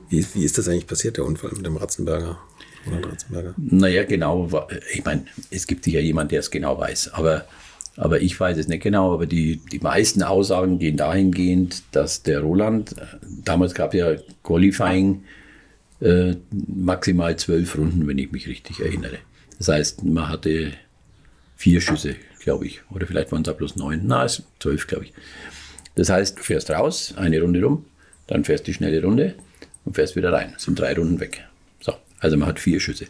Wie, 0.10 0.26
wie 0.34 0.44
ist 0.44 0.58
das 0.58 0.68
eigentlich 0.68 0.88
passiert, 0.88 1.18
der 1.18 1.26
Unfall 1.26 1.52
mit 1.56 1.66
dem 1.66 1.78
Ratzenberger? 1.78 2.38
Roland 2.86 3.08
Ratzenberger? 3.08 3.54
Naja, 3.58 4.04
genau. 4.04 4.50
Ich 4.94 5.06
meine, 5.06 5.26
es 5.52 5.68
gibt 5.68 5.84
sicher 5.86 6.00
jemand, 6.02 6.32
der 6.32 6.40
es 6.42 6.52
genau 6.52 6.78
weiß. 6.78 7.14
Aber, 7.14 7.46
aber 8.00 8.22
ich 8.22 8.40
weiß 8.40 8.58
es 8.58 8.70
nicht 8.70 8.82
genau. 8.82 9.14
Aber 9.14 9.26
die, 9.26 9.62
die 9.72 9.80
meisten 9.80 10.24
Aussagen 10.24 10.80
gehen 10.80 10.96
dahingehend, 10.96 11.84
dass 11.92 12.24
der 12.24 12.40
Roland, 12.40 12.98
äh, 12.98 13.06
damals 13.44 13.74
gab 13.74 13.94
ja 13.94 14.16
Qualifying 14.42 15.24
äh, 16.00 16.36
maximal 16.68 17.36
zwölf 17.36 17.78
Runden, 17.78 18.08
wenn 18.08 18.18
ich 18.18 18.32
mich 18.32 18.48
richtig 18.48 18.80
erinnere. 18.80 19.18
Das 19.58 19.68
heißt, 19.68 20.06
man 20.06 20.30
hatte 20.30 20.72
vier 21.58 21.82
Schüsse, 21.82 22.16
glaube 22.42 22.68
ich. 22.68 22.80
Oder 22.90 23.06
vielleicht 23.06 23.34
waren 23.34 23.42
es 23.42 23.50
auch 23.50 23.58
bloß 23.58 23.76
neun. 23.76 24.04
Na, 24.06 24.24
es 24.24 24.44
zwölf, 24.60 24.88
glaube 24.88 25.06
ich. 25.06 25.14
Das 25.96 26.10
heißt, 26.10 26.40
du 26.40 26.44
fährst 26.44 26.72
raus, 26.72 27.14
eine 27.18 27.42
Runde 27.42 27.62
rum, 27.62 27.86
dann 28.28 28.46
fährst 28.46 28.66
die 28.68 28.74
schnelle 28.74 29.04
Runde 29.04 29.36
und 29.84 29.96
fährst 29.96 30.16
wieder 30.16 30.32
rein. 30.32 30.52
Das 30.54 30.64
sind 30.64 30.80
drei 30.80 30.94
Runden 30.94 31.20
weg. 31.20 31.44
So, 31.82 31.94
also 32.22 32.38
man 32.38 32.48
hat 32.48 32.62
vier 32.62 32.80
Schüsse. 32.80 33.08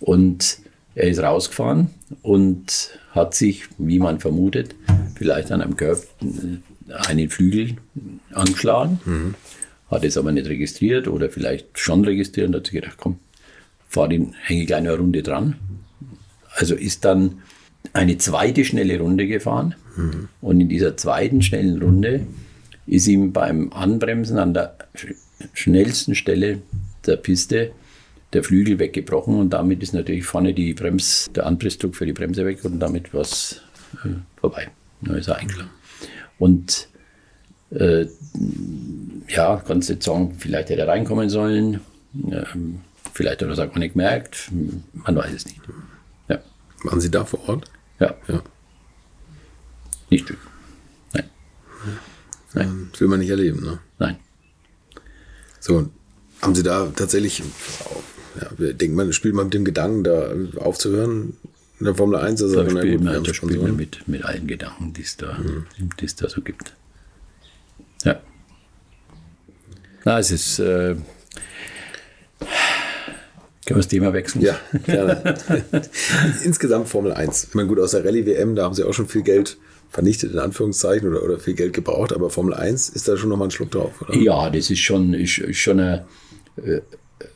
Und 0.00 0.58
er 0.94 1.08
ist 1.08 1.20
rausgefahren 1.20 1.88
und 2.22 2.90
hat 3.12 3.34
sich, 3.34 3.64
wie 3.78 3.98
man 3.98 4.20
vermutet, 4.20 4.74
vielleicht 5.16 5.50
an 5.52 5.60
einem 5.62 5.76
Curb 5.76 6.02
äh, 6.20 6.94
einen 7.06 7.30
Flügel 7.30 7.76
angeschlagen, 8.32 9.34
hat 9.90 10.04
es 10.04 10.16
aber 10.16 10.32
nicht 10.32 10.46
registriert 10.48 11.08
oder 11.08 11.30
vielleicht 11.30 11.78
schon 11.78 12.04
registriert 12.04 12.48
und 12.48 12.56
hat 12.56 12.66
sich 12.66 12.74
gedacht, 12.74 12.96
komm, 12.98 13.18
fahr 13.88 14.08
den, 14.08 14.34
hänge 14.42 14.64
gleich 14.66 14.78
eine 14.78 14.96
Runde 14.96 15.22
dran. 15.22 15.56
Also 16.54 16.74
ist 16.74 17.04
dann 17.04 17.42
eine 17.92 18.16
zweite 18.18 18.64
schnelle 18.64 18.98
Runde 19.00 19.26
gefahren. 19.26 19.74
Und 20.40 20.60
in 20.60 20.68
dieser 20.68 20.96
zweiten 20.96 21.42
schnellen 21.42 21.80
Runde 21.82 22.26
ist 22.86 23.06
ihm 23.06 23.32
beim 23.32 23.72
Anbremsen 23.72 24.38
an 24.38 24.54
der 24.54 24.76
sch- 24.96 25.14
schnellsten 25.54 26.14
Stelle 26.14 26.62
der 27.06 27.16
Piste 27.16 27.72
der 28.32 28.42
Flügel 28.44 28.78
weggebrochen 28.78 29.38
und 29.38 29.50
damit 29.50 29.82
ist 29.82 29.92
natürlich 29.94 30.24
vorne 30.24 30.54
die 30.54 30.72
Brems, 30.74 31.30
der 31.34 31.46
Anpressdruck 31.46 31.94
für 31.94 32.06
die 32.06 32.12
Bremse 32.12 32.44
weg 32.46 32.64
und 32.64 32.80
damit 32.80 33.12
war 33.12 33.20
es 33.22 33.60
äh, 34.04 34.08
vorbei. 34.40 34.70
Da 35.02 35.14
ist 35.16 35.28
er 35.28 35.36
eingeschlagen. 35.36 35.70
Und 36.38 36.88
äh, 37.70 38.06
ja, 39.28 39.62
kannst 39.66 39.88
jetzt 39.90 40.04
sagen, 40.04 40.34
vielleicht 40.38 40.70
hätte 40.70 40.82
er 40.82 40.88
reinkommen 40.88 41.28
sollen, 41.28 41.80
ähm, 42.30 42.80
vielleicht 43.12 43.42
hat 43.42 43.48
er 43.48 43.50
es 43.50 43.58
auch 43.58 43.74
nicht 43.76 43.92
gemerkt, 43.94 44.50
man 44.92 45.16
weiß 45.16 45.32
es 45.32 45.46
nicht. 45.46 45.60
Ja, 46.28 46.38
Waren 46.84 47.00
Sie 47.00 47.10
da 47.10 47.24
vor 47.24 47.48
Ort? 47.48 47.70
ja, 48.00 48.14
Ja. 48.28 48.42
nicht 50.10 50.26
schön. 50.28 50.36
Nein, 51.14 51.24
Nein. 52.54 52.88
Das 52.92 53.00
will 53.00 53.08
man 53.08 53.20
nicht 53.20 53.30
erleben, 53.30 53.62
ne? 53.62 53.78
nein. 53.98 54.16
So, 55.60 55.88
haben 56.42 56.54
Sie 56.54 56.62
da 56.62 56.86
tatsächlich, 56.94 57.42
ja, 58.40 58.72
denkt 58.72 58.96
man, 58.96 59.12
spielt 59.12 59.34
man 59.34 59.46
mit 59.46 59.54
dem 59.54 59.64
Gedanken, 59.64 60.04
da 60.04 60.32
aufzuhören 60.56 61.36
in 61.78 61.86
der 61.86 61.94
Formel 61.94 62.18
1? 62.18 62.42
Also, 62.42 62.62
Da 62.62 62.70
spielt 62.70 62.92
gut, 62.98 63.04
man, 63.04 63.24
da 63.24 63.34
spielt 63.34 63.62
man 63.62 63.76
mit, 63.76 64.06
mit 64.06 64.24
allen 64.24 64.46
Gedanken, 64.46 64.92
die 64.92 65.02
es 65.02 65.16
da, 65.16 65.38
die 66.00 66.04
es 66.04 66.16
da 66.16 66.28
so 66.28 66.40
gibt. 66.40 66.74
Ja. 68.04 68.20
Na, 70.04 70.18
es 70.18 70.30
ist. 70.30 70.58
Äh, 70.58 70.96
können 73.64 73.78
wir 73.78 73.82
das 73.82 73.88
Thema 73.88 74.12
wechseln? 74.12 74.42
Ja, 74.42 74.58
gerne. 74.86 75.36
Insgesamt 76.44 76.88
Formel 76.88 77.12
1. 77.12 77.44
Ich 77.44 77.54
meine, 77.54 77.68
gut, 77.68 77.78
aus 77.78 77.92
der 77.92 78.04
Rallye-WM, 78.04 78.56
da 78.56 78.64
haben 78.64 78.74
sie 78.74 78.82
auch 78.82 78.92
schon 78.92 79.06
viel 79.06 79.22
Geld 79.22 79.56
vernichtet, 79.88 80.32
in 80.32 80.40
Anführungszeichen, 80.40 81.08
oder, 81.08 81.22
oder 81.22 81.38
viel 81.38 81.54
Geld 81.54 81.72
gebraucht, 81.72 82.12
aber 82.12 82.28
Formel 82.30 82.54
1 82.54 82.88
ist 82.88 83.06
da 83.06 83.16
schon 83.16 83.28
nochmal 83.28 83.48
ein 83.48 83.50
Schluck 83.52 83.70
drauf, 83.70 84.02
oder? 84.02 84.16
Ja, 84.16 84.50
das 84.50 84.70
ist 84.70 84.80
schon, 84.80 85.14
ist, 85.14 85.38
ist 85.38 85.58
schon 85.58 85.78
eine, 85.78 86.06
äh, 86.56 86.60
eine 86.60 86.82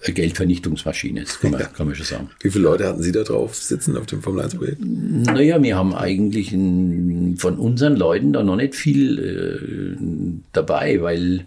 Geldvernichtungsmaschine, 0.07 1.23
das 1.23 1.41
kann 1.41 1.53
man, 1.53 1.73
kann 1.73 1.87
man 1.87 1.97
schon 1.97 2.07
sagen. 2.07 2.31
Wie 2.41 2.51
viele 2.51 2.65
Leute 2.65 2.87
hatten 2.87 3.03
Sie 3.03 3.13
da 3.13 3.23
drauf 3.23 3.55
sitzen 3.55 3.97
auf 3.97 4.07
dem 4.07 4.23
Formel 4.23 4.45
1-Projekt? 4.45 4.79
Naja, 4.81 5.63
wir 5.63 5.77
haben 5.77 5.95
eigentlich 5.95 6.53
ein, 6.53 7.37
von 7.39 7.59
unseren 7.59 7.97
Leuten 7.97 8.33
da 8.33 8.43
noch 8.43 8.57
nicht 8.57 8.75
viel 8.75 9.19
äh, 9.19 10.43
dabei, 10.53 11.03
weil 11.03 11.47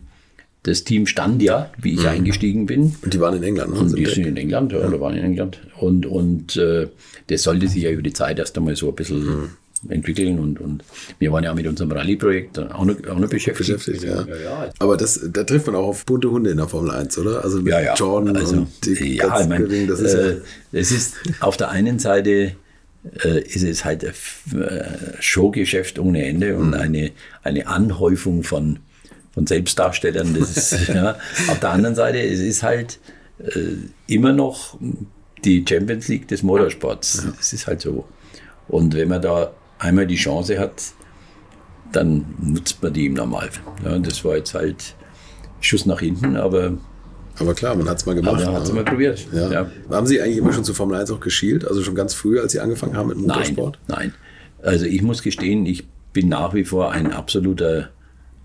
das 0.63 0.83
Team 0.83 1.07
stand 1.07 1.41
ja, 1.41 1.71
wie 1.81 1.93
ich 1.93 2.05
eingestiegen 2.07 2.65
bin. 2.65 2.95
Und 3.01 3.13
die 3.13 3.19
waren 3.19 3.37
in 3.37 3.43
England. 3.43 3.73
Ne? 3.73 3.79
Und 3.79 3.97
die 3.97 4.05
sind 4.05 4.25
in 4.25 4.37
England, 4.37 4.73
ja, 4.73 4.79
oder 4.79 4.99
waren 4.99 5.15
in 5.15 5.23
England. 5.23 5.59
Und, 5.79 6.05
und 6.05 6.57
äh, 6.57 6.87
das 7.27 7.43
sollte 7.43 7.67
sich 7.67 7.83
ja 7.83 7.91
über 7.91 8.01
die 8.01 8.13
Zeit 8.13 8.39
erst 8.39 8.57
einmal 8.57 8.75
so 8.75 8.89
ein 8.89 8.95
bisschen 8.95 9.19
Mhm. 9.25 9.49
Entwickeln. 9.87 10.39
Und, 10.39 10.59
und 10.59 10.83
wir 11.19 11.31
waren 11.31 11.43
ja 11.43 11.53
mit 11.53 11.65
unserem 11.67 11.91
Rallye-Projekt 11.91 12.59
auch 12.59 12.85
noch, 12.85 12.95
auch 13.07 13.19
noch 13.19 13.29
beschäftigt. 13.29 13.57
beschäftigt, 13.77 14.03
ja. 14.03 14.21
ja, 14.23 14.35
ja. 14.65 14.69
Aber 14.79 14.97
das, 14.97 15.19
da 15.31 15.43
trifft 15.43 15.67
man 15.67 15.75
auch 15.75 15.87
auf 15.87 16.05
bunte 16.05 16.29
Hunde 16.29 16.49
in 16.51 16.57
der 16.57 16.67
Formel 16.67 16.91
1, 16.91 17.17
oder? 17.17 17.43
Also 17.43 17.61
mit 17.61 17.71
Ja, 17.71 17.79
ja. 17.81 17.93
Jordan 17.95 18.35
also, 18.35 18.57
und 18.57 18.85
die 18.85 19.15
ja, 19.17 19.39
ich 19.41 19.47
mein, 19.47 19.67
Dinge, 19.69 19.87
das 19.87 19.99
ist 20.01 20.13
äh, 20.13 20.37
es 20.71 20.91
ist 20.91 21.15
auf 21.39 21.55
der 21.57 21.69
einen 21.69 21.99
Seite 21.99 22.55
äh, 23.23 23.39
ist 23.43 23.63
es 23.63 23.85
halt 23.85 24.03
ein 24.03 24.61
äh, 24.61 24.83
Showgeschäft 25.19 25.99
ohne 25.99 26.25
Ende 26.25 26.57
und 26.57 26.69
Mhm. 26.69 26.73
eine, 26.73 27.11
eine 27.43 27.67
Anhäufung 27.67 28.43
von, 28.43 28.79
von 29.33 29.47
Selbstdarstellern. 29.47 30.35
Das 30.37 30.57
ist, 30.57 30.87
ja. 30.93 31.17
Auf 31.47 31.59
der 31.61 31.69
anderen 31.69 31.95
Seite, 31.95 32.19
es 32.19 32.39
ist 32.41 32.61
halt 32.63 32.99
äh, 33.39 33.59
immer 34.13 34.33
noch 34.33 34.77
die 35.45 35.63
Champions 35.67 36.09
League 36.09 36.27
des 36.27 36.43
Motorsports. 36.43 37.25
Es 37.39 37.53
ist 37.53 37.67
halt 37.67 37.79
so. 37.79 38.03
Und 38.67 38.93
wenn 38.95 39.07
man 39.07 39.21
da 39.21 39.53
einmal 39.79 40.05
die 40.05 40.15
Chance 40.15 40.59
hat, 40.59 40.83
dann 41.91 42.25
nutzt 42.39 42.81
man 42.83 42.93
die 42.93 43.07
im 43.07 43.13
Normalfall. 43.13 43.73
Ja, 43.83 43.97
das 43.97 44.23
war 44.23 44.35
jetzt 44.35 44.53
halt 44.53 44.95
Schuss 45.61 45.85
nach 45.85 45.99
hinten, 45.99 46.35
aber, 46.35 46.73
aber 47.39 47.53
klar, 47.55 47.75
man 47.75 47.89
hat 47.89 47.97
es 47.97 48.05
mal 48.05 48.13
gemacht. 48.15 48.43
aber 48.43 48.53
hat 48.57 48.63
es 48.63 48.69
ne? 48.69 48.75
mal 48.75 48.85
probiert. 48.85 49.25
ja. 49.33 49.51
Ja. 49.51 49.71
Haben 49.89 50.05
Sie 50.05 50.21
eigentlich 50.21 50.37
immer 50.37 50.53
schon 50.53 50.63
zur 50.63 50.75
Formel 50.75 50.97
1 50.99 51.09
auch 51.11 51.19
geschielt? 51.19 51.67
Also 51.67 51.81
schon 51.83 51.95
ganz 51.95 52.13
früh, 52.13 52.39
als 52.39 52.51
Sie 52.51 52.59
angefangen 52.59 52.95
haben 52.95 53.07
mit 53.09 53.17
Nein, 53.17 53.27
Motorsport? 53.27 53.79
nein. 53.87 54.13
Also 54.61 54.85
ich 54.85 55.01
muss 55.01 55.23
gestehen, 55.23 55.65
ich 55.65 55.87
bin 56.13 56.29
nach 56.29 56.53
wie 56.53 56.65
vor 56.65 56.91
ein 56.91 57.11
absoluter 57.11 57.89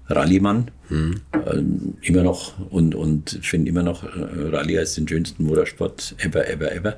Rallye-Mann. 0.09 0.71
Ähm, 0.91 1.95
immer 2.03 2.23
noch 2.23 2.53
und, 2.71 2.95
und 2.95 3.39
finde 3.43 3.71
immer 3.71 3.83
noch 3.83 4.05
äh, 4.05 4.09
Rallye 4.53 4.79
als 4.79 4.95
den 4.95 5.09
schönsten 5.09 5.45
Motorsport 5.45 6.15
ever, 6.19 6.47
ever, 6.49 6.73
ever. 6.73 6.97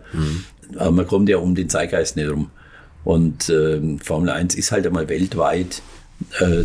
Aber 0.76 0.90
man 0.90 1.06
kommt 1.06 1.28
ja 1.28 1.38
um 1.38 1.54
den 1.54 1.68
Zeitgeist 1.68 2.16
nicht 2.16 2.28
rum. 2.28 2.50
Und 3.06 3.48
ähm, 3.50 4.00
Formel 4.00 4.30
1 4.30 4.56
ist 4.56 4.72
halt 4.72 4.84
einmal 4.84 5.08
weltweit 5.08 5.80
äh, 6.40 6.64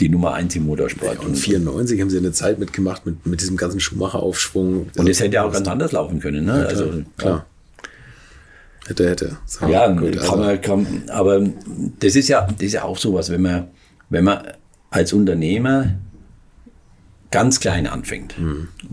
die 0.00 0.08
Nummer 0.08 0.32
1 0.32 0.56
im 0.56 0.64
Motorsport. 0.64 1.20
Und 1.20 1.36
94 1.36 2.00
haben 2.00 2.08
Sie 2.08 2.16
eine 2.16 2.32
Zeit 2.32 2.58
mitgemacht 2.58 3.04
mit, 3.04 3.26
mit 3.26 3.42
diesem 3.42 3.58
ganzen 3.58 3.80
Schumacher-Aufschwung. 3.80 4.88
und 4.96 5.08
es 5.10 5.20
hätte 5.20 5.42
auch 5.42 5.52
ganz 5.52 5.68
anders 5.68 5.92
laufen 5.92 6.20
können. 6.20 6.46
Ne? 6.46 6.66
also, 6.66 7.02
Klar. 7.18 7.44
Hätte, 8.86 9.08
hätte. 9.10 9.36
So, 9.46 9.66
Ja, 9.66 9.88
gut, 9.92 10.12
kann 10.16 10.20
also- 10.22 10.36
man, 10.38 10.60
kann, 10.62 10.86
aber 11.08 11.46
das 12.00 12.16
ist 12.16 12.28
ja, 12.28 12.46
das 12.50 12.62
ist 12.62 12.72
ja 12.72 12.84
auch 12.84 12.96
sowas, 12.96 13.30
wenn 13.30 13.42
man, 13.42 13.68
wenn 14.08 14.24
man 14.24 14.38
als 14.90 15.12
Unternehmer 15.12 15.94
ganz 17.30 17.60
klein 17.60 17.86
anfängt 17.86 18.34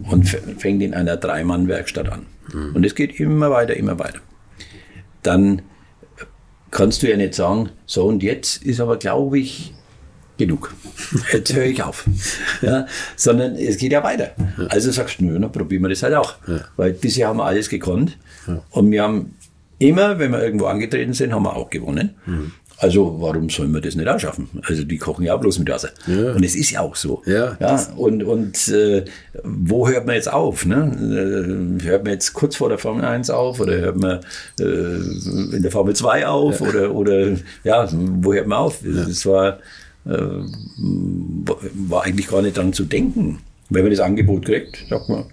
und 0.10 0.24
f- 0.24 0.42
fängt 0.58 0.82
in 0.82 0.94
einer 0.94 1.16
Dreimann-Werkstatt 1.18 2.10
an 2.10 2.26
und 2.74 2.86
es 2.86 2.96
geht 2.96 3.20
immer 3.20 3.50
weiter, 3.52 3.76
immer 3.78 3.98
weiter, 4.00 4.20
dann 5.24 5.62
kannst 6.72 7.04
du 7.04 7.10
ja 7.10 7.18
nicht 7.18 7.36
sagen, 7.36 7.70
so 7.86 8.06
und 8.06 8.24
jetzt 8.24 8.64
ist 8.64 8.80
aber, 8.80 8.98
glaube 8.98 9.40
ich, 9.40 9.74
genug. 10.38 10.74
Jetzt 11.34 11.54
höre 11.54 11.66
ich 11.66 11.84
auf. 11.84 12.06
Ja, 12.64 12.88
sondern 13.16 13.56
es 13.56 13.78
geht 13.78 13.92
ja 13.92 14.04
weiter. 14.04 14.32
Also 14.70 14.90
sagst 14.90 15.20
du, 15.20 15.26
nö, 15.26 15.38
dann 15.40 15.52
probieren 15.52 15.84
wir 15.84 15.90
das 15.90 16.02
halt 16.02 16.16
auch. 16.16 16.36
Weil 16.78 16.94
bisher 16.94 17.28
haben 17.28 17.38
wir 17.38 17.46
alles 17.46 17.70
gekonnt. 17.70 18.18
Und 18.72 18.92
wir 18.92 19.04
haben 19.04 19.36
immer, 19.78 20.18
wenn 20.18 20.32
wir 20.32 20.42
irgendwo 20.42 20.66
angetreten 20.66 21.14
sind, 21.14 21.32
haben 21.34 21.44
wir 21.44 21.56
auch 21.56 21.70
gewonnen. 21.70 22.16
Also 22.82 23.16
warum 23.20 23.48
sollen 23.52 23.72
wir 23.74 23.80
das 23.80 23.96
nicht 23.96 24.08
auch 24.08 24.20
schaffen? 24.20 24.50
Also 24.64 24.84
die 24.84 24.98
kochen 24.98 25.24
ja 25.24 25.36
auch 25.36 25.40
bloß 25.40 25.60
mit 25.60 25.70
Wasser. 25.70 25.92
Und 26.08 26.44
es 26.44 26.56
ist 26.56 26.72
ja 26.72 26.82
auch 26.82 26.96
so. 26.96 27.22
Ja, 27.28 27.56
ja 27.60 27.88
und 27.96 28.24
und 28.24 28.68
äh, 28.70 29.06
wo 29.44 29.88
hört 29.88 30.08
man 30.08 30.16
jetzt 30.16 30.34
auf? 30.34 30.66
Ne? 30.66 31.80
Äh, 31.80 31.84
hört 31.86 32.04
man 32.04 32.14
jetzt 32.14 32.34
kurz 32.34 32.56
vor 32.56 32.70
der 32.70 32.80
Formel 32.80 33.06
1 33.06 33.30
auf 33.30 33.60
oder 33.60 33.74
hört 33.74 33.98
man 33.98 34.22
äh, 34.60 34.64
in 34.64 35.62
der 35.62 35.70
Formel 35.70 35.96
2 35.96 36.26
auf 36.26 36.60
oder, 36.60 36.96
oder 36.96 37.38
ja, 37.64 37.88
wo 37.92 38.34
hört 38.34 38.48
man 38.48 38.58
auf? 38.58 38.80
Das 38.84 39.28
war, 39.28 39.60
äh, 40.08 40.18
war 40.80 42.04
eigentlich 42.04 42.30
gar 42.30 42.42
nicht 42.42 42.58
dran 42.58 42.74
zu 42.74 42.86
denken. 42.86 43.42
Wenn 43.70 43.84
man 43.84 43.92
das 43.92 44.00
Angebot 44.00 44.46
kriegt, 44.46 44.84
sagt 44.90 45.08
man, 45.08 45.26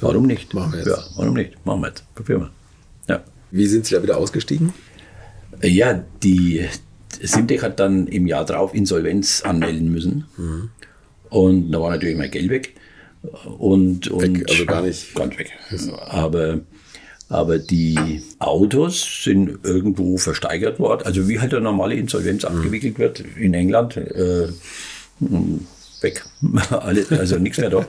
warum 0.00 0.26
nicht? 0.26 0.54
machen 0.54 0.74
wir 0.74 0.78
jetzt. 0.78 0.88
Ja, 0.88 1.04
warum 1.16 1.34
nicht? 1.34 1.66
Machen 1.66 1.80
wir 1.80 1.88
jetzt. 1.88 2.04
Probieren 2.14 2.42
wir. 2.42 2.50
Ja. 3.16 3.20
Wie 3.50 3.66
sind 3.66 3.84
Sie 3.84 3.96
da 3.96 4.02
wieder 4.02 4.16
ausgestiegen? 4.16 4.72
Ja, 5.62 6.04
die 6.22 6.64
Simtech 7.20 7.62
hat 7.62 7.80
dann 7.80 8.06
im 8.06 8.26
Jahr 8.26 8.44
drauf 8.44 8.74
Insolvenz 8.74 9.42
anmelden 9.42 9.90
müssen. 9.90 10.24
Und 11.30 11.72
da 11.72 11.80
war 11.80 11.90
natürlich 11.90 12.16
mein 12.16 12.30
Geld 12.30 12.50
weg. 12.50 12.74
Und, 13.58 14.08
und 14.08 14.38
Weg, 14.40 14.50
also 14.50 14.64
gar 14.66 14.82
nicht. 14.82 15.14
Ganz 15.14 15.38
weg. 15.38 15.52
Aber, 16.08 16.60
aber 17.28 17.58
die 17.58 18.22
Autos 18.38 19.24
sind 19.24 19.58
irgendwo 19.64 20.16
versteigert 20.16 20.78
worden. 20.78 21.02
Also 21.04 21.28
wie 21.28 21.40
halt 21.40 21.52
eine 21.52 21.62
normale 21.62 21.94
Insolvenz 21.94 22.44
abgewickelt 22.44 22.98
wird 22.98 23.24
in 23.36 23.54
England. 23.54 23.96
Äh, 23.96 24.48
weg. 26.02 26.24
Alles, 26.70 27.10
also 27.12 27.36
nichts 27.38 27.58
mehr 27.58 27.70
da. 27.70 27.86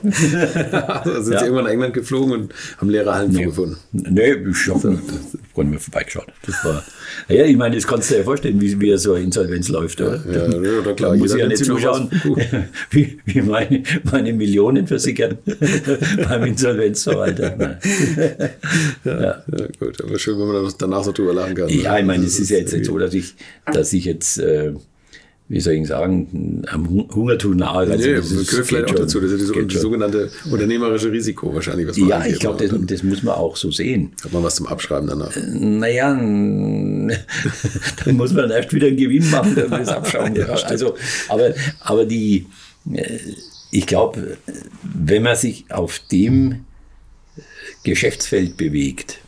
Also 1.04 1.22
sind 1.22 1.32
Ja. 1.32 1.38
Sie 1.40 1.44
irgendwann 1.46 1.64
nach 1.64 1.70
England 1.72 1.94
geflogen 1.94 2.32
und 2.32 2.54
haben 2.78 2.90
leere 2.90 3.14
Hallen 3.14 3.32
vorgefunden? 3.32 3.76
Nee, 3.92 4.32
ich 4.32 4.68
habe 4.68 4.90
nicht 4.90 5.54
mehr 5.54 5.78
vorbeigeschaut. 5.78 6.26
Das 6.46 6.64
war, 6.64 6.82
naja, 7.28 7.44
ich 7.44 7.56
meine, 7.56 7.74
das 7.76 7.86
kannst 7.86 8.10
du 8.10 8.14
dir 8.14 8.20
ja 8.20 8.24
vorstellen, 8.24 8.60
wie, 8.60 8.80
wie 8.80 8.96
so 8.96 9.14
eine 9.14 9.24
Insolvenz 9.24 9.68
läuft. 9.68 10.00
Oder? 10.00 10.24
Ja, 10.26 10.48
ja, 10.48 10.70
na 10.84 10.92
klar. 10.92 11.10
Da 11.12 11.16
muss 11.16 11.32
ich 11.34 11.38
ja 11.40 11.46
nicht 11.48 11.64
zuschauen, 11.64 12.08
wie, 12.90 13.18
wie 13.26 13.42
meine, 13.42 13.82
meine 14.10 14.32
Millionen 14.32 14.86
versickern 14.86 15.38
beim 16.28 16.44
Insolvenzverwalter. 16.44 17.56
Nein. 17.58 17.78
Ja, 19.04 19.42
gut, 19.78 20.02
aber 20.02 20.18
schön, 20.18 20.38
wenn 20.38 20.48
man 20.48 20.72
danach 20.78 21.04
so 21.04 21.12
drüber 21.12 21.34
lachen 21.34 21.54
kann. 21.54 21.66
ne? 21.66 21.74
Ja, 21.74 21.98
ich 21.98 22.04
meine, 22.04 22.24
es 22.24 22.38
ist 22.40 22.50
ja 22.50 22.58
jetzt 22.58 22.72
nicht 22.72 22.86
so, 22.86 22.98
dass 22.98 23.14
ich, 23.14 23.34
dass 23.72 23.92
ich 23.92 24.04
jetzt, 24.04 24.38
äh, 24.38 24.72
wie 25.50 25.58
soll 25.58 25.72
ich 25.74 25.88
sagen, 25.88 26.62
am 26.68 26.88
Hun- 26.88 27.08
Hungertuch 27.12 27.52
nahe. 27.54 27.78
Also 27.90 27.96
Nee, 28.08 28.14
das 28.14 28.28
gehört 28.46 28.66
vielleicht 28.68 28.90
auch 28.90 28.94
dazu. 28.94 29.18
Das 29.18 29.32
ist 29.32 29.52
das 29.52 29.82
sogenannte 29.82 30.30
unternehmerische 30.48 31.10
Risiko 31.10 31.52
wahrscheinlich, 31.52 31.88
was 31.88 31.96
man 31.96 32.08
Ja, 32.08 32.24
ich 32.24 32.38
glaube, 32.38 32.64
das, 32.64 32.78
das 32.86 33.02
muss 33.02 33.24
man 33.24 33.34
auch 33.34 33.56
so 33.56 33.72
sehen. 33.72 34.12
Hat 34.22 34.32
man 34.32 34.44
was 34.44 34.54
zum 34.54 34.68
Abschreiben 34.68 35.08
danach. 35.08 35.34
Naja, 35.52 36.12
dann 38.04 38.16
muss 38.16 38.32
man 38.32 38.48
erst 38.48 38.72
wieder 38.72 38.86
einen 38.86 38.96
Gewinn 38.96 39.28
machen, 39.28 39.56
damit 39.56 39.70
wir 39.72 39.80
es 39.80 39.88
abschauen. 39.88 40.34
Ja, 40.36 40.46
also, 40.46 40.94
aber, 41.28 41.52
aber 41.80 42.06
die, 42.06 42.46
äh, 42.92 43.18
ich 43.72 43.88
glaube, 43.88 44.36
wenn 44.84 45.24
man 45.24 45.34
sich 45.34 45.64
auf 45.68 45.98
dem 46.12 46.64
Geschäftsfeld 47.82 48.56
bewegt, 48.56 49.18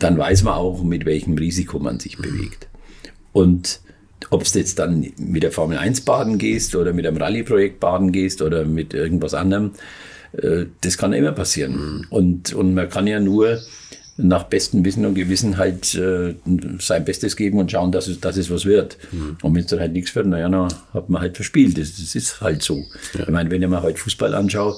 dann 0.00 0.18
weiß 0.18 0.42
man 0.42 0.54
auch, 0.54 0.82
mit 0.82 1.04
welchem 1.04 1.34
Risiko 1.34 1.78
man 1.78 2.00
sich 2.00 2.18
bewegt. 2.18 2.66
Und 3.32 3.80
ob 4.30 4.42
es 4.42 4.54
jetzt 4.54 4.78
dann 4.78 5.12
mit 5.18 5.42
der 5.42 5.52
Formel 5.52 5.78
1 5.78 6.02
baden 6.02 6.38
gehst 6.38 6.74
oder 6.74 6.92
mit 6.92 7.06
einem 7.06 7.16
Rallye-Projekt 7.16 7.80
baden 7.80 8.12
gehst 8.12 8.42
oder 8.42 8.64
mit 8.64 8.94
irgendwas 8.94 9.34
anderem, 9.34 9.72
äh, 10.32 10.66
das 10.80 10.98
kann 10.98 11.12
immer 11.12 11.32
passieren. 11.32 12.06
Und, 12.10 12.52
und 12.52 12.74
man 12.74 12.88
kann 12.88 13.06
ja 13.06 13.20
nur 13.20 13.58
nach 14.18 14.44
bestem 14.44 14.84
Wissen 14.84 15.04
und 15.04 15.14
Gewissen 15.14 15.58
halt 15.58 15.94
äh, 15.94 16.34
sein 16.78 17.04
Bestes 17.04 17.36
geben 17.36 17.58
und 17.58 17.70
schauen, 17.70 17.92
dass 17.92 18.08
es, 18.08 18.18
dass 18.20 18.36
es 18.36 18.50
was 18.50 18.64
wird. 18.64 18.96
Und 19.42 19.54
wenn 19.54 19.62
es 19.62 19.66
dann 19.66 19.80
halt 19.80 19.92
nichts 19.92 20.14
wird, 20.14 20.26
naja, 20.26 20.48
dann 20.48 20.72
hat 20.94 21.10
man 21.10 21.20
halt 21.20 21.36
verspielt. 21.36 21.76
Das, 21.76 21.96
das 21.96 22.14
ist 22.14 22.40
halt 22.40 22.62
so. 22.62 22.82
Ich 23.12 23.28
meine, 23.28 23.50
wenn 23.50 23.62
ich 23.62 23.68
mir 23.68 23.82
heute 23.82 23.98
Fußball 23.98 24.34
anschaue, 24.34 24.74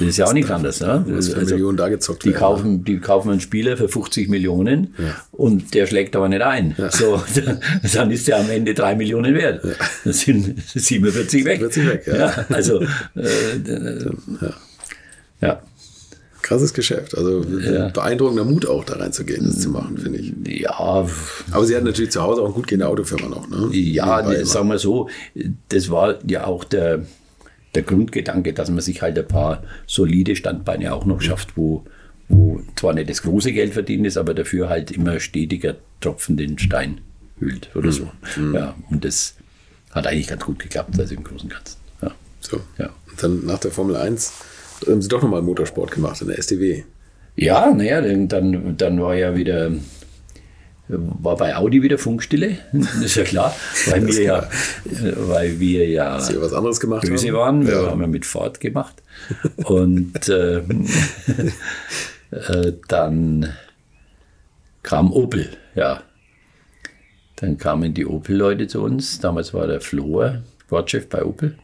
das 0.00 0.08
ist 0.08 0.16
ja 0.16 0.26
auch 0.26 0.32
nichts 0.32 0.50
anderes. 0.50 0.80
Ne? 0.80 1.04
Was 1.08 1.28
für 1.28 1.44
Millionen 1.44 1.76
da 1.76 1.88
gezockt 1.88 2.24
die 2.24 2.30
werden, 2.30 2.38
kaufen, 2.38 2.84
die 2.84 2.98
kaufen 2.98 3.30
einen 3.30 3.40
Spieler 3.40 3.76
für 3.76 3.88
50 3.88 4.28
Millionen 4.28 4.94
und 5.32 5.74
der 5.74 5.86
schlägt 5.86 6.16
aber 6.16 6.28
nicht 6.28 6.42
ein. 6.42 6.74
So, 6.90 7.22
dann 7.94 8.10
ist 8.10 8.28
der 8.28 8.38
am 8.38 8.50
Ende 8.50 8.74
drei 8.74 8.94
Millionen 8.94 9.34
wert. 9.34 9.64
Das 10.04 10.20
sind 10.20 10.54
47 10.74 11.44
weg. 11.44 11.60
47 11.60 11.86
weg, 11.86 12.06
ja. 12.06 12.46
also, 12.48 12.80
äh, 12.80 12.86
ja. 15.40 15.62
Krasses 16.42 16.72
Geschäft. 16.72 17.16
Also 17.16 17.44
beeindruckender 17.92 18.44
Mut 18.44 18.66
auch 18.66 18.84
da 18.84 18.94
reinzugehen, 18.94 19.46
das 19.46 19.60
zu 19.60 19.68
machen, 19.68 19.98
finde 19.98 20.18
ich. 20.18 20.32
Ja, 20.62 21.06
Aber 21.52 21.64
Sie 21.64 21.76
hatten 21.76 21.86
natürlich 21.86 22.10
zu 22.10 22.22
Hause 22.22 22.40
auch 22.40 22.46
eine 22.46 22.54
gut 22.54 22.66
gehende 22.66 22.88
Autofirma 22.88 23.28
noch, 23.28 23.48
ne? 23.48 23.68
Ja, 23.72 24.22
das, 24.22 24.52
sagen 24.52 24.68
wir 24.68 24.78
so, 24.78 25.08
das 25.68 25.90
war 25.90 26.16
ja 26.26 26.46
auch 26.46 26.64
der, 26.64 27.04
der 27.74 27.82
Grundgedanke, 27.82 28.52
dass 28.52 28.70
man 28.70 28.80
sich 28.80 29.02
halt 29.02 29.18
ein 29.18 29.28
paar 29.28 29.62
solide 29.86 30.36
Standbeine 30.36 30.92
auch 30.92 31.04
noch 31.04 31.20
schafft, 31.20 31.56
wo, 31.56 31.84
wo 32.28 32.60
zwar 32.76 32.94
nicht 32.94 33.10
das 33.10 33.22
große 33.22 33.52
Geld 33.52 33.72
verdient 33.72 34.06
ist, 34.06 34.16
aber 34.16 34.34
dafür 34.34 34.68
halt 34.68 34.90
immer 34.90 35.20
stetiger 35.20 35.76
Tropfen 36.00 36.36
den 36.36 36.58
Stein 36.58 37.00
hüllt 37.38 37.74
oder 37.74 37.92
so. 37.92 38.10
Ja, 38.52 38.74
und 38.90 39.04
das 39.04 39.36
hat 39.90 40.06
eigentlich 40.06 40.28
ganz 40.28 40.44
gut 40.44 40.58
geklappt, 40.58 40.98
also 40.98 41.14
im 41.14 41.24
Großen 41.24 41.48
und 41.48 41.54
Ganzen. 41.54 41.76
Ja. 42.02 42.10
So. 42.40 42.60
Ja. 42.78 42.90
Und 43.10 43.22
dann 43.22 43.46
nach 43.46 43.58
der 43.58 43.70
Formel 43.70 43.96
1 43.96 44.32
haben 44.86 45.02
Sie 45.02 45.08
doch 45.08 45.22
nochmal 45.22 45.42
Motorsport 45.42 45.90
gemacht 45.90 46.20
in 46.20 46.28
der 46.28 46.38
SDW. 46.38 46.84
Ja, 47.36 47.72
naja, 47.72 48.00
dann, 48.00 48.76
dann 48.76 49.00
war 49.00 49.14
ja 49.14 49.36
wieder 49.36 49.72
war 50.90 51.36
bei 51.36 51.56
Audi 51.56 51.82
wieder 51.82 51.98
Funkstille, 51.98 52.58
das 52.72 52.94
ist 52.96 53.14
ja 53.16 53.24
klar, 53.24 53.54
weil 53.86 54.06
wir 54.06 54.22
ja, 54.22 54.48
weil 55.28 55.60
wir 55.60 55.88
ja 55.88 56.20
Sie 56.20 56.40
was 56.40 56.52
anderes 56.52 56.80
gemacht 56.80 57.06
böse 57.06 57.28
haben? 57.28 57.36
waren. 57.36 57.66
Wir 57.66 57.90
haben 57.90 58.00
ja 58.00 58.06
mit 58.06 58.26
Ford 58.26 58.60
gemacht. 58.60 59.02
Und 59.64 60.28
äh, 60.28 60.58
äh, 62.30 62.72
dann 62.88 63.52
kam 64.82 65.12
Opel, 65.12 65.50
ja. 65.74 66.02
Dann 67.36 67.56
kamen 67.56 67.94
die 67.94 68.04
Opel-Leute 68.04 68.66
zu 68.66 68.82
uns. 68.82 69.18
Damals 69.18 69.54
war 69.54 69.66
der 69.66 69.80
Flohr 69.80 70.42
Sportchef 70.70 71.08
bei 71.08 71.24
Opel 71.24 71.58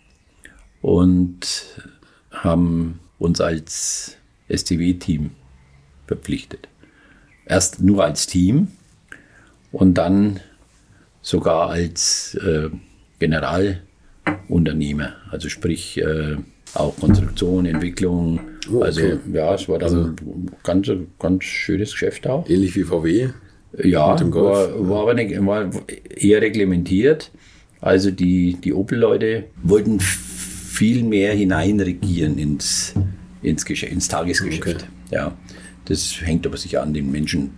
und 0.82 1.65
haben 2.32 2.98
uns 3.20 3.40
als 3.40 4.16
STW-Team 4.48 5.31
verpflichtet. 6.09 6.69
Erst 7.44 7.81
nur 7.81 8.05
als 8.05 8.27
Team 8.27 8.69
und 9.77 9.94
dann 9.94 10.40
sogar 11.20 11.69
als 11.69 12.35
äh, 12.36 12.70
Generalunternehmer, 13.19 15.16
also 15.31 15.51
sprich 15.51 15.98
äh, 15.98 16.36
auch 16.73 16.97
Konstruktion, 16.97 17.66
Entwicklung. 17.66 18.40
Oh, 18.70 18.77
okay. 18.77 18.85
Also 18.85 19.03
ja, 19.32 19.55
es 19.55 19.69
war 19.69 19.78
dann 19.78 20.16
ein 20.16 20.51
ganz, 20.62 20.90
ganz 21.19 21.44
schönes 21.44 21.93
Geschäft 21.93 22.27
auch. 22.27 22.48
Ähnlich 22.48 22.74
wie 22.74 22.85
VW. 22.85 23.28
Ja, 23.82 24.19
war, 24.35 24.89
war 24.89 25.03
aber 25.03 25.15
nicht, 25.15 25.39
war 25.44 25.70
eher 26.09 26.40
reglementiert. 26.40 27.31
Also 27.81 28.11
die, 28.11 28.55
die 28.55 28.73
Opel-Leute 28.73 29.44
wollten 29.62 30.01
viel 30.01 31.03
mehr 31.03 31.35
hineinregieren 31.35 32.39
ins, 32.39 32.94
ins, 33.43 33.65
ins 33.65 34.09
Tagesgeschäft. 34.09 34.69
Okay. 34.69 34.85
Ja, 35.11 35.36
das 35.85 36.19
hängt 36.23 36.47
aber 36.47 36.57
sicher 36.57 36.82
an 36.82 36.94
den 36.94 37.11
Menschen. 37.12 37.51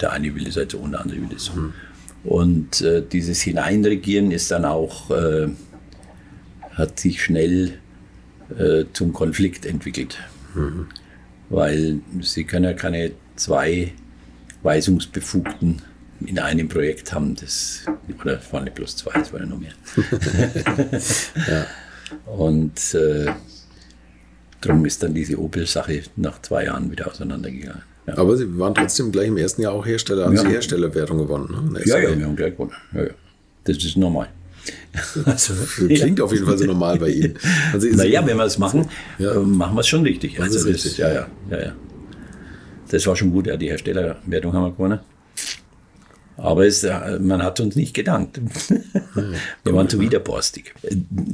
Der 0.00 0.12
eine 0.12 0.34
will 0.34 0.44
das 0.44 0.56
halt 0.56 0.72
so 0.72 0.78
und 0.78 0.92
der 0.92 1.00
andere 1.00 1.20
will 1.20 1.28
das 1.32 1.44
so. 1.44 1.52
Und 2.24 2.80
äh, 2.80 3.02
dieses 3.02 3.40
Hineinregieren 3.42 4.32
ist 4.32 4.50
dann 4.50 4.64
auch, 4.64 5.10
äh, 5.10 5.48
hat 6.72 6.98
sich 6.98 7.22
schnell 7.22 7.78
äh, 8.58 8.84
zum 8.92 9.12
Konflikt 9.12 9.64
entwickelt. 9.64 10.18
Weil 11.48 12.00
sie 12.20 12.44
können 12.44 12.64
ja 12.64 12.72
keine 12.72 13.12
zwei 13.36 13.92
Weisungsbefugten 14.62 15.82
in 16.24 16.38
einem 16.38 16.68
Projekt 16.68 17.12
haben. 17.12 17.36
Das, 17.36 17.84
oder 18.20 18.40
es 18.40 18.52
waren 18.52 18.64
nicht 18.64 18.74
bloß 18.74 18.96
zwei, 18.96 19.20
es 19.20 19.32
waren 19.32 19.42
ja 19.42 19.46
noch 19.46 19.60
mehr. 19.60 19.72
Und 22.26 22.94
äh, 22.94 23.26
darum 24.60 24.84
ist 24.84 25.02
dann 25.02 25.14
diese 25.14 25.38
Opel-Sache 25.38 26.02
nach 26.16 26.40
zwei 26.42 26.64
Jahren 26.64 26.90
wieder 26.90 27.08
auseinandergegangen. 27.08 27.82
Ja. 28.06 28.18
Aber 28.18 28.36
Sie 28.36 28.58
waren 28.58 28.74
trotzdem 28.74 29.10
gleich 29.10 29.28
im 29.28 29.36
ersten 29.36 29.62
Jahr 29.62 29.72
auch 29.72 29.84
Hersteller, 29.84 30.26
haben 30.26 30.36
Ja. 30.36 30.42
Sie 30.42 30.48
Herstellerwertung 30.48 31.18
gewonnen. 31.18 31.72
Ne? 31.72 31.80
Ja, 31.84 31.98
ja, 31.98 32.16
wir 32.16 32.24
haben 32.24 32.36
gleich 32.36 32.52
gewonnen. 32.52 32.72
Ja, 32.94 33.04
ja. 33.04 33.10
Das 33.64 33.76
ist 33.78 33.96
normal. 33.96 34.28
Also, 35.24 35.54
Klingt 35.86 36.20
auf 36.20 36.32
jeden 36.32 36.44
Fall 36.46 36.58
so 36.58 36.64
normal 36.64 36.98
bei 36.98 37.08
Ihnen. 37.10 37.38
Also 37.72 37.86
Naja, 37.92 38.26
wenn 38.26 38.36
wir 38.36 38.44
es 38.44 38.58
machen, 38.58 38.88
Ja. 39.18 39.32
äh, 39.34 39.38
machen 39.38 39.76
wir 39.76 39.80
es 39.80 39.88
schon 39.88 40.02
richtig. 40.02 40.36
Das 40.36 40.46
Also 40.54 40.68
richtig, 40.68 40.98
ja, 40.98 41.12
ja, 41.12 41.26
ja, 41.50 41.60
ja. 41.66 41.72
Das 42.88 43.06
war 43.06 43.14
schon 43.16 43.32
gut, 43.32 43.46
ja, 43.46 43.56
die 43.56 43.68
Herstellerwertung 43.68 44.52
haben 44.52 44.64
wir 44.64 44.70
gewonnen. 44.72 45.00
Aber 46.36 46.66
es, 46.66 46.84
äh, 46.84 47.18
man 47.20 47.42
hat 47.42 47.60
uns 47.60 47.76
nicht 47.76 47.94
gedankt. 47.94 48.40
wir 49.64 49.72
waren 49.74 49.88
zu 49.88 49.98
widerborstig. 50.00 50.74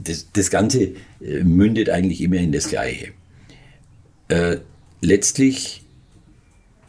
Das, 0.04 0.28
das 0.32 0.50
Ganze 0.50 0.92
äh, 1.20 1.42
mündet 1.42 1.90
eigentlich 1.90 2.20
immer 2.20 2.36
in 2.36 2.52
das 2.52 2.68
Gleiche. 2.68 3.08
Äh, 4.28 4.58
letztlich 5.00 5.81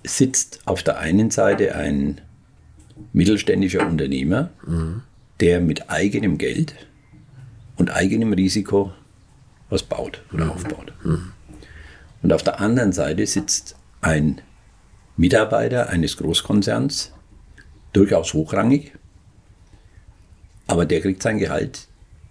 sitzt 0.03 0.61
auf 0.65 0.83
der 0.83 0.99
einen 0.99 1.31
Seite 1.31 1.75
ein 1.75 2.21
mittelständischer 3.13 3.87
Unternehmer, 3.87 4.49
der 5.39 5.61
mit 5.61 5.89
eigenem 5.89 6.37
Geld 6.37 6.75
und 7.77 7.89
eigenem 7.91 8.33
Risiko 8.33 8.91
was 9.69 9.83
baut 9.83 10.21
oder 10.33 10.51
aufbaut. 10.51 10.93
Und 12.21 12.31
auf 12.33 12.43
der 12.43 12.59
anderen 12.59 12.91
Seite 12.93 13.25
sitzt 13.25 13.75
ein 14.01 14.41
Mitarbeiter 15.17 15.89
eines 15.89 16.17
Großkonzerns, 16.17 17.11
durchaus 17.91 18.33
hochrangig, 18.33 18.93
aber 20.67 20.85
der 20.85 21.01
kriegt 21.01 21.21
sein 21.21 21.37
Gehalt 21.39 21.87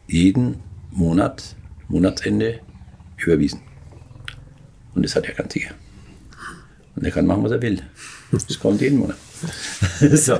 jeden 0.07 0.61
Monat, 0.91 1.57
Monatsende 1.89 2.61
überwiesen. 3.17 3.61
Und 4.95 5.05
das 5.05 5.15
hat 5.17 5.27
er 5.27 5.35
ganz 5.35 5.53
sicher. 5.53 5.75
Und 6.95 7.05
er 7.05 7.11
kann 7.11 7.27
machen, 7.27 7.43
was 7.43 7.53
er 7.53 7.63
will. 7.63 7.81
Das 8.31 8.59
kommt 8.59 8.81
jeden 8.81 8.99
Monat. 8.99 9.17
so. 10.13 10.39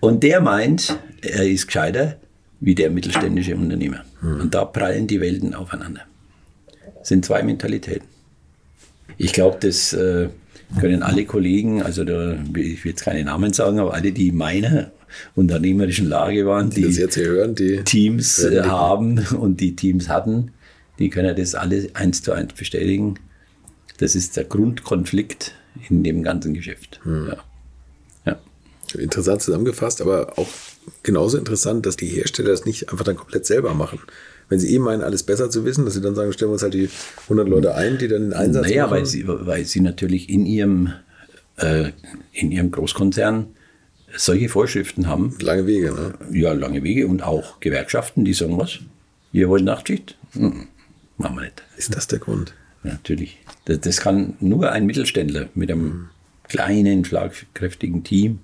Und 0.00 0.22
der 0.22 0.40
meint, 0.40 0.98
er 1.20 1.46
ist 1.48 1.66
gescheiter 1.66 2.16
wie 2.60 2.74
der 2.74 2.90
mittelständische 2.90 3.56
Unternehmer. 3.56 4.04
Und 4.22 4.54
da 4.54 4.64
prallen 4.64 5.06
die 5.06 5.20
Welten 5.20 5.54
aufeinander. 5.54 6.02
Das 6.98 7.08
sind 7.08 7.24
zwei 7.24 7.42
Mentalitäten. 7.42 8.08
Ich 9.18 9.32
glaube, 9.32 9.58
das 9.60 9.92
äh, 9.92 10.28
können 10.80 11.02
alle 11.02 11.24
Kollegen, 11.24 11.82
also 11.82 12.04
da, 12.04 12.34
ich 12.56 12.84
will 12.84 12.92
jetzt 12.92 13.04
keine 13.04 13.24
Namen 13.24 13.52
sagen, 13.52 13.78
aber 13.78 13.94
alle, 13.94 14.12
die 14.12 14.28
in 14.28 14.36
meiner 14.36 14.90
unternehmerischen 15.34 16.08
Lage 16.08 16.46
waren, 16.46 16.70
die 16.70 16.82
das 16.82 16.96
jetzt 16.96 17.14
hier 17.14 17.26
hören, 17.26 17.54
die 17.54 17.82
Teams 17.84 18.40
äh, 18.40 18.50
nicken. 18.50 18.70
haben 18.70 19.18
und 19.38 19.60
die 19.60 19.76
Teams 19.76 20.08
hatten, 20.08 20.52
die 20.98 21.10
können 21.10 21.36
das 21.36 21.54
alle 21.54 21.88
eins 21.94 22.22
zu 22.22 22.32
eins 22.32 22.52
bestätigen. 22.52 23.18
Das 23.98 24.14
ist 24.14 24.36
der 24.36 24.44
Grundkonflikt 24.44 25.52
in 25.88 26.02
dem 26.02 26.22
ganzen 26.22 26.54
Geschäft. 26.54 27.00
Ja. 27.04 27.36
Ja. 28.26 28.38
Interessant 28.98 29.42
zusammengefasst, 29.42 30.00
aber 30.00 30.38
auch 30.38 30.48
genauso 31.02 31.38
interessant, 31.38 31.86
dass 31.86 31.96
die 31.96 32.06
Hersteller 32.06 32.50
das 32.50 32.64
nicht 32.64 32.90
einfach 32.90 33.04
dann 33.04 33.16
komplett 33.16 33.46
selber 33.46 33.74
machen. 33.74 34.00
Wenn 34.48 34.58
sie 34.58 34.74
eh 34.74 34.78
meinen, 34.78 35.02
alles 35.02 35.22
besser 35.22 35.48
zu 35.50 35.64
wissen, 35.64 35.84
dass 35.84 35.94
sie 35.94 36.00
dann 36.00 36.14
sagen, 36.14 36.32
stellen 36.32 36.50
wir 36.50 36.54
uns 36.54 36.62
halt 36.62 36.74
die 36.74 36.90
100 37.24 37.48
Leute 37.48 37.74
ein, 37.74 37.98
die 37.98 38.08
dann 38.08 38.22
den 38.30 38.32
Einsatz 38.34 38.66
Naja, 38.66 38.84
machen. 38.86 38.96
weil 38.96 39.06
sie, 39.06 39.24
weil 39.26 39.64
sie 39.64 39.80
natürlich 39.80 40.28
in 40.28 40.44
ihrem, 40.44 40.92
äh, 41.56 41.92
in 42.32 42.52
ihrem 42.52 42.70
Großkonzern 42.70 43.46
solche 44.16 44.48
Vorschriften 44.48 45.08
haben, 45.08 45.34
Lange 45.40 45.66
Wege, 45.66 45.92
ne? 45.92 46.14
ja, 46.38 46.52
lange 46.52 46.82
Wege 46.82 47.06
und 47.08 47.22
auch 47.22 47.58
Gewerkschaften, 47.60 48.24
die 48.24 48.34
sagen, 48.34 48.58
was? 48.58 48.78
Ihr 49.32 49.48
wollt 49.48 49.64
Nachtschicht? 49.64 50.16
Hm, 50.34 50.68
machen 51.16 51.36
wir 51.36 51.42
nicht. 51.42 51.62
Ist 51.76 51.96
das 51.96 52.06
der 52.06 52.18
Grund? 52.20 52.54
Ja, 52.84 52.92
natürlich. 52.92 53.38
Das, 53.64 53.80
das 53.80 54.00
kann 54.00 54.34
nur 54.40 54.70
ein 54.70 54.86
Mittelständler 54.86 55.48
mit 55.54 55.70
einem 55.70 56.08
kleinen, 56.48 57.04
schlagkräftigen 57.04 58.04
Team. 58.04 58.40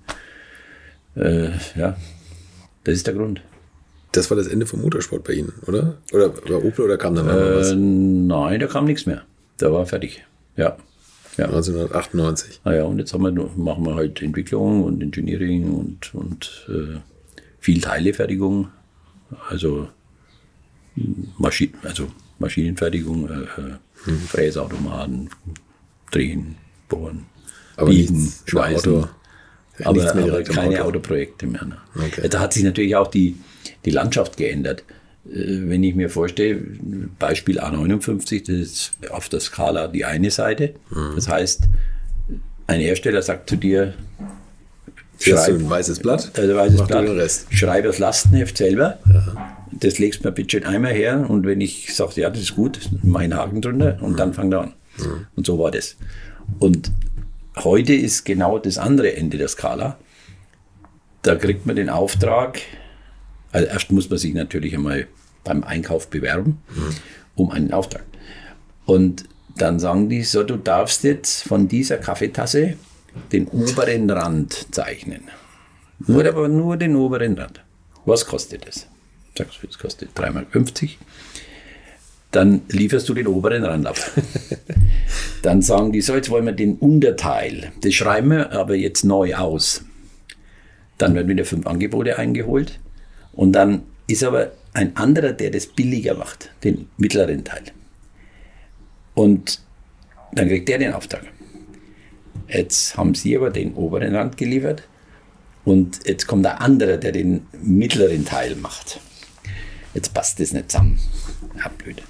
Äh, 1.15 1.49
ja, 1.75 1.97
das 2.83 2.95
ist 2.95 3.07
der 3.07 3.13
Grund. 3.13 3.41
Das 4.11 4.29
war 4.29 4.35
das 4.35 4.47
Ende 4.47 4.65
vom 4.65 4.81
Motorsport 4.81 5.23
bei 5.23 5.33
Ihnen, 5.33 5.53
oder? 5.67 5.97
Oder 6.11 6.29
bei 6.29 6.55
Opel 6.55 6.85
oder 6.85 6.97
kam 6.97 7.15
dann 7.15 7.27
noch 7.27 7.33
Äh, 7.33 7.55
was? 7.57 7.73
nein, 7.75 8.59
da 8.59 8.67
kam 8.67 8.85
nichts 8.85 9.05
mehr. 9.05 9.23
Da 9.57 9.71
war 9.71 9.85
fertig. 9.85 10.25
Ja. 10.57 10.75
ja. 11.37 11.45
1998. 11.45 12.61
Naja, 12.65 12.83
und 12.83 12.99
jetzt 12.99 13.13
wir, 13.13 13.31
machen 13.31 13.85
wir 13.85 13.95
halt 13.95 14.21
Entwicklung 14.21 14.83
und 14.83 15.01
Engineering 15.01 15.71
und, 15.71 16.13
und 16.13 16.67
äh, 16.67 16.99
viel 17.59 17.79
Teilefertigung. 17.79 18.69
Also, 19.49 19.87
Maschi 21.37 21.71
also 21.83 22.07
Maschinenfertigung, 22.39 23.29
äh, 23.29 23.75
äh, 24.07 24.11
Fräsautomaten, 24.27 25.29
Drehen, 26.11 26.55
Bohren, 26.89 27.25
Aber 27.77 27.89
Biegen, 27.89 28.21
nichts 28.23 28.43
Schweißen. 28.45 28.93
Auto. 28.95 29.09
aber, 29.83 30.11
aber 30.11 30.43
keine 30.43 30.79
Auto. 30.83 30.97
Autoprojekte 30.99 31.47
mehr. 31.47 31.65
Ne? 31.65 31.77
Okay. 31.95 32.27
Da 32.29 32.39
hat 32.39 32.53
sich 32.53 32.63
natürlich 32.63 32.95
auch 32.95 33.07
die, 33.07 33.37
die 33.85 33.91
Landschaft 33.91 34.37
geändert. 34.37 34.83
Äh, 35.25 35.33
Wenn 35.69 35.83
ich 35.83 35.95
mir 35.95 36.09
vorstelle, 36.09 36.61
Beispiel 37.19 37.59
A59, 37.59 38.39
das 38.45 38.55
ist 38.55 38.91
auf 39.09 39.29
der 39.29 39.39
Skala 39.39 39.87
die 39.87 40.05
eine 40.05 40.31
Seite. 40.31 40.73
Mhm. 40.89 41.13
Das 41.15 41.27
heißt, 41.29 41.63
ein 42.67 42.79
Hersteller 42.79 43.21
sagt 43.21 43.49
zu 43.49 43.55
dir, 43.55 43.93
Du 45.23 45.31
schreib, 45.31 45.49
ein 45.49 45.69
weißes 45.69 45.99
Blatt, 45.99 46.31
also 46.35 46.55
weißes 46.55 46.79
mach 46.79 46.87
du 46.87 46.93
Blatt, 46.93 47.07
den 47.07 47.17
Rest. 47.17 47.47
schreib 47.51 47.83
das 47.85 47.99
Lastenheft 47.99 48.57
selber. 48.57 48.99
Das 49.71 49.99
legst 49.99 50.23
mir 50.23 50.31
bitte 50.31 50.65
einmal 50.65 50.93
her 50.93 51.29
und 51.29 51.45
wenn 51.45 51.61
ich 51.61 51.95
sage, 51.95 52.21
ja, 52.21 52.29
das 52.29 52.41
ist 52.41 52.55
gut, 52.55 52.79
einen 53.13 53.35
Haken 53.35 53.61
drunter 53.61 53.97
und 54.01 54.19
dann 54.19 54.33
fang 54.33 54.51
da 54.51 54.61
an. 54.61 54.73
Und 55.35 55.45
so 55.45 55.57
war 55.59 55.71
das. 55.71 55.95
Und 56.59 56.91
heute 57.57 57.93
ist 57.93 58.25
genau 58.25 58.59
das 58.59 58.77
andere 58.77 59.15
Ende 59.15 59.37
der 59.37 59.47
Skala. 59.47 59.97
Da 61.21 61.35
kriegt 61.35 61.65
man 61.65 61.75
den 61.75 61.89
Auftrag, 61.89 62.59
also 63.51 63.67
erst 63.67 63.91
muss 63.91 64.09
man 64.09 64.17
sich 64.17 64.33
natürlich 64.33 64.73
einmal 64.73 65.07
beim 65.43 65.63
Einkauf 65.63 66.09
bewerben, 66.09 66.61
um 67.35 67.51
einen 67.51 67.73
Auftrag. 67.73 68.03
Und 68.85 69.25
dann 69.57 69.79
sagen 69.79 70.09
die 70.09 70.23
so, 70.23 70.43
du 70.43 70.57
darfst 70.57 71.03
jetzt 71.03 71.43
von 71.43 71.67
dieser 71.67 71.97
Kaffeetasse 71.97 72.75
den 73.31 73.47
oberen 73.47 74.09
Rand 74.09 74.67
zeichnen. 74.71 75.23
Nur, 75.99 76.25
aber 76.25 76.47
nur 76.47 76.77
den 76.77 76.95
oberen 76.95 77.37
Rand. 77.37 77.61
Was 78.05 78.25
kostet 78.25 78.67
das? 78.67 78.87
Sagst 79.37 79.61
du, 79.61 79.67
das 79.67 79.77
kostet 79.77 80.09
3,50 80.17 80.33
Mark. 80.33 80.47
Dann 82.31 82.61
lieferst 82.69 83.07
du 83.09 83.13
den 83.13 83.27
oberen 83.27 83.63
Rand 83.63 83.85
ab. 83.85 83.97
Dann 85.41 85.61
sagen 85.61 85.91
die 85.91 86.01
so, 86.01 86.15
jetzt 86.15 86.29
wollen 86.29 86.45
wir 86.45 86.53
den 86.53 86.77
Unterteil. 86.77 87.71
Das 87.81 87.93
schreiben 87.93 88.31
wir 88.31 88.51
aber 88.53 88.75
jetzt 88.75 89.03
neu 89.03 89.35
aus. 89.35 89.83
Dann 90.97 91.13
werden 91.13 91.27
wieder 91.27 91.45
fünf 91.45 91.67
Angebote 91.67 92.17
eingeholt. 92.17 92.79
Und 93.33 93.53
dann 93.53 93.83
ist 94.07 94.23
aber 94.23 94.51
ein 94.73 94.95
anderer, 94.95 95.33
der 95.33 95.51
das 95.51 95.65
billiger 95.65 96.13
macht, 96.13 96.51
den 96.63 96.89
mittleren 96.97 97.43
Teil. 97.43 97.63
Und 99.13 99.61
dann 100.33 100.47
kriegt 100.47 100.69
der 100.69 100.77
den 100.77 100.93
Auftrag. 100.93 101.23
Jetzt 102.47 102.97
haben 102.97 103.15
sie 103.15 103.35
aber 103.37 103.49
den 103.49 103.73
oberen 103.73 104.15
Rand 104.15 104.37
geliefert 104.37 104.83
und 105.63 105.99
jetzt 106.05 106.27
kommt 106.27 106.45
der 106.45 106.61
andere, 106.61 106.97
der 106.99 107.11
den 107.11 107.45
mittleren 107.61 108.25
Teil 108.25 108.55
macht. 108.55 108.99
Jetzt 109.93 110.13
passt 110.13 110.39
das 110.39 110.53
nicht 110.53 110.71
zusammen. 110.71 110.99
Ja, 111.57 111.69
blöd. 111.77 112.01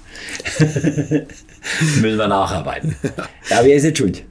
Müssen 2.00 2.16
wir 2.16 2.28
nacharbeiten. 2.28 2.96
Ja, 3.50 3.64
wer 3.64 3.74
ist 3.74 3.84
jetzt 3.84 3.98
schuld? 3.98 4.24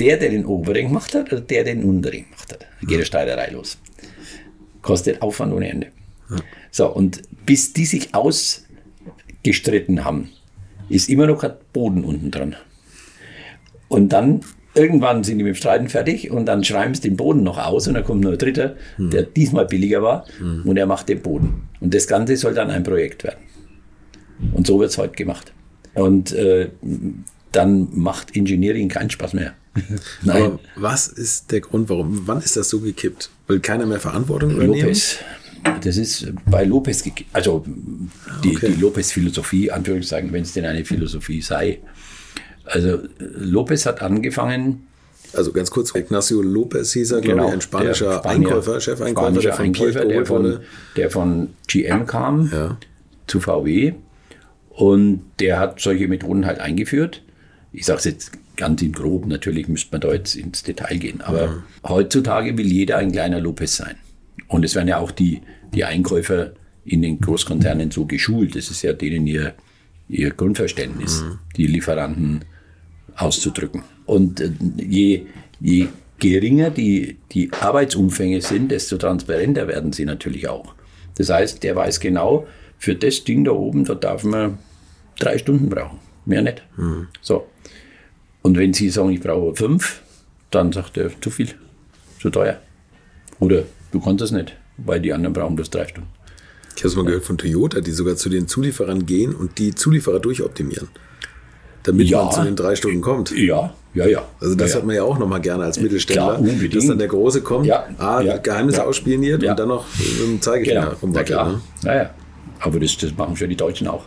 Der, 0.00 0.16
der 0.16 0.30
den 0.30 0.44
oberen 0.44 0.88
gemacht 0.88 1.14
hat, 1.14 1.32
oder 1.32 1.40
der, 1.40 1.64
der 1.64 1.74
den 1.74 1.84
unteren 1.84 2.24
gemacht 2.24 2.52
hat? 2.52 2.60
Da 2.62 2.86
geht 2.86 2.96
eine 2.96 3.04
Streiterei 3.06 3.50
los. 3.50 3.78
Kostet 4.82 5.22
Aufwand 5.22 5.52
ohne 5.52 5.68
Ende. 5.68 5.88
So, 6.70 6.92
und 6.92 7.22
bis 7.46 7.72
die 7.72 7.86
sich 7.86 8.14
ausgestritten 8.14 10.04
haben, 10.04 10.30
ist 10.88 11.08
immer 11.08 11.26
noch 11.26 11.42
ein 11.42 11.54
Boden 11.72 12.04
unten 12.04 12.30
dran. 12.30 12.56
Und 13.88 14.10
dann 14.10 14.40
irgendwann 14.74 15.24
sind 15.24 15.38
die 15.38 15.44
mit 15.44 15.54
dem 15.54 15.56
Streiten 15.56 15.88
fertig 15.88 16.30
und 16.30 16.46
dann 16.46 16.64
schreiben 16.64 16.94
sie 16.94 17.02
den 17.02 17.16
Boden 17.16 17.42
noch 17.42 17.58
aus 17.58 17.86
und 17.88 17.94
dann 17.94 18.04
kommt 18.04 18.20
nur 18.22 18.32
ein 18.32 18.38
Dritter, 18.38 18.76
der 18.98 19.22
diesmal 19.22 19.66
billiger 19.66 20.02
war 20.02 20.26
und 20.64 20.76
er 20.76 20.86
macht 20.86 21.08
den 21.08 21.20
Boden. 21.20 21.68
Und 21.80 21.94
das 21.94 22.06
Ganze 22.06 22.36
soll 22.36 22.54
dann 22.54 22.70
ein 22.70 22.82
Projekt 22.82 23.24
werden. 23.24 23.38
Und 24.52 24.66
so 24.66 24.80
wird 24.80 24.90
es 24.90 24.98
heute 24.98 25.14
gemacht. 25.14 25.52
Und 25.94 26.32
äh, 26.32 26.70
dann 27.52 27.88
macht 27.92 28.34
Engineering 28.36 28.88
keinen 28.88 29.10
Spaß 29.10 29.32
mehr. 29.34 29.54
Nein. 30.22 30.42
Aber 30.42 30.58
was 30.76 31.06
ist 31.08 31.52
der 31.52 31.60
Grund, 31.60 31.88
warum? 31.88 32.22
Wann 32.26 32.38
ist 32.40 32.56
das 32.56 32.68
so 32.68 32.80
gekippt? 32.80 33.30
Will 33.46 33.60
keiner 33.60 33.86
mehr 33.86 34.00
Verantwortung 34.00 34.50
übernehmen? 34.50 34.80
Lopez. 34.80 35.18
Das 35.82 35.96
ist 35.96 36.30
bei 36.50 36.64
Lopez, 36.64 37.04
also 37.32 37.64
die, 38.42 38.54
Okay. 38.56 38.72
die 38.74 38.80
Lopez-Philosophie, 38.80 39.70
Anführungszeichen, 39.70 40.30
wenn 40.32 40.42
es 40.42 40.52
denn 40.52 40.66
eine 40.66 40.84
Philosophie 40.84 41.40
sei. 41.40 41.78
Also 42.64 42.98
Lopez 43.18 43.86
hat 43.86 44.02
angefangen, 44.02 44.86
Also 45.36 45.52
ganz 45.52 45.70
kurz, 45.70 45.94
Ignacio 45.94 46.40
Lopez 46.42 46.92
hieß 46.92 47.10
er, 47.12 47.20
glaube 47.20 47.46
ich, 47.46 47.52
ein 47.52 47.60
spanischer 47.60 48.04
Genau, 48.06 48.12
der 48.12 48.18
Spanier, 48.30 48.48
Einkäufer, 48.48 48.80
Chefeinkäufer, 48.80 49.26
spanischer 49.40 49.48
der 49.48 49.56
von 49.56 49.64
Einkäufer, 49.66 50.04
der 50.06 50.26
von, 50.26 50.60
der 50.96 51.10
von 51.10 51.48
GM 51.66 52.06
kam 52.06 52.50
Ja. 52.52 52.76
zu 53.26 53.40
VW 53.40 53.94
und 54.70 55.22
der 55.40 55.58
hat 55.58 55.80
solche 55.80 56.08
Methoden 56.08 56.46
halt 56.46 56.60
eingeführt. 56.60 57.22
Ich 57.72 57.84
sage 57.86 57.98
es 57.98 58.04
jetzt 58.04 58.32
ganz 58.56 58.80
in 58.82 58.92
grob, 58.92 59.26
natürlich 59.26 59.66
müsste 59.68 59.88
man 59.92 60.00
da 60.00 60.12
jetzt 60.12 60.36
ins 60.36 60.62
Detail 60.62 60.96
gehen, 60.98 61.20
aber 61.20 61.64
heutzutage 61.86 62.56
will 62.56 62.66
jeder 62.66 62.98
ein 62.98 63.10
kleiner 63.10 63.40
Lopez 63.40 63.76
sein. 63.76 63.96
Und 64.48 64.64
es 64.64 64.74
werden 64.76 64.88
ja 64.88 64.98
auch 64.98 65.10
die, 65.10 65.40
die 65.74 65.84
Einkäufer 65.84 66.52
in 66.84 67.02
den 67.02 67.18
Großkonzernen 67.20 67.90
so 67.90 68.04
geschult. 68.04 68.54
Das 68.54 68.70
ist 68.70 68.82
ja 68.82 68.92
denen 68.92 69.26
ihr, 69.26 69.54
ihr 70.08 70.30
Grundverständnis, 70.30 71.24
die 71.56 71.66
Lieferanten 71.66 72.44
auszudrücken. 73.16 73.82
Und 74.06 74.40
äh, 74.40 74.50
je, 74.76 75.26
je 75.60 75.88
geringer 76.18 76.70
die, 76.70 77.16
die 77.32 77.52
Arbeitsumfänge 77.52 78.40
sind, 78.40 78.70
desto 78.70 78.96
transparenter 78.96 79.68
werden 79.68 79.92
sie 79.92 80.04
natürlich 80.04 80.48
auch. 80.48 80.74
Das 81.16 81.30
heißt, 81.30 81.62
der 81.62 81.76
weiß 81.76 82.00
genau, 82.00 82.46
für 82.78 82.94
das 82.94 83.24
Ding 83.24 83.44
da 83.44 83.52
oben, 83.52 83.84
da 83.84 83.94
darf 83.94 84.24
man 84.24 84.58
drei 85.18 85.38
Stunden 85.38 85.68
brauchen, 85.68 85.98
mehr 86.24 86.42
nicht. 86.42 86.62
So. 87.20 87.46
Und 88.42 88.58
wenn 88.58 88.74
Sie 88.74 88.90
sagen, 88.90 89.10
ich 89.10 89.20
brauche 89.20 89.54
fünf, 89.54 90.02
dann 90.50 90.72
sagt 90.72 90.96
er, 90.96 91.10
zu 91.20 91.30
viel, 91.30 91.48
zu 92.20 92.30
teuer. 92.30 92.60
Oder 93.40 93.64
du 93.90 94.00
kannst 94.00 94.20
das 94.20 94.32
nicht, 94.32 94.54
weil 94.76 95.00
die 95.00 95.12
anderen 95.12 95.32
brauchen 95.32 95.56
bloß 95.56 95.70
drei 95.70 95.86
Stunden. 95.86 96.10
Ich 96.76 96.82
habe 96.82 96.88
es 96.88 96.96
mal 96.96 97.04
gehört 97.04 97.24
von 97.24 97.38
Toyota, 97.38 97.80
die 97.80 97.92
sogar 97.92 98.16
zu 98.16 98.28
den 98.28 98.48
Zulieferern 98.48 99.06
gehen 99.06 99.34
und 99.34 99.58
die 99.58 99.74
Zulieferer 99.74 100.20
durchoptimieren, 100.20 100.88
damit 101.84 102.08
Ja. 102.08 102.24
man 102.24 102.32
zu 102.32 102.42
den 102.42 102.56
drei 102.56 102.74
Stunden 102.76 103.00
kommt. 103.00 103.30
Ja, 103.30 103.72
ja, 103.94 104.06
ja. 104.06 104.22
Also 104.40 104.54
das 104.56 104.72
ja, 104.72 104.78
hat 104.78 104.84
man 104.86 104.96
ja 104.96 105.04
auch 105.04 105.18
nochmal 105.18 105.40
gerne 105.40 105.64
als 105.64 105.78
Mittelständler, 105.80 106.36
Klar, 106.42 106.68
dass 106.68 106.86
dann 106.86 106.98
der 106.98 107.08
Große 107.08 107.40
kommt, 107.42 107.66
Ja, 107.66 107.86
A, 107.98 108.20
ja, 108.20 108.36
Geheimnisse 108.38 108.78
ja. 108.78 108.84
ausspioniert 108.84 109.44
und 109.44 109.56
dann 109.58 109.68
noch 109.68 109.86
mit 109.98 110.20
dem 110.20 110.42
Zeigefinger 110.42 110.80
Genau, 110.80 110.92
na 110.92 110.98
rumwackelt. 111.00 111.38
Ne? 111.46 111.60
Ja, 111.84 111.94
ja. 111.94 112.10
Aber 112.60 112.80
das, 112.80 112.96
das 112.96 113.14
machen 113.16 113.36
schon 113.36 113.48
die 113.50 113.56
Deutschen 113.56 113.86
auch. 113.86 114.04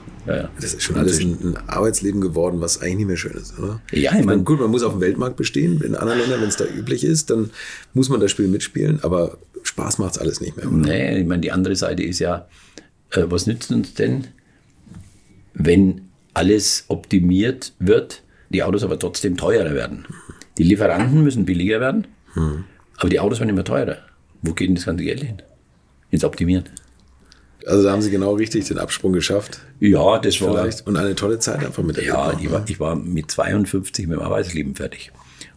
Das 0.59 0.73
ist 0.73 0.81
schon 0.83 0.97
alles 0.97 1.19
ein, 1.21 1.37
ein 1.41 1.57
Arbeitsleben 1.67 2.19
geworden, 2.19 2.59
was 2.59 2.81
eigentlich 2.81 2.97
nicht 2.97 3.07
mehr 3.07 3.15
schön 3.17 3.31
ist, 3.33 3.57
oder? 3.59 3.79
Ja, 3.93 4.09
ich 4.11 4.25
meine, 4.25 4.25
mein- 4.37 4.45
gut, 4.45 4.59
man 4.59 4.69
muss 4.71 4.83
auf 4.83 4.91
dem 4.91 4.99
Weltmarkt 4.99 5.37
bestehen. 5.37 5.79
In 5.81 5.95
anderen 5.95 6.19
Ländern, 6.19 6.41
wenn 6.41 6.49
es 6.49 6.57
da 6.57 6.65
üblich 6.65 7.05
ist, 7.05 7.29
dann 7.29 7.51
muss 7.93 8.09
man 8.09 8.19
das 8.19 8.31
Spiel 8.31 8.49
mitspielen, 8.49 8.99
aber 9.03 9.37
Spaß 9.63 9.99
macht 9.99 10.15
es 10.15 10.17
alles 10.17 10.41
nicht 10.41 10.57
mehr. 10.57 10.67
Oder? 10.67 10.75
Nee, 10.75 11.19
ich 11.21 11.25
meine, 11.25 11.41
die 11.41 11.51
andere 11.53 11.77
Seite 11.77 12.03
ist 12.03 12.19
ja, 12.19 12.45
äh, 13.11 13.23
was 13.29 13.47
nützt 13.47 13.71
uns 13.71 13.93
denn, 13.93 14.27
wenn 15.53 16.06
alles 16.37 16.85
optimiert 16.87 17.73
wird, 17.79 18.21
die 18.49 18.61
Autos 18.61 18.83
aber 18.83 18.99
trotzdem 18.99 19.37
teurer 19.37 19.73
werden? 19.73 20.05
Die 20.59 20.63
Lieferanten 20.63 21.23
müssen 21.23 21.45
billiger 21.45 21.79
werden, 21.79 22.05
aber 22.97 23.09
die 23.09 23.19
Autos 23.19 23.39
werden 23.39 23.49
immer 23.49 23.63
teurer. 23.63 23.97
Wo 24.43 24.53
geht 24.53 24.67
denn 24.67 24.75
das 24.75 24.85
ganze 24.85 25.03
Geld 25.03 25.23
hin? 25.23 25.41
Ins 26.11 26.23
Optimieren. 26.23 26.65
Also 27.65 27.83
da 27.83 27.91
haben 27.91 28.01
sie 28.01 28.11
genau 28.11 28.33
richtig 28.33 28.65
den 28.65 28.77
Absprung 28.77 29.13
geschafft. 29.13 29.59
Ja, 29.79 30.19
das 30.19 30.39
war. 30.41 30.53
Vielleicht. 30.53 30.87
Und 30.87 30.95
eine 30.95 31.15
tolle 31.15 31.39
Zeit 31.39 31.65
einfach 31.65 31.83
mit 31.83 31.97
der 31.97 32.05
Ja, 32.05 32.39
ich 32.39 32.49
war, 32.51 32.63
ich 32.67 32.79
war 32.79 32.95
mit 32.95 33.31
52 33.31 34.07
mit 34.07 34.17
dem 34.17 34.23
Arbeitsleben 34.23 34.75
fertig. 34.75 35.11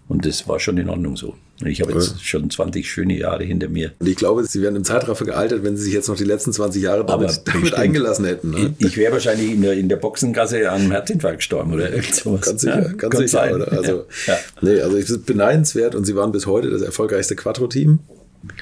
Und 0.09 0.25
das 0.27 0.49
war 0.49 0.59
schon 0.59 0.79
in 0.79 0.89
Ordnung 0.89 1.17
so. 1.17 1.37
Ich 1.65 1.81
habe 1.83 1.93
jetzt 1.93 2.25
schon 2.25 2.49
20 2.49 2.91
schöne 2.91 3.19
Jahre 3.19 3.45
hinter 3.45 3.69
mir. 3.69 3.93
Und 3.99 4.09
ich 4.09 4.17
glaube, 4.17 4.45
sie 4.45 4.63
wären 4.63 4.77
im 4.77 4.85
Zeitraffer 4.85 5.25
gealtert, 5.25 5.63
wenn 5.63 5.77
sie 5.77 5.85
sich 5.85 5.93
jetzt 5.93 6.09
noch 6.09 6.17
die 6.17 6.25
letzten 6.25 6.53
20 6.53 6.83
Jahre 6.83 7.05
damit, 7.05 7.43
damit 7.45 7.75
eingelassen 7.75 8.25
hätten. 8.25 8.51
Ne? 8.51 8.75
Ich, 8.79 8.87
ich 8.87 8.97
wäre 8.97 9.13
wahrscheinlich 9.13 9.53
in 9.53 9.63
der, 9.63 9.75
in 9.75 9.89
der 9.89 9.97
Boxengasse 9.97 10.71
an 10.71 10.81
einem 10.83 10.91
Herzinfarkt 10.93 11.39
gestorben 11.39 11.73
oder 11.75 11.91
irgend 11.91 12.15
sowas. 12.15 12.41
Ganz 12.47 12.61
sicher, 12.63 12.83
Ja, 12.83 12.93
ganz 12.93 13.17
sicher, 13.17 13.29
sein. 13.29 13.55
oder? 13.55 13.73
Also, 13.73 14.07
ja. 14.27 14.39
nee, 14.63 14.81
also 14.81 14.97
ich 14.97 15.07
bin 15.09 15.25
beneidenswert 15.25 15.95
und 15.95 16.05
sie 16.07 16.17
waren 16.17 16.33
bis 16.33 16.47
heute 16.47 16.71
das 16.71 16.83
erfolgreichste 16.83 17.37
Quattro-Team. 17.37 17.99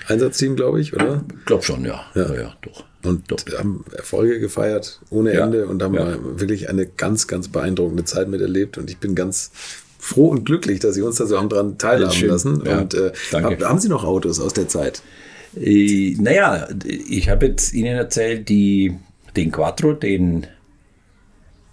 Einsatzteam, 0.08 0.56
glaube 0.56 0.80
ich, 0.80 0.92
oder? 0.94 1.24
Ich 1.38 1.44
glaube 1.44 1.62
schon, 1.62 1.84
ja. 1.84 2.00
ja. 2.14 2.34
Ja, 2.34 2.54
doch. 2.62 2.84
Und 3.04 3.30
doch. 3.30 3.38
haben 3.56 3.84
Erfolge 3.96 4.40
gefeiert 4.40 5.00
ohne 5.10 5.32
Ja. 5.34 5.44
Ende 5.44 5.66
und 5.68 5.80
haben 5.84 5.94
Ja. 5.94 6.16
wirklich 6.40 6.68
eine 6.68 6.84
ganz, 6.84 7.28
ganz 7.28 7.46
beeindruckende 7.46 8.04
Zeit 8.04 8.28
miterlebt. 8.28 8.76
Und 8.76 8.90
ich 8.90 8.98
bin 8.98 9.14
ganz 9.14 9.52
froh 10.08 10.28
und 10.28 10.44
glücklich, 10.44 10.80
dass 10.80 10.94
Sie 10.94 11.02
uns 11.02 11.16
da 11.16 11.26
so 11.26 11.38
haben 11.38 11.48
dran 11.48 11.76
teilhaben 11.78 12.14
schön. 12.14 12.28
lassen. 12.30 12.62
Ja, 12.64 12.78
Und 12.78 12.94
äh, 12.94 13.12
danke. 13.30 13.50
hab- 13.64 13.70
haben 13.70 13.78
Sie 13.78 13.88
noch 13.88 14.04
Autos 14.04 14.40
aus 14.40 14.52
der 14.54 14.68
Zeit? 14.68 15.02
Äh, 15.56 16.14
naja, 16.18 16.68
ich 17.08 17.28
habe 17.28 17.46
jetzt 17.46 17.72
Ihnen 17.72 17.96
erzählt, 17.96 18.48
die, 18.48 18.94
den 19.36 19.50
Quattro, 19.52 19.92
den 19.92 20.46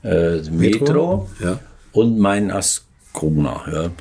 äh, 0.03 0.41
Metro, 0.51 1.29
Ja. 1.41 1.59
und 1.93 2.19
mein 2.19 2.51
Ascona. 2.51 3.61
Ja. 3.71 3.91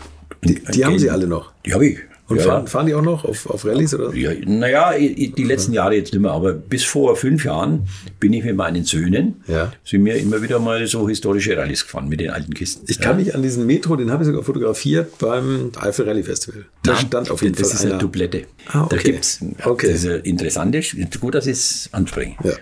Die, 0.44 0.62
die 0.73 0.85
haben 0.85 0.98
Sie 0.98 1.11
alle 1.11 1.27
noch. 1.27 1.52
Die 1.65 1.73
habe 1.73 1.86
ich. 1.86 1.98
Und 2.26 2.38
ja, 2.38 2.42
fahren, 2.44 2.66
fahren 2.66 2.86
die 2.86 2.94
auch 2.94 3.02
noch 3.02 3.24
auf, 3.26 3.51
auf 3.51 3.66
Rallyes? 3.66 3.94
Oder? 3.94 4.14
Ja, 4.14 4.30
naja, 4.46 4.92
die 4.96 5.44
letzten 5.44 5.74
Jahre 5.74 5.94
jetzt 5.96 6.12
nicht 6.14 6.22
mehr, 6.22 6.30
aber 6.32 6.55
bis 6.55 6.82
vor 6.82 7.16
fünf 7.16 7.44
Jahren 7.44 7.86
bin 8.18 8.32
ich 8.32 8.42
mit 8.44 8.56
meinen 8.56 8.84
Söhnen, 8.84 9.42
Ja. 9.46 9.72
sind 9.84 10.05
wir 10.06 10.16
immer 10.16 10.40
wieder 10.40 10.59
mal 10.59 10.86
so 10.86 11.06
historische 11.06 11.55
Rallyes 11.56 11.82
gefahren 11.84 12.09
mit 12.09 12.20
den 12.20 12.30
alten 12.30 12.55
Kisten. 12.55 12.86
Ich 12.88 12.98
kann 12.98 13.16
mich 13.16 13.34
an 13.34 13.42
diesen 13.42 13.66
Metro, 13.66 13.94
den 13.96 14.10
habe 14.10 14.22
ich 14.22 14.26
sogar 14.28 14.42
fotografiert 14.42 15.18
beim 15.18 15.70
Eifel 15.78 16.09
Rally 16.09 16.22
Festival. 16.22 16.64
Da 16.82 16.96
stand 16.96 17.30
auf 17.30 17.42
jeden 17.42 17.55
das 17.56 17.72
Fall 17.72 17.80
ist 17.86 17.92
eine. 17.92 17.98
Dublette. 17.98 18.44
Ah, 18.68 18.84
okay. 18.84 18.96
Da 18.96 19.02
gibt's, 19.02 19.40
Okay. 19.62 19.92
das 19.92 20.05
ist 20.05 20.24
interessant, 20.26 20.74
gut, 21.20 21.34
dass 21.34 21.46
ich 21.46 21.52
es 21.52 21.88
anspreche. 21.92 22.36
Ja. 22.42 22.52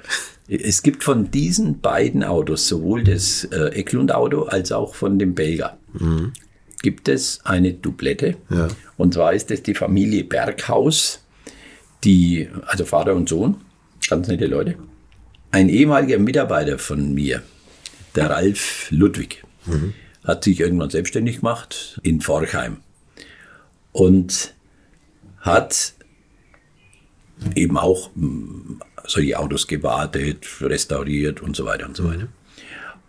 Es 0.48 0.82
gibt 0.82 1.04
von 1.04 1.30
diesen 1.30 1.80
beiden 1.80 2.24
Autos, 2.24 2.66
sowohl 2.66 3.04
das 3.04 3.44
äh, 3.44 3.68
Eklund-Auto 3.78 4.42
als 4.42 4.72
auch 4.72 4.96
von 4.96 5.20
dem 5.20 5.34
Belger, 5.34 5.78
gibt 6.82 7.08
es 7.08 7.40
eine 7.44 7.72
Dublette. 7.72 8.36
Mhm. 8.48 8.56
Ja. 8.58 8.68
Und 8.96 9.14
zwar 9.14 9.32
ist 9.32 9.50
das 9.50 9.62
die 9.62 9.74
Familie 9.74 10.24
Berghaus, 10.24 11.20
die, 12.04 12.48
also 12.66 12.84
Vater 12.84 13.14
und 13.14 13.28
Sohn, 13.28 13.56
ganz 14.08 14.28
nette 14.28 14.46
Leute. 14.46 14.74
Ein 15.52 15.68
ehemaliger 15.68 16.18
Mitarbeiter 16.18 16.78
von 16.78 17.14
mir, 17.14 17.42
der 18.16 18.30
Ralf 18.30 18.88
Ludwig, 18.90 19.44
Mhm. 19.64 19.94
hat 20.24 20.42
sich 20.42 20.58
irgendwann 20.58 20.90
selbstständig 20.90 21.36
gemacht 21.36 22.00
in 22.02 22.20
Forchheim 22.20 22.78
und 23.92 24.54
hat 25.38 25.94
eben 27.54 27.78
auch 27.78 28.10
mh, 28.16 28.80
solche 29.06 29.38
Autos 29.38 29.68
gewartet, 29.68 30.46
restauriert 30.60 31.40
und 31.42 31.54
so 31.54 31.64
weiter 31.64 31.86
und 31.86 31.96
so 31.96 32.04
weiter. 32.08 32.26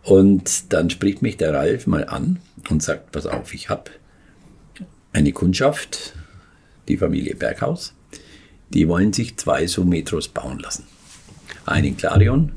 Und 0.04 0.74
dann 0.74 0.90
spricht 0.92 1.22
mich 1.24 1.38
der 1.38 1.54
Ralf 1.54 1.88
mal 1.88 2.06
an 2.06 2.40
und 2.70 2.82
sagt, 2.82 3.12
pass 3.12 3.26
auf, 3.26 3.54
ich 3.54 3.70
habe 3.70 3.92
eine 5.12 5.32
Kundschaft, 5.32 6.14
die 6.88 6.98
Familie 6.98 7.36
Berghaus, 7.36 7.94
die 8.70 8.88
wollen 8.88 9.14
sich 9.14 9.38
zwei 9.38 9.68
so 9.68 9.84
Metros 9.84 10.28
bauen 10.28 10.60
lassen. 10.60 10.86
Einen 11.66 11.96
Clarion 11.96 12.52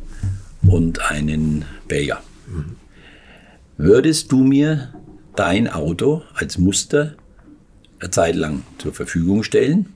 und 0.63 1.01
einen 1.11 1.65
Belger. 1.87 2.23
Würdest 3.77 4.33
du 4.33 4.43
mir 4.43 4.95
dein 5.37 5.69
Auto 5.69 6.23
als 6.35 6.59
Muster 6.59 7.15
eine 8.01 8.11
Zeit 8.11 8.35
lang 8.35 8.63
zur 8.79 8.93
Verfügung 8.95 9.43
stellen, 9.43 9.93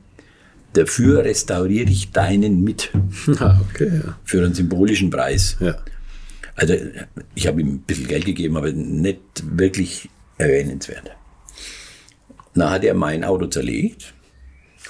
dafür 0.75 1.25
restauriere 1.25 1.91
ich 1.91 2.13
deinen 2.13 2.63
mit. 2.63 2.91
Ah, 3.39 3.61
okay, 3.71 4.03
ja. 4.05 4.19
Für 4.25 4.45
einen 4.45 4.55
symbolischen 4.55 5.11
Preis. 5.11 5.57
ja. 5.61 5.77
Also 6.61 6.75
ich 7.35 7.47
habe 7.47 7.63
ihm 7.63 7.69
ein 7.69 7.79
bisschen 7.81 8.07
Geld 8.07 8.27
gegeben, 8.27 8.59
aber 8.59 8.71
nicht 8.71 9.21
wirklich 9.43 10.11
erwähnenswert. 10.37 11.11
Dann 12.55 12.71
hat 12.71 12.85
er 12.85 12.93
mein 12.93 13.25
Auto 13.25 13.47
zerlegt, 13.47 14.13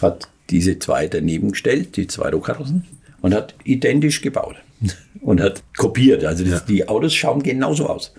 hat 0.02 0.28
diese 0.50 0.80
zwei 0.80 1.06
daneben 1.06 1.52
gestellt, 1.52 1.96
die 1.96 2.08
zwei 2.08 2.30
Rohkarossen, 2.30 2.86
und 3.20 3.34
hat 3.34 3.54
identisch 3.62 4.20
gebaut 4.20 4.56
und 5.20 5.40
hat 5.40 5.62
kopiert. 5.76 6.24
Also 6.24 6.44
das, 6.44 6.64
die 6.64 6.88
Autos 6.88 7.14
schauen 7.14 7.40
genauso 7.42 7.86
aus. 7.86 8.14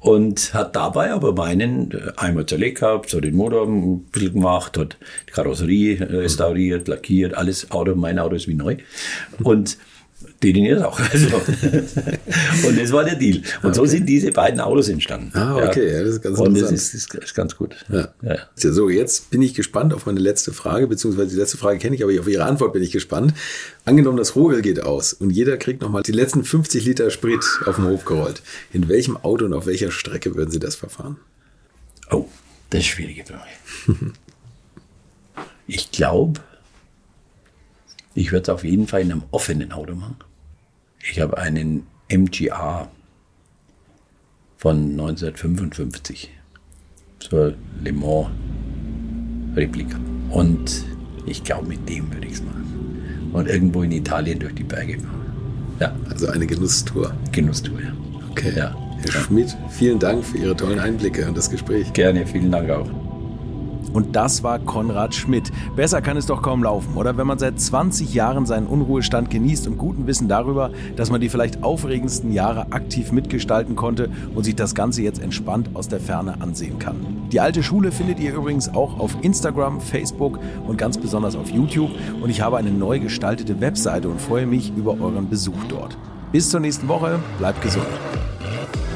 Und 0.00 0.52
hat 0.52 0.76
dabei 0.76 1.12
aber 1.12 1.32
meinen 1.32 1.92
äh, 1.92 2.12
einmal 2.16 2.44
zerlegt 2.44 2.80
gehabt, 2.80 3.08
so 3.08 3.20
den 3.20 3.36
Motor 3.36 3.68
ein 3.68 4.02
bisschen 4.10 4.34
gemacht, 4.34 4.76
hat 4.76 4.98
die 5.28 5.32
Karosserie 5.32 5.96
äh, 5.96 6.16
restauriert, 6.16 6.88
lackiert, 6.88 7.34
alles 7.34 7.70
Auto, 7.70 7.94
mein 7.94 8.18
Auto 8.18 8.34
ist 8.34 8.48
wie 8.48 8.54
neu. 8.54 8.76
Und 9.42 9.78
den 10.42 10.64
jetzt 10.64 10.82
auch. 10.82 10.98
Also. 10.98 11.36
und 12.66 12.78
das 12.78 12.90
war 12.92 13.04
der 13.04 13.14
Deal. 13.14 13.42
Und 13.62 13.74
so 13.74 13.86
sind 13.86 14.08
diese 14.08 14.32
beiden 14.32 14.60
Autos 14.60 14.88
entstanden. 14.88 15.30
Ah, 15.34 15.56
okay, 15.56 15.92
ja, 15.92 16.00
das 16.00 16.14
ist 16.14 16.22
ganz 16.22 16.38
Und 16.38 16.54
das 16.54 16.70
interessant. 16.70 16.94
ist, 16.94 16.94
ist, 16.94 17.14
ist 17.14 17.34
ganz 17.34 17.56
gut. 17.56 17.76
Ja. 17.88 18.08
Ja. 18.22 18.38
So, 18.56 18.88
jetzt 18.88 19.30
bin 19.30 19.42
ich 19.42 19.54
gespannt 19.54 19.94
auf 19.94 20.06
meine 20.06 20.20
letzte 20.20 20.52
Frage, 20.52 20.86
beziehungsweise 20.88 21.30
die 21.30 21.36
letzte 21.36 21.58
Frage 21.58 21.78
kenne 21.78 21.94
ich, 21.94 22.02
aber 22.02 22.12
auf 22.18 22.28
Ihre 22.28 22.44
Antwort 22.44 22.72
bin 22.72 22.82
ich 22.82 22.90
gespannt. 22.90 23.34
Angenommen, 23.84 24.16
das 24.16 24.34
Rohöl 24.34 24.62
geht 24.62 24.82
aus 24.82 25.12
und 25.12 25.30
jeder 25.30 25.56
kriegt 25.56 25.82
nochmal 25.82 26.02
die 26.02 26.12
letzten 26.12 26.44
50 26.44 26.84
Liter 26.84 27.10
Sprit 27.10 27.44
auf 27.66 27.76
den 27.76 27.86
Hof 27.86 28.04
gerollt. 28.04 28.42
In 28.72 28.88
welchem 28.88 29.16
Auto 29.16 29.44
und 29.44 29.54
auf 29.54 29.66
welcher 29.66 29.90
Strecke 29.90 30.34
würden 30.34 30.50
Sie 30.50 30.58
das 30.58 30.74
verfahren? 30.74 31.18
Oh, 32.10 32.26
das 32.70 32.80
ist 32.80 32.86
schwierige 32.86 33.24
Frage. 33.24 34.12
ich 35.66 35.90
glaube, 35.90 36.40
ich 38.14 38.32
würde 38.32 38.42
es 38.42 38.48
auf 38.48 38.64
jeden 38.64 38.86
Fall 38.86 39.02
in 39.02 39.12
einem 39.12 39.22
offenen 39.30 39.72
Auto 39.72 39.94
machen. 39.94 40.16
Ich 41.10 41.20
habe 41.20 41.36
einen 41.38 41.86
MGA 42.10 42.88
von 44.56 44.90
1955. 44.92 46.30
So 47.18 47.52
Le 47.82 47.92
Mans 47.92 48.28
Replika. 49.56 49.98
Und 50.30 50.84
ich 51.26 51.42
glaube, 51.44 51.68
mit 51.68 51.88
dem 51.88 52.12
würde 52.12 52.26
ich 52.26 52.34
es 52.34 52.42
machen. 52.42 53.30
Und 53.32 53.48
irgendwo 53.48 53.82
in 53.82 53.92
Italien 53.92 54.38
durch 54.38 54.54
die 54.54 54.64
Berge 54.64 54.98
fahren. 54.98 55.22
Ja, 55.80 55.94
Also 56.10 56.28
eine 56.28 56.46
Genusstour. 56.46 57.14
Genusstour, 57.32 57.80
ja. 57.80 57.92
Okay. 58.30 58.52
Ja. 58.56 58.76
Herr 59.02 59.22
Schmidt, 59.22 59.56
vielen 59.70 59.98
Dank 59.98 60.24
für 60.24 60.38
Ihre 60.38 60.56
tollen 60.56 60.78
Einblicke 60.78 61.26
und 61.26 61.36
das 61.36 61.50
Gespräch. 61.50 61.92
Gerne, 61.92 62.24
vielen 62.26 62.52
Dank 62.52 62.70
auch. 62.70 62.88
Und 63.92 64.16
das 64.16 64.42
war 64.42 64.58
Konrad 64.58 65.14
Schmidt. 65.14 65.50
Besser 65.76 66.02
kann 66.02 66.16
es 66.16 66.26
doch 66.26 66.42
kaum 66.42 66.62
laufen, 66.62 66.96
oder? 66.96 67.16
Wenn 67.16 67.26
man 67.26 67.38
seit 67.38 67.60
20 67.60 68.14
Jahren 68.14 68.46
seinen 68.46 68.66
Unruhestand 68.66 69.30
genießt 69.30 69.66
und 69.66 69.78
guten 69.78 70.06
Wissen 70.06 70.28
darüber, 70.28 70.70
dass 70.96 71.10
man 71.10 71.20
die 71.20 71.28
vielleicht 71.28 71.62
aufregendsten 71.62 72.32
Jahre 72.32 72.72
aktiv 72.72 73.12
mitgestalten 73.12 73.76
konnte 73.76 74.10
und 74.34 74.44
sich 74.44 74.56
das 74.56 74.74
Ganze 74.74 75.02
jetzt 75.02 75.20
entspannt 75.20 75.70
aus 75.74 75.88
der 75.88 76.00
Ferne 76.00 76.40
ansehen 76.40 76.78
kann. 76.78 76.96
Die 77.30 77.40
alte 77.40 77.62
Schule 77.62 77.92
findet 77.92 78.20
ihr 78.20 78.34
übrigens 78.34 78.68
auch 78.74 78.98
auf 78.98 79.16
Instagram, 79.22 79.80
Facebook 79.80 80.38
und 80.66 80.78
ganz 80.78 80.98
besonders 80.98 81.36
auf 81.36 81.50
YouTube. 81.50 81.90
Und 82.20 82.30
ich 82.30 82.40
habe 82.40 82.56
eine 82.56 82.70
neu 82.70 82.98
gestaltete 82.98 83.60
Webseite 83.60 84.08
und 84.08 84.20
freue 84.20 84.46
mich 84.46 84.72
über 84.76 85.00
euren 85.00 85.28
Besuch 85.28 85.64
dort. 85.68 85.96
Bis 86.32 86.48
zur 86.48 86.60
nächsten 86.60 86.88
Woche, 86.88 87.18
bleibt 87.38 87.60
gesund. 87.62 87.86